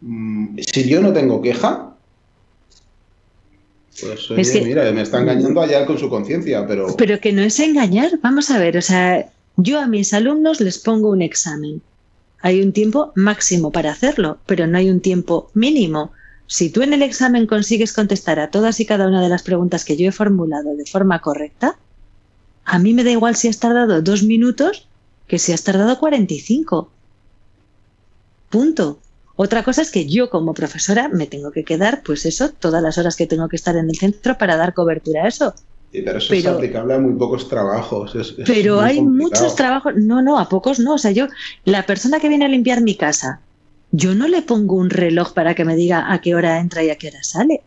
mm, 0.01 0.59
si 0.59 0.88
yo 0.88 1.01
no 1.01 1.12
tengo 1.12 1.41
queja, 1.41 1.95
pues 4.01 4.30
oye, 4.30 4.41
Es 4.41 4.51
que- 4.51 4.62
mira, 4.62 4.91
me 4.93 5.03
está 5.03 5.20
engañando 5.20 5.61
allá 5.61 5.84
con 5.86 5.99
su 5.99 6.09
conciencia, 6.09 6.66
pero... 6.66 6.97
Pero 6.97 7.20
que 7.20 7.32
no 7.32 7.43
es 7.43 7.61
engañar, 7.61 8.18
vamos 8.22 8.51
a 8.51 8.59
ver, 8.59 8.76
o 8.76 8.82
sea, 8.82 9.30
yo 9.57 9.78
a 9.80 9.86
mis 9.86 10.12
alumnos 10.14 10.61
les 10.61 10.78
pongo 10.78 11.11
un 11.11 11.22
examen. 11.22 11.82
Hay 12.43 12.62
un 12.62 12.72
tiempo 12.72 13.12
máximo 13.14 13.70
para 13.70 13.93
hacerlo, 13.93 14.38
pero 14.47 14.66
no 14.66 14.78
hay 14.78 14.91
un 14.91 15.01
tiempo 15.01 15.51
mínimo. 15.55 16.12
Si 16.47 16.70
tú 16.70 16.82
en 16.82 16.93
el 16.93 17.03
examen 17.03 17.47
consigues 17.47 17.93
contestar 17.93 18.41
a 18.41 18.51
todas 18.51 18.80
y 18.80 18.86
cada 18.86 19.07
una 19.07 19.22
de 19.22 19.28
las 19.28 19.43
preguntas 19.43 19.84
que 19.84 19.97
yo 19.97 20.09
he 20.09 20.12
formulado 20.12 20.74
de 20.74 20.86
forma 20.86 21.20
correcta, 21.20 21.76
a 22.64 22.78
mí 22.78 22.95
me 22.95 23.05
da 23.05 23.11
igual 23.11 23.36
si 23.36 23.49
has 23.49 23.59
tardado 23.59 24.03
dos 24.03 24.22
minutos 24.22 24.86
que 25.26 25.38
si 25.38 25.53
has 25.53 25.62
tardado 25.62 25.99
45. 25.99 26.91
Punto. 28.49 28.99
Otra 29.36 29.62
cosa 29.62 29.80
es 29.82 29.91
que 29.91 30.07
yo 30.07 30.28
como 30.28 30.55
profesora 30.55 31.09
me 31.09 31.26
tengo 31.26 31.53
que 31.53 31.64
quedar, 31.64 32.03
pues 32.03 32.26
eso, 32.26 32.51
todas 32.51 32.82
las 32.82 32.99
horas 32.99 33.16
que 33.16 33.26
tengo 33.26 33.49
que 33.49 33.57
estar 33.57 33.76
en 33.76 33.88
el 33.88 33.97
centro 33.97 34.36
para 34.36 34.57
dar 34.57 34.74
cobertura 34.74 35.24
a 35.24 35.28
eso. 35.28 35.55
Pero 35.93 36.18
eso 36.18 36.34
es 36.34 36.47
aplicable 36.47 36.95
a 36.95 36.99
muy 37.01 37.14
pocos 37.14 37.49
trabajos. 37.49 38.14
es- 38.14 38.34
es 38.38 38.47
Pero 38.49 38.80
hay 38.80 38.97
complicado. 38.99 39.43
muchos 39.45 39.57
trabajos, 39.57 39.95
no, 39.97 40.22
no, 40.22 40.38
a 40.38 40.49
pocos 40.49 40.78
no. 40.78 40.95
O 40.95 40.99
sea, 40.99 41.11
yo, 41.11 41.26
la 41.64 41.84
persona 41.84 42.20
que 42.20 42.28
viene 42.28 42.45
a 42.45 42.49
limpiar 42.49 42.80
mi 42.80 42.97
casa, 42.97 43.41
yo 43.91 44.14
no 44.14 44.28
le 44.28 44.43
pongo 44.43 44.76
un 44.76 44.91
reloj 44.91 45.32
para 45.32 45.55
que 45.55 45.64
me 45.64 45.74
diga 45.76 46.12
a 46.12 46.20
qué 46.20 46.34
hora 46.34 46.61
entra 46.61 46.84
y 46.84 46.91
a 46.91 46.97
qué 46.97 47.09
hora 47.09 47.22
sale. 47.22 47.62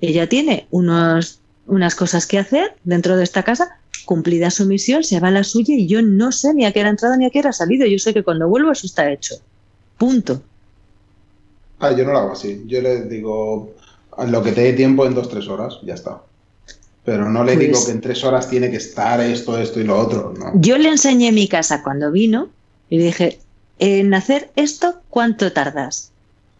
Ella 0.00 0.28
tiene 0.28 0.66
unos, 0.70 1.40
unas 1.66 1.94
cosas 1.96 2.26
que 2.26 2.38
hacer 2.38 2.76
dentro 2.84 3.16
de 3.16 3.24
esta 3.24 3.42
casa, 3.42 3.78
cumplida 4.04 4.50
su 4.52 4.66
misión, 4.66 5.02
se 5.02 5.18
va 5.18 5.28
a 5.28 5.30
la 5.32 5.42
suya 5.42 5.74
y 5.74 5.88
yo 5.88 6.02
no 6.02 6.30
sé 6.30 6.54
ni 6.54 6.64
a 6.66 6.72
qué 6.72 6.80
hora 6.80 6.90
ha 6.90 6.92
entrado 6.92 7.16
ni 7.16 7.26
a 7.26 7.30
qué 7.30 7.40
hora 7.40 7.50
ha 7.50 7.52
salido. 7.54 7.84
Yo 7.86 7.98
sé 7.98 8.14
que 8.14 8.22
cuando 8.22 8.48
vuelvo 8.48 8.70
eso 8.70 8.86
está 8.86 9.10
hecho. 9.10 9.34
Punto. 9.98 10.40
Ah, 11.80 11.90
yo 11.92 12.04
no 12.04 12.12
lo 12.12 12.18
hago 12.18 12.32
así. 12.32 12.62
Yo 12.66 12.80
le 12.80 13.02
digo 13.04 13.74
lo 14.28 14.42
que 14.42 14.52
te 14.52 14.60
dé 14.62 14.72
tiempo 14.74 15.04
en 15.04 15.14
dos, 15.14 15.28
tres 15.28 15.48
horas, 15.48 15.78
ya 15.82 15.94
está. 15.94 16.22
Pero 17.06 17.30
no 17.30 17.44
le 17.44 17.54
Pues- 17.54 17.66
digo 17.68 17.86
que 17.86 17.92
en 17.92 18.00
tres 18.02 18.22
horas 18.24 18.50
tiene 18.50 18.70
que 18.70 18.76
estar 18.78 19.20
esto, 19.20 19.56
esto 19.58 19.80
y 19.80 19.84
lo 19.84 19.98
otro, 19.98 20.34
¿no? 20.38 20.52
Yo 20.60 20.76
le 20.76 20.88
enseñé 20.90 21.30
mi 21.32 21.46
casa 21.48 21.82
cuando 21.82 22.10
vino 22.12 22.48
y 22.90 22.98
le 22.98 23.04
dije, 23.04 23.38
en 23.78 24.12
hacer 24.12 24.50
esto, 24.56 24.96
¿cuánto 25.08 25.52
tardas? 25.52 26.10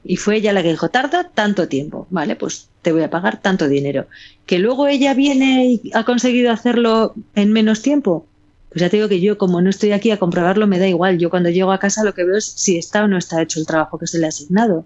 Y 0.05 0.17
fue 0.17 0.37
ella 0.37 0.53
la 0.53 0.63
que 0.63 0.71
dijo, 0.71 0.89
tarda 0.89 1.31
tanto 1.35 1.67
tiempo, 1.67 2.07
¿vale? 2.11 2.37
Pues 2.37 2.69
te 2.83 2.93
voy 2.93 3.03
a 3.03 3.11
pagar 3.11 3.43
tanto 3.43 3.67
dinero. 3.69 4.07
Que 4.47 4.61
luego 4.61 4.87
ella 4.87 5.15
viene 5.15 5.67
y 5.67 5.91
ha 5.95 6.05
conseguido 6.05 6.53
hacerlo 6.53 7.15
en 7.35 7.53
menos 7.53 7.83
tiempo. 7.83 8.25
Pues 8.69 8.83
ya 8.83 8.89
te 8.89 8.99
digo 8.99 9.09
que 9.09 9.21
yo, 9.21 9.39
como 9.39 9.61
no 9.61 9.69
estoy 9.71 9.91
aquí 9.91 10.13
a 10.13 10.19
comprobarlo, 10.19 10.69
me 10.69 10.79
da 10.79 10.87
igual. 10.87 11.19
Yo 11.19 11.29
cuando 11.29 11.51
llego 11.51 11.73
a 11.73 11.81
casa 11.81 12.05
lo 12.05 12.15
que 12.15 12.23
veo 12.25 12.37
es 12.37 12.45
si 12.45 12.77
está 12.79 13.03
o 13.03 13.09
no 13.09 13.19
está 13.19 13.43
hecho 13.43 13.59
el 13.59 13.67
trabajo 13.67 13.99
que 13.99 14.07
se 14.07 14.19
le 14.21 14.27
ha 14.27 14.29
asignado. 14.29 14.85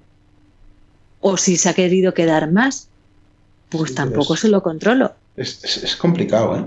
O 1.20 1.36
si 1.36 1.56
se 1.58 1.68
ha 1.68 1.74
querido 1.74 2.14
quedar 2.14 2.50
más. 2.50 2.88
Pues 3.68 3.90
Sí, 3.90 3.96
tampoco 3.96 4.34
es- 4.34 4.40
se 4.40 4.48
lo 4.48 4.62
controlo. 4.62 5.12
Es, 5.44 5.64
es- 5.64 5.82
es 5.84 5.96
complicado, 5.96 6.56
¿eh? 6.56 6.64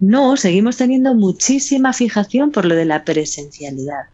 No, 0.00 0.36
seguimos 0.36 0.78
teniendo 0.78 1.14
muchísima 1.14 1.92
fijación 1.92 2.50
por 2.50 2.64
lo 2.64 2.74
de 2.74 2.86
la 2.86 3.04
presencialidad. 3.04 4.04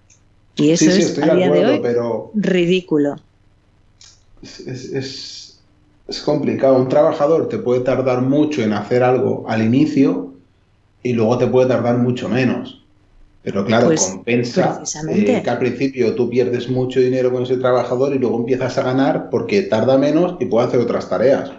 Y 0.57 0.70
eso 0.70 0.84
sí, 0.86 0.92
sí, 0.92 0.99
es 1.03 1.07
estoy 1.09 1.24
a 1.24 1.26
de 1.28 1.36
día 1.36 1.47
acuerdo, 1.47 1.66
de 1.68 1.72
hoy 1.74 1.80
pero 1.82 2.30
ridículo. 2.34 3.16
es, 4.42 4.61
es- 4.61 4.92
es- 4.92 5.64
es 6.09 6.20
complicado. 6.20 6.76
Un 6.76 6.88
trabajador 6.88 7.49
te 7.49 7.59
puede 7.59 7.80
tardar 7.80 8.22
mucho 8.22 8.62
en 8.62 8.72
hacer 8.72 9.03
algo 9.03 9.44
al 9.49 9.62
inicio 9.62 10.34
y 11.03 11.12
luego 11.14 11.38
te 11.38 11.47
puede 11.47 11.68
tardar 11.68 11.99
mucho 11.99 12.28
menos. 12.28 12.82
Pero 13.42 13.64
claro, 13.64 13.86
Pues, 13.86 14.01
compensa 14.01 14.82
eh, 15.09 15.42
que 15.44 15.51
al 15.51 15.59
principio 15.59 16.14
tú 16.16 16.28
pierdes 16.30 16.68
mucho 16.68 17.01
dinero 17.01 17.32
con 17.32 17.44
ese 17.44 17.57
trabajador 17.59 18.14
y 18.14 18.18
luego 18.18 18.38
empiezas 18.38 18.76
a 18.78 18.82
ganar 18.82 19.30
porque 19.30 19.62
tarda 19.62 19.99
menos 19.99 20.36
y 20.40 20.47
puede 20.47 20.66
hacer 20.66 20.80
otras 20.80 21.09
tareas. 21.09 21.53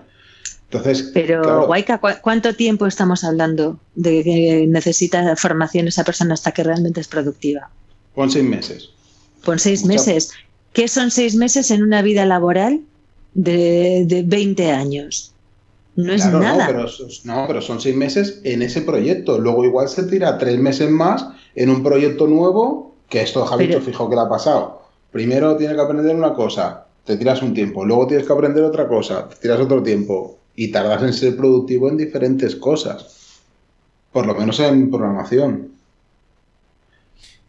Entonces, 0.70 1.12
Pero, 1.14 1.42
claro, 1.44 1.66
Guayca, 1.68 2.00
¿cu- 2.00 2.20
¿cuánto 2.22 2.54
tiempo 2.54 2.88
estamos 2.88 3.24
hablando 3.24 3.80
de 3.96 4.24
que 4.24 4.66
necesita 4.68 5.36
formación 5.38 5.88
esa 5.88 6.04
persona 6.04 6.34
hasta 6.34 6.52
que 6.52 6.64
realmente 6.64 7.00
es 7.00 7.08
productiva? 7.08 7.70
pon 8.14 8.30
seis 8.32 8.44
meses. 8.44 8.90
Pon 9.46 9.60
seis 9.60 9.82
Mucha- 9.84 9.94
meses. 9.94 10.32
¿Qué 10.74 10.88
son 10.88 11.10
seis 11.12 11.36
meses 11.36 11.72
en 11.72 11.84
una 11.84 12.02
vida 12.02 12.26
laboral 12.26 12.82
de, 13.34 14.04
de 14.08 14.24
20 14.24 14.72
años? 14.72 15.34
No 15.96 16.12
es 16.14 16.22
Claro, 16.24 16.40
nada. 16.40 16.66
No 16.68 16.72
pero, 16.74 16.86
esos- 16.88 17.26
no, 17.26 17.46
pero 17.48 17.62
son 17.62 17.80
seis 17.80 17.96
meses 17.96 18.42
en 18.44 18.62
ese 18.62 18.82
proyecto. 18.82 19.40
Luego 19.40 19.64
igual 19.64 19.88
se 19.88 20.04
tira 20.04 20.38
tres 20.38 20.60
meses 20.60 20.90
más 20.90 21.26
en 21.56 21.70
un 21.70 21.82
proyecto 21.82 22.28
nuevo, 22.28 22.96
que 23.10 23.22
esto 23.22 23.46
Javier 23.46 23.70
Pero- 23.70 23.82
fijo 23.82 24.10
que 24.10 24.16
le 24.16 24.22
ha 24.22 24.30
pasado. 24.30 24.82
Primero 25.12 25.56
tienes 25.56 25.76
que 25.78 25.82
aprender 25.82 26.16
una 26.16 26.34
cosa, 26.34 26.86
te 27.06 27.16
tiras 27.18 27.42
un 27.42 27.54
tiempo. 27.54 27.86
Luego 27.86 28.06
tienes 28.08 28.28
que 28.28 28.34
aprender 28.34 28.64
otra 28.64 28.88
cosa, 28.88 29.30
te 29.30 29.36
tiras 29.38 29.60
otro 29.62 29.82
tiempo. 29.82 30.37
Y 30.58 30.72
tardas 30.72 31.02
en 31.04 31.14
ser 31.14 31.38
productivo 31.38 31.88
en 31.88 31.96
diferentes 31.98 32.56
cosas. 32.58 33.40
Por 34.12 34.26
lo 34.26 34.36
menos 34.36 34.60
en 34.60 34.90
programación. 34.92 35.70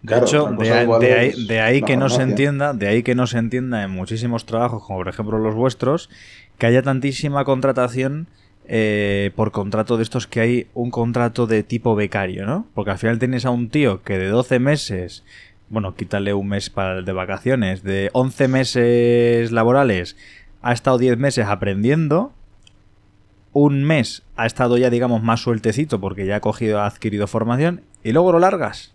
De 0.03 0.09
Claro, 0.09 0.27
hecho, 0.27 0.47
de, 0.59 0.71
ahí- 0.73 1.47
de 1.47 1.61
ahí, 1.61 1.81
de 1.81 1.87
que 1.87 1.97
no 1.97 2.09
se 2.09 2.23
entienda, 2.23 2.73
de 2.73 2.87
ahí 2.87 3.03
que 3.03 3.17
no 3.17 3.27
se 3.27 3.39
entienda 3.39 3.83
en 3.83 3.91
muchísimos 3.91 4.47
trabajos, 4.47 4.85
como 4.85 5.01
por 5.01 5.09
ejemplo 5.09 5.39
los 5.39 5.57
vuestros, 5.57 6.09
que 6.57 6.67
haya 6.67 6.83
tantísima 6.83 7.45
contratación 7.45 8.29
eh, 8.69 9.33
por 9.35 9.51
contrato 9.51 9.97
de 9.97 10.03
estos 10.05 10.27
que 10.29 10.41
hay 10.41 10.67
un 10.75 10.91
contrato 10.93 11.47
de 11.49 11.63
tipo 11.65 11.97
becario, 11.97 12.47
¿no? 12.47 12.67
Porque 12.75 12.91
al 12.93 12.99
final 12.99 13.19
tienes 13.19 13.45
a 13.45 13.51
un 13.51 13.71
tío 13.71 14.03
que 14.03 14.19
de 14.19 14.29
12 14.29 14.59
meses, 14.61 15.25
bueno, 15.69 15.95
quítale 15.97 16.33
un 16.35 16.47
mes 16.49 16.71
para 16.71 16.99
el 16.99 17.05
de 17.05 17.13
vacaciones, 17.13 17.83
de 17.83 18.11
11 18.13 18.47
meses 18.47 19.51
laborales, 19.53 20.17
ha 20.63 20.73
estado 20.75 20.99
10 20.99 21.17
meses 21.19 21.47
aprendiendo, 21.47 22.33
un 23.53 23.85
mes 23.85 24.23
ha 24.37 24.47
estado 24.47 24.77
ya, 24.79 24.91
digamos, 24.91 25.23
más 25.23 25.41
sueltecito 25.41 26.01
porque 26.01 26.27
ya 26.27 26.37
ha 26.37 26.41
cogido, 26.41 26.81
ha 26.81 26.87
adquirido 26.87 27.27
formación, 27.27 27.83
y 28.03 28.13
luego 28.13 28.33
lo 28.33 28.39
largas. 28.39 28.95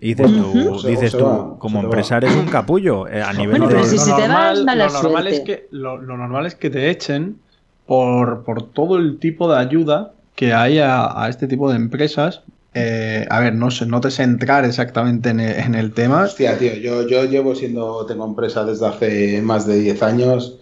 Y 0.00 0.14
dices 0.14 0.32
tú, 0.32 0.82
dices 0.86 1.12
tú 1.12 1.24
va, 1.24 1.58
como 1.58 1.80
empresario 1.80 2.30
es 2.30 2.34
un 2.34 2.46
capullo 2.46 3.06
eh, 3.06 3.22
a 3.22 3.34
nivel 3.34 3.60
Bueno, 3.60 3.68
de... 3.68 3.74
pero 3.74 3.86
si 3.86 3.96
lo 3.96 4.02
se 4.02 4.12
te 4.14 4.28
mala 4.28 4.74
lo 4.74 4.90
normal 4.90 5.26
es 5.26 5.40
que 5.40 5.68
lo, 5.70 5.98
lo 5.98 6.16
normal 6.16 6.46
es 6.46 6.54
que 6.54 6.70
te 6.70 6.88
echen 6.88 7.38
por, 7.84 8.44
por 8.44 8.62
todo 8.62 8.96
el 8.96 9.18
tipo 9.18 9.52
de 9.52 9.58
ayuda 9.58 10.14
que 10.36 10.54
hay 10.54 10.78
a, 10.78 11.22
a 11.22 11.28
este 11.28 11.46
tipo 11.46 11.68
de 11.68 11.76
empresas. 11.76 12.42
Eh, 12.72 13.26
a 13.28 13.40
ver, 13.40 13.54
no 13.54 13.70
sé, 13.70 13.84
no 13.84 14.00
te 14.00 14.10
sé 14.10 14.22
entrar 14.22 14.64
exactamente 14.64 15.30
en 15.30 15.40
el, 15.40 15.58
en 15.58 15.74
el 15.74 15.92
tema. 15.92 16.22
Hostia, 16.22 16.56
tío, 16.56 16.72
yo, 16.76 17.06
yo 17.06 17.24
llevo 17.24 17.54
siendo, 17.54 18.06
tengo 18.06 18.24
empresa 18.24 18.64
desde 18.64 18.86
hace 18.86 19.42
más 19.42 19.66
de 19.66 19.80
10 19.80 20.02
años. 20.02 20.59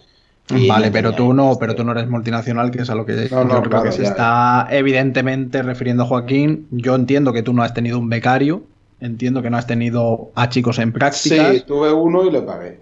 Vale, 0.50 0.90
pero 0.90 1.14
tú 1.14 1.34
no, 1.34 1.58
pero 1.58 1.74
tú 1.74 1.84
no 1.84 1.92
eres 1.92 2.08
multinacional, 2.08 2.70
que 2.70 2.82
es 2.82 2.90
a 2.90 2.94
lo 2.94 3.04
que 3.04 3.28
No, 3.30 3.44
no, 3.44 3.56
yo 3.56 3.62
creo 3.62 3.80
claro, 3.80 3.82
que 3.82 3.92
se 3.92 4.02
ya, 4.02 4.08
está 4.08 4.66
evidentemente 4.70 5.62
refiriendo 5.62 6.06
Joaquín. 6.06 6.66
Yo 6.70 6.94
entiendo 6.94 7.32
que 7.32 7.42
tú 7.42 7.52
no 7.52 7.62
has 7.62 7.74
tenido 7.74 7.98
un 7.98 8.08
becario, 8.08 8.62
entiendo 9.00 9.42
que 9.42 9.50
no 9.50 9.58
has 9.58 9.66
tenido 9.66 10.32
a 10.34 10.48
chicos 10.48 10.78
en 10.78 10.92
prácticas. 10.92 11.58
Sí, 11.58 11.64
tuve 11.66 11.92
uno 11.92 12.24
y 12.24 12.30
le 12.30 12.42
pagué. 12.42 12.80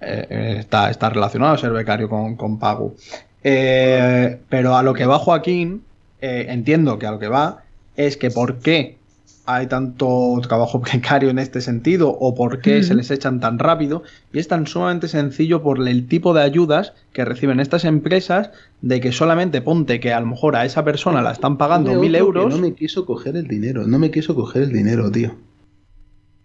eh, 0.00 0.26
eh, 0.30 0.56
está, 0.60 0.90
está 0.90 1.10
relacionado 1.10 1.54
a 1.54 1.58
ser 1.58 1.72
becario 1.72 2.08
con, 2.08 2.36
con 2.36 2.58
pago. 2.58 2.94
Eh, 3.42 4.40
pero 4.48 4.76
a 4.76 4.82
lo 4.82 4.94
que 4.94 5.06
va 5.06 5.18
Joaquín, 5.18 5.84
eh, 6.20 6.46
entiendo 6.48 6.98
que 6.98 7.06
a 7.06 7.12
lo 7.12 7.18
que 7.18 7.28
va 7.28 7.64
es 7.94 8.16
que 8.16 8.30
por 8.30 8.60
qué 8.60 8.98
hay 9.46 9.68
tanto 9.68 10.40
trabajo 10.42 10.80
precario 10.82 11.30
en 11.30 11.38
este 11.38 11.60
sentido 11.60 12.10
o 12.10 12.34
por 12.34 12.60
qué 12.60 12.82
se 12.82 12.94
les 12.94 13.10
echan 13.10 13.40
tan 13.40 13.58
rápido. 13.58 14.02
Y 14.32 14.38
es 14.38 14.48
tan 14.48 14.66
sumamente 14.66 15.08
sencillo 15.08 15.62
por 15.62 15.86
el 15.86 16.06
tipo 16.08 16.34
de 16.34 16.42
ayudas 16.42 16.92
que 17.12 17.24
reciben 17.24 17.60
estas 17.60 17.84
empresas 17.84 18.50
de 18.82 19.00
que 19.00 19.12
solamente 19.12 19.62
ponte 19.62 20.00
que 20.00 20.12
a 20.12 20.20
lo 20.20 20.26
mejor 20.26 20.56
a 20.56 20.64
esa 20.64 20.84
persona 20.84 21.22
la 21.22 21.32
están 21.32 21.56
pagando 21.56 21.94
mil 21.94 22.14
euros. 22.14 22.52
No 22.52 22.58
me 22.60 22.74
quiso 22.74 23.06
coger 23.06 23.36
el 23.36 23.46
dinero, 23.46 23.86
no 23.86 23.98
me 23.98 24.10
quiso 24.10 24.34
coger 24.34 24.64
el 24.64 24.72
dinero, 24.72 25.10
tío. 25.10 25.34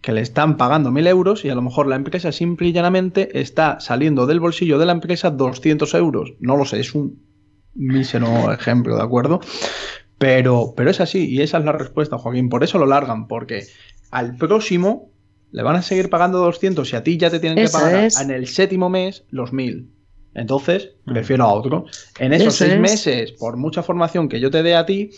que 0.00 0.12
le 0.12 0.20
están 0.20 0.56
pagando 0.56 0.90
1000 0.90 1.06
euros 1.06 1.44
y 1.44 1.50
a 1.50 1.54
lo 1.54 1.62
mejor 1.62 1.86
la 1.86 1.94
empresa 1.96 2.32
simple 2.32 2.68
y 2.68 2.72
llanamente 2.72 3.40
está 3.40 3.78
saliendo 3.78 4.26
del 4.26 4.40
bolsillo 4.40 4.78
de 4.78 4.86
la 4.86 4.92
empresa 4.92 5.30
200 5.30 5.94
euros. 5.94 6.34
No 6.40 6.56
lo 6.56 6.64
sé, 6.64 6.80
es 6.80 6.94
un 6.94 7.20
mísero 7.74 8.52
ejemplo, 8.52 8.96
¿de 8.96 9.02
acuerdo? 9.02 9.40
Pero, 10.22 10.74
pero 10.76 10.88
es 10.90 11.00
así 11.00 11.28
y 11.28 11.42
esa 11.42 11.58
es 11.58 11.64
la 11.64 11.72
respuesta, 11.72 12.16
Joaquín. 12.16 12.48
Por 12.48 12.62
eso 12.62 12.78
lo 12.78 12.86
largan, 12.86 13.26
porque 13.26 13.66
al 14.12 14.36
próximo 14.36 15.10
le 15.50 15.64
van 15.64 15.74
a 15.74 15.82
seguir 15.82 16.10
pagando 16.10 16.38
200 16.38 16.92
y 16.92 16.96
a 16.96 17.02
ti 17.02 17.16
ya 17.18 17.28
te 17.28 17.40
tienen 17.40 17.58
Eso 17.58 17.78
que 17.78 17.84
pagar 17.84 18.04
es. 18.04 18.20
en 18.20 18.30
el 18.30 18.46
séptimo 18.46 18.88
mes 18.88 19.24
los 19.30 19.52
1000. 19.52 19.88
Entonces, 20.34 20.90
prefiero 21.04 21.42
a 21.44 21.52
otro. 21.52 21.86
En 22.20 22.32
esos 22.32 22.54
Eso 22.54 22.64
seis 22.64 22.74
es. 22.74 22.80
meses, 22.80 23.32
por 23.32 23.56
mucha 23.56 23.82
formación 23.82 24.28
que 24.28 24.38
yo 24.38 24.50
te 24.52 24.62
dé 24.62 24.76
a 24.76 24.86
ti, 24.86 25.10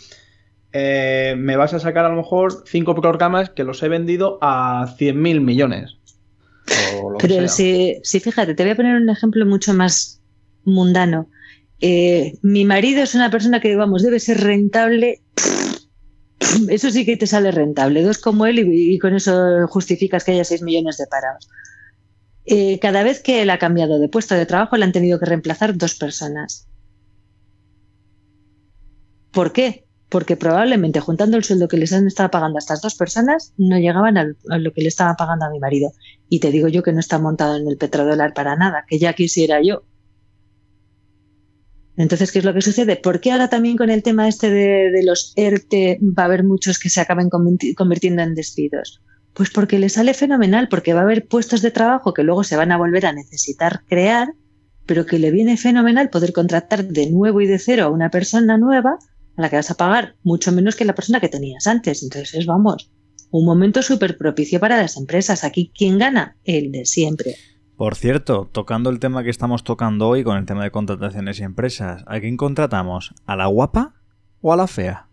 eh, 0.73 1.35
me 1.37 1.55
vas 1.55 1.73
a 1.75 1.79
sacar 1.79 2.05
a 2.05 2.09
lo 2.09 2.15
mejor 2.15 2.63
cinco 2.65 2.95
programas 2.95 3.51
que 3.51 3.63
los 3.63 3.83
he 3.83 3.87
vendido 3.89 4.39
a 4.41 4.87
100.000 4.97 5.39
millones. 5.39 5.97
O 6.99 7.11
lo 7.11 7.17
que 7.19 7.27
Pero 7.27 7.41
sea. 7.41 7.47
si, 7.47 7.95
si 8.03 8.19
fíjate, 8.19 8.55
te 8.55 8.63
voy 8.63 8.71
a 8.71 8.75
poner 8.75 8.95
un 8.99 9.07
ejemplo 9.09 9.45
mucho 9.45 9.73
más 9.75 10.19
mundano. 10.63 11.29
Eh, 11.81 12.37
mi 12.41 12.65
marido 12.65 13.03
es 13.03 13.15
una 13.15 13.29
persona 13.29 13.59
que, 13.59 13.75
vamos, 13.75 14.03
debe 14.03 14.19
ser 14.19 14.41
rentable. 14.41 15.21
Eso 16.69 16.89
sí 16.91 17.05
que 17.05 17.17
te 17.17 17.27
sale 17.27 17.51
rentable. 17.51 18.03
Dos 18.03 18.17
como 18.17 18.45
él 18.45 18.59
y, 18.59 18.97
con 18.99 19.13
eso 19.13 19.67
justificas 19.67 20.23
que 20.23 20.31
haya 20.31 20.43
6 20.43 20.61
millones 20.61 20.97
de 20.97 21.07
parados. 21.07 21.49
Eh, 22.45 22.79
cada 22.79 23.03
vez 23.03 23.21
que 23.21 23.41
él 23.41 23.49
ha 23.49 23.57
cambiado 23.57 23.99
de 23.99 24.07
puesto 24.07 24.35
de 24.35 24.45
trabajo, 24.45 24.77
le 24.77 24.85
han 24.85 24.91
tenido 24.91 25.19
que 25.19 25.25
reemplazar 25.25 25.77
dos 25.77 25.95
personas. 25.95 26.67
¿Por 29.31 29.51
qué? 29.51 29.85
Porque 30.09 30.37
probablemente 30.37 30.99
juntando 30.99 31.35
el 31.35 31.43
sueldo 31.43 31.67
que 31.67 31.77
les 31.77 31.91
han 31.91 32.07
estado 32.07 32.29
pagando 32.29 32.57
a 32.57 32.59
estas 32.59 32.81
dos 32.81 32.95
personas, 32.95 33.53
no 33.57 33.77
llegaban 33.79 34.17
a 34.17 34.57
lo 34.59 34.71
que 34.71 34.81
le 34.81 34.87
estaba 34.87 35.15
pagando 35.15 35.45
a 35.45 35.49
mi 35.49 35.59
marido. 35.59 35.91
Y 36.29 36.39
te 36.39 36.51
digo 36.51 36.67
yo 36.67 36.83
que 36.83 36.93
no 36.93 36.99
está 36.99 37.17
montado 37.19 37.57
en 37.57 37.67
el 37.67 37.77
petrodólar 37.77 38.33
para 38.33 38.55
nada, 38.55 38.85
que 38.87 38.99
ya 38.99 39.13
quisiera 39.13 39.61
yo. 39.61 39.83
Entonces, 41.97 42.31
¿qué 42.31 42.39
es 42.39 42.45
lo 42.45 42.53
que 42.53 42.61
sucede? 42.61 42.97
¿Por 42.97 43.21
qué 43.21 43.31
ahora 43.31 43.49
también 43.49 43.77
con 43.77 43.89
el 43.89 44.03
tema 44.03 44.27
este 44.27 44.49
de, 44.49 45.01
los 45.03 45.33
ERTE 45.35 45.99
va 46.01 46.23
a 46.23 46.25
haber 46.25 46.43
muchos 46.43 46.77
que 46.77 46.89
se 46.89 46.99
acaben 47.01 47.29
convirti- 47.29 47.73
convirtiendo 47.73 48.21
en 48.21 48.35
despidos? 48.35 49.01
Pues 49.33 49.49
porque 49.49 49.79
le 49.79 49.89
sale 49.89 50.13
fenomenal, 50.13 50.67
porque 50.69 50.93
va 50.93 51.01
a 51.01 51.03
haber 51.03 51.27
puestos 51.27 51.61
de 51.61 51.71
trabajo 51.71 52.13
que 52.13 52.23
luego 52.23 52.43
se 52.43 52.55
van 52.55 52.71
a 52.71 52.77
volver 52.77 53.05
a 53.05 53.13
necesitar 53.13 53.81
crear, 53.87 54.33
pero 54.85 55.05
que 55.05 55.19
le 55.19 55.31
viene 55.31 55.57
fenomenal 55.57 56.09
poder 56.09 56.31
contratar 56.33 56.85
de 56.85 57.09
nuevo 57.09 57.41
y 57.41 57.47
de 57.47 57.59
cero 57.59 57.85
a 57.85 57.89
una 57.89 58.09
persona 58.09 58.57
nueva 58.57 58.97
a 59.37 59.41
la 59.41 59.49
que 59.49 59.57
vas 59.57 59.71
a 59.71 59.75
pagar 59.75 60.15
mucho 60.23 60.51
menos 60.51 60.75
que 60.75 60.85
la 60.85 60.95
persona 60.95 61.19
que 61.19 61.27
tenías 61.29 61.67
antes. 61.67 62.03
Entonces, 62.03 62.33
es, 62.33 62.45
vamos, 62.45 62.91
un 63.31 63.45
momento 63.45 63.81
súper 63.81 64.17
propicio 64.17 64.59
para 64.59 64.77
las 64.77 64.95
empresas. 64.95 65.43
Aquí, 65.43 65.71
¿quién 65.75 65.97
gana? 65.97 66.37
El 66.43 66.71
de 66.71 66.85
siempre. 66.85 67.35
Por 67.77 67.95
cierto, 67.95 68.49
tocando 68.51 68.89
el 68.89 68.99
tema 68.99 69.23
que 69.23 69.29
estamos 69.29 69.63
tocando 69.63 70.07
hoy 70.07 70.23
con 70.23 70.37
el 70.37 70.45
tema 70.45 70.63
de 70.63 70.71
contrataciones 70.71 71.39
y 71.39 71.43
empresas, 71.43 72.03
¿a 72.07 72.19
quién 72.19 72.37
contratamos? 72.37 73.13
¿A 73.25 73.35
la 73.35 73.47
guapa 73.47 73.93
o 74.41 74.53
a 74.53 74.57
la 74.57 74.67
fea? 74.67 75.07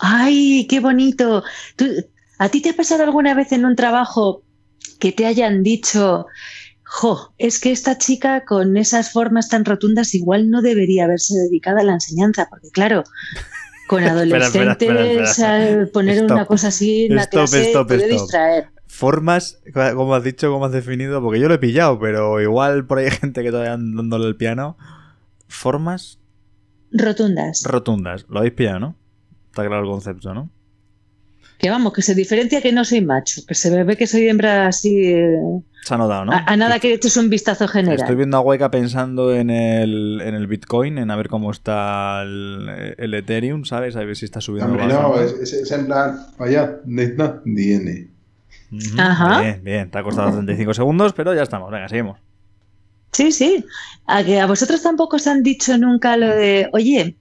¡Ay, 0.00 0.66
qué 0.68 0.80
bonito! 0.80 1.44
¿Tú- 1.76 1.86
¿A 2.38 2.48
ti 2.48 2.60
te 2.62 2.70
ha 2.70 2.74
pasado 2.76 3.04
alguna 3.04 3.34
vez 3.34 3.52
en 3.52 3.64
un 3.64 3.76
trabajo 3.76 4.42
que 4.98 5.12
te 5.12 5.26
hayan 5.26 5.62
dicho, 5.62 6.26
jo, 6.84 7.32
es 7.38 7.60
que 7.60 7.70
esta 7.70 7.96
chica 7.98 8.44
con 8.44 8.76
esas 8.76 9.12
formas 9.12 9.48
tan 9.48 9.64
rotundas 9.64 10.14
igual 10.14 10.50
no 10.50 10.62
debería 10.62 11.04
haberse 11.04 11.34
dedicado 11.34 11.78
a 11.78 11.84
la 11.84 11.92
enseñanza, 11.94 12.46
porque 12.50 12.70
claro, 12.70 13.04
con 13.88 14.02
espera, 14.04 14.46
adolescentes 14.48 15.28
espera, 15.38 15.86
poner 15.92 16.16
Stop. 16.16 16.30
una 16.32 16.46
cosa 16.46 16.68
así 16.68 17.04
en 17.06 17.16
la 17.16 17.22
Stop, 17.22 17.32
clase 17.40 17.62
stop, 17.68 17.88
puede 17.88 18.08
distraer. 18.08 18.68
Formas, 18.96 19.60
como 19.94 20.14
has 20.14 20.22
dicho, 20.22 20.52
como 20.52 20.66
has 20.66 20.72
definido, 20.72 21.20
porque 21.20 21.40
yo 21.40 21.48
lo 21.48 21.54
he 21.54 21.58
pillado, 21.58 21.98
pero 21.98 22.40
igual 22.40 22.86
por 22.86 22.98
ahí 22.98 23.06
hay 23.06 23.10
gente 23.10 23.42
que 23.42 23.50
todavía 23.50 23.72
anda 23.72 23.96
dándole 23.96 24.28
el 24.28 24.36
piano. 24.36 24.76
Formas 25.48 26.20
Rotundas. 26.92 27.62
rotundas. 27.64 28.24
Lo 28.28 28.38
habéis 28.38 28.54
pillado, 28.54 28.78
¿no? 28.78 28.96
Está 29.50 29.66
claro 29.66 29.82
el 29.82 29.90
concepto, 29.90 30.32
¿no? 30.32 30.48
Que 31.58 31.70
vamos, 31.70 31.92
que 31.92 32.02
se 32.02 32.14
diferencia 32.14 32.60
que 32.62 32.72
no 32.72 32.84
soy 32.84 33.00
macho, 33.00 33.42
que 33.48 33.54
se 33.54 33.82
ve 33.84 33.96
que 33.96 34.06
soy 34.06 34.28
hembra 34.28 34.68
así. 34.68 35.06
eh, 35.12 35.38
Se 35.82 35.94
ha 35.94 35.96
notado, 35.98 36.24
¿no? 36.26 36.32
a, 36.32 36.44
a 36.46 36.56
nada 36.56 36.78
que 36.78 36.92
eches 36.94 37.16
un 37.16 37.30
vistazo 37.30 37.66
general. 37.66 37.98
Estoy 37.98 38.14
viendo 38.16 38.36
a 38.36 38.40
Hueca 38.40 38.70
pensando 38.70 39.34
en 39.34 39.50
el, 39.50 40.20
en 40.24 40.34
el 40.36 40.46
Bitcoin, 40.46 40.98
en 40.98 41.10
a 41.10 41.16
ver 41.16 41.28
cómo 41.28 41.50
está 41.50 42.22
el, 42.22 42.94
el 42.96 43.14
Ethereum, 43.14 43.64
¿sabes? 43.64 43.96
A 43.96 44.04
ver 44.04 44.14
si 44.16 44.24
está 44.24 44.40
subiendo 44.40 44.72
o 44.72 44.76
Hombre, 44.78 44.94
no, 44.94 45.20
es, 45.20 45.52
es- 45.52 45.72
en 45.72 45.86
plan, 45.86 46.16
vaya, 46.38 46.78
no, 46.86 47.40
viene. 47.44 48.13
Ajá. 48.98 49.40
Bien, 49.40 49.60
bien. 49.62 49.90
Te 49.90 49.98
ha 49.98 50.02
costado 50.02 50.32
35 50.32 50.74
segundos, 50.74 51.12
pero 51.12 51.34
ya 51.34 51.42
estamos. 51.42 51.70
Venga, 51.70 51.88
seguimos. 51.88 52.18
Sí, 53.12 53.32
sí. 53.32 53.64
A 54.06 54.24
que 54.24 54.40
a 54.40 54.46
vosotros 54.46 54.82
tampoco 54.82 55.16
os 55.16 55.26
han 55.26 55.42
dicho 55.42 55.78
nunca 55.78 56.16
lo 56.16 56.28
de, 56.28 56.68
oye, 56.72 57.16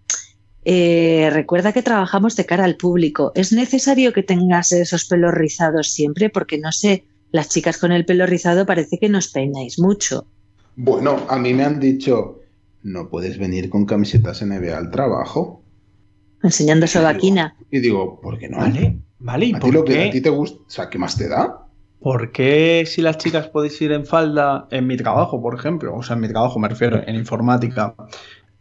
eh, 0.66 1.30
recuerda 1.32 1.74
que 1.74 1.84
trabajamos 1.84 2.36
de 2.36 2.46
cara 2.46 2.64
al 2.64 2.78
público. 2.78 3.32
Es 3.36 3.52
necesario 3.52 4.14
que 4.14 4.24
tengas 4.24 4.72
esos 4.72 5.06
pelos 5.06 5.34
rizados 5.34 5.92
siempre, 5.92 6.30
porque 6.30 6.58
no 6.58 6.72
sé, 6.72 7.06
las 7.32 7.50
chicas 7.50 7.78
con 7.78 7.92
el 7.92 8.06
pelo 8.06 8.26
rizado 8.26 8.66
parece 8.66 8.98
que 8.98 9.10
nos 9.10 9.28
peináis 9.28 9.80
mucho. 9.80 10.28
Bueno, 10.76 11.26
a 11.30 11.38
mí 11.38 11.54
me 11.54 11.64
han 11.64 11.80
dicho, 11.80 12.42
no 12.82 13.10
puedes 13.10 13.38
venir 13.38 13.70
con 13.70 13.86
camisetas 13.86 14.42
NBA 14.42 14.78
al 14.78 14.92
trabajo. 14.92 15.63
Enseñando 16.44 16.86
su 16.88 17.02
vaquina. 17.02 17.56
Y 17.72 17.80
digo, 17.80 18.20
¿por 18.22 18.38
qué 18.38 18.50
no? 18.50 18.58
Vale, 18.58 19.00
vale, 19.20 19.46
¿y 19.48 19.54
¿A 19.54 19.60
ti, 19.60 19.72
lo 19.72 19.84
que, 19.86 20.08
a 20.10 20.12
ti 20.12 20.22
te 20.22 20.30
gusta? 20.30 20.60
O 20.62 20.70
sea, 20.70 20.90
¿qué 20.90 20.98
más 21.00 21.18
te 21.18 21.28
da? 21.30 21.60
¿Por 22.00 22.32
qué 22.34 22.84
si 22.86 23.02
las 23.02 23.18
chicas 23.18 23.48
podéis 23.48 23.82
ir 23.82 23.94
en 23.94 24.06
falda 24.06 24.68
en 24.72 24.86
mi 24.88 24.98
trabajo, 24.98 25.42
por 25.42 25.56
ejemplo? 25.56 25.96
O 25.96 26.04
sea, 26.04 26.16
en 26.16 26.22
mi 26.22 26.28
trabajo 26.28 26.60
me 26.60 26.68
refiero, 26.68 27.02
en 27.08 27.16
informática, 27.16 27.96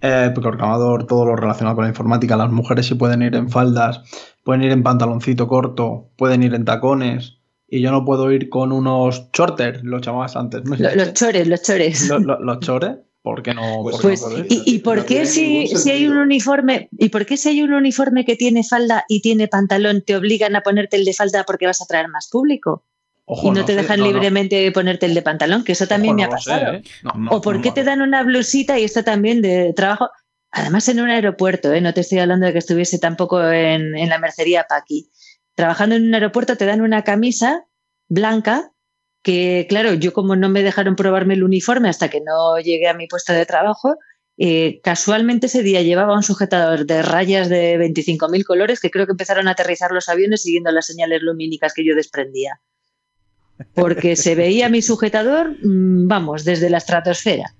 eh, 0.01 0.30
programador, 0.33 1.07
todo 1.07 1.26
lo 1.26 1.35
relacionado 1.35 1.74
con 1.76 1.85
la 1.85 1.89
informática, 1.91 2.37
las 2.37 2.53
mujeres 2.53 2.87
sí 2.87 2.95
pueden 2.95 3.20
ir 3.22 3.35
en 3.35 3.51
faldas, 3.51 4.01
pueden 4.45 4.62
ir 4.62 4.70
en 4.70 4.85
pantaloncito 4.85 5.49
corto, 5.49 6.11
pueden 6.16 6.45
ir 6.45 6.55
en 6.55 6.64
tacones, 6.64 7.39
y 7.68 7.80
yo 7.80 7.91
no 7.91 8.05
puedo 8.05 8.30
ir 8.30 8.49
con 8.49 8.70
unos 8.70 9.28
shorters, 9.33 9.83
los 9.83 10.03
llamabas 10.03 10.37
antes, 10.37 10.62
¿no? 10.64 10.76
Lo- 10.76 10.95
Los 10.95 11.14
chores, 11.14 11.49
los 11.49 11.62
chores. 11.62 12.09
Lo- 12.09 12.18
lo- 12.20 12.39
los 12.41 12.61
chores, 12.61 12.99
¿por 13.23 13.43
qué 13.43 13.55
no? 13.55 13.81
Pues 13.83 13.97
por 13.97 14.07
qué 14.07 14.09
Pues, 14.09 14.20
no 14.20 14.27
puedo 14.29 14.39
ir? 14.39 14.47
¿y, 14.51 14.62
y 14.66 14.79
por 14.81 14.99
No 14.99 15.05
qué 15.07 15.27
si, 15.27 15.66
si 15.68 15.91
hay 15.91 16.07
un 16.07 16.16
uniforme, 16.18 16.89
y 16.99 17.09
por 17.09 17.25
qué 17.27 17.37
si 17.37 17.51
hay 17.51 17.62
un 17.62 17.73
uniforme 17.73 18.25
que 18.25 18.37
tiene 18.37 18.64
falda 18.64 19.05
y 19.09 19.23
tiene 19.23 19.49
pantalón, 19.49 20.03
te 20.03 20.16
obligan 20.16 20.57
a 20.57 20.62
ponerte 20.62 20.97
el 20.97 21.05
de 21.05 21.14
falda 21.14 21.45
porque 21.45 21.66
vas 21.66 21.81
a 21.83 21.87
traer 21.87 22.09
más 22.09 22.29
público? 22.29 22.85
Ojo, 23.25 23.49
y 23.49 23.51
no, 23.53 23.61
no 23.61 23.64
te 23.64 23.75
sé, 23.75 23.77
dejan 23.77 24.01
no, 24.01 24.11
no. 24.11 24.12
libremente 24.12 24.70
ponerte 24.73 25.07
el 25.07 25.14
de 25.14 25.23
pantalón, 25.23 25.64
que 25.64 25.73
eso 25.73 25.87
también 25.87 26.14
Ojo, 26.14 26.16
me 26.16 26.25
ha 26.25 26.29
sé, 26.29 26.31
pasado. 26.31 26.73
¿eh? 26.75 26.83
No, 27.03 27.12
no, 27.16 27.31
¿O 27.31 27.41
por 27.41 27.57
no, 27.57 27.62
qué 27.62 27.68
no. 27.68 27.75
te 27.75 27.85
dan 27.85 28.03
una 28.03 28.23
blusita 28.25 28.79
y 28.79 28.85
esto 28.85 29.05
también 29.05 29.41
de 29.43 29.73
trabajo? 29.75 30.09
Además 30.51 30.89
en 30.89 31.01
un 31.01 31.09
aeropuerto, 31.11 31.73
¿eh? 31.73 31.81
no 31.81 31.95
te 31.95 32.01
estoy 32.03 32.18
hablando 32.18 32.47
de 32.47 32.53
que 32.53 32.59
estuviese 32.59 32.99
tampoco 32.99 33.43
en, 33.51 33.97
en 33.97 34.09
la 34.09 34.18
mercería 34.18 34.66
Paqui. 34.68 35.11
Trabajando 35.55 35.95
en 35.97 36.05
un 36.07 36.14
aeropuerto 36.14 36.57
te 36.57 36.66
dan 36.66 36.81
una 36.83 37.03
camisa 37.05 37.64
blanca 38.09 38.72
que, 39.23 39.66
claro, 39.68 39.95
yo 39.95 40.12
como 40.12 40.37
no 40.37 40.49
me 40.49 40.62
dejaron 40.62 40.97
probarme 40.97 41.35
el 41.35 41.45
uniforme 41.45 41.89
hasta 41.89 42.11
que 42.11 42.20
no 42.20 42.59
llegué 42.59 42.89
a 42.89 42.95
mi 42.95 43.07
puesto 43.07 43.33
de 43.33 43.47
trabajo, 43.47 43.97
eh, 44.37 44.81
casualmente 44.83 45.47
ese 45.47 45.62
día 45.62 45.83
llevaba 45.83 46.16
un 46.16 46.23
sujetador 46.23 46.87
de 46.87 47.03
rayas 47.03 47.49
de 47.49 47.79
25.000 47.79 48.45
colores 48.45 48.81
que 48.81 48.91
creo 48.91 49.07
que 49.07 49.12
empezaron 49.12 49.47
a 49.47 49.53
aterrizar 49.53 49.93
los 49.93 50.09
aviones 50.09 50.43
siguiendo 50.43 50.73
las 50.73 50.87
señales 50.87 51.23
lumínicas 51.23 51.73
que 51.75 51.85
yo 51.85 51.95
desprendía. 51.95 52.61
Porque 53.75 54.16
se 54.16 54.35
veía 54.35 54.68
mi 54.68 54.83
sujetador, 54.83 55.51
mm, 55.62 56.09
vamos, 56.09 56.45
desde 56.45 56.70
la 56.70 56.79
estratosfera. 56.79 57.55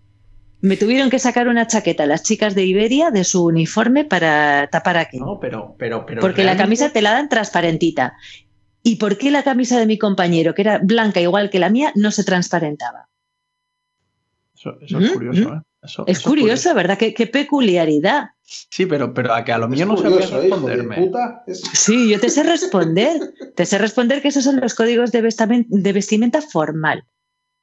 Me 0.61 0.77
tuvieron 0.77 1.11
que 1.11 1.19
sacar 1.19 1.49
una 1.49 1.67
chaqueta 1.67 2.07
las 2.07 2.23
chicas 2.23 2.55
de 2.55 2.65
Iberia 2.65 3.11
de 3.11 3.25
su 3.25 3.45
uniforme 3.45 4.05
para 4.05 4.69
tapar 4.69 4.97
aquello. 4.97 5.27
No, 5.27 5.41
pero, 5.41 5.75
pero, 5.79 6.07
pero 6.07 6.21
porque 6.21 6.45
la 6.45 6.57
camisa 6.57 6.91
te 6.91 7.03
la 7.03 7.13
dan 7.13 7.29
transparentita. 7.29 8.15
¿Y 8.83 8.97
por 8.97 9.17
qué 9.19 9.31
la 9.31 9.43
camisa 9.45 9.79
de 9.79 9.87
mi 9.87 9.99
compañero, 9.99 10.55
que 10.55 10.63
era 10.63 10.79
blanca 10.79 11.21
igual 11.21 11.51
que 11.51 11.59
la 11.59 11.71
mía, 11.71 11.93
no 11.95 12.11
se 12.11 12.25
transparentaba? 12.25 13.09
Eso, 14.55 14.77
eso 14.81 14.99
es 15.01 15.11
¿Mm? 15.11 15.15
curioso, 15.15 15.51
¿Mm? 15.51 15.55
¿eh? 15.57 15.63
Eso- 15.83 16.05
Es 16.07 16.19
eso 16.19 16.29
curioso, 16.29 16.75
¿verdad? 16.75 16.97
Qué, 16.99 17.13
qué 17.15 17.27
peculiaridad. 17.27 18.27
Sí, 18.45 18.87
pero, 18.87 19.13
pero 19.13 19.35
a 19.35 19.45
que 19.45 19.53
a 19.53 19.59
lo 19.59 19.69
mío 19.69 19.83
Es 19.83 19.89
no 19.89 19.97
sabía 19.97 20.11
curioso, 20.13 20.37
¿eh, 20.39 20.41
responderme. 20.43 20.97
puta. 20.97 21.43
Es- 21.47 21.61
Sí, 21.75 22.09
yo 22.11 22.21
te 22.21 22.29
sé 22.29 22.43
responder. 22.45 23.21
te 23.57 23.67
sé 23.67 23.79
responder 23.79 24.23
que 24.23 24.29
esos 24.29 24.45
son 24.45 24.61
los 24.61 24.75
códigos 24.75 25.11
de 25.11 25.23
vestamen- 25.23 25.67
de 25.69 25.93
vestimenta 25.93 26.41
formal. 26.41 27.05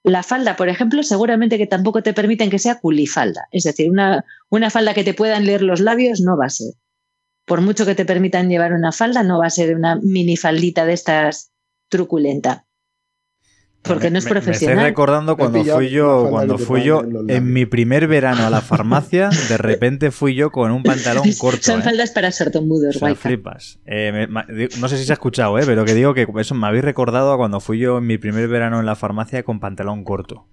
La 0.03 0.24
falda, 0.24 0.55
por 0.55 0.67
ejemplo, 0.70 1.03
seguramente 1.03 1.57
que 1.57 1.67
tampoco 1.67 2.01
te 2.03 2.13
permiten 2.13 2.49
que 2.49 2.59
sea 2.59 2.80
culifalda. 2.80 3.47
Es 3.51 3.63
decir, 3.63 3.89
una, 3.89 4.26
una 4.49 4.70
falda 4.70 4.93
que 4.93 5.03
te 5.03 5.13
puedan 5.13 5.45
leer 5.45 5.61
los 5.61 5.80
labios 5.82 6.22
no 6.22 6.38
va 6.38 6.45
a 6.45 6.49
ser. 6.49 6.74
Por 7.50 7.60
mucho 7.62 7.86
que 7.86 7.95
te 7.95 8.06
permitan 8.06 8.47
llevar 8.47 8.72
una 8.74 8.91
falda, 8.93 9.24
no 9.24 9.39
va 9.39 9.47
a 9.47 9.50
ser 9.50 9.76
una 9.76 9.97
minifaldita 10.02 10.86
de 10.86 10.93
estas 10.93 11.52
truculenta. 11.89 12.66
Porque 13.82 14.06
Me- 14.08 14.12
no 14.12 14.18
es 14.20 14.26
me- 14.26 14.30
Me 14.30 14.34
profesional. 14.41 14.78
estoy 14.78 14.89
recordando 14.89 15.38
cuando 15.38 15.64
fui 15.64 15.89
yo, 15.89 16.28
cuando 16.30 16.58
fui 16.58 16.84
yo 16.84 17.02
en 17.28 17.52
mi 17.54 17.66
primer 17.66 18.08
verano 18.08 18.45
a 18.45 18.50
la 18.50 18.62
farmacia, 18.62 19.30
de 19.47 19.58
repente 19.58 20.12
fui 20.12 20.36
yo 20.36 20.52
con 20.52 20.72
un 20.72 20.84
pantalón 20.84 21.24
corto. 21.39 21.62
Son 21.64 21.80
¿eh? 21.80 21.84
faldas 21.84 22.12
para 22.12 22.32
sordomudos, 22.32 22.97
O 22.97 23.00
sea, 23.00 23.16
flipas. 23.16 23.80
Eh, 23.86 24.28
me- 24.30 24.45
no 24.80 24.88
sé 24.89 24.97
si 24.97 25.06
se 25.06 25.12
ha 25.12 25.16
escuchado, 25.16 25.58
¿eh? 25.58 25.64
pero 25.66 25.86
que 25.86 25.93
digo 25.95 26.14
que 26.14 26.28
eso 26.39 26.56
me 26.56 26.68
habéis 26.68 26.84
recordado 26.84 27.32
a 27.34 27.38
cuando 27.38 27.60
fui 27.62 27.80
yo 27.80 27.97
en 28.00 28.06
mi 28.06 28.18
primer 28.18 28.47
verano 28.50 28.80
en 28.80 28.86
la 28.86 28.95
farmacia 28.95 29.43
con 29.43 29.60
pantalón 29.62 30.04
corto. 30.04 30.45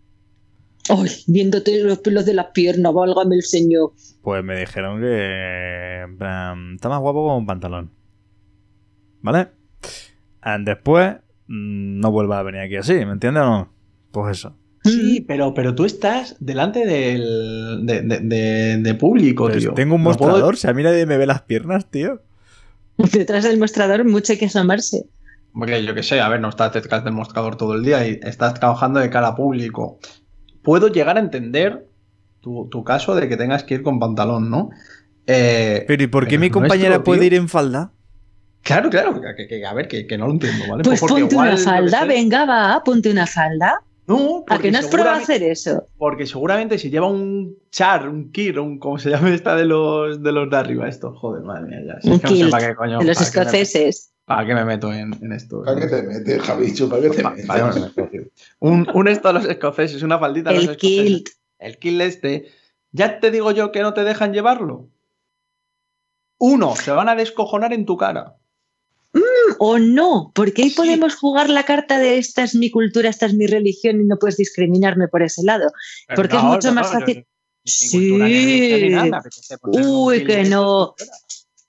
Ay, 0.89 1.11
viéndote 1.27 1.83
los 1.83 1.99
pelos 1.99 2.25
de 2.27 2.35
las 2.35 2.47
piernas, 2.47 2.93
válgame 2.95 3.37
el 3.37 3.43
señor. 3.43 3.93
Pues 4.23 4.45
me 4.45 4.59
dijeron 4.59 5.01
que 5.01 6.01
en 6.05 6.17
plan, 6.19 6.75
está 6.77 6.89
más 6.89 7.01
guapo 7.01 7.27
con 7.27 7.37
un 7.39 7.47
pantalón. 7.47 7.91
¿Vale? 9.23 9.49
Después 10.61 11.17
mm, 11.49 11.99
no 12.01 12.11
vuelva 12.13 12.39
a 12.39 12.43
venir 12.43 12.61
aquí 12.61 12.77
así, 12.77 12.93
¿me 13.05 13.13
entiendes 13.13 13.43
o 13.43 13.47
no? 13.47 13.73
Pues 14.13 14.39
eso. 14.39 14.57
Sí, 14.85 15.25
pero, 15.27 15.53
pero 15.53 15.75
tú 15.75 15.85
estás 15.85 16.37
delante 16.39 16.87
del, 16.87 17.81
de, 17.85 18.03
de- 18.03 18.21
de- 18.21 18.77
de 18.79 18.95
público, 18.95 19.47
Pues 19.49 19.59
tío. 19.59 19.75
tengo 19.75 19.97
un 19.97 20.05
No 20.05 20.13
puedo- 20.13 20.31
mostrador, 20.31 20.57
si 20.57 20.69
a 20.69 20.73
mí 20.75 20.85
nadie 20.85 21.07
me 21.07 21.17
ve 21.19 21.27
las 21.27 21.43
piernas, 21.43 21.91
tío. 21.91 22.23
Detrás 23.13 23.43
del 23.45 23.59
mostrador 23.59 24.05
mucho 24.05 24.33
hay 24.33 24.39
que 24.39 24.47
asomarse. 24.47 25.07
Porque 25.53 25.85
yo 25.85 25.93
qué 25.95 26.03
sé, 26.05 26.21
a 26.21 26.29
ver, 26.29 26.41
no 26.41 26.51
estás 26.51 26.73
detrás 26.73 27.03
del 27.03 27.15
mostrador 27.15 27.57
todo 27.57 27.75
el 27.75 27.83
día 27.83 28.07
y 28.07 28.21
estás 28.23 28.55
trabajando 28.55 29.01
de 29.01 29.11
cara 29.11 29.29
a 29.29 29.35
público. 29.35 29.99
Puedo 30.67 30.89
llegar 30.89 31.17
a 31.17 31.21
entender 31.21 31.87
tu, 32.41 32.67
tu 32.71 32.83
caso 32.83 33.15
de 33.15 33.29
que 33.29 33.37
tengas 33.37 33.63
que 33.63 33.75
ir 33.75 33.83
con 33.85 34.01
pantalón, 34.01 34.51
¿no? 34.51 34.71
Eh, 35.29 35.85
Pero 35.87 36.03
¿y 36.03 36.07
por 36.09 36.27
qué 36.27 36.39
mi 36.39 36.49
nuestro, 36.49 36.61
compañera 36.61 37.05
puede 37.05 37.21
tío- 37.21 37.27
ir 37.29 37.35
en 37.35 37.49
falda? 37.49 37.93
Claro, 38.63 38.91
claro, 38.91 39.21
que, 39.37 39.47
que- 39.47 39.65
a 39.65 39.73
ver, 39.73 39.87
que, 39.87 40.09
que 40.09 40.19
no 40.19 40.27
lo 40.27 40.33
entiendo, 40.33 40.65
¿vale? 40.69 40.83
Pues 40.83 40.99
ponte 40.99 41.21
igual, 41.21 41.51
una 41.55 41.57
falda, 41.57 42.05
venga, 42.05 42.45
va, 42.45 42.83
ponte 42.85 43.11
una 43.13 43.27
falda. 43.29 43.81
No, 44.09 44.45
¿A 44.49 44.59
que 44.59 44.73
no 44.73 44.79
has 44.79 44.89
probado 44.89 45.17
hacer 45.23 45.43
eso? 45.45 45.87
Porque 45.99 46.27
seguramente 46.27 46.77
si 46.79 46.91
lleva 46.91 47.09
un 47.09 47.57
char, 47.71 48.09
un 48.09 48.33
kir, 48.33 48.59
un 48.59 48.79
como 48.81 48.99
se 48.99 49.11
llama 49.11 49.31
esta 49.35 49.55
de 49.57 49.65
los 49.67 50.21
de 50.23 50.33
los 50.33 50.51
de 50.51 50.57
arriba, 50.57 50.89
esto, 50.89 51.13
joder, 51.15 51.43
madre 51.45 51.67
mía, 51.69 51.79
ya. 51.87 52.01
Si 52.01 52.09
Un 52.09 52.15
es 52.17 52.21
que 52.21 52.27
no 52.27 52.31
sé 52.31 52.37
kilt, 52.39 52.51
para 52.51 52.69
qué 52.69 52.75
coño. 52.75 52.99
de 52.99 53.05
los 53.05 53.17
para 53.19 53.31
qué 53.31 53.39
me- 53.39 53.43
escoceses. 53.45 54.13
¿Para 54.25 54.47
qué 54.47 54.55
me 54.55 54.65
meto 54.65 54.93
en, 54.93 55.13
en 55.23 55.33
esto? 55.33 55.63
¿Para 55.65 55.81
qué 55.81 55.87
te 55.87 56.03
metes, 56.03 56.43
Javicho? 56.43 56.89
¿Para 56.89 57.03
qué 57.03 57.11
te 57.11 57.23
metes? 57.23 57.47
Un, 58.61 58.89
un 58.95 59.09
esto 59.09 59.29
de 59.29 59.35
los 59.35 59.45
escoceses, 59.45 60.03
una 60.03 60.19
faldita 60.19 60.51
de 60.51 60.57
los 60.57 60.69
El 60.69 60.77
kilt. 60.77 61.29
El 61.59 61.79
kilt 61.79 62.01
este. 62.03 62.53
Ya 62.93 63.21
te 63.21 63.31
digo 63.31 63.51
yo 63.53 63.73
que 63.73 63.83
no 63.83 63.95
te 63.95 64.05
dejan 64.05 64.33
llevarlo. 64.33 64.89
Uno, 66.39 66.77
se 66.77 66.91
van 66.91 67.09
a 67.09 67.15
descojonar 67.17 67.73
en 67.73 67.87
tu 67.87 67.97
cara. 67.97 68.37
O 69.59 69.79
no, 69.79 70.33
porque 70.35 70.63
ahí 70.63 70.71
Sí. 70.71 70.77
podemos 70.77 71.15
jugar 71.15 71.49
la 71.49 71.65
carta 71.65 71.99
de 71.99 72.19
esta 72.19 72.43
es 72.43 72.55
mi 72.55 72.71
cultura, 72.71 73.09
esta 73.09 73.27
es 73.27 73.35
mi 73.35 73.47
religión 73.47 74.01
y 74.01 74.05
no 74.05 74.19
puedes 74.19 74.37
discriminarme 74.37 75.09
por 75.09 75.23
ese 75.23 75.43
lado. 75.43 75.71
Porque 76.15 76.37
es 76.37 76.43
mucho 76.43 76.73
más 76.73 76.93
fácil. 76.93 77.27
ni 77.95 78.91
nada, 78.91 79.23
Sí. 79.23 79.55
Uy, 79.63 80.25
que 80.25 80.45
no. 80.45 80.95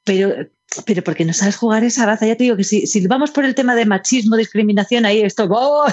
Pero, 0.03 0.47
pero 0.85 1.03
porque 1.03 1.25
no 1.25 1.33
sabes 1.33 1.55
jugar 1.57 1.83
esa 1.83 2.05
baza, 2.05 2.25
ya 2.27 2.35
te 2.35 2.43
digo 2.43 2.57
que 2.57 2.63
si, 2.63 2.87
si 2.87 3.05
vamos 3.07 3.31
por 3.31 3.45
el 3.45 3.55
tema 3.55 3.73
de 3.75 3.85
machismo, 3.85 4.35
discriminación, 4.35 5.05
ahí 5.05 5.21
esto, 5.21 5.47
¡oh! 5.49 5.85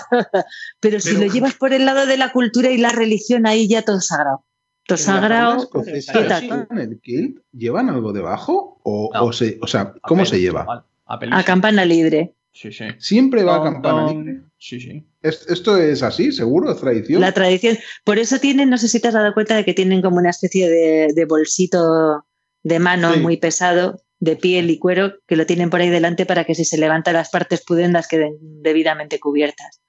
pero 0.81 1.01
si 1.01 1.15
Pero- 1.15 1.27
lo 1.27 1.33
llevas 1.33 1.55
por 1.55 1.73
el 1.73 1.85
lado 1.87 2.07
de 2.07 2.17
la 2.17 2.33
cultura 2.33 2.71
y 2.71 2.79
la 2.79 2.91
religión, 2.91 3.47
ahí 3.47 3.69
ya 3.69 3.83
todo 3.83 4.01
sagrado. 4.01 4.45
Todo 4.87 4.99
¿En 4.99 5.05
sagrado. 5.05 5.63
escocesa 5.63 6.13
¿qué 6.13 6.25
tal? 6.25 6.43
llevan 6.43 6.79
el 6.79 7.01
kilt? 7.01 7.39
¿Llevan 7.53 7.89
algo 7.89 8.13
debajo? 8.13 8.81
¿O, 8.83 9.11
No. 9.15 9.25
o 9.25 9.33
se, 9.33 9.59
o 9.63 9.67
sea, 9.67 9.95
¿cómo 10.03 10.27
se 10.27 10.39
lleva? 10.41 10.85
A, 11.07 11.43
campana 11.45 11.85
libre. 11.87 12.35
Sí, 12.53 12.71
sí. 12.71 12.85
Siempre 12.99 13.43
va 13.45 13.57
a 13.57 13.63
campana 13.63 14.07
ton. 14.09 14.25
libre. 14.25 14.43
Sí, 14.59 14.79
sí. 14.81 15.07
¿Es- 15.23 15.47
¿Esto 15.49 15.79
es 15.79 16.03
así, 16.03 16.33
seguro? 16.33 16.71
¿Es 16.71 16.79
tradición? 16.81 17.21
La 17.23 17.33
tradición. 17.33 17.79
Por 18.05 18.19
eso 18.19 18.39
tienen, 18.39 18.69
no 18.69 18.77
sé 18.77 18.89
si 18.89 19.01
te 19.01 19.09
has 19.09 19.15
dado 19.15 19.33
cuenta 19.33 19.57
de 19.57 19.65
que 19.65 19.73
tienen 19.73 20.03
como 20.03 20.19
una 20.19 20.31
especie 20.31 20.69
de, 20.69 21.13
de 21.15 21.25
bolsito 21.25 22.27
de 22.63 22.79
mano 22.79 23.15
Sí. 23.15 23.21
muy 23.21 23.39
pesado, 23.39 24.03
de 24.21 24.37
piel 24.37 24.71
y 24.71 24.79
cuero, 24.79 25.15
que 25.27 25.37
lo 25.37 25.47
tienen 25.47 25.71
por 25.71 25.81
ahí 25.81 25.91
delante 25.91 26.27
para 26.27 26.45
que 26.45 26.55
si 26.55 26.65
se 26.65 26.79
levantan 26.79 27.15
las 27.15 27.31
partes 27.31 27.65
pudendas 27.65 28.09
queden 28.09 28.37
debidamente 28.41 29.19
cubiertas. 29.19 29.81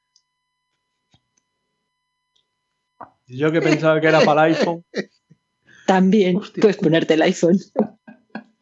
Yo 3.28 3.52
que 3.52 3.62
pensaba 3.62 4.00
que 4.00 4.08
era 4.08 4.22
para 4.22 4.48
el 4.48 4.54
iPhone. 4.54 4.86
También 5.88 6.38
Hostia. 6.38 6.62
puedes 6.62 6.78
ponerte 6.78 7.16
el 7.16 7.22
iPhone. 7.24 7.60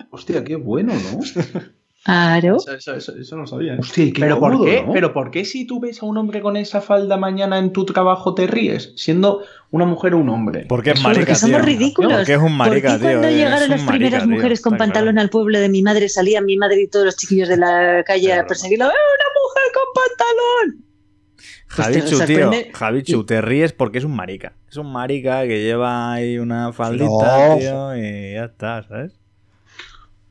Hostia, 0.09 0.43
qué 0.43 0.55
bueno, 0.55 0.93
¿no? 0.93 1.19
Claro. 2.03 2.57
Eso, 2.57 2.73
eso, 2.73 2.95
eso, 2.95 3.15
eso 3.17 3.37
no 3.37 3.47
sabía. 3.47 3.77
Hostia, 3.79 4.11
qué 4.13 4.19
¿Pero 4.19 4.37
por 4.39 4.51
cómodo, 4.51 4.65
qué? 4.69 4.83
¿no? 4.85 4.91
¿Pero 4.91 5.13
por 5.13 5.31
qué 5.31 5.45
si 5.45 5.65
tú 5.65 5.79
ves 5.79 6.01
a 6.03 6.05
un 6.05 6.17
hombre 6.17 6.41
con 6.41 6.57
esa 6.57 6.81
falda 6.81 7.15
mañana 7.15 7.57
en 7.59 7.71
tu 7.71 7.85
trabajo 7.85 8.33
te 8.35 8.45
ríes? 8.45 8.91
Siendo 8.97 9.41
una 9.71 9.85
mujer 9.85 10.13
o 10.13 10.17
un 10.17 10.27
hombre. 10.27 10.65
Porque 10.67 10.91
es 10.91 11.01
marica, 11.01 11.21
Porque 11.21 11.35
somos 11.35 11.57
tío. 11.61 11.65
ridículos. 11.65 12.11
Porque 12.13 12.33
es 12.33 12.39
un 12.39 12.57
marica, 12.57 12.89
¿Por 12.89 12.99
qué 12.99 13.07
tío, 13.07 13.19
cuando 13.19 13.29
llegaron 13.37 13.59
las 13.69 13.69
marica, 13.69 13.91
primeras 13.91 14.23
tío, 14.23 14.31
mujeres 14.31 14.61
con 14.61 14.77
pantalón 14.77 15.13
claro. 15.13 15.21
al 15.23 15.29
pueblo 15.29 15.59
de 15.59 15.69
mi 15.69 15.81
madre, 15.81 16.09
salía 16.09 16.41
mi 16.41 16.57
madre 16.57 16.81
y 16.81 16.87
todos 16.89 17.05
los 17.05 17.15
chiquillos 17.15 17.47
de 17.47 17.57
la 17.57 18.03
calle 18.05 18.25
Claro. 18.27 18.41
a 18.41 18.45
perseguirlo? 18.47 18.85
¡Eh, 18.85 18.89
una 18.89 19.29
mujer 19.41 19.63
con 19.73 19.83
pantalón! 19.95 20.85
Pues 21.75 21.87
te 21.87 21.93
Javichu, 22.01 22.07
tío, 22.09 22.17
sorprende- 22.49 22.71
Javichu, 22.73 23.25
te 23.25 23.41
ríes 23.41 23.71
porque 23.73 23.97
es 23.99 24.03
un 24.03 24.15
marica. 24.15 24.53
Es 24.69 24.75
un 24.77 24.91
marica 24.91 25.43
que 25.43 25.63
lleva 25.63 26.13
ahí 26.13 26.37
una 26.37 26.71
faldita, 26.73 27.47
No. 27.49 27.57
tío, 27.57 27.95
y 27.97 28.33
ya 28.33 28.43
está, 28.45 28.83
¿sabes? 28.83 29.13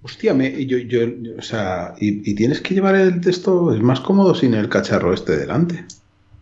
Hostia, 0.02 0.34
me, 0.34 0.66
yo, 0.66 0.78
yo, 0.78 1.02
yo- 1.04 1.32
o 1.38 1.42
sea, 1.42 1.94
y, 1.98 2.28
y 2.30 2.34
tienes 2.34 2.60
que 2.60 2.74
llevar 2.74 2.94
el 2.96 3.20
texto, 3.20 3.72
es 3.74 3.80
más 3.80 4.00
cómodo 4.00 4.34
sin 4.34 4.54
el 4.54 4.68
cacharro 4.68 5.14
este 5.14 5.36
delante. 5.36 5.84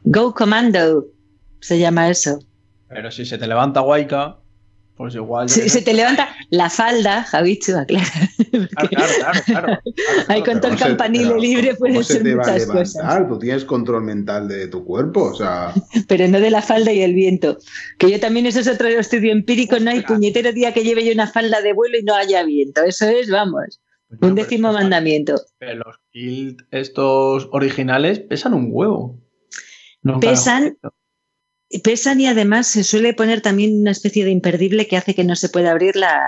Go 0.05 0.33
Commando 0.35 1.07
se 1.61 1.79
llama 1.79 2.09
eso. 2.09 2.41
Pero 2.89 3.11
si 3.11 3.25
se 3.25 3.39
te 3.39 3.47
levanta 3.47 3.81
guayca, 3.81 4.40
pues 5.01 5.15
igual. 5.15 5.49
Se, 5.49 5.81
te 5.81 5.95
levanta 5.95 6.29
la 6.51 6.69
falda, 6.69 7.25
Javichu, 7.25 7.75
aclara. 7.75 8.05
Claro, 8.51 8.69
claro, 8.91 9.09
claro, 9.17 9.41
claro. 9.47 9.79
Ahí 10.29 10.43
con 10.43 10.61
todo 10.61 10.73
el 10.73 10.77
¿Cómo 10.77 10.79
se- 10.79 10.85
campanile 10.85 11.41
libre 11.41 11.69
¿cómo 11.69 11.79
pueden 11.79 12.05
se 12.05 12.13
ser 12.13 12.23
te 12.23 12.35
va 12.35 12.43
a 12.43 12.47
muchas 12.47 12.61
levantar? 12.69 12.85
cosas. 12.85 13.29
Tú 13.29 13.39
tienes 13.39 13.65
control 13.65 14.03
mental 14.05 14.47
de 14.47 14.69
tu 14.69 14.85
cuerpo, 14.85 15.23
o 15.23 15.35
sea... 15.35 15.73
Pero 16.07 16.29
no 16.29 16.39
de 16.39 16.51
la 16.51 16.61
falda 16.61 16.93
y 16.93 17.01
el 17.01 17.15
viento. 17.15 17.57
Que 17.99 18.11
yo 18.11 18.21
también, 18.21 18.45
eso 18.45 18.61
es 18.61 18.69
otro 18.69 18.89
estudio 18.89 19.33
empírico, 19.33 19.81
no 19.81 19.91
hay 19.91 20.03
puñetero 20.03 20.53
día 20.53 20.75
que 20.75 20.85
lleve 20.85 21.03
yo 21.07 21.15
una 21.15 21.27
falda 21.29 21.63
de 21.63 21.73
vuelo 21.73 21.97
y 21.99 22.03
no 22.03 22.15
haya 22.15 22.43
viento. 22.45 22.83
Eso 22.85 23.09
es, 23.09 23.31
vamos, 23.31 23.81
un 24.21 24.35
décimo 24.35 24.71
mandamiento. 24.71 25.41
Pero 25.59 25.77
los 25.77 25.97
kilt 26.11 26.61
estos 26.73 27.49
originales 27.53 28.19
pesan 28.21 28.53
un 28.53 28.69
huevo. 28.71 29.19
No, 30.03 30.21
Pesan, 30.21 30.77
claro. 30.79 30.95
Pesan 31.79 32.21
y 32.21 32.27
además 32.27 32.67
se 32.67 32.83
suele 32.83 33.15
poner 33.15 33.41
también 33.41 33.81
una 33.81 33.93
especie 33.93 34.25
de 34.25 34.33
imperdible 34.33 34.89
que 34.89 34.97
hace 34.97 35.15
que 35.15 35.25
no 35.25 35.37
se 35.37 35.49
pueda 35.49 35.71
abrir 35.71 35.95
la, 35.95 36.21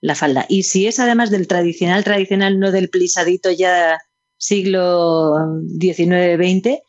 la 0.00 0.14
falda. 0.14 0.46
Y 0.48 0.64
si 0.64 0.86
es 0.86 0.98
además 0.98 1.30
del 1.30 1.46
tradicional, 1.46 2.04
tradicional, 2.04 2.58
no 2.58 2.72
del 2.72 2.88
plisadito 2.88 3.50
ya 3.50 3.98
siglo 4.36 5.34
XIX-XX, 5.78 6.80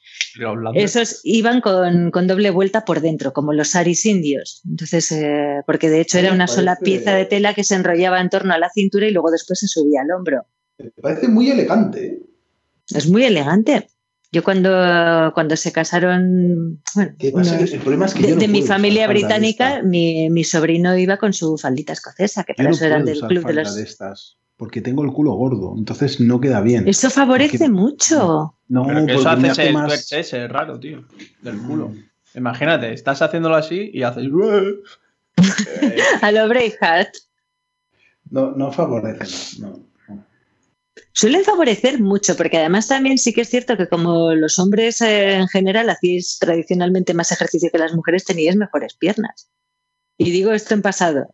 esos 0.73 1.19
iban 1.23 1.61
con, 1.61 2.09
con 2.11 2.27
doble 2.27 2.49
vuelta 2.49 2.85
por 2.85 3.01
dentro, 3.01 3.33
como 3.33 3.53
los 3.53 3.69
saris 3.69 4.05
indios. 4.05 4.61
Entonces, 4.67 5.11
eh, 5.11 5.61
porque 5.65 5.89
de 5.89 6.01
hecho 6.01 6.17
era 6.17 6.33
una 6.33 6.47
sola 6.47 6.77
pieza 6.81 7.13
de 7.13 7.25
tela 7.25 7.53
que 7.53 7.63
se 7.63 7.75
enrollaba 7.75 8.19
en 8.19 8.29
torno 8.29 8.53
a 8.53 8.57
la 8.57 8.69
cintura 8.69 9.07
y 9.07 9.11
luego 9.11 9.29
después 9.29 9.59
se 9.59 9.67
subía 9.67 10.01
al 10.01 10.11
hombro. 10.11 10.45
Me 10.79 10.89
parece 11.01 11.27
muy 11.27 11.51
elegante. 11.51 12.05
¿eh? 12.05 12.19
Es 12.95 13.07
muy 13.07 13.23
elegante. 13.23 13.87
Yo 14.33 14.43
cuando, 14.43 15.31
cuando 15.35 15.55
se 15.55 15.71
casaron, 15.71 16.81
bueno, 16.95 17.11
¿Qué 17.19 17.31
pasa? 17.31 17.55
unos- 17.55 17.71
el 17.71 17.79
problema 17.81 18.07
es 18.07 18.15
que 18.15 18.23
de, 18.23 18.29
yo 18.29 18.35
no 18.35 18.41
de 18.41 18.47
mi 18.47 18.63
familia 18.63 19.07
británica, 19.07 19.83
mi, 19.83 20.27
mi 20.31 20.43
sobrino 20.43 20.97
iba 20.97 21.17
con 21.17 21.33
su 21.33 21.55
faldita 21.57 21.93
escocesa, 21.93 22.43
que 22.43 22.53
Yo 22.53 22.57
para 22.57 22.69
no 22.69 22.75
eso 22.75 22.85
eran 22.85 23.05
del 23.05 23.17
usar 23.17 23.29
club 23.29 23.45
de 23.45 23.53
los... 23.53 23.75
de 23.75 23.83
estas, 23.83 24.37
porque 24.57 24.81
tengo 24.81 25.03
el 25.03 25.11
culo 25.11 25.33
gordo, 25.33 25.75
entonces 25.77 26.19
no 26.19 26.41
queda 26.41 26.61
bien. 26.61 26.87
Eso 26.87 27.11
favorece 27.11 27.59
Porque- 27.59 27.71
mucho. 27.71 28.55
No, 28.69 28.83
Pero 28.87 28.95
que 29.05 29.13
porque 29.13 29.13
eso 29.21 29.29
haces 29.29 29.49
hace 29.51 29.67
el 29.67 29.73
más... 29.75 30.07
twerk 30.07 30.21
ese 30.25 30.47
raro, 30.47 30.79
tío. 30.79 31.03
Del 31.43 31.57
culo. 31.59 31.93
Imagínate, 32.33 32.91
estás 32.91 33.21
haciéndolo 33.21 33.55
así 33.55 33.91
y 33.93 34.01
haces. 34.01 34.25
A 36.23 36.31
lo 36.31 36.47
Braveheart. 36.47 37.09
No, 38.31 38.51
no 38.51 38.71
favorece, 38.71 39.59
no. 39.61 39.67
no. 39.69 39.92
Suelen 41.15 41.43
favorecer 41.43 42.01
mucho, 42.01 42.35
porque 42.35 42.57
además 42.57 42.87
también 42.87 43.19
sí 43.19 43.33
que 43.33 43.41
es 43.41 43.49
cierto 43.49 43.77
que 43.77 43.87
como 43.87 44.33
los 44.33 44.57
hombres 44.57 44.99
eh, 45.01 45.35
en 45.35 45.47
general 45.47 45.89
hacéis 45.91 46.39
tradicionalmente 46.39 47.13
más 47.13 47.31
ejercicio 47.31 47.69
que 47.71 47.77
las 47.77 47.93
mujeres, 47.93 48.25
teníais 48.25 48.55
mejores 48.55 48.95
piernas. 48.95 49.51
Y 50.17 50.31
digo 50.31 50.53
esto 50.53 50.73
en 50.73 50.81
pasado. 50.81 51.27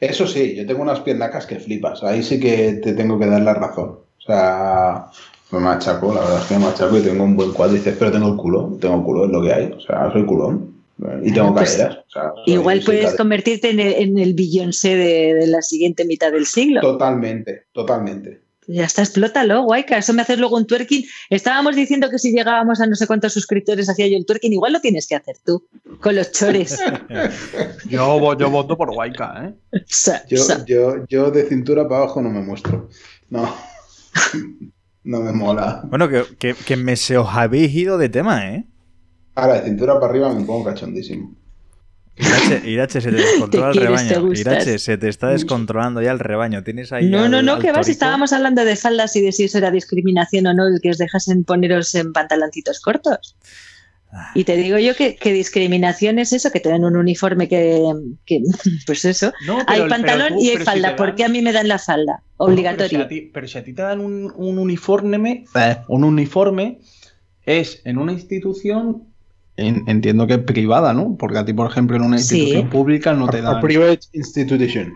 Eso 0.00 0.26
sí, 0.26 0.54
yo 0.54 0.66
tengo 0.66 0.82
unas 0.82 1.00
piernacas 1.00 1.46
que 1.46 1.58
flipas. 1.58 2.04
Ahí 2.04 2.22
sí 2.22 2.38
que 2.38 2.74
te 2.74 2.92
tengo 2.92 3.18
que 3.18 3.26
dar 3.26 3.40
la 3.40 3.54
razón. 3.54 4.00
O 4.18 4.20
sea, 4.20 5.06
me 5.50 5.58
machaco, 5.58 6.12
la 6.12 6.20
verdad 6.20 6.42
es 6.42 6.48
que 6.48 6.58
me 6.58 6.66
machaco 6.66 6.98
y 6.98 7.02
tengo 7.02 7.24
un 7.24 7.34
buen 7.34 7.52
cuádriceps, 7.52 7.96
pero 7.98 8.12
tengo 8.12 8.28
el 8.28 8.36
culo. 8.36 8.76
Tengo 8.78 8.96
el 8.96 9.02
culo, 9.02 9.24
es 9.24 9.30
lo 9.30 9.42
que 9.42 9.52
hay. 9.54 9.72
O 9.72 9.80
sea, 9.80 10.12
soy 10.12 10.26
culón. 10.26 10.77
Y 11.22 11.32
tengo 11.32 11.54
Pues, 11.54 11.72
caderas. 11.76 11.98
o 12.06 12.10
sea, 12.10 12.22
soy- 12.44 12.54
Igual 12.54 12.82
puedes 12.84 13.14
convertirte 13.14 13.70
en 13.70 13.78
el, 13.80 13.92
en 13.94 14.18
el 14.18 14.34
Beyoncé 14.34 14.96
de, 14.96 15.34
de 15.34 15.46
la 15.46 15.62
siguiente 15.62 16.04
mitad 16.04 16.32
del 16.32 16.46
siglo. 16.46 16.80
Totalmente, 16.80 17.66
totalmente. 17.72 18.40
Ya 18.70 18.84
está, 18.84 19.00
explótalo, 19.00 19.62
guayca. 19.62 19.96
Eso 19.96 20.12
me 20.12 20.20
haces 20.20 20.38
luego 20.38 20.56
un 20.56 20.66
twerking. 20.66 21.02
Estábamos 21.30 21.74
diciendo 21.74 22.10
que 22.10 22.18
si 22.18 22.32
llegábamos 22.32 22.80
a 22.82 22.86
no 22.86 22.96
sé 22.96 23.06
cuántos 23.06 23.32
suscriptores 23.32 23.88
hacía 23.88 24.08
yo 24.08 24.18
el 24.18 24.26
twerking. 24.26 24.52
Igual 24.52 24.74
lo 24.74 24.80
tienes 24.82 25.06
que 25.06 25.14
hacer 25.14 25.36
tú, 25.42 25.66
con 26.00 26.14
los 26.16 26.32
chores. 26.32 26.78
Yo, 27.88 28.34
yo 28.36 28.50
voto 28.50 28.76
por 28.76 28.90
Waika, 28.90 29.54
¿eh? 29.72 29.80
Sa- 29.86 30.26
Yo, 30.26 30.36
sa- 30.36 30.64
yo, 30.66 31.06
yo 31.08 31.30
de 31.30 31.44
cintura 31.46 31.88
para 31.88 32.02
abajo 32.02 32.20
no 32.20 32.28
me 32.28 32.42
muestro. 32.42 32.88
No. 33.30 33.54
No 35.04 35.20
me 35.22 35.32
mola. 35.32 35.82
Bueno, 35.88 36.06
que, 36.10 36.24
que, 36.38 36.54
que 36.54 36.76
me 36.76 36.94
se 36.96 37.16
os 37.16 37.28
habéis 37.30 37.72
ido 37.74 37.96
de 37.96 38.10
tema, 38.10 38.50
¿eh? 38.50 38.66
Ahora, 39.38 39.60
de 39.60 39.66
cintura 39.68 39.94
para 40.00 40.10
arriba 40.10 40.32
me 40.34 40.44
pongo 40.44 40.64
cachondísimo. 40.64 41.32
Irache, 42.16 42.62
Irache, 42.68 43.00
se 43.00 43.10
te 43.10 43.16
descontrola 43.22 43.70
Te 43.72 43.78
el 43.78 43.84
rebaño. 43.86 44.32
Irache, 44.34 44.78
se 44.80 44.98
te 44.98 45.08
está 45.08 45.28
descontrolando 45.28 46.02
ya 46.02 46.10
el 46.10 46.18
rebaño. 46.18 46.64
Tienes 46.64 46.92
ahí. 46.92 47.08
No, 47.08 47.20
al- 47.24 47.30
no, 47.30 47.42
no, 47.42 47.58
que 47.60 47.70
vas. 47.70 47.88
Estábamos 47.88 48.32
hablando 48.32 48.64
de 48.64 48.74
faldas 48.74 49.14
y 49.14 49.20
de 49.20 49.30
si 49.30 49.44
eso 49.44 49.58
era 49.58 49.70
discriminación 49.70 50.46
o 50.48 50.54
no, 50.54 50.66
el 50.66 50.80
que 50.82 50.90
os 50.90 50.98
dejasen 50.98 51.44
poneros 51.44 51.94
en 51.94 52.12
pantaloncitos 52.12 52.80
cortos. 52.80 53.36
Y 54.34 54.44
te 54.44 54.56
digo 54.56 54.78
yo 54.78 54.96
que, 54.96 55.16
que 55.16 55.32
discriminación 55.34 56.18
es 56.18 56.32
eso, 56.32 56.50
que 56.50 56.60
te 56.60 56.70
dan 56.70 56.82
un 56.82 56.96
uniforme 56.96 57.46
que, 57.46 57.84
que- 58.26 58.40
pues 58.86 59.04
eso. 59.04 59.32
No, 59.46 59.58
Hay 59.68 59.86
pantalón 59.88 60.30
tú- 60.34 60.40
y 60.42 60.48
hay 60.48 60.56
si 60.56 60.64
falda. 60.64 60.96
¿Por 60.96 61.14
qué 61.14 61.24
a 61.24 61.28
mí 61.28 61.42
me 61.42 61.52
dan 61.52 61.68
la 61.68 61.78
falda? 61.78 62.14
No, 62.14 62.46
pero 62.46 62.46
si 62.48 62.52
Obligatorio. 62.54 63.02
a 63.02 63.08
ti- 63.08 63.30
Pero 63.32 63.46
si 63.46 63.58
a 63.58 63.62
ti 63.62 63.72
te 63.74 63.82
dan 63.82 64.00
un, 64.00 64.32
un 64.34 64.58
uniforme, 64.58 65.44
eh, 65.54 65.76
un 65.88 66.02
uniforme 66.02 66.80
es 67.44 67.80
en 67.84 67.98
una 67.98 68.12
institución, 68.12 69.07
en- 69.58 69.84
entiendo 69.88 70.26
que 70.26 70.38
privada, 70.38 70.94
¿no? 70.94 71.16
Porque 71.18 71.38
a 71.38 71.44
ti, 71.44 71.52
por 71.52 71.68
ejemplo, 71.70 71.96
en 71.96 72.02
una 72.02 72.18
Sí. 72.18 72.38
institución 72.38 72.70
pública 72.70 73.12
no 73.12 73.28
te 73.28 73.38
A 73.38 73.42
dan. 73.42 73.60
private 73.60 74.00
institution. 74.12 74.94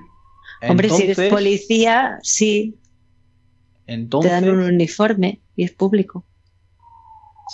Hombre, 0.68 0.89
si 0.89 0.94
eres 1.02 1.18
Entonces- 1.18 1.30
policía, 1.32 2.18
sí, 2.22 2.76
te 3.86 3.93
Entonces, 3.94 4.30
dan 4.30 4.48
un 4.48 4.60
uniforme 4.62 5.40
y 5.56 5.64
es 5.64 5.72
público. 5.72 6.24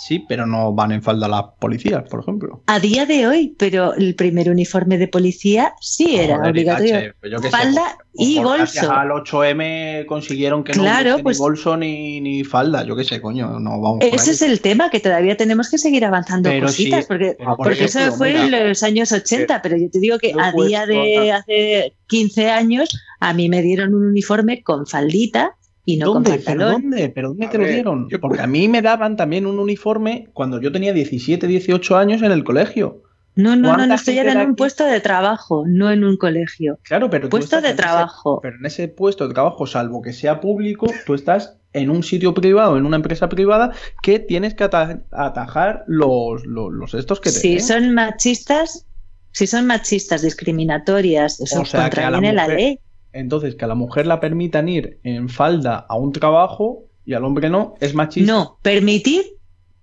Sí, 0.01 0.19
pero 0.27 0.45
no 0.45 0.73
van 0.73 0.91
en 0.91 1.01
falda 1.01 1.27
las 1.27 1.43
policías, 1.59 2.03
por 2.09 2.21
ejemplo. 2.21 2.63
A 2.67 2.79
día 2.79 3.05
de 3.05 3.27
hoy, 3.27 3.55
pero 3.57 3.93
el 3.93 4.15
primer 4.15 4.49
uniforme 4.49 4.97
de 4.97 5.07
policía 5.07 5.73
sí 5.81 6.15
era 6.17 6.37
Joder, 6.37 6.51
obligatorio. 6.51 7.13
Pues 7.19 7.41
sé, 7.41 7.49
Falda 7.49 7.97
por- 7.97 8.25
y 8.25 8.39
bolso. 8.39 8.91
al 8.91 9.11
8M 9.11 10.05
consiguieron 10.07 10.63
que 10.63 10.73
no 10.73 10.83
Claro, 10.83 11.17
pues- 11.23 11.37
ni 11.37 11.43
bolso 11.43 11.77
ni, 11.77 12.21
ni 12.21 12.43
falda, 12.43 12.83
yo 12.85 12.95
qué 12.95 13.03
sé, 13.03 13.21
coño, 13.21 13.59
no 13.59 13.79
vamos 13.81 13.99
Ese 14.01 14.31
es 14.31 14.41
el 14.41 14.61
tema, 14.61 14.89
que 14.89 14.99
todavía 14.99 15.37
tenemos 15.37 15.69
que 15.69 15.77
seguir 15.77 16.05
avanzando 16.05 16.49
Pero 16.49 16.67
cositas, 16.67 17.01
sí, 17.01 17.05
porque, 17.07 17.35
por 17.39 17.57
porque 17.57 17.73
ejemplo, 17.85 18.01
eso 18.01 18.11
fue 18.17 18.33
mira, 18.33 18.45
en 18.61 18.69
los 18.69 18.83
años 18.83 19.11
80, 19.11 19.61
pero 19.61 19.77
yo 19.77 19.89
te 19.89 19.99
digo 19.99 20.17
que 20.17 20.33
no 20.33 20.43
a 20.43 20.51
día 20.51 20.85
de 20.85 21.31
hace 21.31 21.93
15 22.07 22.49
años 22.49 22.89
a 23.19 23.33
mí 23.33 23.49
me 23.49 23.61
dieron 23.61 23.93
un 23.93 24.05
uniforme 24.07 24.63
con 24.63 24.85
faldita 24.87 25.55
y 25.93 25.97
no 25.97 26.13
¿Dónde? 26.13 26.31
con 26.31 26.39
¿Pero 26.45 26.65
dónde? 26.71 27.09
¿Pero 27.09 27.27
dónde 27.29 27.45
A 27.45 27.49
te 27.49 27.57
lo 27.57 27.65
dieron? 27.65 28.07
yo- 28.09 28.19
Porque 28.19 28.41
a 28.41 28.47
mí 28.47 28.67
me 28.67 28.81
daban 28.81 29.15
también 29.15 29.45
un 29.45 29.57
uniforme 29.59 30.29
cuando 30.33 30.61
yo 30.61 30.71
tenía 30.71 30.93
17, 30.93 31.47
18 31.47 31.97
años 31.97 32.21
en 32.21 32.31
el 32.31 32.43
colegio. 32.43 33.03
No, 33.35 33.51
no, 33.51 33.55
no, 33.55 33.67
¿Cuánta 33.69 33.87
no 33.87 33.93
estoy 33.95 34.17
en 34.19 34.29
un 34.31 34.37
aquí? 34.37 34.53
puesto 34.57 34.83
de 34.85 34.99
trabajo, 34.99 35.63
no 35.65 35.89
en 35.91 36.03
un 36.03 36.17
colegio. 36.17 36.77
Claro, 36.83 37.09
pero 37.09 37.29
Puesto 37.29 37.61
de 37.61 37.69
en 37.69 37.73
ese- 37.73 37.81
trabajo. 37.83 38.39
pero 38.41 38.57
en 38.57 38.65
ese 38.65 38.87
puesto 38.89 39.27
de 39.27 39.33
trabajo, 39.33 39.65
salvo 39.65 40.01
que 40.01 40.11
sea 40.13 40.41
público, 40.41 40.87
tú 41.05 41.13
estás 41.13 41.57
en 41.71 41.89
un 41.89 42.03
sitio 42.03 42.33
privado, 42.33 42.77
en 42.77 42.85
una 42.85 42.97
empresa 42.97 43.29
privada, 43.29 43.71
que 44.01 44.19
tienes 44.19 44.55
que 44.55 44.63
ata- 44.65 45.03
atajar 45.11 45.85
los, 45.87 46.45
los, 46.45 46.71
los 46.73 46.93
estos 46.95 47.19
que 47.21 47.29
te 47.31 47.39
Si 47.39 47.59
son 47.61 47.93
machistas, 47.93 48.85
si 49.31 49.47
son 49.47 49.67
machistas, 49.67 50.21
discriminatorias, 50.23 51.39
eso 51.39 51.61
O 51.61 51.65
sea, 51.65 51.81
contraviene 51.83 52.33
la 52.33 52.47
ley. 52.47 52.79
Entonces, 53.11 53.55
que 53.55 53.65
a 53.65 53.67
la 53.67 53.75
mujer 53.75 54.05
la 54.07 54.19
permitan 54.19 54.69
ir 54.69 54.99
en 55.03 55.29
falda 55.29 55.85
a 55.89 55.95
un 55.97 56.11
trabajo 56.11 56.83
y 57.05 57.13
al 57.13 57.25
hombre 57.25 57.49
no, 57.49 57.73
es 57.79 57.93
machista. 57.95 58.31
No, 58.31 58.59
permitir, 58.61 59.23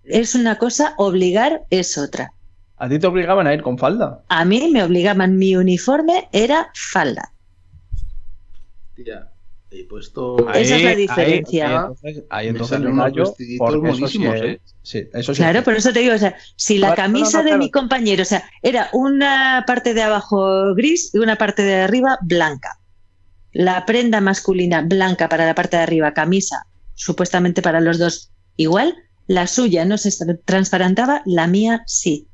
es 0.04 0.34
una 0.34 0.58
cosa, 0.58 0.94
obligar 0.96 1.62
es 1.70 1.98
otra. 1.98 2.32
A 2.76 2.88
ti 2.88 2.98
te 2.98 3.06
obligaban 3.06 3.46
a 3.46 3.54
ir 3.54 3.62
con 3.62 3.78
falda. 3.78 4.22
A 4.28 4.44
mí 4.44 4.70
me 4.72 4.82
obligaban, 4.84 5.36
mi 5.38 5.56
uniforme 5.56 6.28
era 6.32 6.70
falda. 6.74 7.32
Tía, 8.94 9.30
he 9.70 9.84
puesto. 9.84 10.36
Esa 10.54 10.76
es 10.76 10.84
la 10.84 10.94
diferencia. 10.94 11.66
Ahí, 11.66 11.76
entonces, 11.76 12.24
ahí 12.30 12.48
entonces 12.48 12.80
unos 12.80 14.10
sí, 14.10 14.24
¿eh? 14.24 14.60
sí, 14.82 15.08
eso 15.12 15.34
sí 15.34 15.42
Claro, 15.42 15.58
es- 15.58 15.64
por 15.64 15.74
eso 15.74 15.92
te 15.92 16.00
digo, 16.00 16.14
o 16.14 16.18
sea, 16.18 16.36
si 16.56 16.78
la 16.78 16.94
Claro, 16.94 17.02
camisa 17.02 17.38
no, 17.38 17.38
no, 17.38 17.44
de 17.44 17.50
claro. 17.50 17.62
mi 17.64 17.70
compañero, 17.70 18.22
o 18.22 18.26
sea, 18.26 18.44
era 18.62 18.88
una 18.92 19.64
parte 19.66 19.94
de 19.94 20.02
abajo 20.02 20.74
gris 20.74 21.10
y 21.14 21.18
una 21.18 21.36
parte 21.36 21.62
de 21.62 21.74
arriba 21.82 22.18
blanca. 22.22 22.78
La 23.58 23.86
prenda 23.86 24.20
masculina 24.20 24.82
blanca 24.82 25.28
para 25.28 25.46
la 25.46 25.54
parte 25.54 25.76
de 25.78 25.82
arriba, 25.84 26.12
camisa, 26.12 26.66
supuestamente 26.94 27.62
para 27.62 27.80
los 27.80 27.98
dos 27.98 28.30
igual, 28.56 28.94
la 29.26 29.46
suya 29.46 29.84
no 29.84 29.96
se 29.98 30.10
tra- 30.10 30.38
transparentaba, 30.44 31.22
la 31.24 31.46
mía 31.46 31.82
sí. 31.86 32.26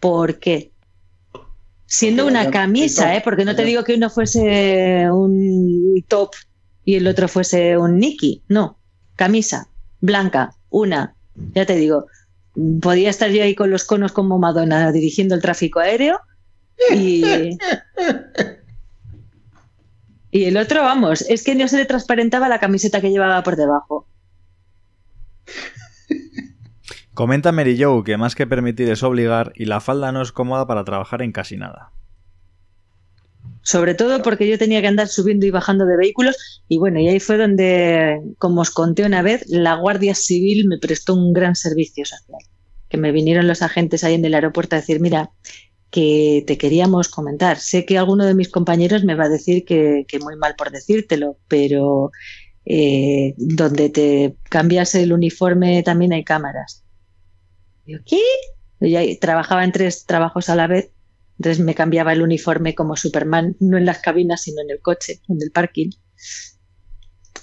¿Por 0.00 0.38
qué? 0.38 0.70
Siendo 1.86 2.24
Porque 2.24 2.38
una 2.38 2.50
camisa, 2.50 3.16
¿eh? 3.16 3.20
porque 3.24 3.44
no 3.44 3.56
te 3.56 3.64
digo 3.64 3.84
que 3.84 3.94
uno 3.94 4.10
fuese 4.10 5.10
un 5.10 6.04
top 6.08 6.30
y 6.84 6.94
el 6.96 7.06
otro 7.06 7.26
fuese 7.26 7.76
un 7.76 7.98
Nicky, 7.98 8.42
no, 8.48 8.78
camisa 9.16 9.68
blanca, 10.00 10.54
una, 10.70 11.14
ya 11.54 11.66
te 11.66 11.74
digo, 11.76 12.06
podía 12.80 13.10
estar 13.10 13.30
yo 13.30 13.42
ahí 13.42 13.54
con 13.54 13.70
los 13.70 13.84
conos 13.84 14.12
como 14.12 14.38
Madonna 14.38 14.92
dirigiendo 14.92 15.34
el 15.34 15.42
tráfico 15.42 15.80
aéreo 15.80 16.20
y, 16.94 17.56
y 20.30 20.44
el 20.44 20.56
otro, 20.56 20.82
vamos, 20.82 21.22
es 21.22 21.42
que 21.42 21.54
no 21.54 21.66
se 21.68 21.76
le 21.76 21.86
transparentaba 21.86 22.48
la 22.48 22.60
camiseta 22.60 23.00
que 23.00 23.10
llevaba 23.10 23.42
por 23.42 23.56
debajo. 23.56 24.06
Comenta 27.14 27.52
Mary 27.52 27.76
Joe 27.80 28.04
que 28.04 28.16
más 28.16 28.34
que 28.34 28.46
permitir 28.46 28.88
es 28.88 29.02
obligar 29.02 29.52
y 29.56 29.64
la 29.64 29.80
falda 29.80 30.12
no 30.12 30.22
es 30.22 30.32
cómoda 30.32 30.66
para 30.66 30.84
trabajar 30.84 31.22
en 31.22 31.32
casi 31.32 31.56
nada. 31.56 31.90
Sobre 33.62 33.94
todo 33.94 34.22
porque 34.22 34.48
yo 34.48 34.56
tenía 34.58 34.80
que 34.80 34.86
andar 34.86 35.08
subiendo 35.08 35.44
y 35.44 35.50
bajando 35.50 35.84
de 35.84 35.96
vehículos 35.96 36.62
y 36.68 36.78
bueno, 36.78 37.00
y 37.00 37.08
ahí 37.08 37.20
fue 37.20 37.36
donde, 37.36 38.20
como 38.38 38.62
os 38.62 38.70
conté 38.70 39.04
una 39.04 39.22
vez, 39.22 39.44
la 39.48 39.74
Guardia 39.74 40.14
Civil 40.14 40.66
me 40.66 40.78
prestó 40.78 41.14
un 41.14 41.32
gran 41.32 41.56
servicio 41.56 42.04
social. 42.04 42.40
Que 42.88 42.96
me 42.96 43.12
vinieron 43.12 43.46
los 43.46 43.62
agentes 43.62 44.02
ahí 44.02 44.14
en 44.14 44.24
el 44.24 44.34
aeropuerto 44.34 44.76
a 44.76 44.80
decir, 44.80 45.00
mira, 45.00 45.30
que 45.90 46.44
te 46.46 46.56
queríamos 46.56 47.08
comentar. 47.08 47.58
Sé 47.58 47.84
que 47.84 47.98
alguno 47.98 48.24
de 48.24 48.34
mis 48.34 48.48
compañeros 48.48 49.04
me 49.04 49.14
va 49.14 49.24
a 49.24 49.28
decir 49.28 49.64
que, 49.64 50.04
que 50.08 50.18
muy 50.18 50.36
mal 50.36 50.54
por 50.56 50.70
decírtelo, 50.70 51.38
pero 51.48 52.10
eh, 52.64 53.34
donde 53.36 53.90
te 53.90 54.36
cambias 54.48 54.94
el 54.94 55.12
uniforme 55.12 55.82
también 55.82 56.12
hay 56.12 56.24
cámaras. 56.24 56.84
Yo, 57.84 57.98
¿qué? 58.06 58.20
Yo 58.80 58.98
ahí 58.98 59.18
trabajaba 59.18 59.64
en 59.64 59.72
tres 59.72 60.06
trabajos 60.06 60.48
a 60.48 60.56
la 60.56 60.66
vez 60.66 60.92
entonces 61.40 61.64
me 61.64 61.74
cambiaba 61.74 62.12
el 62.12 62.20
uniforme 62.20 62.74
como 62.74 62.96
Superman, 62.96 63.56
no 63.60 63.78
en 63.78 63.86
las 63.86 64.00
cabinas, 64.00 64.42
sino 64.42 64.60
en 64.60 64.68
el 64.68 64.82
coche, 64.82 65.22
en 65.26 65.38
el 65.40 65.50
parking. 65.50 65.88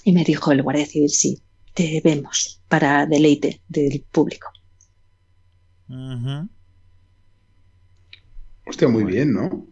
Y 0.04 0.12
me 0.12 0.22
dijo 0.22 0.52
el 0.52 0.62
guardia 0.62 0.86
civil, 0.86 1.10
sí, 1.10 1.42
te 1.74 2.00
vemos 2.04 2.62
para 2.68 3.06
deleite 3.06 3.60
del 3.66 4.06
público. 4.08 4.50
Ujú. 5.88 6.48
Hostia, 8.68 8.86
muy 8.86 9.04
bien, 9.04 9.32
¿no? 9.32 9.66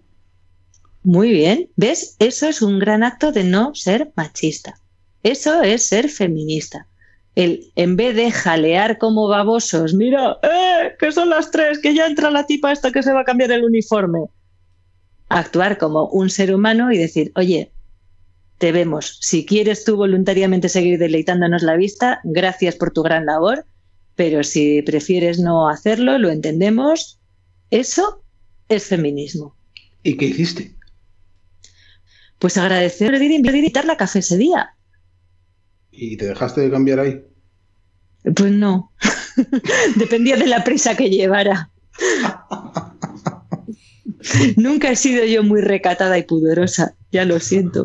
Muy 1.02 1.30
bien, 1.30 1.68
¿ves? 1.76 2.16
Eso 2.18 2.48
es 2.48 2.62
un 2.62 2.78
gran 2.78 3.04
acto 3.04 3.30
de 3.30 3.44
no 3.44 3.74
ser 3.74 4.10
machista. 4.16 4.80
Eso 5.22 5.62
es 5.62 5.86
ser 5.86 6.08
feminista. 6.08 6.86
El, 7.34 7.70
en 7.76 7.96
vez 7.96 8.16
de 8.16 8.30
jalear 8.30 8.96
como 8.96 9.28
babosos, 9.28 9.92
mira, 9.92 10.38
eh, 10.42 10.96
que 10.98 11.12
son 11.12 11.28
las 11.28 11.50
tres, 11.50 11.78
que 11.78 11.94
ya 11.94 12.06
entra 12.06 12.30
la 12.30 12.46
tipa 12.46 12.72
esta 12.72 12.90
que 12.90 13.02
se 13.02 13.12
va 13.12 13.20
a 13.20 13.24
cambiar 13.24 13.52
el 13.52 13.64
uniforme. 13.64 14.20
Actuar 15.28 15.76
como 15.76 16.08
un 16.08 16.30
ser 16.30 16.54
humano 16.54 16.90
y 16.90 16.96
decir, 16.96 17.32
oye, 17.36 17.72
te 18.56 18.72
vemos. 18.72 19.18
Si 19.20 19.44
quieres 19.44 19.84
tú 19.84 19.96
voluntariamente 19.96 20.70
seguir 20.70 20.98
deleitándonos 20.98 21.62
la 21.62 21.76
vista, 21.76 22.20
gracias 22.24 22.76
por 22.76 22.92
tu 22.92 23.02
gran 23.02 23.26
labor, 23.26 23.66
pero 24.14 24.42
si 24.42 24.80
prefieres 24.80 25.38
no 25.38 25.68
hacerlo, 25.68 26.16
lo 26.16 26.30
entendemos. 26.30 27.20
Eso 27.70 28.22
es 28.68 28.86
feminismo. 28.86 29.56
¿Y 30.02 30.16
qué 30.16 30.26
hiciste? 30.26 30.74
Pues 32.38 32.56
agradecer 32.56 33.14
y 33.14 33.34
invitarla 33.34 33.94
a 33.94 33.96
café 33.96 34.20
ese 34.20 34.36
día. 34.36 34.74
¿Y 35.90 36.16
te 36.16 36.26
dejaste 36.26 36.60
de 36.60 36.70
cambiar 36.70 37.00
ahí? 37.00 37.24
Pues 38.34 38.52
no. 38.52 38.92
Dependía 39.96 40.36
de 40.36 40.46
la 40.46 40.64
prisa 40.64 40.96
que 40.96 41.10
llevara. 41.10 41.70
Nunca 44.56 44.90
he 44.90 44.96
sido 44.96 45.24
yo 45.24 45.42
muy 45.42 45.60
recatada 45.60 46.18
y 46.18 46.24
pudorosa, 46.24 46.94
ya 47.12 47.24
lo 47.24 47.40
siento. 47.40 47.84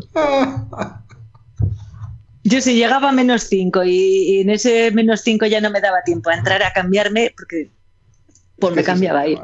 Yo 2.44 2.62
si 2.62 2.76
llegaba 2.76 3.10
a 3.10 3.14
menos 3.14 3.44
5 3.44 3.84
y, 3.84 3.92
y 3.92 4.40
en 4.42 4.50
ese 4.50 4.92
menos 4.92 5.22
5 5.22 5.46
ya 5.46 5.62
no 5.62 5.70
me 5.70 5.80
daba 5.80 6.04
tiempo 6.04 6.30
a 6.30 6.36
entrar 6.36 6.64
a 6.64 6.74
cambiarme 6.74 7.34
porque 7.38 7.72
pues 8.62 8.76
me 8.76 8.84
cambiaba 8.84 9.22
ahí. 9.22 9.38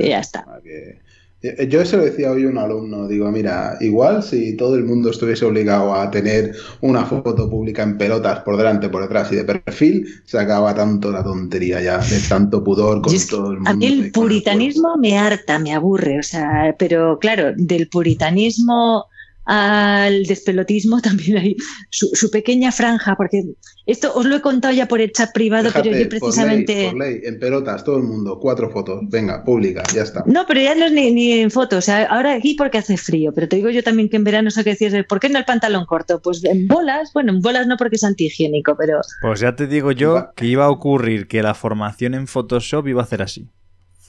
Y 0.00 0.08
ya 0.08 0.20
está. 0.20 0.46
Que- 0.62 1.02
eh, 1.42 1.68
Yo 1.68 1.84
se 1.84 1.98
lo 1.98 2.04
decía 2.04 2.30
hoy 2.32 2.44
a 2.44 2.48
un 2.48 2.56
alumno, 2.56 3.06
digo, 3.06 3.30
mira, 3.30 3.76
igual 3.80 4.22
si 4.22 4.56
todo 4.56 4.76
el 4.76 4.84
mundo 4.84 5.10
estuviese 5.10 5.44
obligado 5.44 5.94
a 5.94 6.10
tener 6.10 6.56
una 6.80 7.04
foto 7.04 7.50
pública 7.50 7.82
en 7.82 7.98
pelotas 7.98 8.40
por 8.40 8.56
delante, 8.56 8.88
por 8.88 9.02
detrás 9.02 9.30
y 9.30 9.36
de 9.36 9.44
perfil, 9.44 10.06
se 10.24 10.38
acaba 10.38 10.74
tanto 10.74 11.10
la 11.12 11.22
tontería 11.22 11.82
ya, 11.82 11.98
de 11.98 12.18
tanto 12.30 12.64
pudor 12.64 13.02
con 13.02 13.12
todo 13.28 13.52
el 13.52 13.58
mundo. 13.58 13.70
A 13.70 13.74
mí 13.74 13.86
el 13.86 14.10
puritanismo 14.10 14.96
me 14.96 15.18
harta, 15.18 15.58
me 15.58 15.74
aburre, 15.74 16.18
o 16.18 16.22
sea, 16.22 16.74
pero 16.78 17.18
claro, 17.18 17.52
del 17.54 17.88
puritanismo 17.88 19.04
al 19.44 20.24
despelotismo 20.24 21.00
también 21.02 21.38
hay 21.38 21.56
su, 21.90 22.08
su 22.12 22.30
pequeña 22.30 22.72
franja, 22.72 23.16
porque 23.16 23.42
esto 23.86 24.12
os 24.14 24.24
lo 24.24 24.36
he 24.36 24.40
contado 24.40 24.72
ya 24.72 24.88
por 24.88 25.00
el 25.00 25.12
chat 25.12 25.32
privado, 25.32 25.64
Déjate, 25.64 25.90
pero 25.90 25.96
yo 25.96 26.04
por 26.04 26.12
ley, 26.12 26.20
precisamente... 26.20 26.88
por 26.90 26.98
ley, 26.98 27.20
en 27.24 27.38
pelotas, 27.38 27.84
todo 27.84 27.98
el 27.98 28.04
mundo, 28.04 28.38
cuatro 28.40 28.70
fotos, 28.70 29.00
venga, 29.10 29.44
pública, 29.44 29.82
ya 29.94 30.02
está. 30.02 30.24
No, 30.26 30.46
pero 30.46 30.60
ya 30.60 30.74
no 30.74 30.86
es 30.86 30.92
ni, 30.92 31.12
ni 31.12 31.32
en 31.32 31.50
fotos. 31.50 31.78
O 31.78 31.82
sea, 31.82 32.04
ahora 32.04 32.34
aquí 32.34 32.54
porque 32.54 32.78
hace 32.78 32.96
frío, 32.96 33.32
pero 33.34 33.48
te 33.48 33.56
digo 33.56 33.68
yo 33.70 33.82
también 33.82 34.08
que 34.08 34.16
en 34.16 34.24
verano 34.24 34.50
sé 34.50 34.64
que 34.64 34.70
decías, 34.70 34.94
¿por 35.06 35.20
qué 35.20 35.28
no 35.28 35.38
el 35.38 35.44
pantalón 35.44 35.84
corto? 35.84 36.20
Pues 36.22 36.42
en 36.44 36.66
bolas, 36.66 37.12
bueno, 37.12 37.32
en 37.32 37.40
bolas 37.40 37.66
no 37.66 37.76
porque 37.76 37.96
es 37.96 38.04
antihigiénico, 38.04 38.74
pero 38.78 39.00
Pues 39.20 39.40
ya 39.40 39.54
te 39.54 39.66
digo 39.66 39.92
yo 39.92 40.14
Va. 40.14 40.32
que 40.34 40.46
iba 40.46 40.64
a 40.64 40.70
ocurrir 40.70 41.28
que 41.28 41.42
la 41.42 41.54
formación 41.54 42.14
en 42.14 42.26
Photoshop 42.26 42.88
iba 42.88 43.02
a 43.02 43.04
hacer 43.04 43.20
así. 43.22 43.48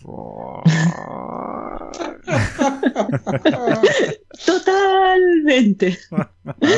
totalmente. 4.46 5.98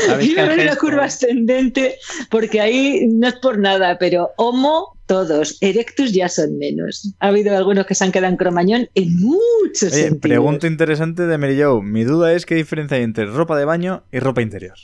¿Sabéis 0.06 0.32
Y 0.32 0.36
que 0.36 0.42
el 0.42 0.50
una 0.52 0.64
gesto- 0.64 0.80
curva 0.80 1.04
ascendente, 1.06 1.96
porque 2.30 2.62
ahí 2.62 3.08
no 3.08 3.28
es 3.28 3.36
por 3.36 3.58
nada, 3.58 3.98
pero 4.00 4.32
homo 4.38 4.98
todos, 5.06 5.58
erectus 5.62 6.12
ya 6.12 6.28
son 6.30 6.58
menos. 6.58 7.14
Ha 7.20 7.28
habido 7.30 7.56
algunos 7.56 7.86
que 7.86 7.96
se 7.96 8.04
han 8.04 8.12
quedado 8.12 8.32
en 8.32 8.38
cromañón 8.38 8.90
en 8.96 9.20
muchos 9.20 9.94
Oye, 9.94 10.04
sentidos. 10.04 10.20
pregunta 10.22 10.68
interesante 10.68 11.26
de 11.28 11.38
Mary 11.38 11.62
Jo. 11.62 11.82
Mi 11.82 12.04
duda 12.04 12.34
es 12.34 12.46
qué 12.46 12.56
diferencia 12.56 12.98
hay 12.98 13.04
entre 13.04 13.26
ropa 13.26 13.58
de 13.58 13.66
baño 13.66 14.04
y 14.12 14.20
ropa 14.20 14.42
interior. 14.42 14.76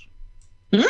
¿Mm? 0.71 0.81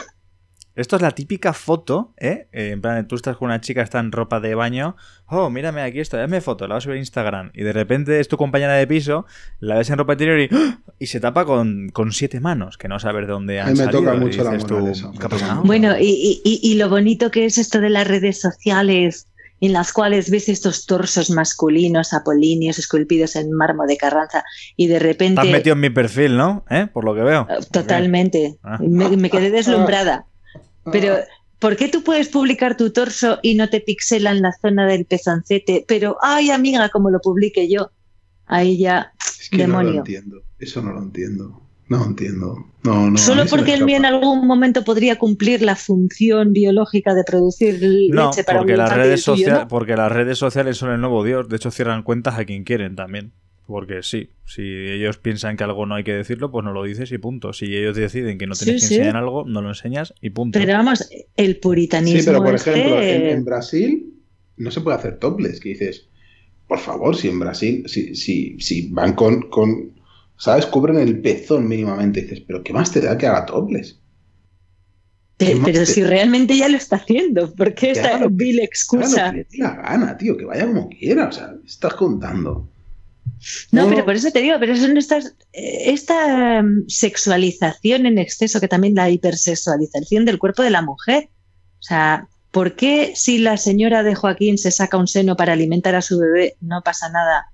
Esto 0.75 0.95
es 0.95 1.01
la 1.03 1.11
típica 1.11 1.53
foto, 1.53 2.13
¿eh? 2.17 2.47
Eh, 2.51 2.71
En 2.71 2.81
plan, 2.81 3.07
tú 3.07 3.15
estás 3.15 3.37
con 3.37 3.45
una 3.47 3.61
chica, 3.61 3.81
está 3.83 3.99
en 3.99 4.11
ropa 4.11 4.39
de 4.39 4.55
baño. 4.55 4.95
Oh, 5.27 5.49
mírame, 5.51 5.81
aquí 5.83 5.99
estoy, 5.99 6.21
hazme 6.21 6.41
foto, 6.41 6.67
la 6.67 6.75
vas 6.75 6.83
a 6.83 6.85
subir 6.85 6.95
a 6.97 6.99
Instagram. 6.99 7.51
Y 7.53 7.61
de 7.63 7.73
repente 7.73 8.19
es 8.19 8.27
tu 8.27 8.37
compañera 8.37 8.73
de 8.73 8.87
piso, 8.87 9.25
la 9.59 9.77
ves 9.77 9.89
en 9.91 9.97
ropa 9.99 10.13
interior 10.13 10.39
y, 10.39 10.49
¡ah! 10.51 10.79
y 10.97 11.05
se 11.07 11.19
tapa 11.19 11.45
con, 11.45 11.89
con 11.89 12.11
siete 12.11 12.39
manos, 12.39 12.77
que 12.77 12.87
no 12.87 12.99
sabes 12.99 13.27
de 13.27 13.33
dónde 13.33 13.59
A 13.59 13.65
han 13.65 13.73
mí 13.73 13.79
me 13.79 13.85
salido. 13.85 14.01
toca 14.03 14.13
mucho 14.15 14.43
la 14.43 14.57
tú. 14.57 15.61
Bueno, 15.63 15.95
y, 15.99 16.41
y- 16.43 16.59
y- 16.63 16.75
lo 16.75 16.89
bonito 16.89 17.29
que 17.31 17.45
es 17.45 17.57
esto 17.59 17.79
de 17.79 17.89
las 17.91 18.07
redes 18.07 18.41
sociales, 18.41 19.27
en 19.61 19.73
las 19.73 19.93
cuales 19.93 20.29
ves 20.31 20.49
estos 20.49 20.85
torsos 20.87 21.29
masculinos, 21.29 22.13
apolíneos, 22.13 22.79
esculpidos 22.79 23.35
en 23.35 23.51
mármol 23.53 23.87
de 23.87 23.97
Carranza, 23.97 24.43
y 24.75 24.87
de 24.87 24.99
repente... 24.99 25.41
Te 25.41 25.47
has 25.47 25.53
metido 25.53 25.73
en 25.75 25.81
mi 25.81 25.89
perfil, 25.91 26.35
¿no? 26.35 26.65
¿Eh? 26.69 26.87
Por 26.91 27.05
lo 27.05 27.13
que 27.15 27.21
veo. 27.21 27.47
Eh, 27.49 27.59
Totalmente. 27.71 28.57
Ah. 28.63 28.77
Me, 28.81 29.15
me 29.17 29.29
quedé 29.29 29.51
deslumbrada. 29.51 30.25
Pero, 30.91 31.15
¿por 31.59 31.75
qué 31.75 31.87
tú 31.89 32.03
puedes 32.03 32.29
publicar 32.29 32.75
tu 32.77 32.91
torso 32.91 33.39
y 33.41 33.55
no 33.55 33.69
te 33.69 33.79
pixelan 33.81 34.41
la 34.41 34.51
zona 34.61 34.85
del 34.87 35.05
pezoncete? 35.05 35.85
Pero, 35.87 36.17
ay, 36.21 36.49
amiga, 36.51 36.89
como 36.89 37.09
lo 37.09 37.19
publique 37.19 37.69
yo. 37.69 37.91
Ahí 38.45 38.77
ya, 38.77 39.13
Es 39.39 39.49
que 39.49 39.57
no 39.59 39.67
lo 39.73 39.79
demonio. 39.79 39.99
entiendo, 39.99 40.41
eso 40.59 40.81
no 40.81 40.91
lo 40.91 41.01
entiendo. 41.01 41.59
No 41.89 41.99
lo 41.99 42.05
entiendo. 42.05 42.65
No, 42.83 43.11
no, 43.11 43.17
Solo 43.17 43.43
mí 43.43 43.49
porque 43.49 43.73
el 43.73 43.85
mío 43.85 43.97
en 43.97 44.05
algún 44.05 44.47
momento 44.47 44.83
podría 44.83 45.17
cumplir 45.19 45.61
la 45.61 45.75
función 45.75 46.51
biológica 46.53 47.13
de 47.13 47.23
producir 47.23 47.79
No, 48.09 48.29
leche 48.29 48.43
para 48.43 48.59
porque 48.59 48.71
un 48.73 48.77
las, 48.79 48.93
redes 48.95 49.19
el 49.27 49.33
tuyo 49.35 49.47
socia- 49.47 49.59
no. 49.63 49.67
porque 49.67 49.95
las 49.95 50.11
redes 50.11 50.37
sociales 50.37 50.77
son 50.77 50.91
el 50.91 51.01
nuevo 51.01 51.23
Dios. 51.23 51.47
De 51.49 51.57
hecho, 51.57 51.71
cierran 51.71 52.03
cuentas 52.03 52.37
a 52.39 52.45
quien 52.45 52.63
quieren 52.63 52.95
también. 52.95 53.33
Porque 53.65 54.03
sí, 54.03 54.29
si 54.45 54.61
ellos 54.63 55.17
piensan 55.17 55.57
que 55.57 55.63
algo 55.63 55.85
no 55.85 55.95
hay 55.95 56.03
que 56.03 56.13
decirlo, 56.13 56.51
pues 56.51 56.65
no 56.65 56.73
lo 56.73 56.83
dices 56.83 57.11
y 57.11 57.17
punto. 57.17 57.53
Si 57.53 57.65
ellos 57.75 57.95
deciden 57.95 58.37
que 58.37 58.47
no 58.47 58.57
tienes 58.57 58.75
Sí, 58.75 58.79
que 58.79 58.85
sí. 58.87 58.95
enseñar 58.95 59.15
algo, 59.17 59.45
no 59.45 59.61
lo 59.61 59.69
enseñas 59.69 60.13
y 60.21 60.29
punto. 60.31 60.59
Pero 60.59 60.73
vamos, 60.73 61.09
el 61.35 61.59
puritanismo 61.59 62.19
Sí, 62.19 62.23
pero 62.23 62.43
por 62.43 62.55
este, 62.55 62.69
ejemplo, 62.71 63.01
en, 63.03 63.25
en 63.27 63.45
Brasil 63.45 64.13
no 64.57 64.71
se 64.71 64.81
puede 64.81 64.97
hacer 64.97 65.19
topless, 65.19 65.59
que 65.59 65.69
dices, 65.69 66.07
por 66.67 66.79
favor, 66.79 67.15
si 67.17 67.29
en 67.29 67.39
Brasil, 67.39 67.83
si, 67.87 68.15
si, 68.15 68.59
si 68.59 68.89
van 68.91 69.13
con, 69.15 69.49
con, 69.49 69.93
¿sabes? 70.37 70.65
Cubren 70.67 70.97
el 70.99 71.21
pezón 71.21 71.67
mínimamente, 71.67 72.21
dices, 72.23 72.41
pero 72.41 72.63
¿qué 72.63 72.73
más 72.73 72.91
te 72.91 73.01
da 73.01 73.17
que 73.17 73.27
haga 73.27 73.45
topless? 73.45 73.99
Pe- 75.37 75.61
Pero 75.63 75.85
si 75.85 76.03
realmente 76.03 76.57
ya 76.57 76.69
lo 76.69 76.77
está 76.77 76.95
haciendo, 76.97 77.53
¿por 77.53 77.73
qué 77.75 77.91
esta 77.91 78.09
Claro, 78.11 78.29
vil 78.29 78.59
excusa? 78.59 79.27
lo 79.31 79.47
que 79.49 79.57
la 79.57 79.75
gana, 79.75 80.17
tío, 80.17 80.35
que 80.37 80.45
vaya 80.45 80.65
como 80.67 80.89
quiera, 80.89 81.27
o 81.27 81.31
sea, 81.31 81.55
¿qué 81.61 81.67
estás 81.67 81.93
contando. 81.95 82.72
No, 83.71 83.89
pero 83.89 84.05
por 84.05 84.15
eso 84.15 84.31
te 84.31 84.39
digo, 84.39 84.55
pero 84.59 84.75
son 84.77 84.95
estas, 84.97 85.35
eh, 85.51 85.91
esta 85.91 86.61
mm, 86.61 86.85
sexualización 86.87 88.05
en 88.05 88.17
exceso, 88.17 88.59
que 88.59 88.67
también 88.67 88.95
la 88.95 89.09
hipersexualización 89.09 90.25
del 90.25 90.39
cuerpo 90.39 90.63
de 90.63 90.69
la 90.69 90.81
mujer. 90.81 91.29
O 91.79 91.83
sea, 91.83 92.27
¿por 92.51 92.75
qué 92.75 93.13
si 93.15 93.39
la 93.39 93.57
señora 93.57 94.03
de 94.03 94.15
Joaquín 94.15 94.57
se 94.57 94.71
saca 94.71 94.97
un 94.97 95.07
seno 95.07 95.35
para 95.35 95.53
alimentar 95.53 95.95
a 95.95 96.01
su 96.01 96.19
bebé 96.19 96.55
no 96.61 96.81
pasa 96.81 97.09
nada? 97.09 97.47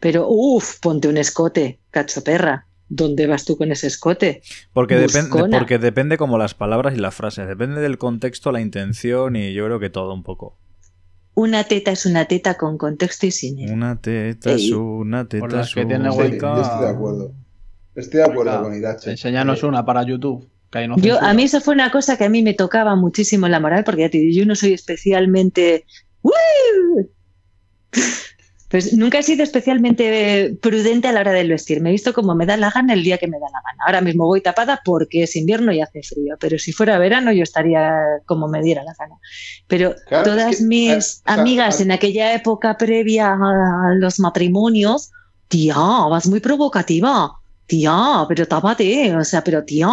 Pero, 0.00 0.26
uff, 0.28 0.78
ponte 0.80 1.08
un 1.08 1.16
escote, 1.16 1.78
cacho 1.90 2.22
perra. 2.24 2.66
¿Dónde 2.88 3.26
vas 3.26 3.44
tú 3.44 3.56
con 3.56 3.72
ese 3.72 3.88
escote? 3.88 4.42
Porque, 4.72 4.96
depen- 4.96 5.22
Buscona. 5.28 5.58
porque 5.58 5.78
depende 5.78 6.16
como 6.16 6.38
las 6.38 6.54
palabras 6.54 6.94
y 6.94 6.98
las 6.98 7.14
frases. 7.14 7.48
Depende 7.48 7.80
del 7.80 7.98
contexto, 7.98 8.52
la 8.52 8.60
intención 8.60 9.34
y 9.34 9.52
yo 9.54 9.64
creo 9.64 9.80
que 9.80 9.90
todo 9.90 10.12
un 10.14 10.22
poco. 10.22 10.56
Una 11.36 11.64
teta 11.64 11.90
es 11.90 12.06
una 12.06 12.24
teta 12.24 12.54
con 12.54 12.78
contexto 12.78 13.26
y 13.26 13.30
sin 13.30 13.58
él. 13.58 13.70
Una 13.70 14.00
teta 14.00 14.52
es 14.52 14.70
una 14.70 15.28
teta 15.28 15.40
Por 15.40 15.52
las 15.52 15.68
es 15.68 15.74
que 15.74 15.84
tiene 15.84 16.10
una. 16.10 16.12
Sí, 16.12 16.38
yo 16.40 16.62
estoy 16.62 16.80
de 16.80 16.88
acuerdo. 16.88 17.34
Estoy 17.94 18.18
de 18.20 18.24
acuerdo 18.24 18.62
con 18.62 18.74
Irache. 18.74 19.10
Enséñanos 19.10 19.62
una 19.62 19.84
para 19.84 20.02
YouTube. 20.02 20.48
Que 20.70 20.88
no 20.88 20.96
Yo, 20.96 21.22
a 21.22 21.34
mí 21.34 21.42
eso 21.42 21.60
fue 21.60 21.74
una 21.74 21.92
cosa 21.92 22.16
que 22.16 22.24
a 22.24 22.30
mí 22.30 22.42
me 22.42 22.54
tocaba 22.54 22.96
muchísimo 22.96 23.48
la 23.48 23.60
moral, 23.60 23.84
porque 23.84 24.00
ya 24.00 24.10
te 24.10 24.16
digo, 24.16 24.40
yo 24.40 24.46
no 24.46 24.54
soy 24.54 24.72
especialmente... 24.72 25.84
¡Woo! 26.22 27.10
Pues 28.68 28.92
nunca 28.94 29.18
he 29.18 29.22
sido 29.22 29.44
especialmente 29.44 30.56
prudente 30.60 31.06
a 31.06 31.12
la 31.12 31.20
hora 31.20 31.32
del 31.32 31.48
vestir. 31.50 31.80
Me 31.80 31.90
he 31.90 31.92
visto 31.92 32.12
como 32.12 32.34
me 32.34 32.46
da 32.46 32.56
la 32.56 32.70
gana 32.70 32.94
el 32.94 33.04
día 33.04 33.16
que 33.16 33.28
me 33.28 33.38
da 33.38 33.46
la 33.46 33.62
gana. 33.64 33.84
Ahora 33.86 34.00
mismo 34.00 34.26
voy 34.26 34.40
tapada 34.40 34.80
porque 34.84 35.22
es 35.22 35.36
invierno 35.36 35.70
y 35.72 35.80
hace 35.80 36.02
frío, 36.02 36.36
pero 36.40 36.58
si 36.58 36.72
fuera 36.72 36.98
verano 36.98 37.30
yo 37.30 37.44
estaría 37.44 38.02
como 38.24 38.48
me 38.48 38.62
diera 38.62 38.82
la 38.82 38.94
gana. 38.98 39.14
Pero 39.68 39.94
Claro, 40.08 40.24
todas 40.24 40.52
es 40.54 40.58
que, 40.58 40.64
mis 40.64 41.22
amigas 41.26 41.80
en 41.80 41.92
aquella 41.92 42.34
época 42.34 42.76
previa 42.76 43.34
a 43.34 43.94
los 43.94 44.18
matrimonios, 44.18 45.10
tía, 45.46 45.76
vas 45.76 46.26
muy 46.26 46.40
provocativa, 46.40 47.32
tía, 47.66 48.24
pero 48.28 48.48
tápate, 48.48 49.14
o 49.14 49.24
sea, 49.24 49.44
pero 49.44 49.64
tía. 49.64 49.88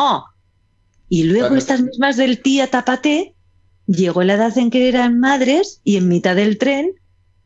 Y 1.10 1.24
luego 1.26 1.50
Claro. 1.50 1.58
estas 1.58 1.82
mismas 1.82 2.18
del 2.18 2.42
tía 2.42 2.72
tápate, 2.72 3.36
llegó 3.86 4.24
la 4.24 4.34
edad 4.34 4.58
en 4.58 4.72
que 4.72 4.90
eran 4.90 5.20
madres 5.20 5.80
y 5.84 5.98
en 5.98 6.08
mitad 6.08 6.36
del 6.36 6.58
tren, 6.58 6.94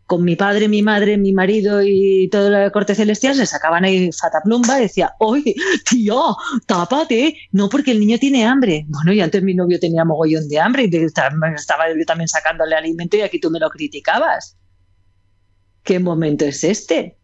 con 0.08 0.24
mi 0.24 0.38
padre, 0.38 0.70
mi 0.70 0.82
madre, 0.82 1.18
mi 1.18 1.34
marido 1.34 1.82
y 1.84 2.30
todo 2.32 2.50
la 2.50 2.72
corte 2.72 2.96
celestial, 2.96 3.36
se 3.36 3.46
sacaban 3.46 3.84
ahí 3.84 4.10
fataplumba 4.14 4.80
y 4.80 4.84
decía, 4.84 5.14
oye, 5.20 5.54
tía, 5.90 6.14
tápate, 6.66 7.38
no 7.52 7.68
porque 7.68 7.92
el 7.92 8.00
niño 8.00 8.18
tiene 8.18 8.46
hambre. 8.46 8.86
Bueno, 8.88 9.12
y 9.12 9.20
antes 9.20 9.44
mi 9.44 9.54
novio 9.54 9.80
tenía 9.80 10.06
mogollón 10.06 10.48
de 10.48 10.60
hambre 10.60 10.90
y 10.90 10.96
estaba 10.96 11.90
yo 11.90 12.06
también 12.06 12.30
sacándole 12.30 12.76
alimento 12.76 13.18
y 13.18 13.22
aquí 13.22 13.40
tú 13.40 13.52
me 13.52 13.60
lo 13.60 13.70
criticabas. 13.70 14.58
¿Qué 15.84 16.00
momento 16.00 16.46
es 16.46 16.64
este? 16.64 17.18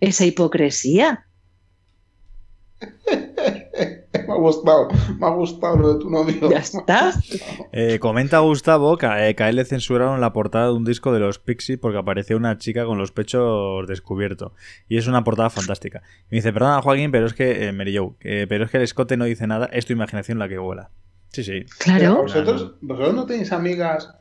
Esa 0.00 0.26
hipocresía. 0.26 1.25
me 4.26 4.32
ha 4.32 4.36
gustado, 4.36 4.88
me 5.18 5.26
ha 5.26 5.30
gustado 5.30 5.76
lo 5.76 5.94
de 5.94 6.00
tu 6.00 6.10
novio. 6.10 6.50
Ya 6.50 6.58
está. 6.58 7.12
Eh, 7.72 7.98
comenta 7.98 8.38
Gustavo 8.38 8.96
que, 8.96 9.06
eh, 9.06 9.34
que 9.34 9.42
a 9.42 9.50
él 9.50 9.56
le 9.56 9.64
censuraron 9.66 10.20
la 10.20 10.32
portada 10.32 10.68
de 10.68 10.72
un 10.72 10.84
disco 10.84 11.12
de 11.12 11.20
los 11.20 11.38
Pixies 11.38 11.78
porque 11.78 11.98
apareció 11.98 12.36
una 12.38 12.56
chica 12.56 12.86
con 12.86 12.96
los 12.96 13.12
pechos 13.12 13.86
descubiertos. 13.86 14.52
Y 14.88 14.96
es 14.96 15.06
una 15.06 15.24
portada 15.24 15.50
fantástica. 15.50 16.02
Y 16.30 16.36
me 16.36 16.36
dice, 16.36 16.52
perdona 16.54 16.80
Joaquín, 16.80 17.10
pero 17.10 17.26
es 17.26 17.34
que, 17.34 17.66
eh, 17.66 17.72
Mary 17.72 17.96
Jo, 17.96 18.16
eh, 18.20 18.46
pero 18.48 18.64
es 18.64 18.70
que 18.70 18.78
el 18.78 18.84
escote 18.84 19.18
no 19.18 19.26
dice 19.26 19.46
nada, 19.46 19.68
es 19.72 19.84
tu 19.84 19.92
imaginación 19.92 20.38
la 20.38 20.48
que 20.48 20.56
vuela. 20.58 20.90
Sí, 21.28 21.44
sí. 21.44 21.64
Claro. 21.78 22.22
¿Vosotros, 22.22 22.76
¿Vosotros 22.80 23.14
no 23.14 23.26
tenéis 23.26 23.52
amigas 23.52 24.14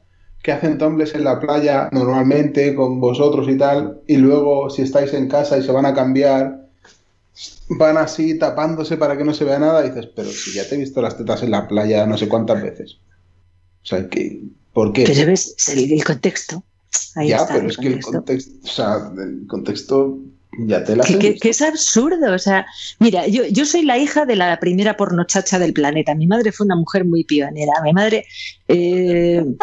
que 0.44 0.52
hacen 0.52 0.78
tombles 0.78 1.16
en 1.16 1.24
la 1.24 1.40
playa 1.40 1.90
normalmente 1.94 2.76
con 2.76 3.00
vosotros 3.00 3.48
y 3.48 3.58
tal? 3.58 4.02
Y 4.06 4.18
luego, 4.18 4.70
si 4.70 4.82
estáis 4.82 5.14
en 5.14 5.30
casa 5.30 5.58
y 5.58 5.64
se 5.64 5.72
van 5.72 5.86
a 5.86 5.94
cambiar, 5.94 6.65
van 7.70 7.98
así 7.98 8.38
tapándose 8.38 8.98
para 8.98 9.18
que 9.18 9.24
no 9.24 9.34
se 9.34 9.46
vea 9.46 9.60
nada. 9.60 9.86
Y 9.86 9.90
dices, 9.90 10.08
pero 10.16 10.30
si 10.30 10.54
ya 10.54 10.68
te 10.68 10.76
he 10.76 10.80
visto 10.80 11.02
las 11.02 11.18
tetas 11.18 11.44
en 11.44 11.52
la 11.52 11.68
playa 11.68 12.06
no 12.06 12.18
sé 12.18 12.28
cuántas 12.28 12.62
veces. 12.62 12.98
O 13.84 13.88
sea, 13.88 14.10
que, 14.10 14.42
¿por 14.74 14.94
qué? 14.94 15.04
Pero 15.06 15.28
ves 15.28 15.56
el, 15.70 15.92
el 15.92 16.04
contexto. 16.04 16.64
Ahí 17.16 17.30
ya, 17.30 17.38
está. 17.38 17.56
pero 17.56 17.68
es 17.68 17.78
que 17.78 17.88
el 17.88 18.02
contexto. 18.02 18.52
o 18.64 18.68
sea, 18.68 19.12
el 19.18 19.48
contexto 19.48 20.18
ya 20.58 20.84
te 20.84 20.96
la 20.96 21.04
Que, 21.04 21.36
que 21.36 21.50
es 21.50 21.62
absurdo. 21.62 22.34
O 22.34 22.40
sea, 22.40 22.66
mira, 23.00 23.28
yo, 23.28 23.46
yo 23.46 23.66
soy 23.66 23.84
la 23.84 23.98
hija 23.98 24.26
de 24.26 24.36
la 24.36 24.60
primera 24.60 24.98
pornochacha 24.98 25.60
del 25.60 25.74
planeta. 25.74 26.16
Mi 26.16 26.28
madre 26.28 26.52
fue 26.52 26.66
una 26.66 26.76
mujer 26.76 27.06
muy 27.06 27.24
pionera. 27.24 27.74
Mi 27.84 27.94
madre. 27.94 28.26
eh, 28.68 29.46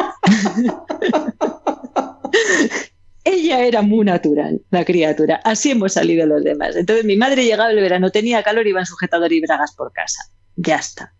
Ella 3.24 3.65
era 3.65 3.82
muy 3.82 4.05
natural, 4.05 4.61
la 4.70 4.85
criatura. 4.85 5.40
Así 5.44 5.70
hemos 5.70 5.93
salido 5.93 6.27
los 6.27 6.43
demás. 6.43 6.74
Entonces 6.74 7.05
mi 7.05 7.16
madre 7.16 7.44
llegaba 7.44 7.70
el 7.70 7.81
verano, 7.81 8.11
tenía 8.11 8.43
calor, 8.43 8.66
iba 8.66 8.81
en 8.81 8.86
sujetador 8.86 9.32
y 9.32 9.40
bragas 9.40 9.74
por 9.77 9.93
casa. 9.93 10.24
Ya 10.57 10.77
está. 10.77 11.15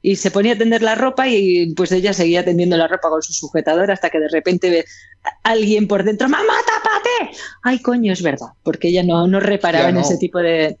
Y 0.00 0.16
se 0.16 0.30
ponía 0.30 0.54
a 0.54 0.58
tender 0.58 0.82
la 0.82 0.96
ropa 0.96 1.28
y 1.28 1.74
pues 1.74 1.92
ella 1.92 2.12
seguía 2.12 2.44
tendiendo 2.44 2.76
la 2.76 2.88
ropa 2.88 3.08
con 3.08 3.22
su 3.22 3.32
sujetador 3.32 3.90
hasta 3.90 4.10
que 4.10 4.18
de 4.18 4.28
repente 4.28 4.70
ve 4.70 4.84
alguien 5.44 5.86
por 5.86 6.02
dentro, 6.02 6.28
¡Mamá, 6.28 6.54
tápate! 6.66 7.38
Ay, 7.62 7.78
coño, 7.80 8.12
es 8.12 8.22
verdad, 8.22 8.48
porque 8.64 8.88
ella 8.88 9.04
no, 9.04 9.28
no 9.28 9.38
reparaba 9.38 9.90
en 9.90 9.98
ese 9.98 10.16
tipo 10.16 10.40
de... 10.40 10.76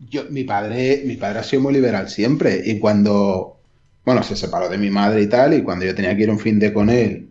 Yo, 0.00 0.24
mi 0.30 0.44
padre, 0.44 1.02
mi 1.04 1.16
padre 1.16 1.40
ha 1.40 1.44
sido 1.44 1.62
muy 1.62 1.74
liberal 1.74 2.08
siempre. 2.08 2.60
Y 2.64 2.80
cuando, 2.80 3.60
bueno, 4.04 4.22
se 4.24 4.34
separó 4.34 4.68
de 4.68 4.78
mi 4.78 4.90
madre 4.90 5.22
y 5.22 5.28
tal, 5.28 5.54
y 5.54 5.62
cuando 5.62 5.84
yo 5.84 5.94
tenía 5.94 6.16
que 6.16 6.22
ir 6.22 6.30
un 6.30 6.40
fin 6.40 6.58
de 6.58 6.72
con 6.72 6.90
él, 6.90 7.29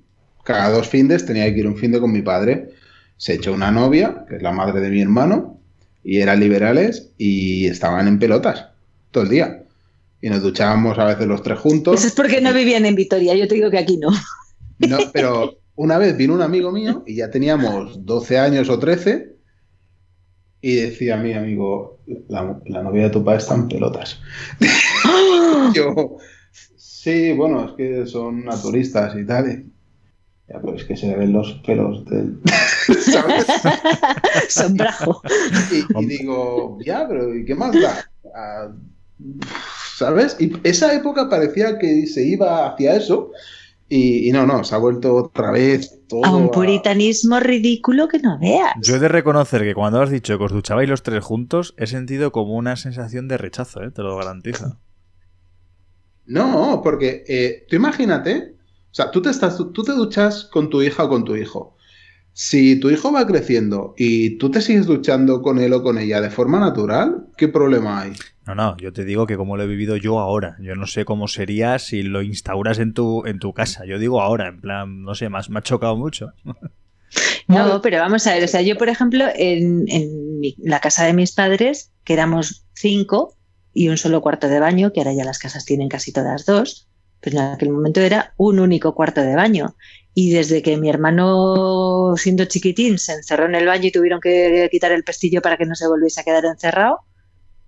cada 0.50 0.72
dos 0.72 0.88
findes 0.88 1.28
tenía 1.28 1.54
que 1.54 1.60
ir 1.60 1.68
un 1.68 1.78
fin 1.78 1.92
de 1.92 2.00
con 2.00 2.12
mi 2.12 2.24
padre, 2.24 2.72
se 3.18 3.36
echó 3.36 3.54
una 3.54 3.70
novia, 3.70 4.26
que 4.28 4.38
es 4.38 4.42
la 4.42 4.52
madre 4.52 4.82
de 4.82 4.90
mi 4.90 5.00
hermano, 5.00 5.60
y 6.04 6.22
eran 6.22 6.40
liberales 6.40 7.12
y 7.20 7.68
estaban 7.68 8.08
en 8.08 8.18
pelotas 8.18 8.66
todo 9.12 9.26
el 9.26 9.30
día. 9.30 9.64
Y 10.24 10.30
nos 10.30 10.42
duchábamos 10.42 10.98
a 10.98 11.06
veces 11.06 11.28
los 11.28 11.44
tres 11.44 11.60
juntos. 11.60 12.00
Eso 12.00 12.08
es 12.08 12.16
porque 12.16 12.42
no 12.42 12.52
vivían 12.52 12.88
en 12.88 12.96
Vitoria, 12.96 13.36
yo 13.36 13.48
te 13.48 13.54
digo 13.54 13.70
que 13.70 13.78
aquí 13.78 13.98
no. 13.98 14.10
No, 14.80 14.98
pero 15.14 15.60
una 15.76 16.00
vez 16.00 16.18
vino 16.18 16.34
un 16.34 16.42
amigo 16.42 16.72
mío 16.72 17.04
y 17.06 17.18
ya 17.18 17.30
teníamos 17.30 18.04
12 18.04 18.40
años 18.40 18.70
o 18.70 18.80
13 18.80 19.36
y 20.62 20.76
decía 20.78 21.18
mi 21.18 21.34
amigo, 21.34 22.00
la, 22.28 22.60
la 22.66 22.82
novia 22.82 23.04
de 23.04 23.10
tu 23.12 23.24
padre 23.24 23.38
está 23.38 23.54
en 23.54 23.68
pelotas. 23.68 24.20
Yo, 25.76 26.18
sí, 26.76 27.34
bueno, 27.34 27.66
es 27.66 27.72
que 27.74 28.08
son 28.08 28.46
naturistas 28.46 29.16
y 29.16 29.28
tal. 29.28 29.66
Ya, 30.50 30.60
pero 30.62 30.76
es 30.76 30.84
que 30.84 30.98
se 30.98 31.08
le 31.08 31.16
ven 31.18 31.34
los 31.34 31.52
pelos 31.66 32.04
del... 32.06 32.40
¿Sabes? 33.00 33.46
Sombrajo. 34.50 35.22
Y, 35.72 36.02
y 36.02 36.06
digo, 36.06 36.78
ya, 36.84 37.08
pero 37.08 37.36
¿y 37.36 37.46
qué 37.46 37.56
más 37.56 37.72
da? 37.80 38.04
Ah, 38.36 38.70
¿Sabes? 39.96 40.38
Y 40.40 40.54
esa 40.64 40.94
época 40.94 41.30
parecía 41.30 41.78
que 41.78 42.08
se 42.08 42.26
iba 42.26 42.68
hacia 42.68 42.96
eso 42.96 43.32
y, 43.90 44.30
y 44.30 44.32
no, 44.32 44.46
no, 44.48 44.64
se 44.64 44.74
ha 44.76 44.78
vuelto 44.78 45.16
otra 45.16 45.52
vez 45.52 46.00
todo 46.08 46.24
A 46.26 46.36
un 46.36 46.46
a- 46.46 46.52
puritanismo 46.52 47.40
ridículo 47.40 48.08
que 48.08 48.20
no 48.20 48.40
veas. 48.40 48.74
Yo 48.82 48.96
he 48.96 49.00
de 49.00 49.08
reconocer 49.10 49.62
que 49.64 49.74
cuando 49.76 50.02
has 50.02 50.10
dicho 50.10 50.38
que 50.38 50.44
os 50.46 50.52
duchabais 50.52 50.90
los 50.90 51.04
tres 51.04 51.24
juntos, 51.24 51.74
he 51.78 51.86
sentido 51.88 52.32
como 52.32 52.56
una 52.56 52.76
sensación 52.76 53.28
de 53.28 53.38
rechazo, 53.38 53.84
¿eh? 53.84 53.92
te 53.92 54.02
lo 54.02 54.16
garantizo. 54.16 54.78
No, 56.26 56.82
porque 56.84 57.24
eh, 57.28 57.66
tú 57.68 57.76
imagínate, 57.76 58.54
o 58.92 58.94
sea, 58.96 59.12
tú 59.12 59.22
te, 59.22 59.30
estás, 59.30 59.58
tú 59.58 59.84
te 59.84 59.92
duchas 59.94 60.46
con 60.46 60.70
tu 60.70 60.82
hija 60.82 61.04
o 61.06 61.10
con 61.10 61.24
tu 61.26 61.36
hijo. 61.36 61.76
Si 62.34 62.80
tu 62.80 62.90
hijo 62.90 63.12
va 63.12 63.28
creciendo 63.28 63.94
y 63.98 64.38
tú 64.38 64.50
te 64.50 64.62
sigues 64.62 64.86
duchando 64.86 65.42
con 65.42 65.60
él 65.60 65.74
o 65.74 65.84
con 65.84 65.98
ella 65.98 66.22
de 66.22 66.30
forma 66.30 66.60
natural, 66.60 67.28
¿qué 67.38 67.48
problema 67.50 68.02
hay? 68.02 68.14
No, 68.48 68.56
no, 68.56 68.78
yo 68.78 68.94
te 68.94 69.04
digo 69.06 69.28
que 69.28 69.36
como 69.38 69.58
lo 69.58 69.64
he 69.64 69.68
vivido 69.68 69.98
yo 69.98 70.20
ahora. 70.20 70.56
Yo 70.62 70.76
no 70.76 70.88
sé 70.88 71.06
cómo 71.06 71.28
sería 71.28 71.78
si 71.80 72.02
lo 72.02 72.22
instauras 72.22 72.80
en 72.80 72.94
tu, 72.94 73.26
en 73.26 73.40
tu 73.40 73.54
casa. 73.54 73.86
Yo 73.86 74.00
digo 74.00 74.22
ahora, 74.22 74.48
en 74.48 74.62
plan, 74.62 75.04
no 75.04 75.16
sé, 75.16 75.30
más, 75.30 75.50
me 75.50 75.60
ha 75.60 75.64
chocado 75.64 75.98
mucho. 75.98 76.32
No, 77.48 77.82
pero 77.82 77.98
vamos 77.98 78.28
a 78.28 78.34
ver, 78.36 78.44
o 78.44 78.48
sea, 78.48 78.62
yo 78.62 78.78
por 78.78 78.90
ejemplo, 78.90 79.26
en, 79.36 79.86
en 79.88 80.40
mi- 80.40 80.56
la 80.60 80.80
casa 80.80 81.06
de 81.06 81.14
mis 81.14 81.32
padres, 81.32 81.92
que 82.04 82.14
éramos 82.14 82.66
cinco 82.74 83.36
y 83.74 83.90
un 83.90 83.98
solo 83.98 84.22
cuarto 84.22 84.48
de 84.48 84.60
baño, 84.60 84.94
que 84.94 85.00
ahora 85.00 85.14
ya 85.14 85.26
las 85.26 85.40
casas 85.40 85.66
tienen 85.66 85.90
casi 85.90 86.12
todas 86.14 86.46
dos, 86.46 86.88
pero 87.22 87.40
en 87.40 87.44
aquel 87.46 87.70
momento 87.70 88.02
era 88.02 88.34
un 88.38 88.60
único 88.60 88.94
cuarto 88.96 89.22
de 89.22 89.36
baño. 89.36 89.76
Y 90.14 90.32
desde 90.32 90.62
que 90.62 90.78
mi 90.78 90.90
hermano, 90.90 92.16
siendo 92.18 92.46
chiquitín, 92.46 92.98
se 92.98 93.14
encerró 93.14 93.46
en 93.46 93.56
el 93.56 93.66
baño 93.66 93.88
y 93.88 93.92
tuvieron 93.92 94.20
que 94.20 94.68
quitar 94.72 94.92
el 94.92 95.04
pestillo 95.04 95.42
para 95.42 95.58
que 95.58 95.66
no 95.66 95.76
se 95.76 95.88
volviese 95.88 96.22
a 96.22 96.24
quedar 96.24 96.46
encerrado, 96.46 97.00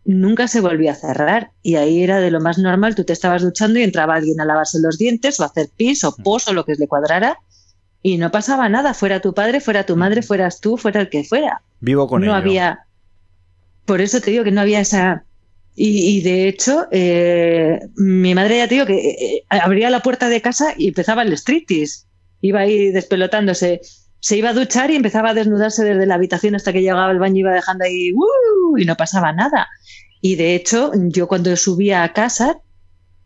nunca 0.04 0.48
se 0.48 0.60
volvió 0.60 0.92
a 0.92 0.96
cerrar. 0.96 1.52
Y 1.62 1.76
ahí 1.76 2.04
era 2.04 2.20
de 2.20 2.32
lo 2.32 2.42
más 2.42 2.58
normal, 2.58 2.96
tú 2.96 3.04
te 3.04 3.14
estabas 3.14 3.42
duchando 3.42 3.80
y 3.80 3.84
entraba 3.84 4.16
alguien 4.16 4.42
a 4.42 4.46
lavarse 4.46 4.80
los 4.80 4.98
dientes 4.98 5.40
o 5.40 5.44
a 5.44 5.48
hacer 5.48 5.70
pis 5.76 6.04
o 6.04 6.16
pos 6.16 6.48
o 6.48 6.54
lo 6.54 6.66
que 6.66 6.76
le 6.76 6.88
cuadrara 6.88 7.38
y 8.04 8.18
no 8.18 8.32
pasaba 8.32 8.68
nada, 8.68 8.94
fuera 8.94 9.20
tu 9.20 9.34
padre, 9.34 9.62
fuera 9.62 9.86
tu 9.86 9.96
madre, 9.96 10.24
fueras 10.24 10.60
tú, 10.60 10.78
fuera 10.78 11.02
el 11.02 11.10
que 11.10 11.24
fuera. 11.24 11.62
Vivo 11.80 12.08
con 12.08 12.22
no 12.22 12.28
ello. 12.28 12.36
había. 12.36 12.86
Por 13.86 14.02
eso 14.02 14.22
te 14.22 14.32
digo 14.32 14.44
que 14.44 14.52
no 14.52 14.62
había 14.62 14.80
esa. 14.80 15.24
Y, 15.76 16.22
de 16.22 16.48
hecho, 16.48 16.88
eh, 16.92 17.80
mi 17.96 18.36
madre 18.36 18.58
ya 18.58 18.68
te 18.68 18.76
digo 18.76 18.86
que 18.86 18.98
eh, 18.98 19.46
abría 19.50 19.90
la 19.90 20.02
puerta 20.02 20.28
de 20.28 20.42
casa 20.42 20.74
y 20.78 20.90
empezaba 20.90 21.24
el 21.24 21.34
striptease. 21.34 22.06
Iba 22.42 22.62
ahí 22.62 22.92
despelotándose. 22.92 23.82
Se 24.20 24.38
iba 24.38 24.50
a 24.50 24.54
duchar 24.54 24.92
y 24.92 24.96
empezaba 24.96 25.30
a 25.30 25.34
desnudarse 25.34 25.84
desde 25.84 26.06
la 26.06 26.16
habitación 26.16 26.56
hasta 26.56 26.74
que 26.74 26.82
llegaba 26.82 27.10
al 27.10 27.20
baño 27.20 27.38
y 27.38 27.40
iba 27.40 27.54
dejando 27.54 27.86
ahí 27.86 28.12
¡uh! 28.14 28.78
y 28.78 28.86
no 28.86 28.96
pasaba 28.96 29.32
nada. 29.32 29.68
Y 30.20 30.36
de 30.36 30.56
hecho, 30.56 30.92
yo 30.96 31.28
cuando 31.28 31.56
subía 31.56 32.04
a 32.04 32.14
casa 32.14 32.60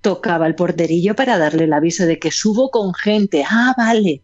tocaba 0.01 0.45
el 0.47 0.55
porterillo 0.55 1.15
para 1.15 1.37
darle 1.37 1.63
el 1.63 1.73
aviso 1.73 2.05
de 2.05 2.19
que 2.19 2.31
subo 2.31 2.69
con 2.69 2.93
gente. 2.93 3.43
Ah, 3.49 3.73
vale. 3.75 4.23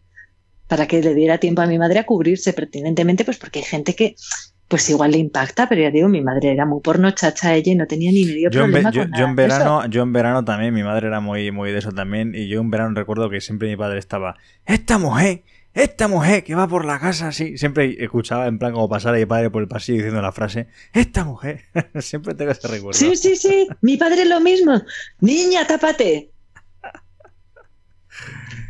Para 0.68 0.86
que 0.86 1.02
le 1.02 1.14
diera 1.14 1.38
tiempo 1.38 1.60
a 1.60 1.66
mi 1.66 1.76
madre 1.76 1.98
a 1.98 2.06
cubrirse 2.06 2.52
pertinentemente, 2.52 3.24
pues 3.24 3.36
porque 3.36 3.58
hay 3.58 3.64
gente 3.64 3.94
que 3.94 4.14
pues 4.72 4.88
igual 4.88 5.10
le 5.10 5.18
impacta, 5.18 5.68
pero 5.68 5.82
ya 5.82 5.90
digo, 5.90 6.08
mi 6.08 6.22
madre 6.22 6.50
era 6.50 6.64
muy 6.64 6.80
porno 6.80 7.10
chacha 7.10 7.54
ella 7.54 7.72
y 7.72 7.74
no 7.74 7.86
tenía 7.86 8.10
ni 8.10 8.24
medio 8.24 8.50
Yo 8.50 8.64
en, 8.64 8.70
problema 8.70 8.90
yo- 8.90 9.02
con 9.02 9.12
yo 9.12 9.18
nada 9.18 9.30
en 9.30 9.36
de 9.36 9.46
eso. 9.46 9.58
verano, 9.58 9.86
yo 9.86 10.02
en 10.02 10.12
verano 10.14 10.44
también, 10.44 10.72
mi 10.72 10.82
madre 10.82 11.08
era 11.08 11.20
muy, 11.20 11.50
muy 11.50 11.70
de 11.72 11.78
eso 11.78 11.92
también, 11.92 12.32
y 12.34 12.48
yo 12.48 12.60
en 12.60 12.70
verano 12.70 12.94
recuerdo 12.94 13.28
que 13.28 13.40
siempre 13.42 13.68
mi 13.68 13.76
padre 13.76 13.98
estaba, 13.98 14.36
esta 14.64 14.96
mujer, 14.96 15.42
esta 15.74 16.08
mujer 16.08 16.42
que 16.42 16.54
va 16.54 16.66
por 16.66 16.84
la 16.86 16.98
casa 16.98 17.28
así, 17.28 17.58
siempre 17.58 17.96
escuchaba 18.02 18.46
en 18.46 18.58
plan 18.58 18.72
como 18.72 18.88
pasar 18.88 19.14
a 19.14 19.18
mi 19.18 19.26
padre 19.26 19.50
por 19.50 19.60
el 19.62 19.68
pasillo 19.68 19.98
diciendo 19.98 20.22
la 20.22 20.32
frase, 20.32 20.68
esta 20.94 21.24
mujer, 21.24 21.60
siempre 22.00 22.34
tengo 22.34 22.52
ese 22.52 22.66
recuerdo. 22.68 22.98
Sí, 22.98 23.14
sí, 23.16 23.36
sí, 23.36 23.66
mi 23.82 23.96
padre 23.98 24.24
lo 24.24 24.40
mismo. 24.40 24.80
Niña, 25.20 25.66
tápate. 25.66 26.30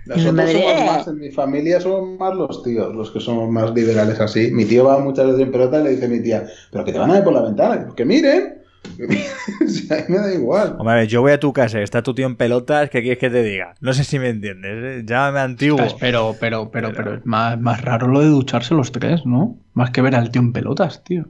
Nosotros 0.05 0.35
madre, 0.35 0.53
somos 0.53 0.73
"Eh". 0.81 0.85
más, 0.87 1.09
en 1.09 1.19
mi 1.19 1.31
familia 1.31 1.81
somos 1.81 2.19
más 2.19 2.35
los 2.35 2.63
tíos, 2.63 2.95
los 2.95 3.11
que 3.13 3.21
somos 3.21 3.49
más 3.51 3.73
liberales 3.73 4.19
así. 4.21 4.51
Mi 4.51 4.65
tío 4.65 4.85
va 4.85 4.99
muchas 4.99 5.27
veces 5.27 5.41
en 5.43 5.53
pelota 5.53 5.81
y 5.81 5.85
le 5.85 5.91
dice 5.91 6.07
a 6.07 6.09
mi 6.09 6.21
tía, 6.23 6.47
pero 6.73 6.85
que 6.85 6.93
te 6.93 6.99
van 6.99 7.11
a 7.11 7.15
ver 7.15 7.25
por 7.25 7.33
la 7.33 7.43
ventana, 7.43 7.89
que 7.97 8.05
miren. 8.05 8.59
Si 9.69 9.93
a 9.93 9.97
mí 9.99 10.03
me 10.09 10.19
da 10.19 10.35
igual. 10.35 10.77
Hombre, 10.79 11.07
yo 11.07 11.21
voy 11.23 11.33
a 11.33 11.39
tu 11.41 11.53
casa 11.53 11.79
y 11.81 11.85
está 11.85 12.03
tu 12.03 12.15
tío 12.15 12.27
en 12.27 12.37
pelotas, 12.37 12.91
¿qué 12.91 13.01
quieres 13.01 13.19
que 13.19 13.31
te 13.31 13.43
diga? 13.43 13.75
No 13.81 13.93
sé 13.93 14.03
si 14.05 14.19
me 14.19 14.29
entiendes, 14.29 14.73
¿eh? 14.75 15.03
llámame 15.07 15.41
antiguo. 15.41 15.81
Ostras, 15.81 16.01
Pero, 16.01 16.37
pero, 16.41 16.71
pero, 16.71 16.93
pero 16.93 17.15
es 17.15 17.25
más, 17.27 17.61
más 17.61 17.81
raro 17.81 18.09
lo 18.09 18.21
de 18.21 18.27
ducharse 18.27 18.75
los 18.75 18.91
tres, 18.93 19.25
¿no? 19.25 19.59
Más 19.73 19.91
que 19.91 20.03
ver 20.03 20.17
al 20.17 20.31
tío 20.31 20.43
en 20.43 20.53
pelotas, 20.53 21.05
tío. 21.05 21.29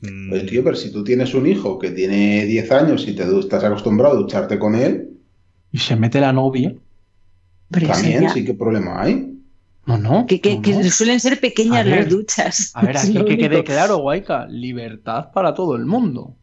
Mm, 0.00 0.32
Oye, 0.32 0.42
tío, 0.44 0.64
pero 0.64 0.76
si 0.76 0.92
tú 0.92 1.02
tienes 1.04 1.34
un 1.34 1.46
hijo 1.46 1.78
que 1.78 1.90
tiene 1.90 2.44
10 2.46 2.70
años 2.72 3.06
y 3.08 3.14
te 3.14 3.24
estás 3.38 3.64
acostumbrado 3.64 4.14
a 4.14 4.18
ducharte 4.18 4.58
con 4.58 4.74
él, 4.74 5.08
Y 5.70 5.78
se 5.78 5.96
mete 5.96 6.20
la 6.20 6.32
novia. 6.34 6.74
Pero 7.72 7.88
también 7.88 8.30
sí 8.30 8.44
que 8.44 8.54
problema 8.54 9.02
hay. 9.02 9.28
No, 9.86 9.98
no. 9.98 10.26
que, 10.26 10.40
que- 10.40 10.56
no, 10.56 10.62
que 10.62 10.72
no. 10.74 10.82
suelen 10.90 11.18
ser 11.18 11.40
pequeñas 11.40 11.84
ver, 11.84 12.00
las 12.02 12.08
duchas. 12.08 12.70
A 12.74 12.82
ver, 12.82 12.96
aquí 12.98 13.14
que 13.24 13.36
quede 13.36 13.64
claro, 13.64 13.98
Guayca. 13.98 14.46
Libertad 14.46 15.32
para 15.32 15.54
todo 15.54 15.74
el 15.76 15.86
mundo. 15.86 16.36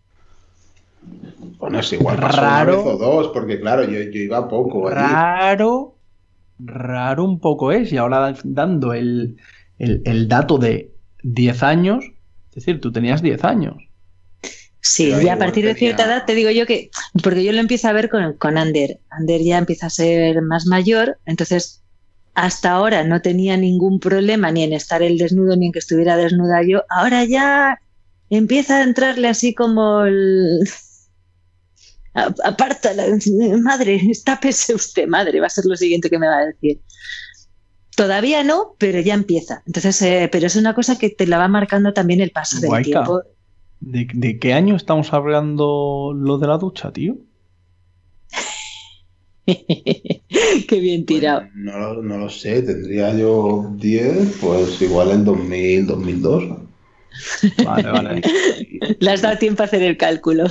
Bueno, 1.58 1.80
es 1.80 1.92
igual 1.94 2.18
pasó 2.20 2.42
Raro. 2.42 2.82
una 2.82 2.92
vez 2.92 2.96
o 2.96 2.98
dos, 2.98 3.28
porque 3.30 3.60
claro, 3.60 3.84
yo, 3.86 4.00
yo 4.02 4.20
iba 4.20 4.48
poco 4.50 4.88
allí. 4.88 4.96
Raro, 4.98 5.96
raro 6.60 7.24
un 7.24 7.40
poco 7.40 7.72
es. 7.72 7.92
Y 7.94 7.98
ahora 7.98 8.20
dan- 8.20 8.38
dando 8.44 8.94
el, 8.94 9.38
el- 9.78 10.02
el 10.06 10.28
dato 10.28 10.58
de 10.58 10.94
10 11.24 11.64
años, 11.64 12.04
es 12.50 12.56
decir, 12.56 12.82
tú 12.82 12.92
tenías 12.92 13.22
10 13.22 13.44
años. 13.46 13.76
Sí, 14.82 15.10
ya 15.24 15.34
a 15.34 15.38
partir 15.38 15.66
de 15.66 15.76
cierta 15.76 16.06
edad 16.06 16.26
te 16.26 16.36
digo 16.36 16.50
yo 16.52 16.66
que, 16.66 16.90
porque 17.22 17.44
yo 17.44 17.52
lo 17.52 17.60
empiezo 17.60 17.88
a 17.90 17.94
ver 17.94 18.10
con, 18.10 18.34
con 18.38 18.58
Ander. 18.58 19.00
Ander 19.10 19.42
ya 19.42 19.58
empieza 19.58 19.88
a 19.88 19.90
ser 19.90 20.42
más 20.42 20.66
mayor, 20.66 21.20
entonces 21.26 21.84
hasta 22.34 22.72
ahora 22.72 23.04
no 23.04 23.22
tenía 23.22 23.58
ningún 23.58 24.00
problema 24.00 24.52
ni 24.52 24.64
en 24.64 24.72
estar 24.74 25.02
él 25.04 25.18
desnudo 25.18 25.58
ni 25.58 25.66
en 25.68 25.72
que 25.74 25.80
estuviera 25.80 26.16
desnuda 26.16 26.62
yo. 26.64 26.84
Ahora 26.90 27.26
ya 27.26 27.78
empieza 28.30 28.78
a 28.78 28.84
entrarle 28.84 29.28
así 29.28 29.54
como 29.54 30.06
el... 30.06 30.62
Aparta, 32.44 32.94
la- 32.94 33.06
madre, 33.62 34.00
tápese 34.26 34.74
usted, 34.74 35.08
madre, 35.08 35.40
va 35.40 35.48
a 35.48 35.50
ser 35.50 35.66
lo 35.66 35.76
siguiente 35.76 36.10
que 36.10 36.20
me 36.20 36.28
va 36.28 36.40
a 36.40 36.46
decir. 36.48 36.82
Todavía 37.96 38.44
no, 38.44 38.76
pero 38.80 39.00
ya 39.02 39.14
empieza. 39.14 39.62
Entonces, 39.68 40.02
eh, 40.02 40.30
pero 40.32 40.48
es 40.48 40.56
una 40.56 40.74
cosa 40.74 40.98
que 40.98 41.10
te 41.10 41.28
la 41.28 41.38
va 41.38 41.48
marcando 41.48 41.94
también 41.94 42.22
el 42.22 42.32
paso 42.32 42.58
del 42.62 42.70
tiempo. 42.84 43.22
¿De, 43.82 44.08
de 44.14 44.40
qué 44.40 44.54
año 44.54 44.76
estamos 44.78 45.12
hablando 45.14 46.14
lo 46.16 46.38
de 46.38 46.48
la 46.48 46.58
ducha, 46.58 46.92
tío? 46.94 47.18
Qué 49.46 50.80
bien 50.80 51.06
tirado. 51.06 51.42
Pues 51.42 51.52
no, 51.56 51.80
lo- 51.80 52.04
no 52.04 52.18
lo 52.18 52.30
sé, 52.30 52.62
tendría 52.62 53.16
yo 53.18 53.72
10, 53.78 54.38
pues 54.42 54.82
igual 54.82 55.12
en 55.12 55.26
2000, 55.26 55.88
2002. 55.88 56.44
Vale, 57.66 57.90
vale. 57.92 58.22
Le 59.00 59.12
has 59.12 59.22
dado 59.22 59.38
tiempo 59.38 59.64
a 59.64 59.66
hacer 59.66 59.82
el 59.82 59.98
cálculo. 59.98 60.46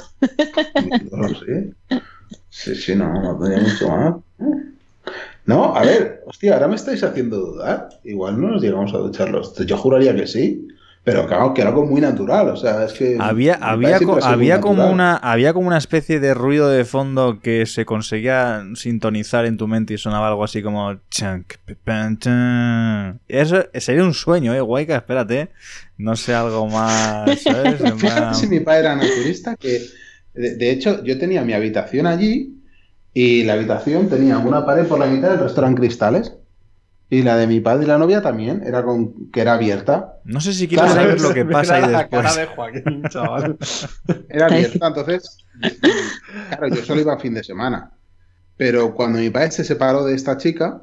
No 1.10 1.28
lo 1.28 1.28
sé. 1.38 1.72
Sí, 2.50 2.74
sí, 2.74 2.94
no, 2.96 3.12
no 3.22 3.38
tenía 3.38 3.60
mucho 3.60 3.88
más. 3.88 4.14
No, 5.46 5.74
a 5.74 5.82
ver, 5.82 6.22
hostia, 6.26 6.54
ahora 6.54 6.68
me 6.68 6.74
estáis 6.76 7.02
haciendo 7.02 7.38
dudar. 7.38 7.88
Igual 8.04 8.40
no 8.40 8.48
nos 8.48 8.62
llegamos 8.62 8.92
a 8.94 8.98
duchar 8.98 9.30
los. 9.30 9.54
Yo 9.66 9.76
juraría 9.76 10.14
que 10.14 10.26
sí, 10.26 10.68
pero 11.10 11.26
claro, 11.26 11.54
que 11.54 11.62
era 11.62 11.70
algo 11.70 11.86
muy 11.86 12.00
natural. 12.00 12.48
O 12.50 12.56
sea, 12.56 12.84
es 12.84 12.92
que. 12.92 13.16
Había, 13.18 13.54
había, 13.54 13.98
co- 14.00 14.18
había 14.22 14.60
como 14.60 14.74
natural. 14.74 14.92
una, 14.94 15.16
había 15.16 15.52
como 15.54 15.66
una 15.68 15.78
especie 15.78 16.20
de 16.20 16.34
ruido 16.34 16.68
de 16.68 16.84
fondo 16.84 17.40
que 17.40 17.64
se 17.66 17.86
conseguía 17.86 18.62
sintonizar 18.74 19.46
en 19.46 19.56
tu 19.56 19.66
mente 19.68 19.94
y 19.94 19.98
sonaba 19.98 20.28
algo 20.28 20.44
así 20.44 20.62
como. 20.62 20.98
Eso 23.28 23.64
sería 23.74 24.04
un 24.04 24.14
sueño, 24.14 24.54
eh, 24.54 24.60
guayca, 24.60 24.96
espérate. 24.96 25.50
No 25.96 26.14
sé, 26.16 26.34
algo 26.34 26.66
más, 26.66 27.40
¿sabes? 27.42 27.80
Fíjate 27.96 28.34
si 28.34 28.46
mi 28.46 28.60
padre 28.60 28.80
era 28.80 28.96
naturista, 28.96 29.56
que 29.56 29.80
de, 30.34 30.56
de 30.56 30.70
hecho 30.70 31.02
yo 31.04 31.18
tenía 31.18 31.42
mi 31.42 31.52
habitación 31.54 32.06
allí 32.06 32.54
y 33.14 33.44
la 33.44 33.54
habitación 33.54 34.08
tenía 34.08 34.38
una 34.38 34.64
pared 34.64 34.86
por 34.86 34.98
la 34.98 35.06
mitad, 35.06 35.32
el 35.32 35.40
resto 35.40 35.60
eran 35.60 35.74
cristales. 35.74 36.34
Y 37.10 37.22
la 37.22 37.36
de 37.36 37.46
mi 37.46 37.60
padre 37.60 37.84
y 37.84 37.86
la 37.88 37.96
novia 37.98 38.20
también, 38.20 38.62
era 38.66 38.82
con 38.84 39.30
que 39.30 39.40
era 39.40 39.54
abierta. 39.54 40.20
No 40.24 40.40
sé 40.42 40.52
si 40.52 40.68
Claro, 40.68 40.92
saber 40.92 41.20
lo 41.20 41.32
que 41.32 41.44
pasa 41.46 41.76
ahí 41.76 41.82
la 41.90 41.98
después. 42.00 42.22
cara 42.22 42.34
de 42.36 42.46
Joaquín, 42.46 43.02
chaval. 43.08 43.56
Era 44.28 44.46
abierta, 44.46 44.88
entonces, 44.88 45.38
claro, 46.48 46.68
yo 46.68 46.82
solo 46.84 47.00
iba 47.00 47.14
a 47.14 47.18
fin 47.18 47.34
de 47.34 47.42
semana. 47.44 47.92
Pero 48.56 48.94
cuando 48.94 49.18
mi 49.20 49.30
padre 49.30 49.50
se 49.52 49.64
separó 49.64 50.04
de 50.04 50.14
esta 50.14 50.36
chica, 50.36 50.82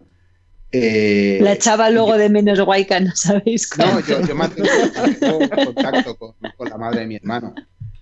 eh, 0.71 1.39
La 1.41 1.53
echaba 1.53 1.89
luego 1.89 2.17
de 2.17 2.29
menos 2.29 2.59
guayca, 2.61 2.99
¿no 2.99 3.11
sabéis 3.15 3.69
No, 3.77 3.85
cuánto? 3.85 4.01
yo, 4.01 4.21
yo 4.21 4.35
mantengo, 4.35 4.69
mantengo 4.95 5.39
contacto 5.65 6.17
con, 6.17 6.31
con 6.57 6.69
la 6.69 6.77
madre 6.77 7.01
de 7.01 7.07
mi 7.07 7.15
hermano. 7.17 7.53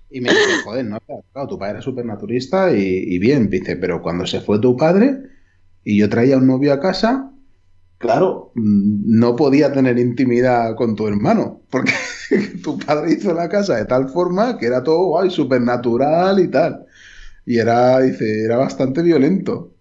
Y 0.10 0.22
me 0.22 0.30
dice, 0.30 0.60
joder, 0.64 0.86
no, 0.86 1.00
claro, 1.34 1.48
tu 1.48 1.58
padre 1.60 1.74
era 1.74 1.82
súper 1.82 2.06
naturista 2.06 2.72
y, 2.72 2.82
y 2.84 3.20
bien, 3.20 3.50
dice, 3.50 3.76
pero 3.78 4.02
cuando 4.02 4.26
se 4.28 4.42
fue 4.42 4.60
tu 4.60 4.78
padre 4.78 5.18
y 5.84 5.98
yo 6.00 6.10
traía 6.10 6.38
un 6.38 6.48
novio 6.48 6.72
a 6.74 6.80
casa, 6.80 7.33
claro, 8.04 8.52
mm, 8.56 9.18
no 9.20 9.36
podía 9.36 9.72
tener 9.74 9.98
intimidad 9.98 10.76
con 10.76 10.96
tu 10.96 11.08
hermano, 11.08 11.62
porque 11.72 11.94
tu 12.64 12.78
padre 12.78 13.14
hizo 13.14 13.34
la 13.34 13.50
casa 13.50 13.78
de 13.78 13.86
tal 13.86 14.10
forma 14.10 14.58
que 14.60 14.68
era 14.68 14.84
todo 14.84 15.06
guay, 15.08 15.32
súper 15.32 15.62
natural 15.62 16.40
y 16.40 16.50
tal. 16.50 16.86
Y 17.46 17.58
era, 17.58 18.00
dice, 18.02 18.44
era 18.46 18.58
bastante 18.58 19.02
violento. 19.02 19.72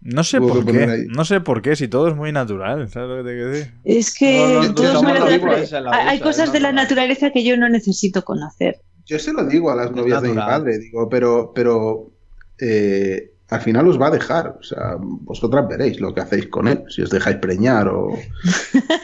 No 0.00 0.22
sé 0.24 0.40
por 0.40 0.64
qué. 0.64 1.06
No 1.10 1.24
sé 1.24 1.40
por 1.40 1.60
qué, 1.60 1.76
si 1.76 1.88
todo 1.88 2.08
es 2.08 2.16
muy 2.16 2.32
natural. 2.32 2.88
¿Sabes 2.88 3.08
lo 3.10 3.16
que 3.18 3.28
te 3.30 3.34
quiero 3.36 3.50
decir? 3.50 3.72
Es 3.84 4.14
que 4.16 4.32
No, 4.54 4.62
no, 4.62 4.74
todo 4.74 4.92
es 4.92 5.02
muy 5.02 5.12
natural, 5.12 5.86
hay- 5.92 6.20
cosas 6.20 6.52
de 6.52 6.60
la 6.60 6.72
natural. 6.72 6.74
naturaleza 6.74 7.30
que 7.32 7.44
yo 7.44 7.56
no 7.56 7.68
necesito 7.68 8.22
conocer. 8.24 8.80
Yo 9.06 9.18
se 9.18 9.32
lo 9.32 9.44
digo 9.44 9.70
a 9.70 9.74
las 9.76 9.90
novias 9.92 10.22
de 10.22 10.28
mi 10.28 10.34
padre, 10.36 10.78
digo, 10.78 11.08
pero, 11.08 11.52
pero 11.54 12.12
eh, 12.60 13.32
al 13.48 13.60
final 13.60 13.88
os 13.88 14.00
va 14.00 14.08
a 14.08 14.12
dejar. 14.12 14.56
O 14.60 14.62
sea, 14.62 14.96
vosotras 14.98 15.66
veréis 15.68 16.00
lo 16.00 16.14
que 16.14 16.20
hacéis 16.20 16.48
con 16.48 16.68
él, 16.68 16.84
si 16.88 17.02
os 17.02 17.10
dejáis 17.10 17.36
preñar 17.38 17.88
o. 17.88 18.16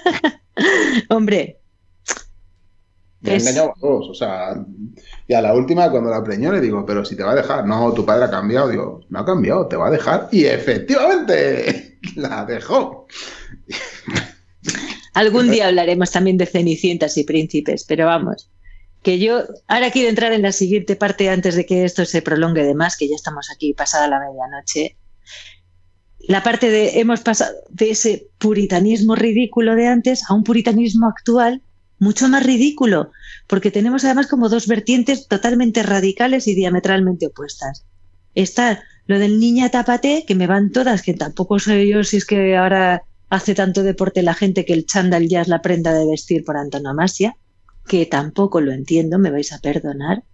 Hombre, 1.08 1.60
Me 3.20 3.30
ha 3.32 3.34
Es- 3.36 3.42
engañado 3.46 3.70
a 3.70 3.80
todos. 3.80 4.08
O 4.10 4.14
sea, 4.14 4.54
y 5.26 5.34
a 5.34 5.40
la 5.42 5.54
última, 5.54 5.90
cuando 5.90 6.10
la 6.10 6.22
preñó, 6.22 6.52
le 6.52 6.60
digo, 6.60 6.84
pero 6.86 7.04
si 7.04 7.16
te 7.16 7.22
va 7.24 7.32
a 7.32 7.36
dejar. 7.36 7.66
No, 7.66 7.92
tu 7.92 8.04
padre 8.04 8.24
ha 8.26 8.30
cambiado. 8.30 8.68
Digo, 8.68 9.00
no 9.08 9.18
ha 9.18 9.24
cambiado, 9.24 9.66
te 9.66 9.76
va 9.76 9.88
a 9.88 9.90
dejar. 9.90 10.28
Y 10.30 10.44
efectivamente, 10.44 11.98
la 12.16 12.44
dejó. 12.44 13.06
algún 15.14 15.50
día 15.50 15.68
hablaremos 15.68 16.10
también 16.10 16.36
de 16.36 16.46
cenicientas 16.46 17.16
y 17.16 17.24
príncipes, 17.24 17.84
pero 17.88 18.06
vamos, 18.06 18.50
que 19.04 19.18
yo 19.18 19.44
ahora 19.68 19.90
quiero 19.90 20.08
entrar 20.08 20.32
en 20.32 20.40
la 20.40 20.50
siguiente 20.50 20.96
parte 20.96 21.28
antes 21.28 21.54
de 21.54 21.66
que 21.66 21.84
esto 21.84 22.06
se 22.06 22.22
prolongue 22.22 22.64
de 22.64 22.74
más, 22.74 22.96
que 22.96 23.06
ya 23.06 23.14
estamos 23.14 23.50
aquí 23.54 23.74
pasada 23.74 24.08
la 24.08 24.18
medianoche. 24.18 24.96
La 26.20 26.42
parte 26.42 26.70
de 26.70 27.00
hemos 27.00 27.20
pasado 27.20 27.54
de 27.68 27.90
ese 27.90 28.28
puritanismo 28.38 29.14
ridículo 29.14 29.74
de 29.74 29.88
antes 29.88 30.22
a 30.28 30.32
un 30.32 30.42
puritanismo 30.42 31.06
actual 31.06 31.60
mucho 31.98 32.28
más 32.28 32.44
ridículo, 32.44 33.12
porque 33.46 33.70
tenemos 33.70 34.06
además 34.06 34.26
como 34.26 34.48
dos 34.48 34.66
vertientes 34.66 35.28
totalmente 35.28 35.82
radicales 35.82 36.48
y 36.48 36.54
diametralmente 36.54 37.26
opuestas. 37.26 37.84
Está 38.34 38.82
lo 39.06 39.18
del 39.18 39.38
niña 39.38 39.70
tapate, 39.70 40.24
que 40.26 40.34
me 40.34 40.46
van 40.46 40.72
todas, 40.72 41.02
que 41.02 41.12
tampoco 41.12 41.58
sé 41.58 41.86
yo 41.86 42.04
si 42.04 42.16
es 42.16 42.24
que 42.24 42.56
ahora 42.56 43.02
hace 43.28 43.54
tanto 43.54 43.82
deporte 43.82 44.22
la 44.22 44.32
gente 44.32 44.64
que 44.64 44.72
el 44.72 44.86
chándal 44.86 45.28
ya 45.28 45.42
es 45.42 45.48
la 45.48 45.60
prenda 45.60 45.92
de 45.92 46.06
vestir 46.06 46.42
por 46.42 46.56
antonomasia, 46.56 47.36
que 47.86 48.06
tampoco 48.06 48.60
lo 48.60 48.72
entiendo, 48.72 49.18
me 49.18 49.30
vais 49.30 49.52
a 49.52 49.58
perdonar, 49.58 50.24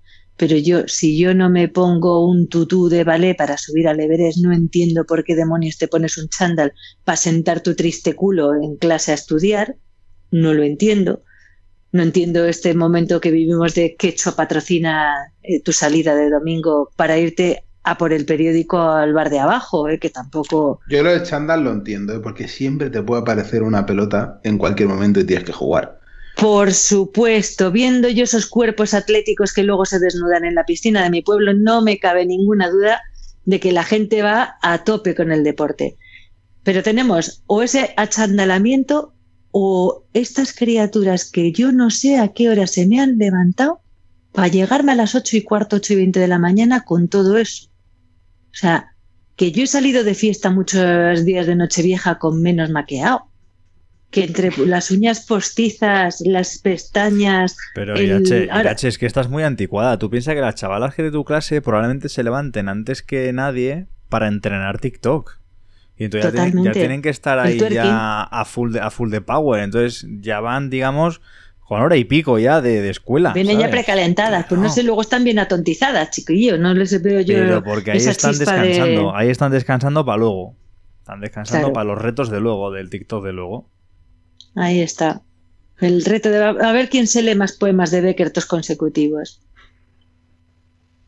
pero 0.41 0.57
yo, 0.57 0.89
si 0.89 1.19
yo 1.19 1.35
no 1.35 1.51
me 1.51 1.69
pongo 1.69 2.27
un 2.27 2.49
tutú 2.49 2.89
de 2.89 3.05
ballet 3.05 3.37
para 3.37 3.59
subir 3.59 3.87
al 3.87 4.01
Everest, 4.01 4.39
no 4.39 4.55
entiendo 4.55 5.05
por 5.05 5.23
qué 5.23 5.37
demonios 5.37 5.77
te 5.77 5.87
pones 5.87 6.17
un 6.17 6.31
chándal 6.31 6.73
para 7.05 7.17
sentar 7.17 7.61
tu 7.61 7.75
triste 7.75 8.15
culo 8.15 8.55
en 8.55 8.77
clase 8.77 9.13
a 9.13 9.17
estudiar, 9.17 9.77
no 10.31 10.55
lo 10.55 10.63
entiendo. 10.63 11.23
No 11.93 12.03
entiendo 12.03 12.47
este 12.47 12.73
momento 12.73 13.21
que 13.21 13.33
vivimos 13.33 13.75
de 13.75 13.97
que 13.97 14.09
hecho 14.09 14.35
patrocina 14.35 15.13
eh, 15.43 15.61
tu 15.61 15.73
salida 15.73 16.15
de 16.15 16.31
domingo 16.31 16.91
para 16.97 17.19
irte 17.19 17.65
a 17.83 17.99
por 17.99 18.15
el 18.15 18.25
periódico 18.25 18.81
al 18.81 19.13
bar 19.13 19.29
de 19.29 19.41
abajo, 19.41 19.91
eh, 19.91 19.99
que 19.99 20.09
tampoco... 20.09 20.81
Yo 20.89 21.03
lo 21.03 21.13
de 21.13 21.23
chándal 21.23 21.65
lo 21.65 21.73
entiendo, 21.73 22.15
eh, 22.15 22.21
porque 22.21 22.49
siempre 22.49 22.89
te 22.89 23.03
puede 23.03 23.21
aparecer 23.21 23.63
una 23.63 23.85
pelota 23.85 24.41
en 24.43 24.57
cualquier 24.57 24.89
momento 24.89 25.21
y 25.21 25.25
tienes 25.25 25.45
que 25.45 25.53
jugar. 25.53 26.00
Por 26.41 26.73
supuesto, 26.73 27.71
viendo 27.71 28.09
yo 28.09 28.25
esos 28.25 28.47
cuerpos 28.47 28.95
atléticos 28.95 29.53
que 29.53 29.63
luego 29.63 29.85
se 29.85 29.99
desnudan 29.99 30.47
en 30.47 30.55
la 30.55 30.65
piscina 30.65 31.03
de 31.03 31.11
mi 31.11 31.21
pueblo, 31.21 31.53
no 31.53 31.83
me 31.83 31.99
cabe 31.99 32.25
ninguna 32.25 32.71
duda 32.71 33.03
de 33.45 33.61
que 33.61 33.73
la 33.73 33.85
gente 33.85 34.23
va 34.23 34.57
a 34.63 34.83
tope 34.83 35.15
con 35.15 35.33
el 35.33 35.45
deporte. 35.45 35.99
Pero 36.63 36.83
tenemos 36.83 37.43
o 37.47 37.63
ese 37.63 37.93
achandalamiento 37.99 39.13
o 39.51 40.07
estas 40.15 40.55
criaturas 40.55 41.31
que 41.31 41.53
yo 41.53 41.73
no 41.73 41.91
sé 41.91 42.17
a 42.17 42.29
qué 42.29 42.49
hora 42.49 42.67
se 42.67 42.87
me 42.87 43.01
han 43.01 43.19
levantado 43.19 43.83
para 44.33 44.49
llegarme 44.49 44.93
a 44.93 44.95
las 44.95 45.15
ocho 45.15 45.37
y 45.37 45.43
cuarto, 45.43 45.77
ocho 45.77 45.93
y 45.93 45.97
veinte 45.97 46.21
de 46.21 46.29
la 46.29 46.39
mañana 46.39 46.85
con 46.85 47.09
todo 47.09 47.37
eso. 47.37 47.69
O 48.51 48.55
sea, 48.55 48.97
que 49.37 49.53
yo 49.53 49.65
he 49.65 49.67
salido 49.67 50.05
de 50.05 50.15
fiesta 50.15 50.49
muchos 50.49 51.23
días 51.27 51.47
de 51.47 51.57
Nochevieja 51.57 52.19
con 52.19 52.41
menos 52.41 52.71
maqueado 52.71 53.30
que 54.11 54.25
entre 54.25 54.51
las 54.67 54.91
uñas 54.91 55.25
postizas, 55.27 56.21
las 56.25 56.59
pestañas. 56.59 57.57
Pero, 57.75 57.95
el- 57.95 58.27
Irache, 58.27 58.89
es 58.89 58.99
que 58.99 59.07
estás 59.07 59.29
muy 59.29 59.43
anticuada. 59.43 59.99
Tú 59.99 60.11
piensas 60.11 60.35
que 60.35 60.41
las 60.41 60.57
chavalas 60.57 60.95
que 60.95 61.03
de 61.05 61.11
tu 61.13 61.25
clase 61.25 61.61
probablemente 61.63 62.09
se 62.09 62.23
levanten 62.25 62.69
antes 62.69 63.03
que 63.03 63.33
nadie 63.33 63.87
para 64.09 64.27
entrenar 64.29 64.79
TikTok. 64.79 65.39
Y 65.97 66.05
entonces 66.05 66.33
ya 66.33 66.33
tienen, 66.33 66.47
ya 66.47 66.51
Totalmente. 66.51 66.79
tienen 66.81 67.03
que 67.03 67.09
estar 67.11 67.39
ahí 67.39 67.59
ya 67.71 68.23
a 68.23 68.45
full, 68.45 68.73
de, 68.73 68.81
a 68.81 68.91
full 68.91 69.11
de 69.11 69.21
power. 69.21 69.63
Entonces 69.63 70.07
ya 70.21 70.41
van, 70.41 70.71
digamos, 70.71 71.21
con 71.61 71.81
hora 71.83 71.97
y 71.97 72.05
pico 72.05 72.39
ya 72.39 72.61
de, 72.61 72.81
de 72.81 72.91
escuela. 72.91 73.33
Vienen 73.33 73.59
ya 73.59 73.71
precalentadas, 73.71 74.47
pues 74.49 74.61
no 74.61 74.69
sé, 74.71 74.83
luego 74.83 75.03
están 75.03 75.23
bien 75.23 75.39
atontizadas, 75.39 76.11
chiquillo, 76.11 76.59
no 76.59 76.75
les 76.75 77.01
veo 77.01 77.21
yo 77.21 77.35
Pero 77.37 77.63
porque 77.63 77.93
ahí 77.93 77.99
están 77.99 78.33
de- 78.33 78.39
descansando. 78.39 79.15
Ahí 79.15 79.29
están 79.29 79.53
descansando 79.53 80.05
para 80.05 80.19
luego. 80.19 80.57
Están 80.99 81.21
descansando 81.21 81.69
Claro. 81.69 81.73
para 81.75 81.85
los 81.85 81.99
retos 82.03 82.29
de 82.31 82.41
luego, 82.41 82.73
del 82.73 82.91
TikTok 82.91 83.25
de 83.25 83.33
luego. 83.33 83.69
Ahí 84.55 84.81
está. 84.81 85.23
El 85.81 86.05
reto 86.05 86.29
de 86.31 86.39
a 86.39 86.73
ver 86.73 86.89
quién 86.91 87.07
se 87.07 87.23
lee 87.23 87.35
más 87.35 87.53
poemas 87.53 87.91
de 87.91 88.01
Becker 88.03 88.31
todos 88.31 88.47
consecutivos. 88.47 89.41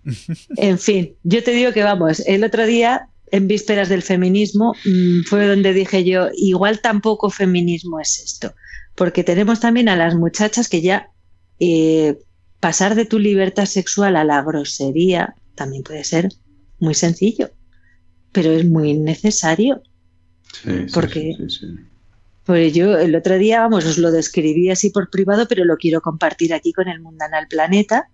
En 0.57 0.79
fin, 0.79 1.15
yo 1.23 1.43
te 1.45 1.53
digo 1.53 1.73
que 1.73 1.83
vamos, 1.83 2.21
el 2.27 2.43
otro 2.45 2.67
día, 2.67 3.09
en 3.31 3.47
vísperas 3.47 3.89
del 3.89 4.03
feminismo, 4.03 4.75
mm, 4.85 5.23
fue 5.29 5.47
donde 5.47 5.73
dije 5.73 6.05
yo, 6.05 6.29
igual 6.37 6.81
tampoco 6.81 7.31
feminismo 7.31 8.01
es 8.01 8.19
esto, 8.19 8.55
porque 8.97 9.23
tenemos 9.25 9.61
también 9.61 9.89
a 9.89 9.97
las 9.97 10.15
muchachas 10.15 10.69
que 10.69 10.83
ya 10.83 11.09
eh, 11.61 12.19
pasar 12.61 12.95
de 12.95 13.05
tu 13.05 13.19
libertad 13.19 13.67
sexual 13.67 14.17
a 14.17 14.25
la 14.25 14.43
grosería 14.43 15.35
también 15.55 15.83
puede 15.85 16.03
ser 16.05 16.29
muy 16.81 16.95
sencillo, 16.95 17.51
pero 18.33 18.51
es 18.51 18.65
muy 18.67 18.95
necesario. 18.95 19.83
Sí, 20.65 20.71
sí, 20.87 20.93
Porque- 20.93 21.35
sí, 21.39 21.49
sí, 21.49 21.59
sí. 21.61 21.67
Pues 22.45 22.73
yo 22.73 22.99
el 22.99 23.15
otro 23.15 23.39
día, 23.39 23.61
vamos, 23.61 23.85
os 23.87 23.99
lo 23.99 24.11
describí 24.11 24.71
así 24.71 24.91
por 24.91 25.11
privado, 25.11 25.47
pero 25.49 25.65
lo 25.65 25.77
quiero 25.77 26.01
compartir 26.01 26.53
aquí 26.53 26.73
con 26.73 26.89
el 26.89 27.01
mundanal 27.01 27.47
planeta. 27.49 28.09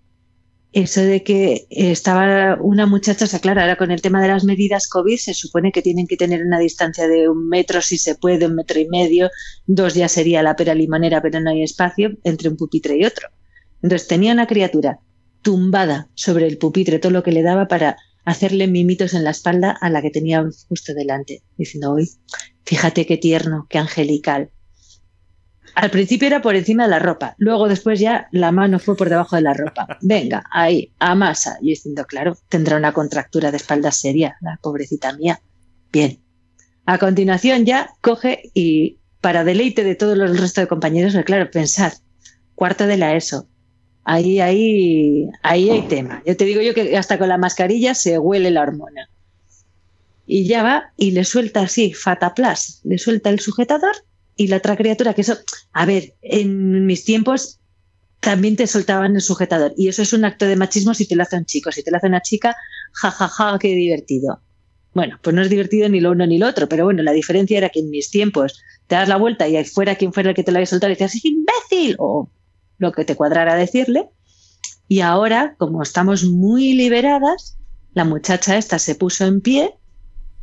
Eso 0.71 1.01
de 1.01 1.23
que 1.23 1.65
estaba 1.71 2.55
una 2.61 2.85
muchacha, 2.85 3.25
o 3.25 3.27
sea, 3.27 3.39
claro, 3.39 3.61
ahora 3.61 3.75
con 3.75 3.89
el 3.89 4.03
tema 4.03 4.21
de 4.21 4.27
las 4.27 4.43
medidas 4.43 4.87
COVID 4.87 5.17
se 5.17 5.33
supone 5.33 5.71
que 5.71 5.81
tienen 5.81 6.05
que 6.05 6.15
tener 6.15 6.45
una 6.45 6.59
distancia 6.59 7.07
de 7.07 7.27
un 7.27 7.49
metro 7.49 7.81
si 7.81 7.97
se 7.97 8.13
puede, 8.13 8.45
un 8.45 8.53
metro 8.53 8.79
y 8.79 8.87
medio, 8.87 9.31
dos 9.65 9.95
ya 9.95 10.07
sería 10.07 10.43
la 10.43 10.55
pera 10.55 10.75
limonera, 10.75 11.23
pero 11.23 11.39
no 11.39 11.49
hay 11.49 11.63
espacio 11.63 12.11
entre 12.23 12.49
un 12.49 12.57
pupitre 12.57 12.97
y 12.97 13.05
otro. 13.05 13.29
Entonces 13.81 14.07
tenía 14.07 14.31
una 14.31 14.45
criatura 14.45 14.99
tumbada 15.41 16.09
sobre 16.13 16.45
el 16.45 16.59
pupitre, 16.59 16.99
todo 16.99 17.13
lo 17.13 17.23
que 17.23 17.31
le 17.31 17.41
daba 17.41 17.67
para 17.67 17.97
hacerle 18.25 18.67
mimitos 18.67 19.15
en 19.15 19.23
la 19.23 19.31
espalda 19.31 19.71
a 19.71 19.89
la 19.89 20.03
que 20.03 20.11
tenía 20.11 20.45
justo 20.67 20.93
delante, 20.93 21.41
diciendo, 21.57 21.93
uy, 21.93 22.07
fíjate 22.69 23.07
qué 23.07 23.17
tierno, 23.17 23.65
qué 23.67 23.79
angelical. 23.79 24.51
Al 25.73 25.89
principio 25.89 26.27
era 26.27 26.43
por 26.43 26.55
encima 26.55 26.83
de 26.83 26.91
la 26.91 26.99
ropa, 26.99 27.33
luego 27.39 27.67
después 27.67 27.99
ya 27.99 28.27
la 28.31 28.51
mano 28.51 28.77
fue 28.77 28.95
por 28.95 29.09
debajo 29.09 29.35
de 29.35 29.41
la 29.41 29.55
ropa. 29.55 29.97
Venga, 30.01 30.43
ahí, 30.51 30.93
a 30.99 31.15
masa. 31.15 31.57
Yo 31.61 31.69
diciendo, 31.69 32.05
claro, 32.05 32.37
tendrá 32.47 32.77
una 32.77 32.93
contractura 32.93 33.49
de 33.49 33.57
espalda 33.57 33.91
seria, 33.91 34.37
la 34.41 34.59
pobrecita 34.61 35.13
mía. 35.13 35.41
Bien. 35.91 36.19
A 36.85 36.99
continuación 36.99 37.65
ya 37.65 37.89
coge 38.01 38.51
y 38.53 38.99
para 39.19 39.43
deleite 39.43 39.83
de 39.83 39.95
todos 39.95 40.15
los 40.15 40.39
restos 40.39 40.61
de 40.61 40.67
compañeros, 40.67 41.13
pues 41.13 41.25
claro, 41.25 41.49
pensad, 41.49 41.93
cuarto 42.53 42.85
de 42.85 42.97
la 42.97 43.15
ESO. 43.15 43.47
Ahí, 44.03 44.39
ahí, 44.41 45.27
ahí 45.41 45.71
hay 45.71 45.81
tema. 45.87 46.21
Yo 46.23 46.37
te 46.37 46.45
digo 46.45 46.61
yo 46.61 46.75
que 46.75 46.95
hasta 46.95 47.17
con 47.17 47.29
la 47.29 47.39
mascarilla 47.39 47.95
se 47.95 48.19
huele 48.19 48.51
la 48.51 48.61
hormona. 48.61 49.09
Y 50.31 50.45
ya 50.45 50.61
va 50.61 50.93
y 50.95 51.09
le 51.09 51.23
suelta 51.23 51.61
así, 51.61 51.91
fataplas, 51.91 52.81
le 52.83 52.99
suelta 52.99 53.31
el 53.31 53.39
sujetador 53.39 53.95
y 54.35 54.45
la 54.45 54.57
otra 54.57 54.77
criatura, 54.77 55.15
que 55.15 55.21
eso, 55.21 55.35
a 55.73 55.87
ver, 55.87 56.13
en 56.21 56.85
mis 56.85 57.03
tiempos 57.03 57.59
también 58.19 58.55
te 58.55 58.67
soltaban 58.67 59.15
el 59.15 59.21
sujetador 59.21 59.73
y 59.75 59.87
eso 59.87 60.03
es 60.03 60.13
un 60.13 60.25
acto 60.25 60.45
de 60.45 60.55
machismo 60.55 60.93
si 60.93 61.07
te 61.07 61.15
lo 61.15 61.23
hace 61.23 61.35
un 61.35 61.45
chico, 61.45 61.71
si 61.71 61.81
te 61.81 61.89
lo 61.89 61.97
hace 61.97 62.05
una 62.05 62.21
chica, 62.21 62.55
jajaja, 62.91 63.27
ja, 63.27 63.51
ja, 63.53 63.57
qué 63.57 63.69
divertido. 63.69 64.39
Bueno, 64.93 65.17
pues 65.23 65.35
no 65.35 65.41
es 65.41 65.49
divertido 65.49 65.89
ni 65.89 65.99
lo 65.99 66.11
uno 66.11 66.27
ni 66.27 66.37
lo 66.37 66.47
otro, 66.47 66.69
pero 66.69 66.85
bueno, 66.85 67.01
la 67.01 67.11
diferencia 67.11 67.57
era 67.57 67.69
que 67.69 67.79
en 67.79 67.89
mis 67.89 68.11
tiempos 68.11 68.61
te 68.85 68.93
das 68.93 69.09
la 69.09 69.17
vuelta 69.17 69.47
y 69.47 69.55
ahí 69.55 69.65
fuera 69.65 69.95
quien 69.95 70.13
fuera 70.13 70.29
el 70.29 70.35
que 70.35 70.43
te 70.43 70.51
lo 70.51 70.59
había 70.59 70.67
soltado 70.67 70.91
y 70.91 70.95
decías, 70.95 71.25
imbécil, 71.25 71.95
o 71.97 72.29
lo 72.77 72.91
que 72.91 73.03
te 73.03 73.15
cuadrara 73.15 73.55
decirle. 73.55 74.09
Y 74.87 74.99
ahora, 74.99 75.55
como 75.57 75.81
estamos 75.81 76.23
muy 76.23 76.73
liberadas, 76.73 77.57
la 77.95 78.05
muchacha 78.05 78.57
esta 78.57 78.77
se 78.77 78.93
puso 78.93 79.25
en 79.25 79.41
pie, 79.41 79.78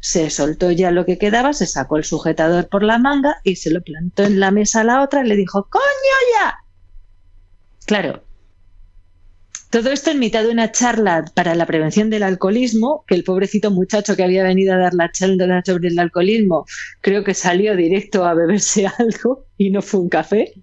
se 0.01 0.31
soltó 0.31 0.71
ya 0.71 0.91
lo 0.91 1.05
que 1.05 1.19
quedaba, 1.19 1.53
se 1.53 1.67
sacó 1.67 1.97
el 1.97 2.05
sujetador 2.05 2.69
por 2.69 2.83
la 2.83 2.99
manga 2.99 3.37
y 3.45 3.57
se 3.57 3.71
lo 3.71 3.83
plantó 3.83 4.25
en 4.25 4.41
la 4.41 4.51
mesa 4.51 4.81
a 4.81 4.85
la 4.85 5.03
otra 5.03 5.25
y 5.25 5.29
le 5.29 5.37
dijo, 5.37 5.69
¡coño 5.71 5.83
ya! 6.39 6.55
Claro. 7.87 8.23
Todo 9.71 9.91
esto 9.91 10.11
en 10.11 10.21
mitad 10.21 10.45
de 10.45 10.51
una 10.51 10.71
charla 10.71 11.25
para 11.35 11.55
la 11.55 11.67
prevención 11.67 12.09
del 12.09 12.23
alcoholismo, 12.23 13.05
que 13.07 13.15
el 13.15 13.25
pobrecito 13.25 13.71
muchacho 13.71 14.17
que 14.17 14.23
había 14.23 14.45
venido 14.45 14.73
a 14.75 14.79
dar 14.79 14.95
la 14.95 15.11
charla 15.11 15.63
sobre 15.67 15.89
el 15.89 15.99
alcoholismo, 15.99 16.67
creo 17.01 17.25
que 17.25 17.35
salió 17.35 17.75
directo 17.75 18.25
a 18.25 18.35
beberse 18.35 18.87
algo 18.99 19.45
y 19.59 19.71
no 19.71 19.83
fue 19.83 20.01
un 20.01 20.09
café. 20.09 20.55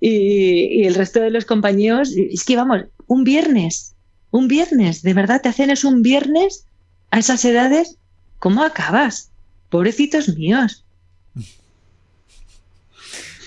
Y, 0.00 0.84
el 0.84 0.94
resto 0.94 1.20
de 1.20 1.30
los 1.30 1.44
compañeros, 1.44 2.14
es 2.16 2.44
que 2.44 2.56
vamos, 2.56 2.84
un 3.06 3.24
viernes, 3.24 3.94
un 4.30 4.48
viernes, 4.48 5.02
de 5.02 5.14
verdad 5.14 5.42
te 5.42 5.48
hacen 5.48 5.72
un 5.84 6.02
viernes 6.02 6.66
a 7.10 7.18
esas 7.18 7.44
edades, 7.44 7.98
¿cómo 8.40 8.64
acabas? 8.64 9.30
Pobrecitos 9.68 10.28
míos. 10.36 10.84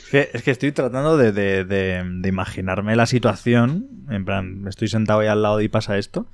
Es 0.06 0.10
que, 0.10 0.30
es 0.34 0.44
que 0.44 0.52
estoy 0.52 0.72
tratando 0.72 1.18
de, 1.18 1.32
de- 1.32 1.66
de- 1.66 2.04
de 2.06 2.30
imaginarme 2.30 2.96
la 2.96 3.06
situación. 3.08 3.90
En 4.10 4.24
plan, 4.26 4.66
estoy 4.68 4.88
sentado 4.88 5.20
ahí 5.22 5.28
al 5.28 5.42
lado 5.42 5.60
y 5.62 5.68
pasa 5.70 5.98
esto. 5.98 6.28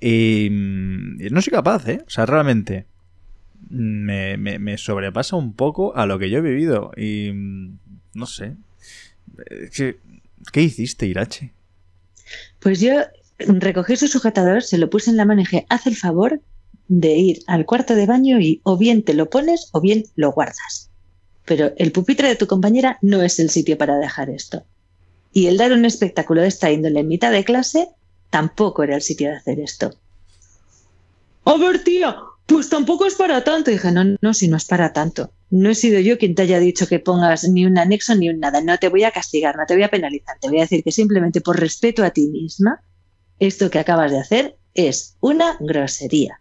Y, 0.00 0.46
y 0.46 1.28
no 1.30 1.40
soy 1.40 1.52
capaz, 1.52 1.88
¿eh? 1.88 2.02
O 2.06 2.10
sea, 2.10 2.26
realmente 2.26 2.86
me, 3.70 4.36
me- 4.36 4.58
me 4.58 4.76
sobrepasa 4.78 5.36
un 5.36 5.54
poco 5.54 5.96
a 5.96 6.06
lo 6.06 6.18
que 6.18 6.28
yo 6.28 6.38
he 6.38 6.42
vivido. 6.42 6.90
Y 6.96 7.30
no 8.14 8.26
sé. 8.26 8.56
Que- 9.74 9.98
¿Qué 10.52 10.60
hiciste, 10.62 11.06
Irache? 11.06 11.52
Pues 12.58 12.80
yo 12.80 12.94
recogí 13.38 13.96
su 13.96 14.08
sujetador, 14.08 14.62
se 14.62 14.76
lo 14.78 14.90
puse 14.90 15.10
en 15.10 15.16
la 15.16 15.24
mano 15.24 15.40
y 15.40 15.44
dije, 15.44 15.66
haz 15.70 15.86
el 15.86 15.96
favor 15.96 16.40
de 16.88 17.16
ir 17.16 17.42
al 17.46 17.66
cuarto 17.66 17.94
de 17.94 18.06
baño 18.06 18.40
y 18.40 18.60
o 18.62 18.76
bien 18.76 19.02
te 19.02 19.14
lo 19.14 19.30
pones 19.30 19.68
o 19.72 19.80
bien 19.80 20.04
lo 20.16 20.32
guardas. 20.32 20.90
Pero 21.44 21.72
el 21.76 21.92
pupitre 21.92 22.28
de 22.28 22.36
tu 22.36 22.46
compañera 22.46 22.98
no 23.02 23.22
es 23.22 23.38
el 23.38 23.50
sitio 23.50 23.76
para 23.76 23.98
dejar 23.98 24.30
esto. 24.30 24.64
Y 25.32 25.46
el 25.46 25.56
dar 25.56 25.72
un 25.72 25.84
espectáculo 25.84 26.42
de 26.42 26.48
esta 26.48 26.70
índole 26.70 27.00
en 27.00 27.08
mitad 27.08 27.32
de 27.32 27.44
clase 27.44 27.88
tampoco 28.30 28.82
era 28.82 28.94
el 28.94 29.02
sitio 29.02 29.30
de 29.30 29.36
hacer 29.36 29.60
esto. 29.60 29.94
A 31.44 31.56
ver, 31.56 31.84
tía, 31.84 32.16
pues 32.46 32.68
tampoco 32.68 33.06
es 33.06 33.14
para 33.14 33.44
tanto. 33.44 33.70
Y 33.70 33.74
dije, 33.74 33.92
no, 33.92 34.04
no, 34.20 34.34
si 34.34 34.48
no 34.48 34.56
es 34.56 34.64
para 34.64 34.92
tanto. 34.92 35.30
No 35.50 35.70
he 35.70 35.74
sido 35.74 36.00
yo 36.00 36.18
quien 36.18 36.34
te 36.34 36.42
haya 36.42 36.58
dicho 36.58 36.86
que 36.86 36.98
pongas 36.98 37.48
ni 37.48 37.66
un 37.66 37.78
anexo 37.78 38.14
ni 38.14 38.30
un 38.30 38.40
nada. 38.40 38.60
No 38.60 38.78
te 38.78 38.88
voy 38.88 39.04
a 39.04 39.10
castigar, 39.10 39.56
no 39.56 39.66
te 39.66 39.74
voy 39.74 39.82
a 39.82 39.90
penalizar. 39.90 40.38
Te 40.40 40.48
voy 40.48 40.58
a 40.58 40.62
decir 40.62 40.82
que 40.82 40.92
simplemente 40.92 41.40
por 41.40 41.60
respeto 41.60 42.02
a 42.04 42.10
ti 42.10 42.28
misma, 42.28 42.80
esto 43.38 43.70
que 43.70 43.78
acabas 43.78 44.10
de 44.10 44.20
hacer 44.20 44.56
es 44.74 45.16
una 45.20 45.56
grosería. 45.60 46.40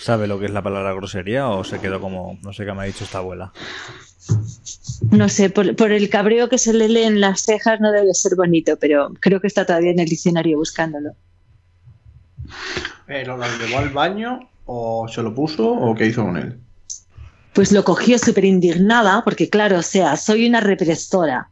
¿Sabe 0.00 0.26
lo 0.26 0.38
que 0.38 0.46
es 0.46 0.52
la 0.52 0.62
palabra 0.62 0.92
grosería 0.92 1.48
o 1.48 1.64
se 1.64 1.80
quedó 1.80 2.00
como, 2.00 2.38
no 2.42 2.52
sé 2.52 2.64
qué 2.64 2.72
me 2.72 2.82
ha 2.82 2.86
dicho 2.86 3.04
esta 3.04 3.18
abuela? 3.18 3.52
No 5.10 5.28
sé, 5.28 5.50
por, 5.50 5.74
por 5.76 5.92
el 5.92 6.08
cabreo 6.08 6.48
que 6.48 6.58
se 6.58 6.72
le 6.72 6.88
lee 6.88 7.02
en 7.04 7.20
las 7.20 7.40
cejas 7.42 7.80
no 7.80 7.90
debe 7.92 8.12
ser 8.14 8.34
bonito, 8.36 8.76
pero 8.78 9.12
creo 9.20 9.40
que 9.40 9.46
está 9.46 9.64
todavía 9.66 9.90
en 9.90 10.00
el 10.00 10.08
diccionario 10.08 10.58
buscándolo. 10.58 11.10
¿Pero 13.06 13.36
lo 13.36 13.44
llevó 13.58 13.78
al 13.78 13.90
baño 13.90 14.48
o 14.64 15.06
se 15.08 15.22
lo 15.22 15.34
puso 15.34 15.68
o 15.70 15.94
qué 15.94 16.06
hizo 16.06 16.24
con 16.24 16.36
él? 16.36 16.58
Pues 17.52 17.72
lo 17.72 17.84
cogió 17.84 18.18
súper 18.18 18.44
indignada, 18.44 19.22
porque 19.24 19.48
claro, 19.48 19.78
o 19.78 19.82
sea, 19.82 20.16
soy 20.16 20.46
una 20.46 20.60
represora. 20.60 21.50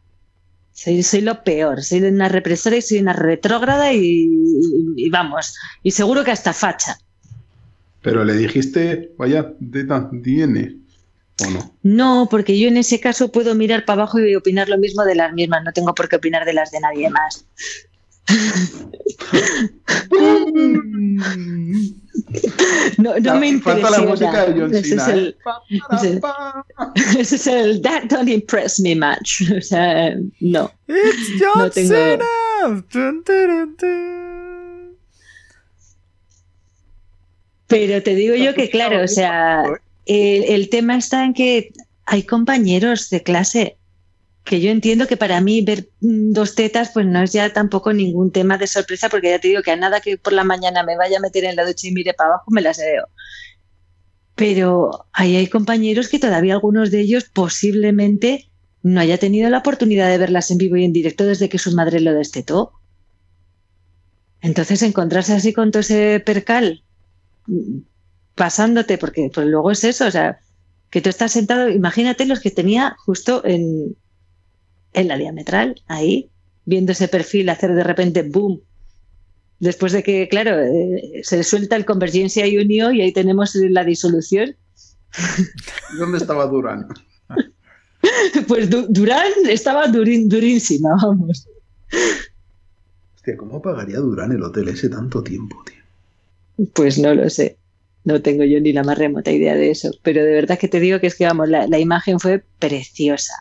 Soy, 0.71 1.01
soy 1.03 1.21
lo 1.21 1.43
peor, 1.43 1.81
soy 1.83 2.01
una 2.03 2.27
represora 2.29 2.75
y 2.75 2.81
soy 2.81 2.99
una 2.99 3.13
retrógrada 3.13 3.93
y, 3.93 3.99
y- 4.01 5.05
y 5.05 5.09
vamos, 5.09 5.55
y 5.81 5.91
seguro 5.91 6.23
que 6.23 6.31
hasta 6.31 6.51
facha. 6.53 6.97
Pero 8.05 8.23
le 8.23 8.35
dijiste, 8.35 9.11
vaya 9.17 9.51
teta 9.71 10.09
tiene. 10.23 10.77
¿O 11.45 11.49
no? 11.49 11.75
No, 11.83 12.27
porque 12.31 12.57
yo 12.57 12.69
en 12.69 12.77
ese 12.77 12.99
caso 13.01 13.29
puedo 13.31 13.55
mirar 13.55 13.83
para 13.83 14.03
abajo 14.03 14.19
y 14.19 14.35
opinar 14.35 14.69
lo 14.69 14.77
mismo 14.77 15.03
de 15.03 15.15
las 15.15 15.33
mismas, 15.33 15.63
no 15.65 15.73
tengo 15.73 15.93
por 15.93 16.07
qué 16.07 16.15
opinar 16.17 16.45
de 16.45 16.53
las 16.53 16.71
de 16.71 16.79
nadie 16.79 17.09
más. 17.09 17.45
No, 22.97 23.19
no 23.19 23.35
me 23.39 23.59
Falta 23.59 23.89
la 23.89 23.99
música 24.01 24.45
de 24.45 24.59
John 24.61 24.73
Ese 24.73 24.95
es 24.95 25.03
Cena. 25.03 25.13
el- 25.13 25.37
¿eh? 25.69 25.79
Ese- 25.91 26.19
pa. 26.21 26.65
Ese 27.19 27.35
es 27.35 27.47
el 27.47 27.81
That 27.81 28.03
don't 28.05 28.29
impress 28.29 28.79
me 28.79 28.95
much. 28.95 29.41
O 29.57 29.61
sea, 29.61 30.15
no. 30.39 30.71
It's 30.87 31.31
John 31.39 31.57
No 31.57 31.69
tengo- 31.69 31.89
Cena. 31.89 32.25
Pero 37.67 38.03
te 38.03 38.15
digo 38.15 38.35
yo 38.35 38.53
que, 38.53 38.69
claro, 38.69 39.03
o 39.03 39.07
sea, 39.07 39.63
el, 40.05 40.43
el 40.43 40.69
tema 40.69 40.97
está 40.97 41.25
en 41.25 41.33
que 41.33 41.71
hay 42.05 42.23
compañeros 42.23 43.09
de 43.09 43.23
clase 43.23 43.77
que 44.45 44.61
yo 44.61 44.69
entiendo 44.69 45.07
que 45.07 45.17
para 45.17 45.41
mí 45.41 45.61
ver 45.61 45.89
mm, 45.99 46.31
dos 46.31 46.55
tetas 46.55 46.91
pues 46.93 47.05
no 47.05 47.21
es 47.21 47.33
ya 47.33 47.51
tampoco 47.51 47.91
ningún 47.91 48.31
tema 48.31 48.57
de 48.57 48.67
sorpresa 48.67 49.09
porque 49.09 49.31
ya 49.31 49.39
te 49.39 49.49
digo 49.49 49.63
que 49.63 49.71
a 49.71 49.75
nada 49.75 49.99
que 49.99 50.17
por 50.17 50.33
la 50.33 50.43
mañana 50.43 50.83
me 50.83 50.95
vaya 50.95 51.17
a 51.17 51.21
meter 51.21 51.43
en 51.45 51.55
la 51.55 51.65
ducha 51.65 51.87
y 51.87 51.91
mire 51.91 52.13
para 52.13 52.29
abajo 52.29 52.51
me 52.51 52.61
las 52.61 52.77
veo. 52.77 53.07
Pero 54.35 55.07
ahí 55.13 55.35
hay 55.35 55.47
compañeros 55.47 56.09
que 56.09 56.19
todavía 56.19 56.53
algunos 56.53 56.91
de 56.91 57.01
ellos 57.01 57.25
posiblemente 57.33 58.51
no 58.83 58.99
haya 58.99 59.17
tenido 59.17 59.49
la 59.49 59.57
oportunidad 59.59 60.09
de 60.09 60.19
verlas 60.19 60.51
en 60.51 60.59
vivo 60.59 60.77
y 60.77 60.85
en 60.85 60.93
directo 60.93 61.25
desde 61.25 61.49
que 61.49 61.57
su 61.57 61.73
madre 61.73 61.99
lo 61.99 62.13
destetó. 62.13 62.73
Entonces 64.41 64.83
encontrarse 64.83 65.33
así 65.33 65.53
con 65.53 65.71
todo 65.71 65.79
ese 65.79 66.19
percal 66.19 66.84
pasándote, 68.35 68.97
porque 68.97 69.29
pues 69.33 69.47
luego 69.47 69.71
es 69.71 69.83
eso, 69.83 70.07
o 70.07 70.11
sea, 70.11 70.39
que 70.89 71.01
tú 71.01 71.09
estás 71.09 71.31
sentado, 71.31 71.69
imagínate 71.69 72.25
los 72.25 72.39
que 72.39 72.51
tenía 72.51 72.95
justo 73.05 73.43
en, 73.45 73.95
en 74.93 75.07
la 75.07 75.17
diametral, 75.17 75.81
ahí, 75.87 76.29
viendo 76.65 76.91
ese 76.91 77.07
perfil 77.07 77.49
hacer 77.49 77.73
de 77.73 77.83
repente 77.83 78.23
boom. 78.23 78.61
Después 79.59 79.93
de 79.93 80.03
que, 80.03 80.27
claro, 80.27 80.59
eh, 80.61 81.21
se 81.23 81.43
suelta 81.43 81.75
el 81.77 81.85
Convergencia 81.85 82.45
y 82.45 82.57
Unió 82.57 82.91
y 82.91 83.01
ahí 83.01 83.13
tenemos 83.13 83.55
la 83.55 83.83
disolución. 83.85 84.55
¿Dónde 85.97 86.17
estaba 86.17 86.45
Durán? 86.47 86.87
Pues 88.47 88.69
Du- 88.69 88.85
Durán 88.87 89.31
estaba 89.49 89.87
durín- 89.87 90.27
durísima, 90.27 90.89
vamos. 91.01 91.47
Hostia, 93.15 93.35
¿cómo 93.35 93.59
pagaría 93.61 93.97
Durán 93.97 94.31
el 94.31 94.43
hotel 94.43 94.67
ese 94.67 94.89
tanto 94.89 95.23
tiempo, 95.23 95.63
tío? 95.65 95.81
Pues 96.73 96.97
no 96.97 97.13
lo 97.13 97.29
sé. 97.29 97.57
No 98.03 98.21
tengo 98.21 98.43
yo 98.43 98.59
ni 98.59 98.71
la 98.71 98.83
más 98.83 98.97
remota 98.97 99.31
idea 99.31 99.55
de 99.55 99.71
eso. 99.71 99.91
Pero 100.03 100.23
de 100.23 100.31
verdad 100.31 100.59
que 100.59 100.67
te 100.67 100.79
digo 100.79 100.99
que 100.99 101.07
es 101.07 101.15
que, 101.15 101.25
vamos, 101.25 101.49
la, 101.49 101.67
la 101.67 101.79
imagen 101.79 102.19
fue 102.19 102.43
preciosa. 102.59 103.33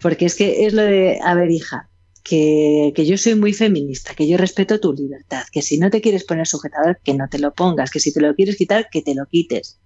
Porque 0.00 0.26
es 0.26 0.34
que 0.34 0.66
es 0.66 0.74
lo 0.74 0.82
de, 0.82 1.18
a 1.22 1.34
ver, 1.34 1.50
hija, 1.50 1.88
que, 2.22 2.92
que 2.94 3.06
yo 3.06 3.16
soy 3.18 3.34
muy 3.34 3.52
feminista, 3.52 4.14
que 4.14 4.28
yo 4.28 4.36
respeto 4.36 4.80
tu 4.80 4.92
libertad, 4.92 5.42
que 5.50 5.62
si 5.62 5.78
no 5.78 5.90
te 5.90 6.00
quieres 6.00 6.24
poner 6.24 6.46
sujetador, 6.46 6.98
que 7.02 7.14
no 7.14 7.28
te 7.28 7.38
lo 7.38 7.52
pongas, 7.52 7.90
que 7.90 8.00
si 8.00 8.12
te 8.12 8.20
lo 8.20 8.34
quieres 8.34 8.56
quitar, 8.56 8.88
que 8.90 9.02
te 9.02 9.14
lo 9.14 9.26
quites. 9.26 9.78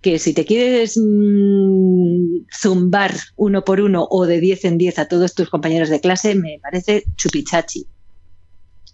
Que 0.00 0.18
si 0.18 0.34
te 0.34 0.44
quieres 0.44 0.98
mm, 0.98 2.46
zumbar 2.52 3.14
uno 3.36 3.64
por 3.64 3.80
uno 3.80 4.06
o 4.10 4.26
de 4.26 4.40
10 4.40 4.64
en 4.66 4.78
10 4.78 4.98
a 4.98 5.08
todos 5.08 5.34
tus 5.34 5.48
compañeros 5.48 5.88
de 5.88 6.00
clase, 6.00 6.34
me 6.34 6.58
parece 6.62 7.04
chupichachi. 7.16 7.86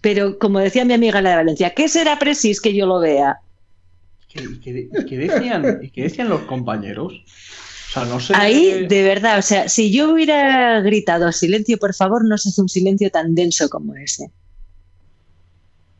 Pero 0.01 0.39
como 0.39 0.59
decía 0.59 0.83
mi 0.85 0.93
amiga 0.93 1.21
la 1.21 1.29
de 1.31 1.35
Valencia, 1.37 1.69
¿qué 1.75 1.87
será 1.87 2.17
precis 2.19 2.59
que 2.59 2.73
yo 2.73 2.85
lo 2.87 2.99
vea? 2.99 3.39
¿Qué, 4.27 4.47
qué- 4.63 4.89
qué 5.07 5.17
decían, 5.17 5.79
y 5.83 5.89
qué 5.91 6.03
decían 6.03 6.29
los 6.29 6.41
compañeros? 6.43 7.13
O 7.13 7.93
sea, 7.93 8.05
no 8.05 8.19
sé. 8.19 8.33
Ahí, 8.35 8.87
de 8.87 9.03
verdad, 9.03 9.37
o 9.37 9.41
sea, 9.41 9.67
si 9.69 9.91
yo 9.91 10.13
hubiera 10.13 10.79
gritado 10.79 11.31
silencio, 11.31 11.77
por 11.77 11.93
favor, 11.93 12.25
no 12.25 12.37
se 12.37 12.49
hace 12.49 12.61
un 12.61 12.69
silencio 12.69 13.11
tan 13.11 13.35
denso 13.35 13.69
como 13.69 13.95
ese. 13.95 14.31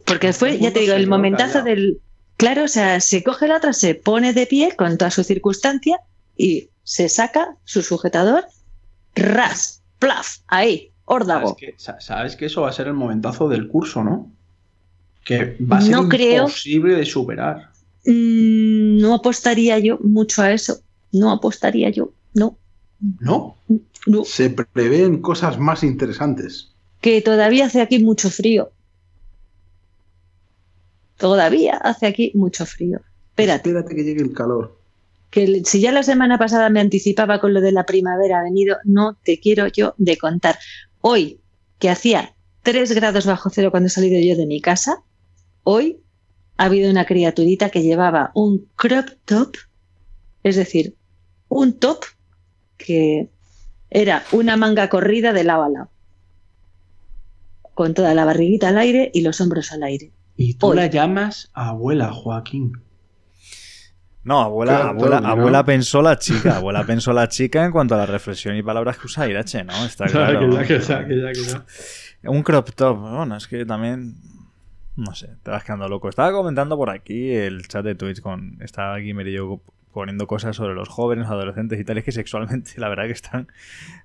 Porque 0.05 0.33
fue, 0.33 0.57
ya 0.57 0.71
te 0.73 0.79
digo, 0.81 0.93
el 0.93 1.07
momentazo 1.07 1.61
del. 1.63 1.99
Claro, 2.37 2.63
o 2.63 2.67
sea, 2.67 2.99
se 3.01 3.23
coge 3.23 3.47
la 3.47 3.57
otra, 3.57 3.71
se 3.73 3.93
pone 3.93 4.33
de 4.33 4.47
pie 4.47 4.75
con 4.75 4.97
toda 4.97 5.11
su 5.11 5.23
circunstancia 5.23 5.99
y 6.35 6.69
se 6.83 7.07
saca 7.07 7.55
su 7.65 7.83
sujetador, 7.83 8.45
ras, 9.15 9.83
plaf, 9.99 10.37
ahí, 10.47 10.90
Sabes 11.11 11.23
órdago. 11.23 11.55
que, 11.57 11.75
sabes 11.77 12.35
que 12.35 12.45
eso 12.45 12.61
va 12.61 12.69
a 12.69 12.73
ser 12.73 12.87
el 12.87 12.93
momentazo 12.93 13.49
del 13.49 13.67
curso, 13.67 14.03
¿no? 14.03 14.31
Que 15.25 15.57
va 15.61 15.77
a 15.77 15.81
ser 15.81 15.91
No 15.91 16.07
creo. 16.09 16.43
imposible 16.43 16.95
de 16.95 17.05
superar. 17.05 17.69
Mm, 18.05 18.97
no 18.99 19.15
apostaría 19.15 19.77
yo 19.79 19.99
mucho 19.99 20.41
a 20.41 20.51
eso. 20.53 20.79
No 21.11 21.31
apostaría 21.31 21.89
yo. 21.89 22.13
No, 22.33 22.57
¿No? 23.19 23.57
no. 24.07 24.23
Se 24.23 24.49
prevén 24.49 25.21
cosas 25.21 25.59
más 25.59 25.83
interesantes. 25.83 26.69
que 27.01 27.21
todavía 27.21 27.65
hace 27.65 27.81
aquí 27.81 27.99
mucho 28.03 28.29
frío. 28.29 28.71
Todavía 31.17 31.77
hace 31.77 32.07
aquí 32.07 32.31
mucho 32.35 32.65
frío. 32.65 33.01
Espérate, 33.31 33.69
Espérate 33.69 33.95
que 33.95 34.03
llegue 34.03 34.21
el 34.21 34.33
calor. 34.33 34.77
que 35.29 35.61
si 35.65 35.79
ya 35.81 35.91
la 35.91 36.03
semana 36.03 36.37
pasada 36.37 36.69
me 36.69 36.79
anticipaba 36.79 37.39
con 37.39 37.53
lo 37.53 37.61
de 37.61 37.71
la 37.71 37.85
primavera 37.85 38.39
ha 38.39 38.43
venido, 38.43 38.77
no 38.85 39.17
te 39.23 39.39
quiero 39.39 39.67
yo 39.67 39.93
de 39.97 40.17
contar. 40.17 40.57
Hoy, 41.01 41.39
que 41.79 41.89
hacía 41.89 42.35
3 42.63 42.93
grados 42.93 43.25
bajo 43.25 43.49
cero 43.49 43.71
cuando 43.71 43.87
he 43.87 43.89
salido 43.89 44.21
yo 44.21 44.37
de 44.37 44.45
mi 44.45 44.61
casa, 44.61 45.03
hoy 45.63 45.99
ha 46.57 46.65
habido 46.65 46.91
una 46.91 47.05
criaturita 47.05 47.69
que 47.69 47.81
llevaba 47.81 48.31
un 48.35 48.67
crop 48.75 49.09
top, 49.25 49.55
es 50.43 50.55
decir, 50.55 50.95
un 51.49 51.73
top 51.79 52.03
que 52.77 53.29
era 53.89 54.23
una 54.31 54.57
manga 54.57 54.89
corrida 54.89 55.33
de 55.33 55.43
lado 55.43 55.63
a 55.63 55.69
lado, 55.69 55.89
con 57.73 57.93
toda 57.93 58.13
la 58.13 58.25
barriguita 58.25 58.69
al 58.69 58.77
aire 58.77 59.11
y 59.13 59.21
los 59.21 59.41
hombros 59.41 59.71
al 59.71 59.83
aire. 59.83 60.11
Y 60.37 60.53
tú 60.53 60.67
Hoy. 60.67 60.77
la 60.77 60.87
llamas 60.87 61.49
abuela, 61.53 62.11
Joaquín. 62.11 62.73
No, 64.23 64.39
abuela, 64.41 64.73
Claro, 64.73 64.89
abuela, 64.89 65.17
abuela 65.17 65.65
pensó 65.65 66.01
la 66.01 66.17
chica, 66.19 66.57
abuela 66.57 66.83
pensó 66.85 67.11
la 67.11 67.27
chica 67.27 67.65
en 67.65 67.71
cuanto 67.71 67.95
a 67.95 67.97
la 67.97 68.05
reflexión 68.05 68.55
y 68.55 68.61
palabras 68.61 68.97
que 68.97 69.07
usa 69.07 69.27
Irache, 69.27 69.63
¿no? 69.63 69.85
Está 69.85 70.05
claro. 70.07 70.49
Un 72.23 72.43
crop 72.43 72.69
top, 72.75 72.97
bueno, 72.97 73.35
es 73.35 73.47
que 73.47 73.65
también. 73.65 74.15
No 74.95 75.15
sé, 75.15 75.29
te 75.41 75.49
vas 75.49 75.63
quedando 75.63 75.87
loco. 75.87 76.09
Estaba 76.09 76.31
comentando 76.31 76.77
por 76.77 76.89
aquí 76.89 77.31
el 77.31 77.67
chat 77.67 77.83
de 77.83 77.95
Twitch 77.95 78.21
con. 78.21 78.57
Estaba 78.61 78.95
aquí 78.95 79.13
yo 79.31 79.61
poniendo 79.91 80.27
cosas 80.27 80.55
sobre 80.55 80.73
los 80.73 80.89
jóvenes, 80.89 81.27
adolescentes 81.27 81.79
y 81.79 81.83
tal. 81.83 81.97
Es 81.97 82.03
que 82.03 82.11
sexualmente, 82.11 82.71
la 82.77 82.89
verdad 82.89 83.05
que 83.05 83.11
están. 83.11 83.47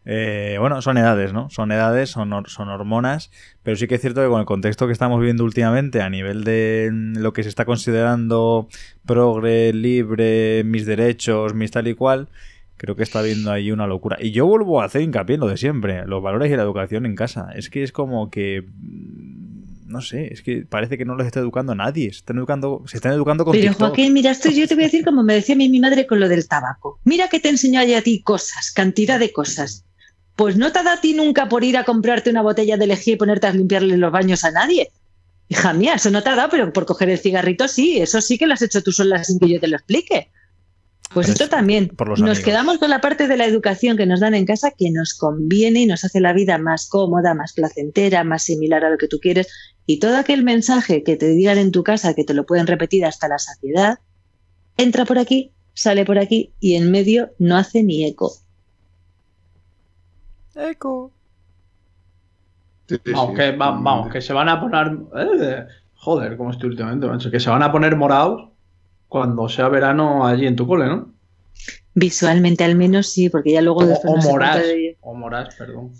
eh, 0.05 0.57
bueno, 0.61 0.83
son 0.83 0.99
edades, 0.99 1.33
¿no? 1.33 1.49
Son 1.51 1.73
edades, 1.73 2.11
son, 2.11 2.31
son 2.47 2.69
hormonas. 2.69 3.31
Pero 3.63 3.77
sí 3.77 3.87
que 3.87 3.97
es 3.97 4.01
cierto 4.01 4.23
que 4.23 4.29
con 4.29 4.41
el 4.41 4.47
contexto 4.47 4.87
que 4.87 4.93
estamos 4.93 5.19
viviendo 5.19 5.45
últimamente, 5.45 6.03
a 6.03 6.11
nivel 6.11 6.45
de 6.45 6.91
mm, 6.93 7.19
lo 7.19 7.33
que 7.33 7.43
se 7.43 7.49
está 7.49 7.65
considerando 7.65 8.69
progre, 9.07 9.73
libre, 9.73 10.63
mis 10.65 10.87
derechos, 10.87 11.55
mis 11.55 11.71
tal 11.71 11.89
y 11.89 11.95
cual. 11.95 12.29
Creo 12.79 12.95
que 12.95 13.03
está 13.03 13.21
habiendo 13.21 13.51
ahí 13.51 13.73
una 13.73 13.87
locura. 13.87 14.19
Y 14.21 14.33
yo 14.33 14.45
vuelvo 14.47 14.83
a 14.83 14.85
hacer 14.85 15.01
hincapié 15.01 15.37
en 15.37 15.41
lo 15.41 15.49
de 15.49 15.57
siempre, 15.57 16.07
los 16.07 16.23
valores 16.23 16.53
y 16.53 16.57
la 16.57 16.63
educación 16.63 17.07
en 17.07 17.15
casa. 17.15 17.51
Es 17.55 17.71
que 17.71 17.83
es 17.83 17.91
como 17.91 18.31
que... 18.31 18.67
No 19.87 20.01
sé, 20.01 20.33
es 20.33 20.43
que 20.43 20.67
parece 20.69 20.99
que 20.99 21.05
no 21.05 21.15
los 21.15 21.27
está 21.27 21.41
educando 21.41 21.75
nadie. 21.75 22.11
Se 22.13 22.19
están 22.19 22.39
educando, 22.39 22.83
se 22.87 22.97
están 22.97 23.13
educando 23.13 23.45
con 23.45 23.53
Pero 23.53 23.69
TikTok. 23.69 23.89
Joaquín, 23.89 24.13
mira, 24.13 24.33
esto 24.33 24.51
yo 24.51 24.67
te 24.67 24.75
voy 24.75 24.85
a 24.85 24.87
decir 24.89 25.05
como 25.05 25.23
me 25.23 25.35
decía 25.35 25.55
a 25.55 25.59
mí 25.59 25.69
mi 25.69 25.81
madre 25.81 26.07
con 26.07 26.19
lo 26.19 26.29
del 26.29 26.49
tabaco. 26.49 26.99
Mira 27.05 27.29
que 27.29 27.41
te 27.41 27.49
enseñó 27.49 27.81
a 27.81 28.03
ti 28.03 28.23
cosas, 28.23 28.73
cantidad 28.73 29.21
de 29.21 29.33
cosas. 29.33 29.85
Pues 30.35 30.57
no 30.57 30.73
te 30.73 30.81
ha 30.81 30.83
dado 30.83 30.99
a 30.99 31.01
ti 31.01 31.15
nunca 31.15 31.49
por 31.49 31.65
ir 31.65 31.77
a 31.77 31.85
comprarte 31.85 32.31
una 32.31 32.43
botella 32.43 32.77
de 32.77 32.87
lejía 32.87 33.15
y 33.15 33.17
ponerte 33.17 33.47
a 33.47 33.53
limpiarle 33.53 33.97
los 33.97 34.13
baños 34.13 34.45
a 34.45 34.51
nadie. 34.51 34.91
Hija 35.49 35.73
mía, 35.73 35.95
eso 35.95 36.11
no 36.11 36.23
te 36.23 36.31
ha 36.31 36.35
dado, 36.35 36.51
pero 36.51 36.73
por 36.73 36.85
coger 36.85 37.09
el 37.09 37.19
cigarrito 37.19 37.69
sí, 37.69 37.99
eso 37.99 38.21
sí 38.21 38.37
que 38.37 38.47
lo 38.47 38.55
has 38.55 38.63
hecho 38.63 38.83
tú 38.83 38.91
sola 38.91 39.23
sin 39.23 39.39
que 39.39 39.49
yo 39.49 39.61
te 39.61 39.69
lo 39.69 39.77
explique. 39.77 40.31
Pues 41.13 41.29
esto 41.31 41.45
es 41.45 41.51
también. 41.51 41.89
por 41.89 42.09
los 42.09 42.21
nos 42.21 42.31
amigos. 42.31 42.45
quedamos 42.45 42.79
con 42.79 42.91
la 42.91 43.01
parte 43.01 43.27
de 43.27 43.37
la 43.37 43.47
educación 43.47 43.97
que 43.97 44.05
nos 44.07 44.21
dan 44.21 44.35
en 44.35 44.45
casa 44.45 44.71
que 44.77 44.91
nos 44.91 45.15
conviene 45.15 45.81
y 45.81 45.87
nos 45.87 46.05
hace 46.05 46.21
la 46.21 46.33
vida 46.35 46.59
más 46.59 46.89
cómoda, 46.89 47.33
más 47.35 47.53
placentera, 47.55 48.23
más 48.25 48.43
similar 48.43 48.85
a 48.85 48.91
lo 48.91 48.99
que 48.99 49.09
tú 49.09 49.19
quieres. 49.21 49.49
Y 49.87 49.99
todo 49.99 50.17
aquel 50.19 50.43
mensaje 50.43 51.03
que 51.05 51.17
te 51.17 51.29
digan 51.29 51.59
en 51.59 51.73
tu 51.73 51.83
casa 51.85 52.15
que 52.15 52.25
te 52.25 52.35
lo 52.35 52.45
pueden 52.45 52.67
repetir 52.67 53.05
hasta 53.07 53.29
la 53.29 53.39
saciedad, 53.39 53.99
entra 54.77 55.05
por 55.07 55.19
aquí, 55.19 55.53
sale 55.75 56.05
por 56.05 56.19
aquí 56.19 56.53
y 56.61 56.75
en 56.75 56.91
medio 56.91 57.31
no 57.39 57.57
hace 57.57 57.83
ni 57.83 58.05
eco. 58.05 58.33
Eco. 60.55 61.13
Sí, 62.89 62.97
sí, 63.05 63.13
Vamos, 63.13 63.31
sí. 63.31 63.37
que, 63.37 63.53
va- 63.53 63.71
vamos, 63.73 64.13
que 64.13 64.21
se 64.21 64.33
van 64.33 64.49
a 64.49 64.61
poner. 64.61 64.97
eh, 65.41 65.67
joder, 65.95 66.37
como 66.37 66.51
estoy 66.51 66.71
últimamente, 66.71 67.07
macho. 67.07 67.31
Que 67.31 67.41
se 67.41 67.51
van 67.51 67.63
a 67.63 67.73
poner 67.73 67.97
morados 67.97 68.51
cuando 69.09 69.49
sea 69.49 69.69
verano 69.69 70.27
allí 70.27 70.47
en 70.47 70.57
tu 70.57 70.67
cole, 70.67 70.87
¿no? 70.87 71.13
Visualmente 71.95 72.65
al 72.65 72.75
menos 72.77 73.09
sí, 73.11 73.31
porque 73.31 73.53
ya 73.53 73.63
luego 73.63 73.81
O, 73.81 73.87
después 73.87 74.13
o 74.13 74.39
no 74.39 74.57
de- 74.59 74.97
O 75.01 75.15
moras, 75.15 75.55
perdón. 75.55 75.93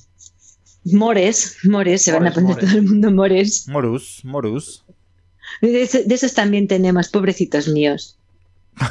Mores, 0.85 1.57
mores, 1.65 2.03
se 2.03 2.13
van 2.13 2.27
a 2.29 2.33
poner 2.33 2.51
mores. 2.51 2.69
todo 2.69 2.79
el 2.79 2.85
mundo 2.85 3.11
mores. 3.11 3.67
Morus, 3.69 4.21
Morus. 4.25 4.85
De, 5.61 5.83
eso- 5.83 6.03
de 6.05 6.15
esos 6.15 6.35
también 6.35 6.69
tenemos, 6.69 7.09
pobrecitos 7.09 7.67
míos. 7.69 8.19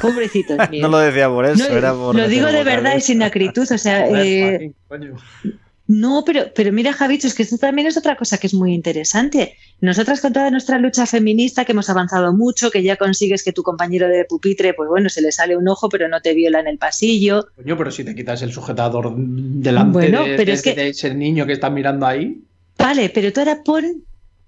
Pobrecitos 0.02 0.58
míos. 0.70 0.82
No 0.82 0.88
lo 0.88 0.98
decía 0.98 1.28
por 1.28 1.46
eso, 1.46 1.68
No, 1.68 1.76
era 1.76 1.94
por. 1.94 2.14
lo 2.14 2.28
digo 2.28 2.46
de 2.48 2.64
verdad 2.64 2.96
y 2.96 3.00
sin 3.00 3.22
acritud, 3.22 3.66
o 3.70 3.78
sea, 3.78 4.06
Joder, 4.08 4.62
eh, 4.62 4.72
coño. 4.88 5.14
no, 5.86 6.22
pero, 6.26 6.46
pero 6.54 6.72
mira, 6.72 6.92
Javicho, 6.92 7.28
es 7.28 7.34
que 7.34 7.44
esto 7.44 7.56
también 7.56 7.86
es 7.88 7.96
otra 7.96 8.16
cosa 8.16 8.36
que 8.38 8.48
es 8.48 8.54
muy 8.54 8.74
interesante. 8.74 9.56
Nosotras 9.80 10.20
con 10.22 10.32
toda 10.32 10.50
nuestra 10.50 10.78
lucha 10.78 11.04
feminista, 11.06 11.64
que 11.66 11.72
hemos 11.72 11.90
avanzado 11.90 12.32
mucho, 12.32 12.70
que 12.70 12.82
ya 12.82 12.96
consigues 12.96 13.42
que 13.44 13.52
tu 13.52 13.62
compañero 13.62 14.08
de 14.08 14.24
pupitre, 14.24 14.72
pues 14.72 14.88
bueno, 14.88 15.08
se 15.10 15.20
le 15.20 15.30
sale 15.32 15.56
un 15.56 15.68
ojo, 15.68 15.88
pero 15.90 16.08
no 16.08 16.20
te 16.22 16.32
viola 16.32 16.60
en 16.60 16.66
el 16.66 16.78
pasillo. 16.78 17.46
Coño, 17.56 17.76
pero 17.76 17.90
si 17.90 18.02
te 18.02 18.14
quitas 18.14 18.40
el 18.42 18.52
sujetador 18.52 19.12
delante 19.16 19.92
Bueno, 19.92 20.24
de, 20.24 20.36
pero 20.36 20.46
de- 20.46 20.52
es 20.54 20.62
que- 20.62 20.74
de 20.74 20.88
ese 20.88 21.14
niño 21.14 21.44
que 21.46 21.52
está 21.52 21.68
mirando 21.68 22.06
ahí. 22.06 22.40
Vale, 22.78 23.10
pero 23.10 23.32
tú 23.32 23.40
ahora 23.40 23.62
pon, 23.64 24.02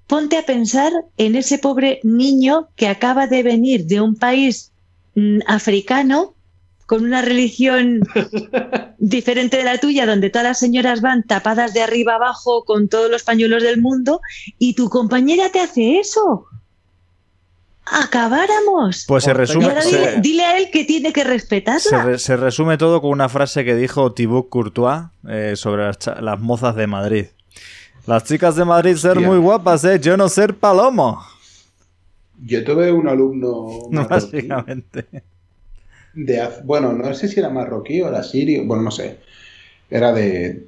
ponte 0.06 0.38
a 0.38 0.46
pensar 0.46 0.92
en 1.18 1.34
ese 1.36 1.59
pobre 1.59 2.00
niño 2.05 2.68
que 2.74 2.88
acaba 2.88 3.26
de 3.26 3.42
venir 3.42 3.84
de 3.84 4.00
un 4.00 4.14
país 4.16 4.72
mm, 5.14 5.40
africano 5.46 6.34
con 6.89 7.05
una 7.05 7.20
religión 7.20 8.01
diferente 8.98 9.59
de 9.59 9.65
la 9.65 9.77
tuya, 9.77 10.06
donde 10.06 10.31
todas 10.31 10.48
las 10.48 10.59
señoras 10.59 11.02
van 11.02 11.23
tapadas 11.23 11.74
de 11.74 11.82
arriba 11.82 12.15
abajo 12.15 12.65
con 12.65 12.89
todos 12.89 13.10
los 13.10 13.24
pañuelos 13.24 13.62
del 13.62 13.78
mundo, 13.81 14.23
y 14.59 14.73
tu 14.74 14.89
compañera 14.89 15.51
te 15.52 15.60
hace 15.60 15.98
eso. 16.01 16.47
Acabáramos. 17.85 19.05
Pues 19.06 19.24
se 19.24 19.32
Joder, 19.32 19.36
y 19.36 19.47
resume. 19.47 19.65
ahora 19.66 19.82
se- 19.82 19.97
dile, 19.98 20.20
dile 20.20 20.44
a 20.44 20.59
él 20.59 20.70
que 20.70 20.85
tiene 20.85 21.12
que 21.12 21.23
Se, 21.23 21.28
respetarla. 21.28 22.05
re- 22.05 22.19
se 22.19 22.36
resume 22.36 22.77
todo 22.78 23.01
con 23.01 23.10
una 23.10 23.28
frase 23.28 23.65
que 23.65 23.74
dijo 23.74 24.12
Thibaut 24.12 24.48
Courtois 24.48 25.02
eh, 25.28 25.55
sobre 25.56 25.85
las, 26.20 26.40
mozas 26.40 26.74
de 26.77 26.86
Madrid. 26.86 27.27
Las 28.06 28.24
chicas 28.24 28.56
de 28.56 28.65
Madrid 28.65 28.97
ser 28.97 29.12
Hostia. 29.12 29.28
muy 29.28 29.39
guapas, 29.39 29.85
¿eh? 29.85 29.98
Yo 30.01 30.16
no 30.16 30.28
ser 30.28 30.55
palomo. 30.55 31.23
Yo 32.40 32.62
tuve 32.65 32.93
un 32.93 33.09
alumno 33.09 33.69
Básicamente. 34.09 35.06
De 36.24 36.48
bueno, 36.64 36.92
no 36.92 37.14
sé 37.14 37.28
si 37.28 37.38
era 37.38 37.48
marroquí 37.48 38.00
o 38.02 38.08
era 38.08 38.22
sirio, 38.22 38.64
bueno, 38.64 38.82
no 38.82 38.90
sé. 38.90 39.18
Era 39.90 40.12
de 40.12 40.64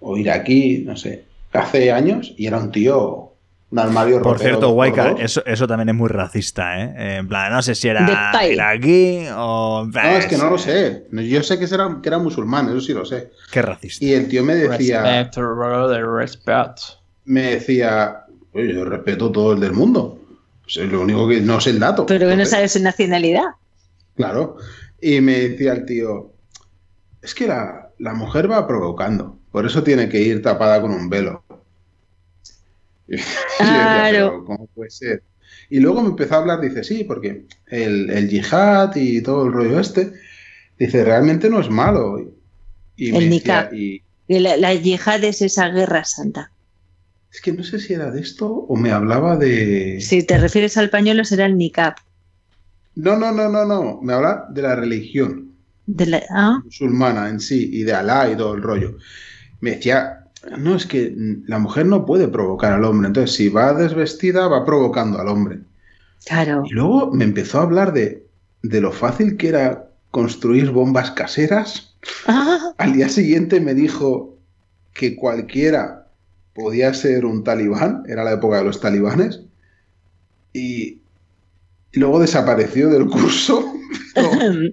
o 0.00 0.16
iraquí, 0.16 0.82
no 0.84 0.96
sé. 0.96 1.24
Hace 1.52 1.92
años 1.92 2.34
y 2.36 2.46
era 2.46 2.58
un 2.58 2.72
tío, 2.72 3.30
un 3.70 3.78
armario 3.78 4.20
Por 4.22 4.38
cierto, 4.40 4.70
Waika, 4.70 5.14
eso, 5.18 5.42
eso 5.46 5.66
también 5.68 5.90
es 5.90 5.94
muy 5.94 6.08
racista, 6.08 6.82
¿eh? 6.82 7.16
En 7.18 7.28
plan, 7.28 7.52
no 7.52 7.62
sé 7.62 7.74
si 7.76 7.88
era 7.88 8.32
iraquí 8.50 9.26
o... 9.36 9.86
No, 9.92 10.00
es 10.16 10.26
que 10.26 10.36
no 10.36 10.50
lo 10.50 10.58
sé. 10.58 11.04
Yo 11.12 11.42
sé 11.42 11.58
que 11.58 11.66
era, 11.66 11.98
que 12.02 12.08
era 12.08 12.18
musulmán, 12.18 12.68
eso 12.68 12.80
sí 12.80 12.92
lo 12.92 13.04
sé. 13.04 13.30
Qué 13.52 13.62
racista. 13.62 14.04
Y 14.04 14.12
el 14.14 14.28
tío 14.28 14.42
me 14.42 14.56
decía, 14.56 15.02
Respect, 15.02 15.36
brother, 15.36 16.04
respect. 16.06 16.78
me 17.26 17.42
decía, 17.42 18.24
"Oye, 18.52 18.74
yo 18.74 18.84
respeto 18.84 19.30
todo 19.30 19.52
el 19.52 19.60
del 19.60 19.72
mundo. 19.72 20.18
Pues 20.64 20.76
es 20.78 20.90
lo 20.90 21.02
único 21.02 21.28
que 21.28 21.40
no 21.40 21.60
sé 21.60 21.70
el 21.70 21.78
dato. 21.78 22.06
Pero 22.06 22.28
que 22.28 22.36
no 22.36 22.44
sabes 22.46 22.72
su 22.72 22.82
nacionalidad. 22.82 23.44
Claro. 24.16 24.56
Y 25.00 25.20
me 25.20 25.38
decía 25.48 25.72
el 25.72 25.84
tío, 25.86 26.32
es 27.22 27.34
que 27.34 27.46
la, 27.46 27.90
la 27.98 28.14
mujer 28.14 28.50
va 28.50 28.66
provocando, 28.66 29.38
por 29.50 29.66
eso 29.66 29.82
tiene 29.82 30.08
que 30.08 30.20
ir 30.20 30.42
tapada 30.42 30.80
con 30.80 30.92
un 30.92 31.08
velo. 31.08 31.44
Decía, 33.06 33.24
Claro. 33.58 34.12
"Pero 34.30 34.44
¿cómo 34.44 34.66
puede 34.68 34.90
ser? 34.90 35.22
Y 35.68 35.80
luego 35.80 36.02
me 36.02 36.08
empezó 36.10 36.34
a 36.34 36.38
hablar, 36.38 36.60
dice, 36.60 36.84
sí, 36.84 37.04
porque 37.04 37.46
el, 37.68 38.10
el 38.10 38.28
yihad 38.28 38.94
y 38.96 39.22
todo 39.22 39.46
el 39.46 39.52
rollo 39.52 39.80
este, 39.80 40.12
dice, 40.78 41.04
realmente 41.04 41.48
no 41.50 41.60
es 41.60 41.70
malo. 41.70 42.18
Y 42.96 43.08
El 43.08 43.12
me 43.14 43.20
decía, 43.34 43.68
niqab. 43.70 43.74
y 43.74 44.02
La, 44.28 44.56
la 44.56 44.74
yihad 44.74 45.24
es 45.24 45.42
esa 45.42 45.68
guerra 45.68 46.04
santa. 46.04 46.52
es 47.32 47.40
que 47.40 47.52
no 47.52 47.62
sé 47.64 47.78
si 47.80 47.94
era 47.94 48.10
de 48.10 48.20
esto 48.20 48.46
o 48.50 48.76
me 48.76 48.90
hablaba 48.92 49.36
de... 49.36 49.98
Si 50.00 50.22
te 50.22 50.38
refieres 50.38 50.76
al 50.76 50.90
pañuelo, 50.90 51.24
será 51.24 51.46
el 51.46 51.56
niqab. 51.56 51.94
No, 52.94 53.16
no, 53.18 53.32
no, 53.32 53.48
no, 53.50 53.64
no, 53.66 54.00
me 54.02 54.12
habla 54.14 54.46
de 54.50 54.62
la 54.62 54.74
religión. 54.76 55.52
De 55.86 56.06
la- 56.06 56.22
ah, 56.30 56.62
musulmana 56.64 57.28
en 57.28 57.40
sí 57.40 57.70
y 57.72 57.82
de 57.84 57.92
Alá 57.94 58.30
y 58.30 58.36
todo 58.36 58.54
el 58.54 58.62
rollo. 58.62 58.96
Me 59.60 59.72
decía, 59.72 60.28
no, 60.58 60.76
es 60.76 60.86
que 60.86 61.14
la 61.46 61.58
mujer 61.58 61.86
no 61.86 62.06
puede 62.06 62.28
provocar 62.28 62.72
al 62.74 62.84
hombre, 62.84 63.08
entonces 63.08 63.36
si 63.36 63.48
va 63.48 63.74
desvestida 63.74 64.48
va 64.48 64.64
provocando 64.64 65.20
al 65.20 65.28
hombre. 65.28 65.60
claro. 66.24 66.62
Y 66.64 66.74
luego 66.74 67.12
me 67.12 67.24
empezó 67.24 67.60
a 67.60 67.62
hablar 67.64 67.92
de, 67.92 68.26
de 68.62 68.80
lo 68.80 68.92
fácil 68.92 69.36
que 69.36 69.48
era 69.48 69.90
construir 70.10 70.70
bombas 70.70 71.12
caseras. 71.12 71.96
Ah, 72.26 72.74
Al 72.78 72.94
día 72.94 73.08
siguiente 73.08 73.60
me 73.60 73.74
dijo 73.74 74.38
que 74.94 75.16
cualquiera 75.16 76.08
podía 76.54 76.94
ser 76.94 77.26
un 77.26 77.44
talibán, 77.44 78.04
era 78.08 78.24
la 78.24 78.32
época 78.34 78.58
de 78.58 78.64
los 78.64 78.80
talibanes, 78.80 79.42
y, 80.52 81.01
y 81.92 82.00
luego 82.00 82.18
desapareció 82.20 82.88
del 82.88 83.06
curso. 83.06 83.74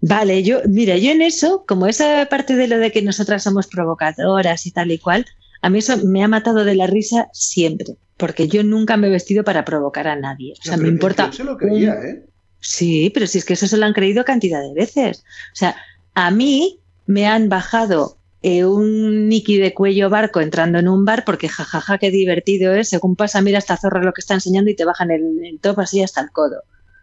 Vale, 0.00 0.44
yo, 0.44 0.60
mira, 0.68 0.96
yo 0.96 1.10
en 1.10 1.22
eso, 1.22 1.64
como 1.66 1.88
esa 1.88 2.26
parte 2.30 2.54
de 2.54 2.68
lo 2.68 2.78
de 2.78 2.92
que 2.92 3.02
nosotras 3.02 3.42
somos 3.42 3.66
provocadoras 3.66 4.64
y 4.66 4.70
tal 4.70 4.92
y 4.92 4.98
cual, 4.98 5.26
a 5.60 5.70
mí 5.70 5.78
eso 5.78 5.96
me 6.04 6.22
ha 6.22 6.28
matado 6.28 6.64
de 6.64 6.76
la 6.76 6.86
risa 6.86 7.28
siempre, 7.32 7.96
porque 8.16 8.46
yo 8.46 8.62
nunca 8.62 8.96
me 8.96 9.08
he 9.08 9.10
vestido 9.10 9.42
para 9.42 9.64
provocar 9.64 10.06
a 10.06 10.14
nadie. 10.14 10.54
O 10.60 10.62
sea, 10.62 10.76
me 10.76 10.86
importa. 10.88 11.32
se 11.32 11.42
lo 11.42 11.56
creía, 11.56 11.94
¿eh? 11.94 12.24
Sí, 12.60 13.10
pero 13.12 13.26
si 13.26 13.38
es 13.38 13.44
que 13.44 13.54
eso 13.54 13.66
se 13.66 13.76
lo 13.76 13.86
han 13.86 13.92
creído 13.92 14.24
cantidad 14.24 14.62
de 14.62 14.74
veces. 14.74 15.24
O 15.52 15.56
sea, 15.56 15.76
a 16.14 16.30
mí 16.30 16.80
me 17.06 17.26
han 17.26 17.48
bajado 17.48 18.18
eh, 18.42 18.64
un 18.64 19.28
Nicky 19.28 19.58
de 19.58 19.74
cuello 19.74 20.10
barco 20.10 20.40
entrando 20.40 20.78
en 20.78 20.88
un 20.88 21.04
bar 21.04 21.24
porque 21.24 21.48
jajaja, 21.48 21.98
qué 21.98 22.10
divertido 22.10 22.74
es. 22.74 22.88
Según 22.88 23.16
pasa, 23.16 23.40
mira 23.40 23.58
esta 23.58 23.76
zorra 23.76 24.02
lo 24.02 24.12
que 24.12 24.20
está 24.20 24.34
enseñando 24.34 24.70
y 24.70 24.76
te 24.76 24.84
bajan 24.84 25.10
el, 25.10 25.58
top 25.60 25.80
así 25.80 26.02
hasta 26.02 26.20
el 26.20 26.30
codo. 26.30 26.62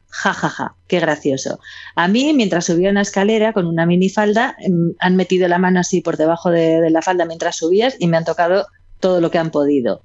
Jajaja, 0.10 0.76
qué 0.88 1.00
gracioso. 1.00 1.60
A 1.96 2.08
mí, 2.08 2.34
mientras 2.34 2.66
subía 2.66 2.90
una 2.90 3.02
escalera 3.02 3.52
con 3.52 3.68
una 3.68 3.86
minifalda, 3.86 4.56
em, 4.60 4.94
han 5.00 5.16
metido 5.18 5.48
la 5.50 5.58
mano 5.58 5.82
así 5.82 6.02
por 6.02 6.16
debajo 6.16 6.52
de, 6.52 6.80
de 6.80 6.90
la 6.90 7.02
falda 7.02 7.26
mientras 7.26 7.58
subías 7.58 7.96
y 8.00 8.08
me 8.08 8.18
han 8.18 8.26
tocado 8.26 8.68
todo 9.00 9.20
lo 9.20 9.30
que 9.30 9.38
han 9.38 9.52
podido. 9.52 10.04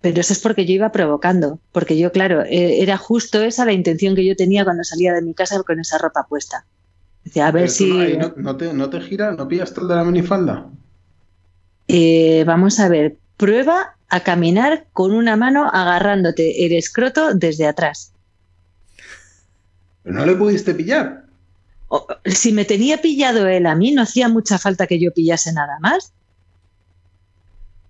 Pero 0.00 0.20
eso 0.20 0.32
es 0.32 0.40
porque 0.40 0.64
yo 0.64 0.72
iba 0.72 0.92
provocando, 0.92 1.60
porque 1.72 1.98
yo, 1.98 2.10
claro, 2.10 2.42
eh, 2.42 2.80
era 2.82 2.96
justo 2.96 3.42
esa 3.42 3.66
la 3.66 3.72
intención 3.72 4.14
que 4.14 4.24
yo 4.24 4.34
tenía 4.34 4.64
cuando 4.64 4.82
salía 4.82 5.12
de 5.12 5.22
mi 5.22 5.34
casa 5.34 5.62
con 5.62 5.78
esa 5.78 5.98
ropa 5.98 6.26
puesta. 6.28 6.64
A 7.36 7.50
ver 7.50 7.62
Pero 7.64 7.68
si... 7.68 7.92
no, 7.92 8.00
ahí 8.00 8.16
no, 8.16 8.34
no 8.36 8.56
te, 8.56 8.72
no 8.72 8.90
te 8.90 9.00
gira, 9.00 9.32
no 9.32 9.46
pillas 9.46 9.74
el 9.76 9.88
de 9.88 9.94
la 9.94 10.04
minifalda. 10.04 10.66
Eh, 11.88 12.44
vamos 12.46 12.80
a 12.80 12.88
ver, 12.88 13.16
prueba 13.36 13.96
a 14.08 14.20
caminar 14.20 14.86
con 14.92 15.12
una 15.12 15.36
mano 15.36 15.68
agarrándote 15.72 16.66
el 16.66 16.72
escroto 16.72 17.34
desde 17.34 17.66
atrás. 17.66 18.12
Pero 20.02 20.16
no 20.16 20.26
le 20.26 20.34
pudiste 20.34 20.74
pillar. 20.74 21.24
Si 22.24 22.52
me 22.52 22.64
tenía 22.64 23.00
pillado 23.00 23.46
él 23.46 23.66
a 23.66 23.74
mí, 23.74 23.92
no 23.92 24.02
hacía 24.02 24.28
mucha 24.28 24.58
falta 24.58 24.86
que 24.86 25.00
yo 25.00 25.12
pillase 25.12 25.52
nada 25.52 25.78
más. 25.80 26.12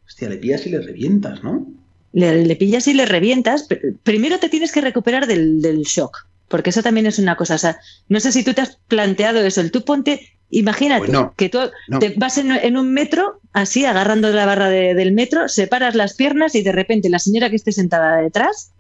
Hostia, 0.07 0.29
le 0.29 0.39
pillas 0.39 0.67
y 0.67 0.71
le 0.71 0.81
revientas, 0.81 1.43
¿no? 1.43 1.67
Le, 2.13 2.45
le 2.45 2.57
pillas 2.57 2.89
y 2.89 2.95
le 2.95 3.07
revientas. 3.07 3.69
primero 4.03 4.39
te 4.39 4.49
tienes 4.49 4.73
que 4.73 4.81
recuperar 4.81 5.27
del, 5.27 5.61
del 5.61 5.83
shock, 5.83 6.27
porque 6.51 6.71
eso 6.71 6.83
también 6.83 7.07
es 7.07 7.19
una 7.19 7.37
cosa. 7.37 7.55
O 7.55 7.59
sea, 7.59 7.79
no 8.09 8.21
sé 8.21 8.33
si 8.33 8.45
tú 8.45 8.53
te 8.53 8.61
has 8.61 8.77
planteado 8.89 9.41
eso. 9.41 9.61
El 9.63 9.71
tú 9.71 9.85
ponte, 9.85 10.29
imagínate 10.51 11.01
Pues 11.07 11.13
no, 11.13 11.33
que 11.37 11.49
tú 11.49 11.59
no. 11.89 11.99
te 12.01 12.13
vas 12.17 12.37
en, 12.39 12.51
en 12.51 12.77
un 12.77 12.93
metro, 12.93 13.41
así, 13.53 13.85
agarrando 13.87 14.31
la 14.33 14.45
barra 14.47 14.69
de- 14.69 14.95
del 14.95 15.13
metro, 15.13 15.49
separas 15.49 15.95
las 15.95 16.15
piernas 16.15 16.55
y 16.57 16.63
de 16.63 16.73
repente 16.73 17.09
la 17.09 17.21
señora 17.21 17.49
que 17.49 17.57
esté 17.57 17.73
sentada 17.73 18.17
detrás 18.19 18.73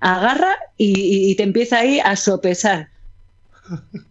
agarra 0.00 0.54
y, 0.76 1.34
te 1.36 1.44
empieza 1.44 1.78
ahí 1.78 1.98
a 1.98 2.14
sopesar. 2.14 2.90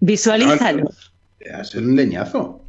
Visualízalo. 0.00 0.90
Te 1.38 1.50
das 1.50 1.74
un 1.74 1.96
leñazo. 1.96 2.60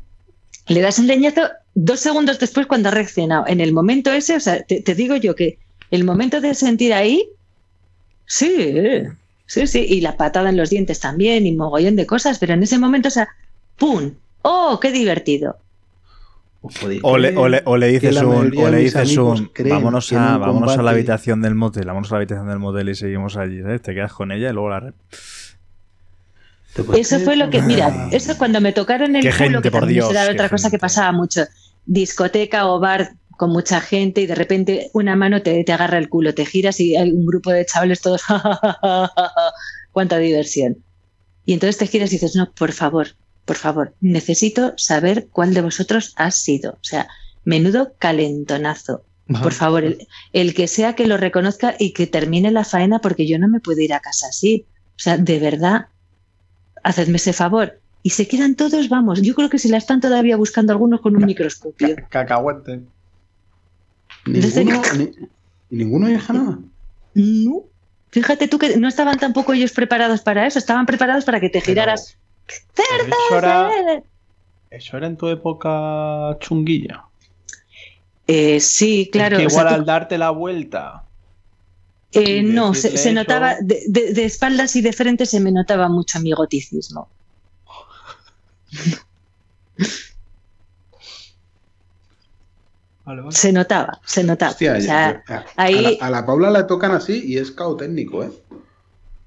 Le 0.68 0.82
das 0.82 0.98
un 0.98 1.08
leñazo 1.08 1.42
dos 1.76 2.00
segundos 2.00 2.40
después 2.40 2.66
cuando 2.66 2.90
ha 2.90 2.92
reaccionado. 2.92 3.46
En 3.48 3.62
el 3.62 3.74
momento 3.74 4.12
ese, 4.12 4.36
o 4.36 4.40
sea, 4.40 4.64
te, 4.64 4.82
te 4.82 4.96
digo 4.96 5.16
yo 5.18 5.36
que 5.36 5.60
el 5.92 6.04
momento 6.04 6.42
de 6.42 6.56
sentir 6.56 6.94
ahí, 6.94 7.30
sí, 8.26 9.03
sí, 9.45 9.68
sí, 9.68 9.85
y 9.88 10.02
la 10.02 10.18
patada 10.18 10.49
en 10.49 10.57
los 10.57 10.69
dientes 10.69 10.99
también, 10.99 11.45
y 11.45 11.52
mogollón 11.53 11.95
de 11.95 12.06
cosas, 12.06 12.39
pero 12.39 12.53
en 12.53 12.64
ese 12.64 12.77
momento, 12.80 13.07
o 13.07 13.11
sea, 13.11 13.27
¡pum! 13.77 14.11
¡Oh, 14.41 14.80
qué 14.81 14.91
divertido! 14.91 15.57
O 17.03 17.18
le, 17.18 17.27
creer 17.27 17.38
o 17.38 17.47
le- 17.47 17.61
o 17.65 17.77
le 17.77 17.88
que 17.99 18.07
dices 18.10 18.23
un, 18.23 18.57
o 18.57 18.69
le 18.69 18.77
dices 18.77 19.18
un, 19.18 19.52
vámonos, 19.69 20.11
a, 20.14 20.38
vámonos 20.39 20.76
a 20.77 20.81
la 20.81 20.91
habitación 20.91 21.41
del 21.43 21.53
motel, 21.53 21.85
vámonos 21.85 22.11
a 22.11 22.15
la 22.15 22.18
habitación 22.18 22.47
del 22.47 22.57
motel 22.57 22.89
y 22.89 22.95
seguimos 22.95 23.38
allí, 23.38 23.61
¿sabes? 23.61 23.84
Te 23.84 23.93
quedas 23.93 24.14
con 24.14 24.31
ella 24.31 24.49
y 24.49 24.53
luego 24.53 24.69
la... 24.69 24.80
re- 24.80 24.93
¿Te 26.73 26.84
puedes 26.84 27.06
Eso 27.11 27.23
fue 27.23 27.35
lo 27.35 27.52
que, 27.52 27.61
mira, 27.61 28.10
eso 28.11 28.35
cuando 28.38 28.60
me 28.61 28.73
tocaron 28.73 29.15
el 29.15 29.22
Qué 29.22 29.30
culo, 29.30 29.38
gente, 29.43 29.61
que 29.61 29.72
por 29.72 29.85
Dios, 29.85 30.10
era 30.10 30.30
otra 30.31 30.49
cosa 30.49 30.72
que 30.72 30.80
pasaba 30.80 31.11
mucho, 31.11 31.43
discoteca 31.85 32.65
o 32.68 32.80
bar 32.80 33.14
con 33.38 33.52
mucha 33.52 33.82
gente 33.82 34.22
y 34.22 34.26
de 34.26 34.36
repente 34.36 34.90
una 34.94 35.16
mano 35.16 35.41
te, 35.41 35.64
te 35.64 35.74
agarra 35.74 35.98
el 35.98 36.10
culo, 36.10 36.34
te 36.34 36.45
giras 36.45 36.80
y 36.80 36.95
hay 36.95 37.12
un 37.12 37.26
grupo 37.26 37.52
de 37.52 37.66
chavales 37.66 38.02
todos, 38.02 38.24
cuánta 39.91 40.18
diversión. 40.18 40.78
Y 41.45 41.53
entonces 41.53 41.78
te 41.78 41.88
giras 41.88 42.12
y 42.12 42.16
dices, 42.16 42.36
no, 42.36 42.52
por 42.52 42.72
favor, 42.72 43.10
por 43.45 43.56
favor, 43.56 43.94
necesito 44.02 44.74
saber 44.78 45.28
cuál 45.32 45.53
de 45.53 45.62
vosotros 45.62 46.14
ha 46.18 46.32
sido. 46.32 46.72
O 46.74 46.84
sea, 46.84 47.07
menudo 47.44 47.94
calentonazo. 47.99 49.03
Por 49.41 49.53
favor, 49.53 49.84
el, 49.84 50.07
el 50.34 50.53
que 50.53 50.68
sea 50.68 50.94
que 50.94 51.07
lo 51.07 51.18
reconozca 51.18 51.76
y 51.80 51.94
que 51.94 52.06
termine 52.06 52.52
la 52.52 52.64
faena 52.64 52.99
porque 52.99 53.26
yo 53.26 53.40
no 53.40 53.48
me 53.48 53.60
puedo 53.60 53.82
ir 53.82 53.94
a 53.94 53.99
casa 53.99 54.28
así. 54.30 54.66
O 54.90 54.99
sea, 54.99 55.18
de 55.18 55.40
verdad, 55.40 55.88
hacedme 56.84 57.18
ese 57.18 57.34
favor. 57.34 57.80
Y 58.03 58.12
se 58.12 58.28
quedan 58.28 58.56
todos, 58.56 58.88
vamos, 58.88 59.24
yo 59.24 59.34
creo 59.34 59.49
que 59.49 59.57
se 59.57 59.68
la 59.68 59.78
están 59.78 59.99
todavía 59.99 60.38
buscando 60.38 60.72
algunos 60.72 61.02
con 61.02 61.16
un 61.16 61.26
microscopio. 61.26 61.95
Cacahuete. 62.10 62.84
¿Ninguno, 64.26 64.81
ni- 64.97 65.11
ninguno 65.69 66.07
deja 66.07 66.34
nada. 66.34 66.60
No. 67.14 67.64
Fíjate 68.11 68.47
tú 68.47 68.57
que 68.57 68.77
no 68.77 68.88
estaban 68.88 69.18
tampoco 69.19 69.53
ellos 69.53 69.72
preparados 69.72 70.22
para 70.22 70.47
eso, 70.47 70.57
estaban 70.60 70.85
preparados 70.85 71.26
para 71.26 71.39
que 71.39 71.49
te 71.49 71.61
giraras. 71.61 72.18
Eso 72.47 73.38
era, 73.38 73.69
¡Cerdo! 73.69 74.03
eso 74.72 74.97
era 74.97 75.07
en 75.07 75.18
tu 75.18 75.27
época 75.27 76.38
chunguilla. 76.39 77.03
Eh, 78.27 78.60
sí, 78.60 79.10
claro. 79.11 79.35
Es 79.38 79.41
que 79.41 79.47
o 79.47 79.49
sea, 79.49 79.60
igual 79.61 79.73
tú- 79.76 79.80
al 79.81 79.85
darte 79.85 80.18
la 80.18 80.30
vuelta. 80.31 81.03
eh, 82.14 82.41
no, 82.41 82.73
se, 82.73 82.89
se 82.97 83.10
eso- 83.10 83.11
notaba, 83.14 83.56
de, 83.61 83.84
de- 83.88 84.14
de 84.14 84.26
espaldas 84.26 84.76
y 84.77 84.81
de 84.81 84.93
frente 84.93 85.26
se 85.26 85.39
me 85.41 85.52
notaba 85.52 85.89
mucho 85.89 86.19
mi 86.22 86.31
goticismo. 86.31 87.10
Vale, 93.06 93.22
vale. 93.22 93.36
Se 93.36 93.52
notaba, 93.53 93.99
se 94.06 94.23
notaba. 94.23 94.52
Hostia, 94.52 94.73
O 94.77 94.82
sea, 94.82 95.23
ya- 95.27 95.36
a, 95.56 95.64
ahí- 95.64 95.77
a 95.77 95.82
la, 95.82 96.07
a 96.07 96.10
la 96.22 96.26
Paula 96.26 96.49
le 96.52 96.64
tocan 96.64 96.91
así 96.91 97.23
y 97.26 97.38
es 97.38 97.52
cao 97.52 97.76
técnico, 97.76 98.23
¿eh? 98.23 98.30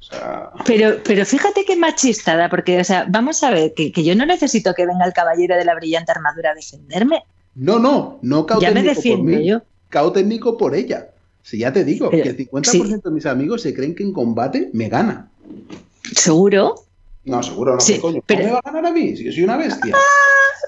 O 0.01 0.03
sea, 0.03 0.51
Pero, 0.65 0.97
pero 1.05 1.25
fíjate 1.25 1.65
qué 1.65 1.77
machistada, 1.77 2.49
porque, 2.49 2.81
o 2.81 2.85
sea, 2.85 3.07
vamos 3.09 3.43
a 3.43 3.51
ver, 3.51 3.75
que, 3.75 3.93
que 3.93 4.05
yo 4.05 4.15
no 4.17 4.27
necesito 4.27 4.75
que 4.75 4.87
venga 4.87 5.05
el 5.05 5.13
caballero 5.13 5.57
de 5.57 5.65
la 5.65 5.75
brillante 5.75 6.13
armadura 6.13 6.51
a 6.51 6.55
defenderme. 6.55 7.23
no, 7.55 7.79
no, 7.79 8.19
no 8.23 8.47
cao 8.47 8.61
Ya 8.61 8.71
me 8.71 8.83
por 8.83 8.95
defiendo 8.95 9.25
mí, 9.25 9.47
yo. 9.47 9.63
cao 9.89 10.13
técnico 10.13 10.57
por 10.57 10.75
ella. 10.75 11.09
Si 11.43 11.59
ya 11.59 11.73
te 11.73 11.85
digo, 11.85 12.11
Pero- 12.11 12.23
que 12.25 12.29
el 12.31 12.37
50% 12.37 13.03
de 13.03 13.11
mis 13.11 13.27
amigos 13.27 13.63
se 13.63 13.75
creen 13.75 13.95
que 13.95 14.03
en 14.03 14.13
combate 14.13 14.71
me 14.73 14.89
gana. 14.89 15.31
Seguro. 16.15 16.75
No, 17.25 17.43
seguro 17.43 17.75
no, 17.75 17.81
Sí, 17.81 17.95
¿qué 17.95 18.01
coño? 18.01 18.23
pero- 18.27 18.41
¿Cómo 18.41 18.49
me 18.49 18.55
va 18.55 18.61
a 18.65 18.71
ganar 18.73 18.87
a 18.87 18.93
mí? 18.95 19.17
Si 19.17 19.25
yo 19.25 19.33
soy 19.33 19.45
una 19.45 19.57
bestia. 19.57 19.95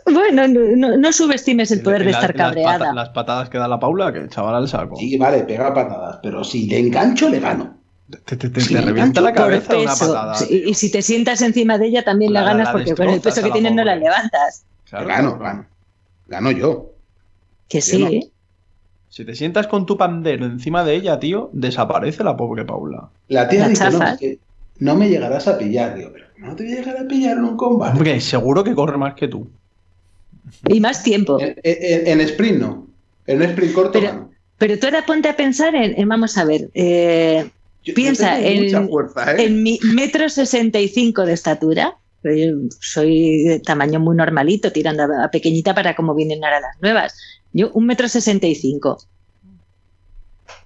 Bueno, 0.07 0.47
no, 0.49 0.61
no- 0.77 0.97
no 0.97 1.13
subestimes 1.13 1.71
el 1.71 1.83
poder 1.83 2.05
de 2.05 2.11
estar 2.11 2.35
las 2.35 2.47
cabreada. 2.47 2.79
pata- 2.79 2.93
las 2.95 3.09
patadas 3.11 3.49
que 3.49 3.59
da 3.59 3.69
la 3.69 3.79
Paula, 3.81 4.13
que 4.13 4.19
el 4.21 4.29
chaval 4.29 4.55
al 4.55 4.69
saco. 4.69 4.97
Sí, 4.97 5.17
vale, 5.17 5.41
pega 5.45 5.73
patadas, 5.75 6.19
pero 6.23 6.43
si 6.45 6.67
le 6.69 6.79
engancho, 6.79 7.29
le 7.29 7.41
gano. 7.41 7.77
Te, 8.25 8.37
te- 8.37 8.51
te- 8.51 8.61
Sí, 8.61 8.75
te 8.75 8.81
revienta 8.81 9.21
la 9.21 9.33
cabeza 9.33 9.77
una 9.77 9.93
peso. 9.93 10.09
patada. 10.13 10.35
Sí, 10.35 10.63
y 10.67 10.75
si 10.75 10.91
te 10.91 11.01
sientas 11.03 11.43
encima 11.43 11.79
de 11.79 11.87
ella 11.87 12.03
también 12.05 12.33
la, 12.33 12.43
ganas 12.43 12.67
la 12.69 12.73
porque 12.73 12.95
con 12.95 13.09
el 13.09 13.21
peso 13.21 13.43
que 13.43 13.51
tienes 13.53 13.73
no 13.75 13.85
la 13.85 13.95
levantas. 13.95 14.65
Claro, 14.89 15.07
gano, 15.07 15.39
gano. 15.39 15.67
Gano 16.27 16.51
yo. 16.51 16.91
Que 17.69 17.81
sí. 17.81 18.03
no. 18.03 18.09
¿eh? 18.09 18.31
Si 19.09 19.25
te 19.25 19.35
sientas 19.35 19.67
con 19.69 19.87
tu 19.87 19.97
pandero 19.97 20.45
encima 20.47 20.83
de 20.85 20.95
ella, 20.95 21.19
tío, 21.21 21.51
desaparece 21.53 22.25
la 22.25 22.37
pobre 22.37 22.65
Paula. 22.65 23.11
La 23.29 23.49
tía 23.49 23.61
La 23.61 23.69
dice, 23.69 23.91
no, 23.91 24.05
es 24.05 24.19
que 24.19 24.39
no 24.79 24.95
me 24.97 25.09
llegarás 25.09 25.47
a 25.49 25.57
pillar. 25.59 25.95
Digo, 25.97 26.11
pero 26.13 26.27
no 26.39 26.55
te 26.57 26.65
voy 26.65 26.73
a 26.73 26.77
llegar 26.77 26.97
a 26.97 27.07
pillar 27.09 27.37
en 27.37 27.45
un 27.45 27.57
combate. 27.57 27.93
Hombre, 27.93 28.21
seguro 28.21 28.65
que 28.65 28.75
corre 28.75 28.97
más 28.99 29.15
que 29.15 29.29
tú. 29.29 29.49
Y 30.69 30.81
más 30.81 31.03
tiempo. 31.03 31.41
En, 31.41 31.55
en- 31.63 32.07
en 32.07 32.21
sprint 32.23 32.59
no. 32.59 32.87
En 33.27 33.39
un 33.39 33.43
sprint 33.45 33.73
corto 33.73 33.93
Pero- 33.93 34.07
gano. 34.07 34.31
Pero 34.59 34.79
tú 34.79 34.87
ahora 34.87 35.07
ponte 35.07 35.29
a 35.29 35.37
pensar 35.37 35.75
en, 35.75 35.99
en- 35.99 36.09
vamos 36.09 36.37
a 36.37 36.45
ver, 36.45 36.69
eh, 36.75 37.49
Yo- 37.83 37.95
piensa 37.95 38.39
en- 38.41 38.89
fuerza, 38.89 39.33
¿eh? 39.35 39.45
en 39.47 39.63
mi 39.63 39.79
metro 39.95 40.29
sesenta 40.29 40.79
y 40.81 40.89
cinco 40.89 41.25
de 41.25 41.33
estatura, 41.33 41.97
yo 42.23 42.57
soy 42.81 43.45
de 43.45 43.61
tamaño 43.61 44.01
muy 44.01 44.15
normalito, 44.17 44.71
tirando 44.71 45.05
a, 45.05 45.25
a 45.25 45.31
pequeñita 45.31 45.75
para 45.75 45.97
como 45.97 46.15
vienen 46.15 46.45
ahora 46.45 46.61
las 46.61 46.77
nuevas. 46.83 47.17
Yo, 47.55 47.71
un 47.73 47.87
metro 47.87 48.07
sesenta 48.09 48.47
y 48.47 48.55
cinco. 48.55 48.99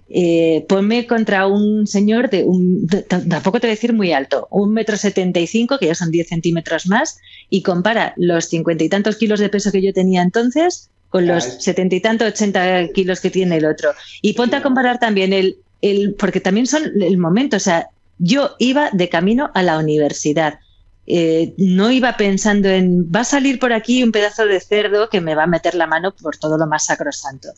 Eh, 0.08 0.66
ponme 0.68 1.06
contra 1.06 1.46
un 1.46 1.86
señor 1.86 2.28
de 2.28 2.44
un, 2.44 2.86
de- 2.86 3.02
tampoco 3.02 3.58
te 3.58 3.66
voy 3.66 3.72
a 3.72 3.76
decir 3.76 3.94
muy 3.94 4.12
alto, 4.12 4.48
un 4.50 4.72
metro 4.72 4.96
setenta 4.96 5.40
y 5.40 5.46
cinco, 5.46 5.78
que 5.78 5.86
ya 5.86 5.94
son 5.94 6.10
10 6.10 6.28
centímetros 6.28 6.86
más, 6.86 7.18
y 7.48 7.62
compara 7.62 8.12
los 8.16 8.44
cincuenta 8.44 8.84
y 8.84 8.88
tantos 8.88 9.16
kilos 9.16 9.40
de 9.40 9.48
peso 9.48 9.72
que 9.72 9.80
yo 9.82 9.92
tenía 9.92 10.22
entonces 10.22 10.90
con 11.08 11.26
los 11.26 11.44
setenta 11.44 11.94
y 11.94 12.00
tantos, 12.00 12.28
ochenta 12.28 12.86
kilos 12.88 13.20
que 13.20 13.30
tiene 13.30 13.56
el 13.56 13.64
otro. 13.66 13.90
Y 14.20 14.32
ponte 14.34 14.56
a 14.56 14.62
comparar 14.62 14.98
también 14.98 15.32
el, 15.32 15.56
el, 15.80 16.14
porque 16.14 16.40
también 16.40 16.66
son 16.66 16.82
el 17.00 17.16
momento, 17.18 17.56
o 17.56 17.60
sea, 17.60 17.88
yo 18.18 18.56
iba 18.58 18.90
de 18.92 19.08
camino 19.08 19.50
a 19.54 19.62
la 19.62 19.78
universidad. 19.78 20.58
Eh, 21.06 21.54
no 21.58 21.90
iba 21.90 22.16
pensando 22.16 22.68
en, 22.68 23.04
va 23.14 23.20
a 23.20 23.24
salir 23.24 23.58
por 23.58 23.72
aquí 23.74 24.02
un 24.02 24.10
pedazo 24.12 24.46
de 24.46 24.58
cerdo 24.60 25.08
que 25.10 25.20
me 25.20 25.34
va 25.34 25.42
a 25.44 25.46
meter 25.46 25.74
la 25.74 25.86
mano 25.86 26.14
por 26.14 26.36
todo 26.38 26.56
lo 26.56 26.66
más 26.66 26.86
sacrosanto. 26.86 27.48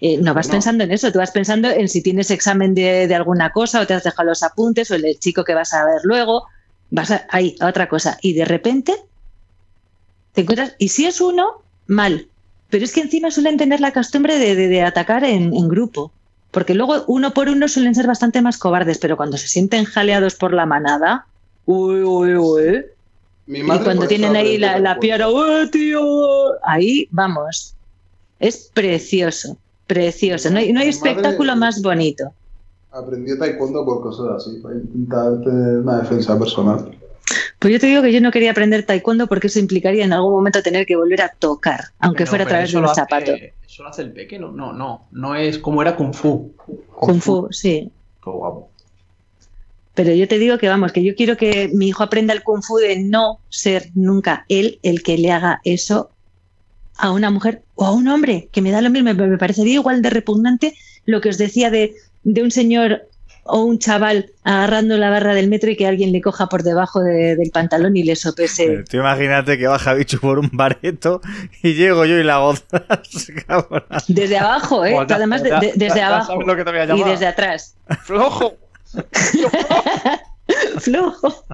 Eh, 0.00 0.18
no 0.22 0.32
vas 0.34 0.48
pensando 0.48 0.84
en 0.84 0.92
eso, 0.92 1.12
tú 1.12 1.18
vas 1.18 1.30
pensando 1.30 1.68
en 1.70 1.88
si 1.88 2.02
tienes 2.02 2.30
examen 2.30 2.74
de, 2.74 3.06
de 3.06 3.14
alguna 3.14 3.50
cosa 3.50 3.80
o 3.80 3.86
te 3.86 3.94
has 3.94 4.04
dejado 4.04 4.28
los 4.30 4.42
apuntes 4.42 4.90
o 4.90 4.94
el 4.94 5.18
chico 5.18 5.44
que 5.44 5.54
vas 5.54 5.74
a 5.74 5.84
ver 5.84 6.00
luego, 6.04 6.44
vas 6.90 7.10
a, 7.10 7.26
ahí, 7.30 7.56
a 7.60 7.68
otra 7.68 7.88
cosa. 7.88 8.18
Y 8.22 8.32
de 8.34 8.44
repente 8.46 8.94
te 10.32 10.40
encuentras, 10.42 10.74
y 10.78 10.88
si 10.88 11.06
es 11.06 11.20
uno, 11.20 11.64
mal. 11.86 12.30
Pero 12.68 12.84
es 12.84 12.92
que 12.92 13.00
encima 13.02 13.30
suelen 13.30 13.56
tener 13.56 13.80
la 13.80 13.92
costumbre 13.92 14.38
de, 14.38 14.54
de- 14.56 14.68
de 14.68 14.82
atacar 14.82 15.24
en, 15.24 15.54
en 15.54 15.68
grupo. 15.68 16.12
Porque 16.50 16.74
luego 16.74 17.04
uno 17.08 17.34
por 17.34 17.48
uno 17.48 17.68
suelen 17.68 17.94
ser 17.94 18.06
bastante 18.06 18.40
más 18.42 18.58
cobardes, 18.58 18.98
pero 18.98 19.16
cuando 19.16 19.36
se 19.36 19.48
sienten 19.48 19.84
jaleados 19.84 20.34
por 20.36 20.52
la 20.54 20.66
manada, 20.66 21.26
uy, 21.64 22.02
uy, 22.02 22.36
uy. 22.36 22.84
Mi 23.46 23.60
Y 23.60 23.62
cuando 23.64 24.06
tienen 24.06 24.36
ahí 24.36 24.58
la, 24.58 24.78
la 24.78 24.98
piara, 24.98 25.28
¡oh, 25.28 25.68
tío! 25.70 26.00
Ahí 26.62 27.08
vamos. 27.10 27.74
Es 28.40 28.70
precioso, 28.72 29.56
precioso. 29.86 30.50
No 30.50 30.58
hay, 30.58 30.72
no 30.72 30.80
hay 30.80 30.88
espectáculo 30.88 31.54
más 31.56 31.82
bonito. 31.82 32.32
Aprendió 32.90 33.38
taekwondo 33.38 33.84
por 33.84 34.02
cosas 34.02 34.26
así, 34.36 34.60
para 34.60 34.76
intentar 34.76 35.40
tener 35.42 35.78
una 35.78 35.98
defensa 36.00 36.38
personal. 36.38 36.96
Pues 37.58 37.72
yo 37.72 37.80
te 37.80 37.86
digo 37.86 38.02
que 38.02 38.12
yo 38.12 38.20
no 38.20 38.30
quería 38.30 38.50
aprender 38.50 38.84
taekwondo 38.84 39.26
porque 39.26 39.46
eso 39.48 39.58
implicaría 39.58 40.04
en 40.04 40.12
algún 40.12 40.32
momento 40.32 40.62
tener 40.62 40.86
que 40.86 40.96
volver 40.96 41.22
a 41.22 41.28
tocar, 41.38 41.80
aunque 41.98 42.18
Pero- 42.24 42.30
fuera 42.30 42.44
a 42.44 42.48
través 42.48 42.72
de 42.72 42.78
un 42.78 42.84
hace- 42.84 42.94
zapato. 42.94 43.32
Eso 43.32 43.82
lo 43.82 43.88
hace 43.88 44.02
el 44.02 44.12
peque, 44.12 44.38
no, 44.38 44.52
no, 44.52 44.72
no. 44.72 45.06
No 45.10 45.34
es 45.34 45.58
como 45.58 45.82
era 45.82 45.96
Kung 45.96 46.14
Fu. 46.14 46.52
Kung 46.94 47.20
Fu, 47.20 47.48
sí. 47.50 47.90
Qué 48.22 48.30
guapo. 48.30 48.68
Pero 49.94 50.12
yo 50.12 50.26
te 50.26 50.38
digo 50.38 50.58
que 50.58 50.68
vamos, 50.68 50.92
que 50.92 51.04
yo 51.04 51.14
quiero 51.14 51.36
que 51.36 51.70
mi 51.72 51.88
hijo 51.88 52.02
aprenda 52.02 52.32
el 52.32 52.42
kung 52.42 52.62
fu 52.62 52.78
de 52.78 52.98
no 52.98 53.38
ser 53.48 53.90
nunca 53.94 54.44
él 54.48 54.78
el 54.82 55.02
que 55.02 55.16
le 55.18 55.30
haga 55.30 55.60
eso 55.64 56.10
a 56.96 57.10
una 57.12 57.30
mujer 57.30 57.62
o 57.76 57.84
a 57.86 57.92
un 57.92 58.08
hombre, 58.08 58.48
que 58.52 58.60
me 58.62 58.70
da 58.70 58.80
lo 58.80 58.90
mismo, 58.90 59.14
me 59.14 59.26
me 59.28 59.38
parecería 59.38 59.74
igual 59.74 60.02
de 60.02 60.10
repugnante 60.10 60.74
lo 61.06 61.20
que 61.20 61.28
os 61.28 61.38
decía 61.38 61.70
de, 61.70 61.94
de 62.24 62.42
un 62.42 62.50
señor 62.50 63.02
o 63.46 63.62
un 63.62 63.78
chaval 63.78 64.30
agarrando 64.42 64.96
la 64.96 65.10
barra 65.10 65.34
del 65.34 65.48
metro 65.48 65.70
y 65.70 65.76
que 65.76 65.86
alguien 65.86 66.12
le 66.12 66.22
coja 66.22 66.48
por 66.48 66.62
debajo 66.62 67.00
de- 67.00 67.36
del 67.36 67.50
pantalón 67.50 67.94
y 67.96 68.02
le 68.02 68.16
sopese. 68.16 68.84
Tú 68.90 68.96
imagínate 68.96 69.58
que 69.58 69.66
baja 69.66 69.92
bicho 69.92 70.18
por 70.18 70.38
un 70.38 70.48
bareto 70.52 71.20
y 71.62 71.74
llego 71.74 72.04
yo 72.06 72.18
y 72.18 72.24
la 72.24 72.40
cabrón. 73.46 73.84
Desde 74.08 74.38
abajo, 74.38 74.84
¿eh? 74.86 74.96
Además, 75.08 75.42
ya- 75.42 75.60
de- 75.60 75.72
desde 75.76 75.96
ya 75.98 76.06
abajo 76.08 76.32
y 76.96 77.02
desde 77.10 77.26
atrás. 77.26 77.76
¡Flojo! 78.04 78.54
Flojo. 80.78 81.44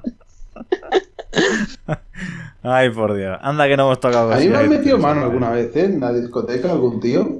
Ay, 2.62 2.90
por 2.90 3.14
Dios. 3.16 3.38
Anda 3.40 3.66
que 3.68 3.76
no 3.76 3.84
hemos 3.84 4.00
tocado 4.00 4.32
A 4.32 4.36
mí 4.38 4.48
me 4.48 4.56
han 4.56 4.68
metido 4.68 4.98
mano 4.98 5.22
alguna 5.22 5.50
vez, 5.50 5.74
¿eh? 5.76 5.84
En 5.84 6.00
la 6.00 6.12
discoteca, 6.12 6.70
algún 6.70 7.00
tío. 7.00 7.38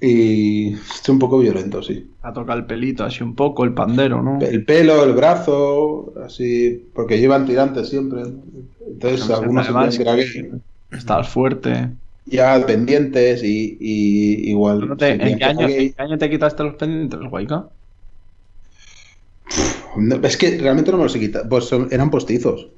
Y 0.00 0.74
estoy 0.74 1.14
un 1.14 1.18
poco 1.18 1.38
violento, 1.38 1.82
sí. 1.82 2.10
A 2.22 2.32
tocar 2.32 2.58
el 2.58 2.66
pelito, 2.66 3.04
así 3.04 3.22
un 3.22 3.34
poco, 3.34 3.64
el 3.64 3.72
pandero, 3.72 4.22
¿no? 4.22 4.38
El 4.40 4.64
pelo, 4.64 5.02
el 5.04 5.14
brazo, 5.14 6.12
así, 6.24 6.84
porque 6.94 7.18
llevan 7.18 7.46
tirantes 7.46 7.88
siempre. 7.88 8.22
Entonces 8.86 9.28
No 9.28 9.36
algunos 9.36 9.94
se 9.94 10.04
que 10.04 10.50
Estás 10.92 11.28
fuerte. 11.28 11.88
ya 12.26 12.62
pendientes 12.66 13.42
y, 13.42 13.76
y 13.80 14.50
igual. 14.50 14.86
¿No 14.88 14.96
te- 14.96 15.12
¿En, 15.12 15.38
qué 15.38 15.44
año, 15.44 15.66
en 15.68 15.92
qué 15.92 16.02
año 16.02 16.18
te 16.18 16.28
quitaste 16.30 16.62
los 16.62 16.74
pendientes, 16.74 17.18
Guayca? 17.30 17.66
No, 19.96 20.16
es 20.26 20.36
que 20.36 20.58
realmente 20.58 20.90
no 20.90 20.98
me 20.98 21.04
los 21.04 21.14
he 21.16 21.20
quitado. 21.20 21.48
Pues 21.48 21.64
son- 21.66 21.88
eran 21.90 22.10
postizos. 22.10 22.68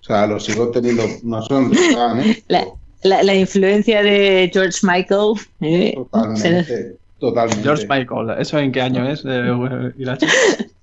O 0.00 0.04
sea, 0.04 0.26
los 0.26 0.44
sigo 0.44 0.70
teniendo. 0.70 1.04
No 1.22 1.42
sé 1.42 1.54
dónde 1.54 1.76
están, 1.76 2.20
¿eh? 2.20 2.42
La, 2.48 2.66
La, 3.02 3.22
la 3.22 3.34
influencia 3.34 4.02
de 4.02 4.50
George 4.52 4.78
Michael. 4.82 5.32
¿eh? 5.62 5.94
Totalmente. 5.94 6.96
Totalmente. 7.18 7.62
George 7.62 7.86
Michael, 7.88 8.30
¿eso 8.40 8.58
en 8.58 8.72
qué 8.72 8.80
año 8.82 9.08
es? 9.08 9.22
Eh, 9.26 9.92
Irache? 9.98 10.26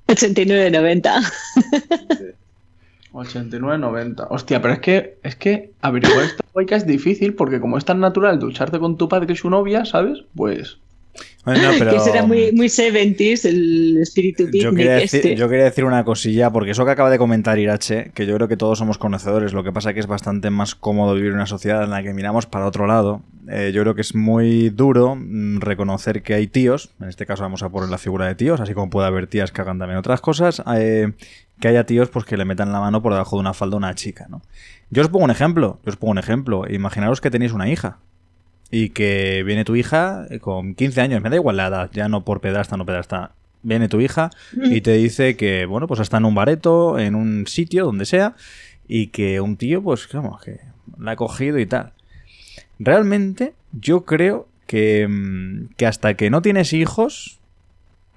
89-90. 0.08 1.12
89-90. 3.14 4.28
Hostia, 4.30 4.62
pero 4.62 4.74
es 4.76 4.80
que, 4.80 5.18
es 5.24 5.36
que 5.36 5.72
averiguar 5.82 6.24
esta 6.26 6.44
guayca 6.54 6.76
es 6.76 6.86
difícil 6.86 7.34
porque 7.34 7.60
como 7.60 7.78
es 7.78 7.86
tan 7.86 8.00
natural 8.00 8.40
ducharte 8.40 8.80
con 8.80 8.98
tu 8.98 9.08
padre 9.10 9.34
y 9.34 9.36
su 9.36 9.50
novia, 9.50 9.86
¿sabes? 9.86 10.20
Pues... 10.36 10.78
Bueno, 11.48 11.70
pero... 11.80 11.94
Que 11.94 12.00
será 12.02 12.26
muy, 12.26 12.52
muy 12.52 12.68
70s 12.68 13.46
el 13.46 13.98
espíritu 14.02 14.50
Yo 14.52 14.72
este. 14.72 15.18
decir, 15.18 15.38
yo 15.38 15.48
quería 15.48 15.64
decir 15.64 15.86
una 15.86 16.04
cosilla, 16.04 16.52
porque 16.52 16.72
eso 16.72 16.84
que 16.84 16.92
acaba 16.92 17.10
de 17.10 17.18
comentar 17.18 17.58
Irache, 17.58 18.12
que 18.14 18.26
yo 18.26 18.36
creo 18.36 18.50
que 18.50 18.58
todos 18.58 18.78
somos 18.78 18.98
conocedores, 18.98 19.54
lo 19.54 19.64
que 19.64 19.72
pasa 19.72 19.94
que 19.94 20.02
es 20.02 20.08
bastante 20.08 20.50
más 20.50 20.76
cómodo 20.76 21.16
vivir 21.16 21.30
en 21.30 21.36
una 21.36 21.46
sociedad 21.46 21.84
en 21.84 21.92
la 21.92 22.04
que 22.04 22.14
miramos 22.14 22.48
para 22.48 22.66
otro 22.66 22.86
lado. 22.86 23.22
Eh, 23.50 23.72
yo 23.74 23.82
creo 23.84 23.96
que 23.96 24.02
es 24.02 24.14
muy 24.14 24.70
duro 24.72 25.16
mm, 25.16 25.62
reconocer 25.62 26.22
que 26.22 26.34
hay 26.34 26.48
tíos, 26.48 26.90
en 27.00 27.08
este 27.08 27.26
caso 27.26 27.44
vamos 27.44 27.64
a 27.64 27.70
poner 27.70 27.88
la 27.88 27.98
figura 27.98 28.28
de 28.28 28.36
tíos, 28.36 28.60
así 28.60 28.74
como 28.74 28.90
puede 28.90 29.08
haber 29.08 29.28
tías 29.28 29.54
que 29.54 29.62
hagan 29.62 29.80
también 29.80 29.98
otras 29.98 30.20
cosas, 30.20 30.62
eh, 30.76 31.14
que 31.62 31.70
haya 31.70 31.86
tíos 31.86 32.10
pues 32.10 32.26
que 32.26 32.36
le 32.36 32.44
metan 32.44 32.74
la 32.74 32.82
mano 32.82 33.02
por 33.02 33.14
debajo 33.14 33.38
de 33.38 33.40
una 33.40 33.54
falda 33.54 33.76
a 33.76 33.78
una 33.78 33.96
chica, 33.96 34.28
¿no? 34.30 34.42
Yo 34.90 35.02
os 35.02 35.08
pongo 35.08 35.24
un 35.24 35.32
ejemplo, 35.32 35.80
yo 35.86 35.92
os 35.92 35.96
pongo 35.96 36.12
un 36.12 36.18
ejemplo. 36.18 36.64
Imaginaros 36.70 37.20
que 37.22 37.32
tenéis 37.32 37.54
una 37.54 37.70
hija 37.70 38.00
y 38.72 38.90
que 38.90 39.44
viene 39.46 39.66
tu 39.66 39.76
hija 39.76 40.28
con 40.42 40.76
15 40.76 41.02
años, 41.02 41.22
me 41.22 41.30
da 41.30 41.36
igual 41.36 41.58
la 41.58 41.68
edad, 41.68 41.90
ya 41.94 42.10
no 42.10 42.24
por 42.26 42.42
pedrasta, 42.42 42.78
no 42.78 42.86
pedrasta. 42.86 43.32
Viene 43.64 43.90
tu 43.90 44.00
hija 44.00 44.30
y 44.64 44.82
te 44.82 44.94
dice 44.94 45.36
que, 45.36 45.66
bueno, 45.66 45.88
pues 45.88 46.00
está 46.00 46.18
en 46.18 46.26
un 46.26 46.36
bareto, 46.36 47.00
en 47.00 47.16
un 47.16 47.48
sitio, 47.48 47.86
donde 47.86 48.06
sea, 48.06 48.36
y 48.88 49.08
que 49.08 49.42
un 49.42 49.58
tío, 49.58 49.82
pues, 49.82 50.08
vamos, 50.14 50.42
que 50.42 50.60
la 51.00 51.12
ha 51.12 51.16
cogido 51.16 51.60
y 51.60 51.66
tal. 51.66 51.94
Realmente, 52.80 53.54
yo 53.72 54.06
creo 54.06 54.48
que, 54.68 55.08
mm, 55.08 55.70
que 55.76 55.86
hasta 55.86 56.16
que 56.16 56.30
no 56.30 56.42
tienes 56.42 56.74
hijos, 56.74 57.37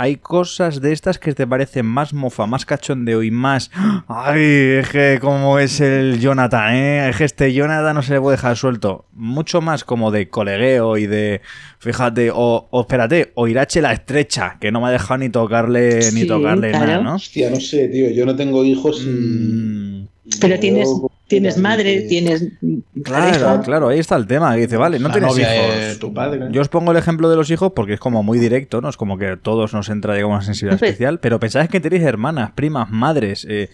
hay 0.00 0.16
cosas 0.16 0.80
de 0.80 0.92
estas 0.94 1.18
que 1.18 1.34
te 1.34 1.46
parecen 1.46 1.84
más 1.84 2.14
mofa, 2.14 2.46
más 2.46 2.64
cachondeo 2.64 3.22
y 3.22 3.30
más. 3.30 3.70
¡Ay! 4.08 4.78
Es 4.80 4.88
que 4.88 5.18
como 5.20 5.58
es 5.58 5.78
el 5.82 6.18
Jonathan, 6.18 6.74
¿eh? 6.74 7.10
Es 7.10 7.18
que 7.18 7.24
este 7.24 7.52
Jonathan 7.52 7.96
no 7.96 8.00
se 8.00 8.14
le 8.14 8.20
puede 8.22 8.38
dejar 8.38 8.56
suelto. 8.56 9.04
Mucho 9.12 9.60
más 9.60 9.84
como 9.84 10.10
de 10.10 10.30
colegueo 10.30 10.96
y 10.96 11.06
de. 11.06 11.42
Fíjate, 11.80 12.30
o, 12.30 12.66
o 12.70 12.80
espérate, 12.80 13.32
o 13.34 13.46
Irache 13.46 13.82
la 13.82 13.92
estrecha, 13.92 14.56
que 14.58 14.72
no 14.72 14.80
me 14.80 14.86
ha 14.86 14.90
dejado 14.90 15.18
ni 15.18 15.28
tocarle, 15.28 16.00
ni 16.14 16.26
tocarle 16.26 16.70
claro. 16.70 16.86
nada, 16.86 17.02
¿no? 17.02 17.14
Hostia, 17.16 17.50
no 17.50 17.60
sé, 17.60 17.88
tío. 17.88 18.08
Yo 18.08 18.24
no 18.24 18.34
tengo 18.34 18.64
hijos 18.64 19.02
y. 19.04 19.06
Mm, 19.06 20.08
Pero 20.40 20.58
tienes, 20.58 20.88
veo 20.88 21.10
tienes 21.30 21.56
madre, 21.56 22.02
tienes. 22.02 22.44
Claro, 23.02 23.24
pareja. 23.30 23.60
claro, 23.62 23.88
ahí 23.88 23.98
está 23.98 24.16
el 24.16 24.26
tema. 24.26 24.58
Y 24.58 24.62
dice, 24.62 24.76
vale, 24.76 24.98
no 24.98 25.08
La 25.08 25.14
tienes 25.14 25.30
novia 25.30 25.56
hijos. 25.56 25.76
de 25.86 25.96
tu 25.96 26.12
padre. 26.12 26.48
Yo 26.50 26.60
os 26.60 26.68
pongo 26.68 26.90
el 26.92 26.98
ejemplo 26.98 27.30
de 27.30 27.36
los 27.36 27.50
hijos 27.50 27.72
porque 27.74 27.94
es 27.94 28.00
como 28.00 28.22
muy 28.22 28.38
directo, 28.38 28.82
¿no? 28.82 28.90
Es 28.90 28.98
como 28.98 29.16
que 29.16 29.28
a 29.28 29.36
todos 29.38 29.72
nos 29.72 29.88
entra, 29.88 30.12
digamos, 30.14 30.34
una 30.36 30.44
sensibilidad 30.44 30.82
especial. 30.82 31.20
Pero 31.20 31.40
pensáis 31.40 31.70
que 31.70 31.80
tenéis 31.80 32.02
hermanas, 32.02 32.50
primas, 32.50 32.90
madres. 32.90 33.46
eh, 33.48 33.70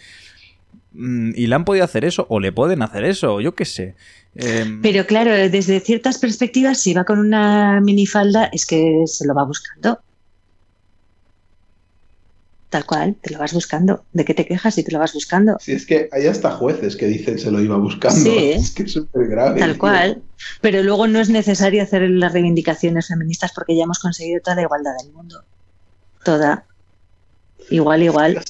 mm, 0.92 1.32
y 1.34 1.46
le 1.48 1.54
han 1.54 1.64
podido 1.64 1.84
hacer 1.84 2.04
eso, 2.04 2.26
o 2.28 2.38
le 2.38 2.52
pueden 2.52 2.82
hacer 2.82 3.04
eso, 3.04 3.40
yo 3.40 3.54
qué 3.54 3.64
sé. 3.64 3.94
Eh, 4.36 4.66
Pero 4.82 5.06
claro, 5.06 5.32
desde 5.32 5.80
ciertas 5.80 6.18
perspectivas, 6.18 6.78
si 6.78 6.92
va 6.92 7.04
con 7.04 7.18
una 7.18 7.80
minifalda, 7.80 8.50
es 8.52 8.66
que 8.66 9.02
se 9.06 9.26
lo 9.26 9.34
va 9.34 9.44
buscando. 9.44 9.98
Tal 12.68 12.84
cual, 12.84 13.14
te 13.22 13.32
lo 13.32 13.38
vas 13.38 13.54
buscando. 13.54 14.04
¿De 14.12 14.24
qué 14.24 14.34
te 14.34 14.44
quejas 14.44 14.74
si 14.74 14.82
te 14.82 14.90
lo 14.90 14.98
vas 14.98 15.14
buscando? 15.14 15.56
Si 15.60 15.72
es 15.72 15.86
que 15.86 16.08
hay 16.10 16.26
hasta 16.26 16.50
jueces 16.50 16.96
que 16.96 17.06
dicen 17.06 17.38
se 17.38 17.50
lo 17.52 17.60
iba 17.60 17.76
buscando. 17.76 18.18
Sí. 18.18 18.52
Es 18.56 18.72
que 18.72 18.82
es 18.82 18.92
súper 18.92 19.28
grave. 19.28 19.60
Tal 19.60 19.72
tío. 19.72 19.78
cual. 19.78 20.22
Pero 20.60 20.82
luego 20.82 21.06
no 21.06 21.20
es 21.20 21.28
necesario 21.28 21.82
hacer 21.82 22.02
las 22.10 22.32
reivindicaciones 22.32 23.06
feministas 23.06 23.52
porque 23.54 23.76
ya 23.76 23.84
hemos 23.84 24.00
conseguido 24.00 24.40
toda 24.42 24.56
la 24.56 24.62
igualdad 24.62 24.92
del 25.00 25.12
mundo. 25.12 25.44
Toda. 26.24 26.64
Igual, 27.70 28.02
igual. 28.02 28.42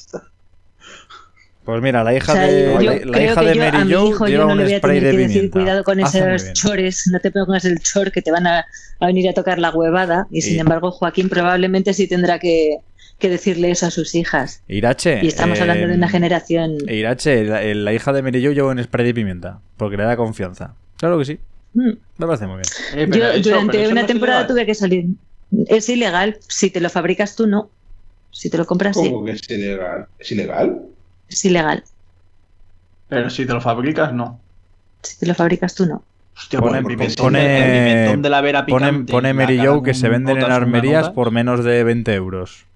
pues 1.64 1.82
mira, 1.82 2.02
la 2.02 2.14
hija 2.14 2.32
O 2.32 2.34
sea, 2.34 2.46
de, 2.46 2.72
yo 2.72 2.80
la, 2.80 2.98
la 3.04 3.22
hija 3.22 3.40
de 3.42 3.54
yo 3.54 3.60
Mary 3.60 3.84
mi 3.84 3.92
Jo 3.92 4.08
hijo 4.08 4.26
lleva 4.26 4.42
yo 4.42 4.46
no 4.46 4.52
un 4.52 4.58
le 4.58 4.64
voy 4.64 4.74
a 4.74 4.78
spray 4.78 4.98
tener 4.98 5.12
de 5.12 5.18
que 5.18 5.28
decir 5.28 5.50
cuidado 5.50 5.84
con 5.84 6.00
Hace 6.00 6.34
esos 6.34 6.52
chores, 6.54 7.06
no 7.12 7.20
te 7.20 7.30
pongas 7.30 7.66
el 7.66 7.80
chor 7.80 8.12
que 8.12 8.22
te 8.22 8.30
van 8.30 8.46
a, 8.46 8.64
a 9.00 9.06
venir 9.06 9.28
a 9.28 9.34
tocar 9.34 9.58
la 9.58 9.70
huevada. 9.70 10.26
Y 10.30 10.40
sin 10.40 10.58
embargo, 10.58 10.90
Joaquín 10.90 11.28
probablemente 11.28 11.92
sí 11.92 12.08
tendrá 12.08 12.38
que, 12.38 12.78
que 13.18 13.28
decirle 13.30 13.70
eso 13.70 13.86
a 13.86 13.90
sus 13.90 14.14
hijas. 14.14 14.62
Irache. 14.68 15.20
Y 15.22 15.28
estamos 15.28 15.60
hablando 15.60 15.86
de 15.86 15.94
eh, 15.94 15.96
una 15.96 16.08
generación. 16.08 16.76
Irache, 16.88 17.44
la, 17.44 17.62
la 17.62 17.92
hija 17.92 18.12
de 18.12 18.22
Mary 18.22 18.44
Jo 18.44 18.52
lleva 18.52 18.70
un 18.70 18.82
spray 18.82 19.06
de 19.06 19.14
pimienta. 19.14 19.60
Porque 19.76 19.96
le 19.96 20.04
da 20.04 20.16
confianza. 20.16 20.74
Claro 20.98 21.18
que 21.18 21.24
sí. 21.24 21.38
Mm. 21.74 21.90
Me 22.18 22.26
parece 22.26 22.46
muy 22.46 22.56
bien. 22.56 22.66
Eh, 22.94 23.08
pero 23.10 23.24
Yo 23.24 23.30
eso- 23.32 23.50
durante 23.50 23.88
una 23.88 24.00
no 24.02 24.06
temporada 24.06 24.46
tuve 24.46 24.66
que 24.66 24.74
salir. 24.74 25.06
Es 25.68 25.88
ilegal. 25.88 26.38
Si 26.48 26.70
te 26.70 26.80
lo 26.80 26.90
fabricas 26.90 27.36
tú, 27.36 27.46
no. 27.46 27.70
Si 28.30 28.50
te 28.50 28.58
lo 28.58 28.66
compras, 28.66 28.96
sí. 29.00 29.10
¿Cómo 29.10 29.24
que 29.24 29.32
es 29.32 29.48
ilegal? 29.50 30.06
¿Es 30.18 30.32
ilegal? 30.32 30.82
Es 31.28 31.44
ilegal. 31.44 31.84
Pero 33.08 33.30
si 33.30 33.46
te 33.46 33.52
lo 33.52 33.60
fabricas, 33.60 34.12
no. 34.12 34.40
Si 35.02 35.18
te 35.18 35.26
lo 35.26 35.34
fabricas 35.34 35.74
tú, 35.74 35.86
no. 35.86 36.02
Hostia, 36.36 36.58
Pone- 36.60 36.82
pone, 36.82 36.96
pimentón, 36.96 37.26
pone- 37.26 37.38
de, 37.40 37.56
el 37.56 37.94
pimentón 37.94 38.22
de 38.22 38.28
la 38.30 38.40
vera 38.42 38.66
Pone, 38.66 38.86
picante. 38.88 39.12
pone 39.12 39.28
la 39.28 39.34
Mary 39.34 39.58
Jo 39.64 39.82
que 39.82 39.94
se 39.94 40.08
venden 40.10 40.36
en 40.36 40.50
armerías 40.50 41.08
por 41.10 41.30
menos 41.30 41.64
de 41.64 41.82
20 41.82 42.12
euros. 42.14 42.66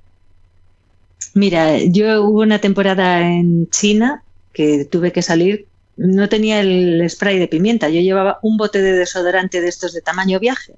Mira, 1.34 1.78
yo 1.78 2.22
hubo 2.24 2.40
una 2.40 2.58
temporada 2.60 3.20
en 3.26 3.68
China 3.70 4.22
que 4.52 4.84
tuve 4.84 5.12
que 5.12 5.22
salir. 5.22 5.66
No 5.96 6.28
tenía 6.28 6.60
el 6.60 7.08
spray 7.08 7.38
de 7.38 7.48
pimienta. 7.48 7.88
Yo 7.88 8.00
llevaba 8.00 8.38
un 8.42 8.56
bote 8.56 8.80
de 8.82 8.92
desodorante 8.92 9.60
de 9.60 9.68
estos 9.68 9.92
de 9.92 10.00
tamaño 10.00 10.40
viaje. 10.40 10.74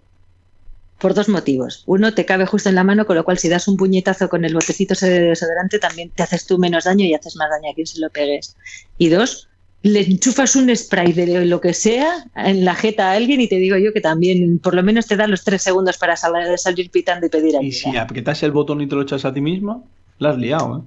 Por 0.98 1.14
dos 1.14 1.28
motivos. 1.28 1.82
Uno, 1.86 2.14
te 2.14 2.24
cabe 2.24 2.46
justo 2.46 2.68
en 2.68 2.76
la 2.76 2.84
mano, 2.84 3.06
con 3.06 3.16
lo 3.16 3.24
cual 3.24 3.38
si 3.38 3.48
das 3.48 3.66
un 3.66 3.76
puñetazo 3.76 4.28
con 4.28 4.44
el 4.44 4.54
botecito 4.54 4.92
ese 4.94 5.08
de 5.10 5.20
desodorante, 5.20 5.78
también 5.78 6.10
te 6.10 6.22
haces 6.22 6.46
tú 6.46 6.58
menos 6.58 6.84
daño 6.84 7.04
y 7.04 7.14
haces 7.14 7.34
más 7.36 7.50
daño 7.50 7.70
a 7.70 7.74
quien 7.74 7.86
se 7.86 7.98
lo 7.98 8.08
pegues. 8.10 8.56
Y 8.98 9.08
dos, 9.08 9.48
le 9.82 10.00
enchufas 10.00 10.54
un 10.54 10.74
spray 10.76 11.12
de 11.12 11.44
lo 11.44 11.60
que 11.60 11.74
sea 11.74 12.24
en 12.36 12.64
la 12.64 12.76
jeta 12.76 13.10
a 13.10 13.14
alguien 13.14 13.40
y 13.40 13.48
te 13.48 13.56
digo 13.56 13.76
yo 13.78 13.92
que 13.92 14.00
también 14.00 14.60
por 14.60 14.74
lo 14.74 14.82
menos 14.84 15.08
te 15.08 15.16
da 15.16 15.26
los 15.26 15.42
tres 15.42 15.62
segundos 15.62 15.98
para 15.98 16.16
sal- 16.16 16.56
salir 16.56 16.88
pitando 16.90 17.26
y 17.26 17.30
pedir 17.30 17.56
ayuda. 17.56 17.66
Y 17.66 17.72
si 17.72 17.96
aprietas 17.96 18.42
el 18.44 18.52
botón 18.52 18.80
y 18.80 18.86
te 18.86 18.94
lo 18.94 19.02
echas 19.02 19.24
a 19.24 19.34
ti 19.34 19.40
misma, 19.40 19.82
la 20.18 20.30
has 20.30 20.38
liado, 20.38 20.78
¿eh? 20.78 20.82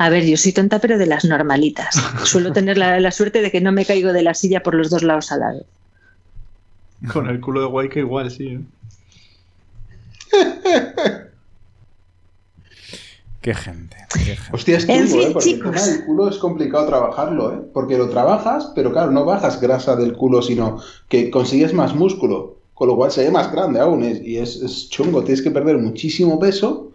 A 0.00 0.10
ver, 0.10 0.24
yo 0.24 0.36
soy 0.36 0.52
tonta, 0.52 0.78
pero 0.78 0.96
de 0.98 1.06
las 1.06 1.24
normalitas. 1.24 1.94
Suelo 2.24 2.52
tener 2.52 2.78
la, 2.78 3.00
la 3.00 3.10
suerte 3.10 3.42
de 3.42 3.50
que 3.50 3.60
no 3.60 3.72
me 3.72 3.84
caigo 3.84 4.12
de 4.12 4.22
la 4.22 4.34
silla 4.34 4.62
por 4.62 4.74
los 4.74 4.90
dos 4.90 5.02
lados 5.02 5.32
al 5.32 5.40
lado. 5.40 5.64
Con 7.12 7.28
el 7.28 7.40
culo 7.40 7.60
de 7.62 7.66
guay 7.66 7.88
que 7.88 8.00
igual, 8.00 8.30
sí. 8.30 8.46
¿eh? 8.46 8.60
Qué 13.40 13.54
gente. 13.54 13.96
Qué 14.12 14.36
gente. 14.36 14.50
Hostia, 14.52 14.76
es 14.78 14.88
En 14.88 15.06
fin, 15.08 15.20
¿eh? 15.20 15.30
Porque 15.32 15.50
el 15.50 15.56
chicos. 15.56 15.86
del 15.86 16.04
culo 16.04 16.28
es 16.28 16.38
complicado 16.38 16.86
trabajarlo, 16.86 17.54
¿eh? 17.54 17.60
Porque 17.72 17.96
lo 17.96 18.08
trabajas, 18.10 18.72
pero 18.74 18.92
claro, 18.92 19.10
no 19.12 19.24
bajas 19.24 19.60
grasa 19.60 19.94
del 19.96 20.14
culo, 20.16 20.42
sino 20.42 20.80
que 21.08 21.30
consigues 21.30 21.72
más 21.72 21.94
músculo. 21.94 22.56
Con 22.74 22.88
lo 22.88 22.96
cual 22.96 23.10
se 23.10 23.24
ve 23.24 23.30
más 23.30 23.50
grande 23.52 23.80
aún. 23.80 24.02
es- 24.02 24.20
y 24.22 24.36
es, 24.38 24.56
es 24.56 24.88
chungo. 24.90 25.22
Tienes 25.22 25.42
que 25.42 25.50
perder 25.52 25.78
muchísimo 25.78 26.38
peso 26.38 26.92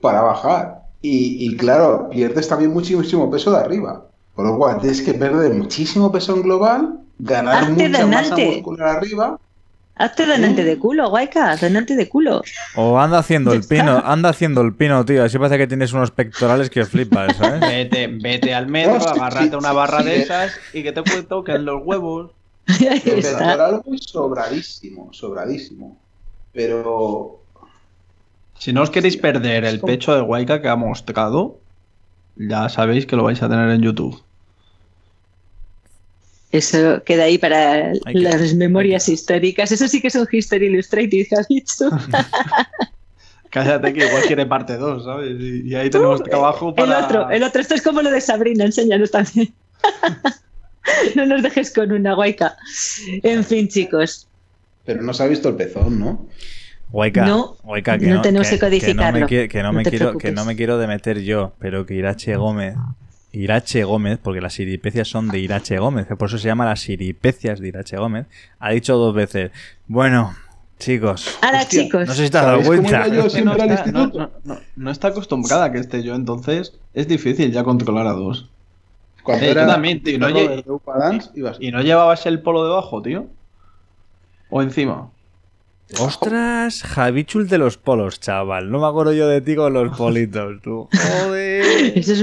para 0.00 0.20
bajar. 0.22 0.85
Y, 1.08 1.46
y 1.46 1.56
claro, 1.56 2.08
pierdes 2.10 2.48
también 2.48 2.72
muchísimo 2.72 3.30
peso 3.30 3.52
de 3.52 3.58
arriba. 3.58 4.06
Con 4.34 4.48
lo 4.48 4.58
cual 4.58 4.80
tienes 4.80 5.00
que 5.02 5.14
perder 5.14 5.54
muchísimo 5.54 6.10
peso 6.10 6.34
en 6.34 6.42
global, 6.42 6.98
ganar 7.20 7.62
Hazte 7.62 7.88
mucha 7.88 8.06
masa 8.06 8.30
donante. 8.30 8.54
muscular 8.56 8.88
arriba. 8.96 9.38
Hazte 9.94 10.26
donante 10.26 10.64
de 10.64 10.76
culo, 10.78 11.08
guayca, 11.08 11.56
donante 11.56 11.94
de 11.94 12.08
culo. 12.08 12.42
O 12.74 12.98
anda 12.98 13.18
haciendo 13.18 13.52
el 13.52 13.62
pino, 13.62 14.02
anda 14.04 14.30
haciendo 14.30 14.62
el 14.62 14.74
pino, 14.74 15.04
tío. 15.04 15.22
Así 15.22 15.38
parece 15.38 15.58
que 15.58 15.68
tienes 15.68 15.92
unos 15.92 16.10
pectorales 16.10 16.70
que 16.70 16.84
flipas, 16.84 17.36
¿sabes? 17.36 17.60
Vete, 17.70 18.08
vete 18.08 18.52
al 18.52 18.66
metro, 18.66 19.08
agárrate 19.08 19.50
sí, 19.50 19.56
una 19.56 19.72
barra 19.72 20.00
sí, 20.00 20.06
de 20.06 20.16
eh. 20.16 20.22
esas 20.22 20.52
y 20.74 20.82
que 20.82 20.90
te 20.92 21.02
toquen 21.22 21.64
los 21.64 21.82
huevos. 21.84 22.32
Ahí 22.66 23.00
El 23.04 23.22
pectoral 23.22 23.80
voy 23.86 23.98
sobradísimo, 23.98 25.12
sobradísimo. 25.12 25.96
Pero 26.52 27.45
Si 28.58 28.72
no 28.72 28.82
os 28.82 28.90
queréis 28.90 29.16
perder 29.16 29.64
el 29.64 29.80
pecho 29.80 30.14
de 30.14 30.22
Waika 30.22 30.60
que 30.62 30.68
ha 30.68 30.76
mostrado, 30.76 31.60
ya 32.36 32.68
sabéis 32.68 33.06
que 33.06 33.16
lo 33.16 33.24
vais 33.24 33.42
a 33.42 33.48
tener 33.48 33.70
en 33.70 33.82
YouTube. 33.82 34.22
Eso 36.52 37.02
queda 37.04 37.24
ahí 37.24 37.38
para 37.38 37.92
que- 37.92 38.18
las 38.20 38.54
memorias 38.54 39.08
históricas. 39.08 39.72
Eso 39.72 39.88
sí 39.88 40.00
que 40.00 40.08
es 40.08 40.14
un 40.14 40.26
History 40.30 40.66
Illustrated, 40.66 41.26
¿has 41.38 41.48
visto? 41.48 41.90
Cállate 43.50 43.92
que 43.92 44.06
igual 44.06 44.22
quiere 44.26 44.46
parte 44.46 44.76
2, 44.76 45.04
¿sabes? 45.04 45.36
Y, 45.40 45.68
y 45.68 45.74
ahí 45.74 45.88
tenemos 45.90 46.22
trabajo 46.22 46.68
El 46.70 46.74
para... 46.74 47.04
otro, 47.04 47.30
el 47.30 47.42
otro, 47.42 47.60
esto 47.60 47.74
es 47.74 47.82
como 47.82 48.02
lo 48.02 48.10
de 48.10 48.20
Sabrina, 48.20 48.64
enséñanos 48.64 49.10
también. 49.10 49.52
no 51.16 51.26
nos 51.26 51.42
dejes 51.42 51.72
con 51.72 51.90
una 51.92 52.14
guayca. 52.14 52.56
En 53.22 53.44
fin, 53.44 53.68
chicos. 53.68 54.26
Pero 54.84 55.02
no 55.02 55.12
se 55.14 55.22
ha 55.22 55.26
visto 55.26 55.48
el 55.48 55.56
pezón, 55.56 55.98
¿no? 55.98 56.26
Guayca, 56.88 57.26
No, 57.26 57.56
que 57.98 58.06
no 58.06 58.14
no, 58.16 58.22
tenemos 58.22 58.46
que 58.48 58.54
no 58.54 58.60
me, 58.60 58.60
codificarlo. 58.60 59.26
que 59.26 59.62
no 59.62 59.64
No 59.64 59.72
me 59.72 59.82
quiero, 59.84 60.18
que 60.18 60.32
no 60.32 60.44
me 60.44 60.56
quiero 60.56 60.78
de 60.78 60.86
meter 60.86 61.20
yo, 61.22 61.52
pero 61.58 61.84
que 61.86 61.94
Irache 61.94 62.36
Gómez 62.36 62.76
Irache 63.32 63.84
Gómez, 63.84 64.18
porque 64.22 64.40
las 64.40 64.54
siripecias 64.54 65.08
son 65.08 65.28
de 65.28 65.38
Irache 65.40 65.78
Gómez, 65.78 66.06
por 66.18 66.28
eso 66.28 66.38
se 66.38 66.46
llama 66.48 66.64
las 66.64 66.80
siripecias 66.80 67.60
de 67.60 67.68
Irache 67.68 67.96
Gómez, 67.98 68.26
ha 68.60 68.70
dicho 68.70 68.96
dos 68.96 69.14
veces, 69.14 69.50
bueno, 69.86 70.34
chicos, 70.78 71.36
Ahora, 71.42 71.60
Hostia, 71.60 71.82
chicos, 71.82 72.08
no 72.08 72.14
sé 72.14 72.24
si 72.24 72.30
te 72.30 72.38
has 72.38 72.44
dado 72.46 72.62
¿Sabéis 72.62 72.80
cómo 72.80 72.88
cuenta. 72.88 73.08
yo 73.08 73.12
que 73.14 73.18
no 73.18 73.28
siempre 73.28 73.62
al 73.62 73.70
está, 73.72 73.86
no- 73.92 74.00
instituto? 74.04 74.18
no- 74.44 74.54
no- 74.54 74.60
no 74.76 74.90
está 74.90 75.08
acostumbrada 75.08 75.64
a 75.66 75.72
que 75.72 75.78
esté 75.80 76.02
yo, 76.02 76.14
entonces 76.14 76.72
es 76.94 77.08
difícil 77.08 77.52
ya 77.52 77.62
controlar 77.62 78.06
a 78.06 78.12
dos. 78.12 78.48
Cuando 79.22 79.44
Eh, 79.44 79.48
yo 79.48 79.52
era 79.52 79.66
también, 79.66 80.02
tío, 80.02 80.14
¿Y 81.60 81.70
no 81.72 81.82
llevabas 81.82 82.24
el 82.26 82.40
polo 82.40 82.64
debajo, 82.64 83.02
tío? 83.02 83.26
¿O 84.48 84.62
encima? 84.62 85.10
Ostras, 86.00 86.82
Javichul 86.82 87.48
de 87.48 87.58
los 87.58 87.76
polos, 87.76 88.18
chaval. 88.18 88.70
No 88.72 88.80
me 88.80 88.86
acuerdo 88.88 89.12
yo 89.12 89.28
de 89.28 89.40
ti 89.40 89.54
con 89.54 89.72
los 89.72 89.96
politos, 89.96 90.60
tú. 90.60 90.88
Joder. 90.92 91.62
eso 91.96 92.12
es, 92.12 92.20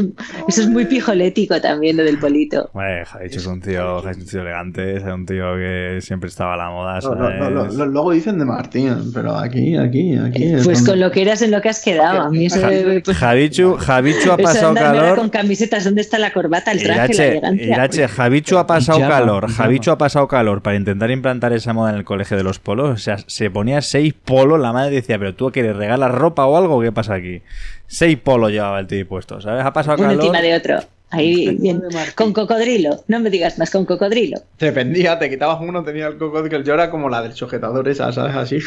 eso 0.49 0.61
es 0.63 0.67
muy 0.67 0.83
pijolético 0.85 1.61
también, 1.61 1.95
lo 1.95 2.03
del 2.03 2.17
polito. 2.19 2.69
Bueno, 2.73 3.05
Javichul 3.05 3.37
es 3.39 3.45
un 3.47 3.61
tío, 3.61 4.09
es 4.09 4.17
un 4.17 4.25
tío 4.25 4.41
elegante, 4.41 4.97
es 4.97 5.03
un 5.03 5.25
tío 5.25 5.55
que 5.55 5.99
siempre 6.01 6.27
estaba 6.27 6.55
a 6.55 6.57
la 6.57 6.69
moda, 6.71 6.99
No, 7.01 7.15
no, 7.15 7.49
no, 7.49 7.61
¿sabes? 7.61 7.77
no, 7.77 7.85
luego 7.85 8.11
dicen 8.11 8.37
de 8.37 8.45
Martín, 8.45 9.11
pero 9.13 9.37
aquí, 9.37 9.77
aquí, 9.77 10.17
aquí. 10.17 10.43
es 10.43 10.65
Pues 10.65 10.79
donde- 10.79 10.91
con 10.91 10.99
lo 10.99 11.11
que 11.11 11.21
eras 11.21 11.41
en 11.41 11.51
lo 11.51 11.61
que 11.61 11.69
has 11.69 11.81
quedado. 11.81 12.21
A 12.23 12.29
mí 12.29 12.47
eso 12.47 12.59
de- 12.67 12.99
pues, 12.99 13.15
Javichu, 13.17 13.77
Javichu 13.79 14.31
ha 14.31 14.37
pasado 14.37 14.73
calor. 14.73 15.17
con 15.17 15.29
camisetas, 15.29 15.85
¿dónde 15.85 16.01
está 16.01 16.19
la 16.19 16.33
corbata, 16.33 16.73
el 16.73 16.83
traje, 16.83 16.99
la 16.99 17.05
Irache, 17.05 17.27
elegancia? 17.29 17.65
Irache, 17.67 18.07
Javichu 18.09 18.57
ha 18.57 18.67
pasado 18.67 18.97
Pijama, 18.97 19.15
calor. 19.19 19.49
Javichu 19.49 19.91
ha 19.91 19.97
pasado 19.97 20.27
calor 20.27 20.61
para 20.61 20.75
intentar 20.75 21.09
implantar 21.11 21.53
esa 21.53 21.71
moda 21.71 21.91
en 21.91 21.95
el 21.97 22.03
colegio 22.03 22.35
de 22.35 22.43
los 22.43 22.59
polos. 22.59 22.89
O 22.91 22.97
sea, 22.97 23.17
se 23.25 23.52
ponía 23.53 23.81
seis 23.81 24.13
polos. 24.13 24.59
La 24.59 24.73
madre 24.73 24.95
decía, 24.95 25.17
pero 25.17 25.33
tú 25.35 25.51
quieres 25.51 25.75
regalar 25.77 26.13
ropa 26.13 26.45
o 26.45 26.57
algo, 26.57 26.81
¿qué 26.81 26.91
pasa 26.91 27.13
aquí? 27.13 27.41
Seis 27.87 28.17
polos 28.17 28.51
llevaba 28.51 28.79
el 28.79 28.87
tío 28.87 29.07
puesto, 29.07 29.39
¿sabes? 29.39 29.63
Ha 29.63 29.71
pasado 29.71 29.97
Uno 29.99 30.09
calor. 30.09 30.21
encima 30.25 30.41
de 30.41 30.55
otro. 30.55 30.79
Ahí, 31.11 31.55
bien. 31.59 31.83
Con 32.15 32.33
cocodrilo. 32.33 33.03
No 33.07 33.19
me 33.19 33.29
digas 33.29 33.59
más, 33.59 33.69
con 33.69 33.85
cocodrilo. 33.85 34.39
Dependía, 34.57 35.19
te 35.19 35.29
quitabas 35.29 35.59
uno, 35.61 35.83
tenía 35.83 36.07
el 36.07 36.17
cocodrilo. 36.17 36.63
Yo 36.63 36.73
era 36.73 36.89
como 36.89 37.07
la 37.07 37.21
del 37.21 37.33
sujetador 37.33 37.87
esa, 37.87 38.11
¿sabes? 38.11 38.35
Así. 38.35 38.57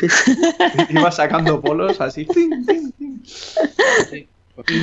Iba 0.91 1.11
sacando 1.11 1.61
polos 1.61 2.01
así. 2.01 2.25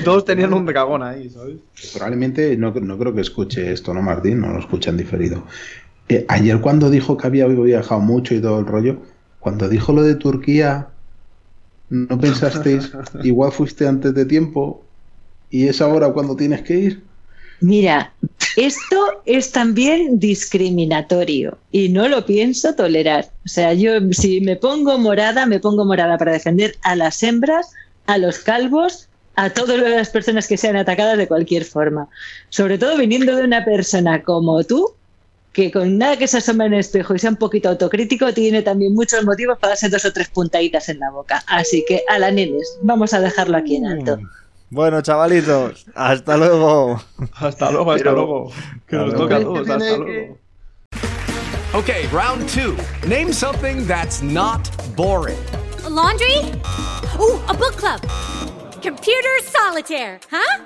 todos 0.04 0.26
tenían 0.26 0.54
un 0.54 0.66
dragón 0.66 1.04
ahí, 1.04 1.30
¿sabes? 1.30 1.56
Probablemente 1.94 2.58
no, 2.58 2.72
no 2.72 2.98
creo 2.98 3.14
que 3.16 3.22
escuche 3.22 3.72
esto, 3.72 3.94
¿no, 3.94 4.02
Martín? 4.02 4.42
No 4.42 4.52
lo 4.52 4.60
escuchan 4.60 4.98
diferido. 4.98 5.44
Eh, 6.10 6.26
ayer 6.28 6.60
cuando 6.60 6.90
dijo 6.90 7.16
que 7.16 7.28
había 7.28 7.48
viajado 7.48 8.02
mucho 8.02 8.36
y 8.36 8.42
todo 8.42 8.60
el 8.60 8.66
rollo, 8.66 8.98
cuando 9.44 9.68
dijo 9.68 9.92
lo 9.92 10.04
de 10.04 10.16
Turquía, 10.16 10.88
¿no 11.90 12.18
pensasteis, 12.18 12.92
igual 13.24 13.52
fuiste 13.52 13.86
antes 13.86 14.14
de 14.14 14.26
tiempo 14.26 14.82
y 15.50 15.68
es 15.68 15.82
ahora 15.82 16.14
cuando 16.14 16.36
tienes 16.36 16.62
que 16.62 16.76
ir? 16.76 17.04
Mira, 17.60 18.14
esto 18.56 19.22
es 19.26 19.52
también 19.52 20.18
discriminatorio 20.18 21.58
y 21.72 21.90
no 21.90 22.08
lo 22.08 22.26
pienso 22.26 22.74
tolerar. 22.74 23.26
O 23.46 23.50
sea, 23.50 23.74
yo 23.74 23.92
si 24.12 24.40
me 24.42 24.56
pongo 24.56 24.98
morada, 24.98 25.46
me 25.46 25.60
pongo 25.60 25.86
morada 25.86 26.18
para 26.18 26.32
defender 26.32 26.76
a 26.82 26.96
las 26.96 27.22
hembras, 27.22 27.72
a 28.08 28.18
los 28.18 28.40
calvos, 28.40 29.10
a 29.36 29.50
todas 29.50 29.78
las 29.78 30.10
personas 30.10 30.48
que 30.48 30.58
sean 30.58 30.78
atacadas 30.78 31.18
de 31.18 31.28
cualquier 31.28 31.66
forma. 31.66 32.08
Sobre 32.50 32.78
todo 32.78 32.98
viniendo 32.98 33.36
de 33.36 33.44
una 33.44 33.66
persona 33.66 34.24
como 34.24 34.64
tú, 34.64 34.94
que 35.54 35.72
con 35.72 35.98
nada 36.00 36.18
que 36.18 36.28
se 36.28 36.40
asome 36.40 36.66
en 36.66 36.74
el 36.74 36.80
espejo 36.80 37.14
y 37.16 37.20
sea 37.20 37.30
un 37.30 37.36
poquito 37.38 37.70
autocrítico, 37.70 38.34
tiene 38.34 38.62
también 38.64 38.94
muchos 38.94 39.24
motivos 39.24 39.58
para 39.60 39.70
darse 39.72 39.88
dos 39.88 40.04
o 40.04 40.12
tres 40.12 40.28
puntaditas 40.30 40.90
en 40.90 41.00
la 41.00 41.12
boca. 41.12 41.44
Así 41.48 41.86
que 41.88 42.04
a 42.10 42.18
la 42.20 42.32
nenes, 42.32 42.78
vamos 42.82 43.14
a 43.14 43.20
dejarlo 43.22 43.58
aquí 43.58 43.76
en 43.76 43.86
alto. 43.86 44.18
Bueno, 44.72 45.02
chavalitos, 45.02 45.86
hasta 45.94 46.36
luego. 46.38 47.00
Hasta 47.36 47.72
luego, 47.72 47.92
hasta 47.92 48.04
Pero- 48.04 48.16
luego. 48.16 48.52
Que 48.88 48.96
nos 48.96 49.14
toca 49.14 49.36
a 49.36 49.40
luego. 49.40 49.54
todos, 49.64 49.70
hasta 49.70 49.98
luego. 49.98 50.38
Okay, 51.76 52.08
round 52.12 52.48
two. 52.50 52.76
Name 53.08 53.32
something 53.34 53.86
that's 53.88 54.22
not 54.24 54.62
boring. 54.96 55.38
A 55.86 55.90
laundry? 55.90 56.38
Ooh, 57.20 57.40
a 57.48 57.54
book 57.54 57.76
club. 57.78 58.02
Computer 58.82 59.30
solitaire, 59.44 60.20
huh? 60.32 60.64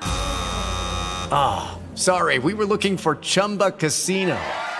Ah, 1.31 1.77
sorry, 1.95 2.39
we 2.39 2.53
were 2.53 2.65
looking 2.65 2.97
for 2.97 3.15
Chumba 3.21 3.71
Casino. 3.71 4.37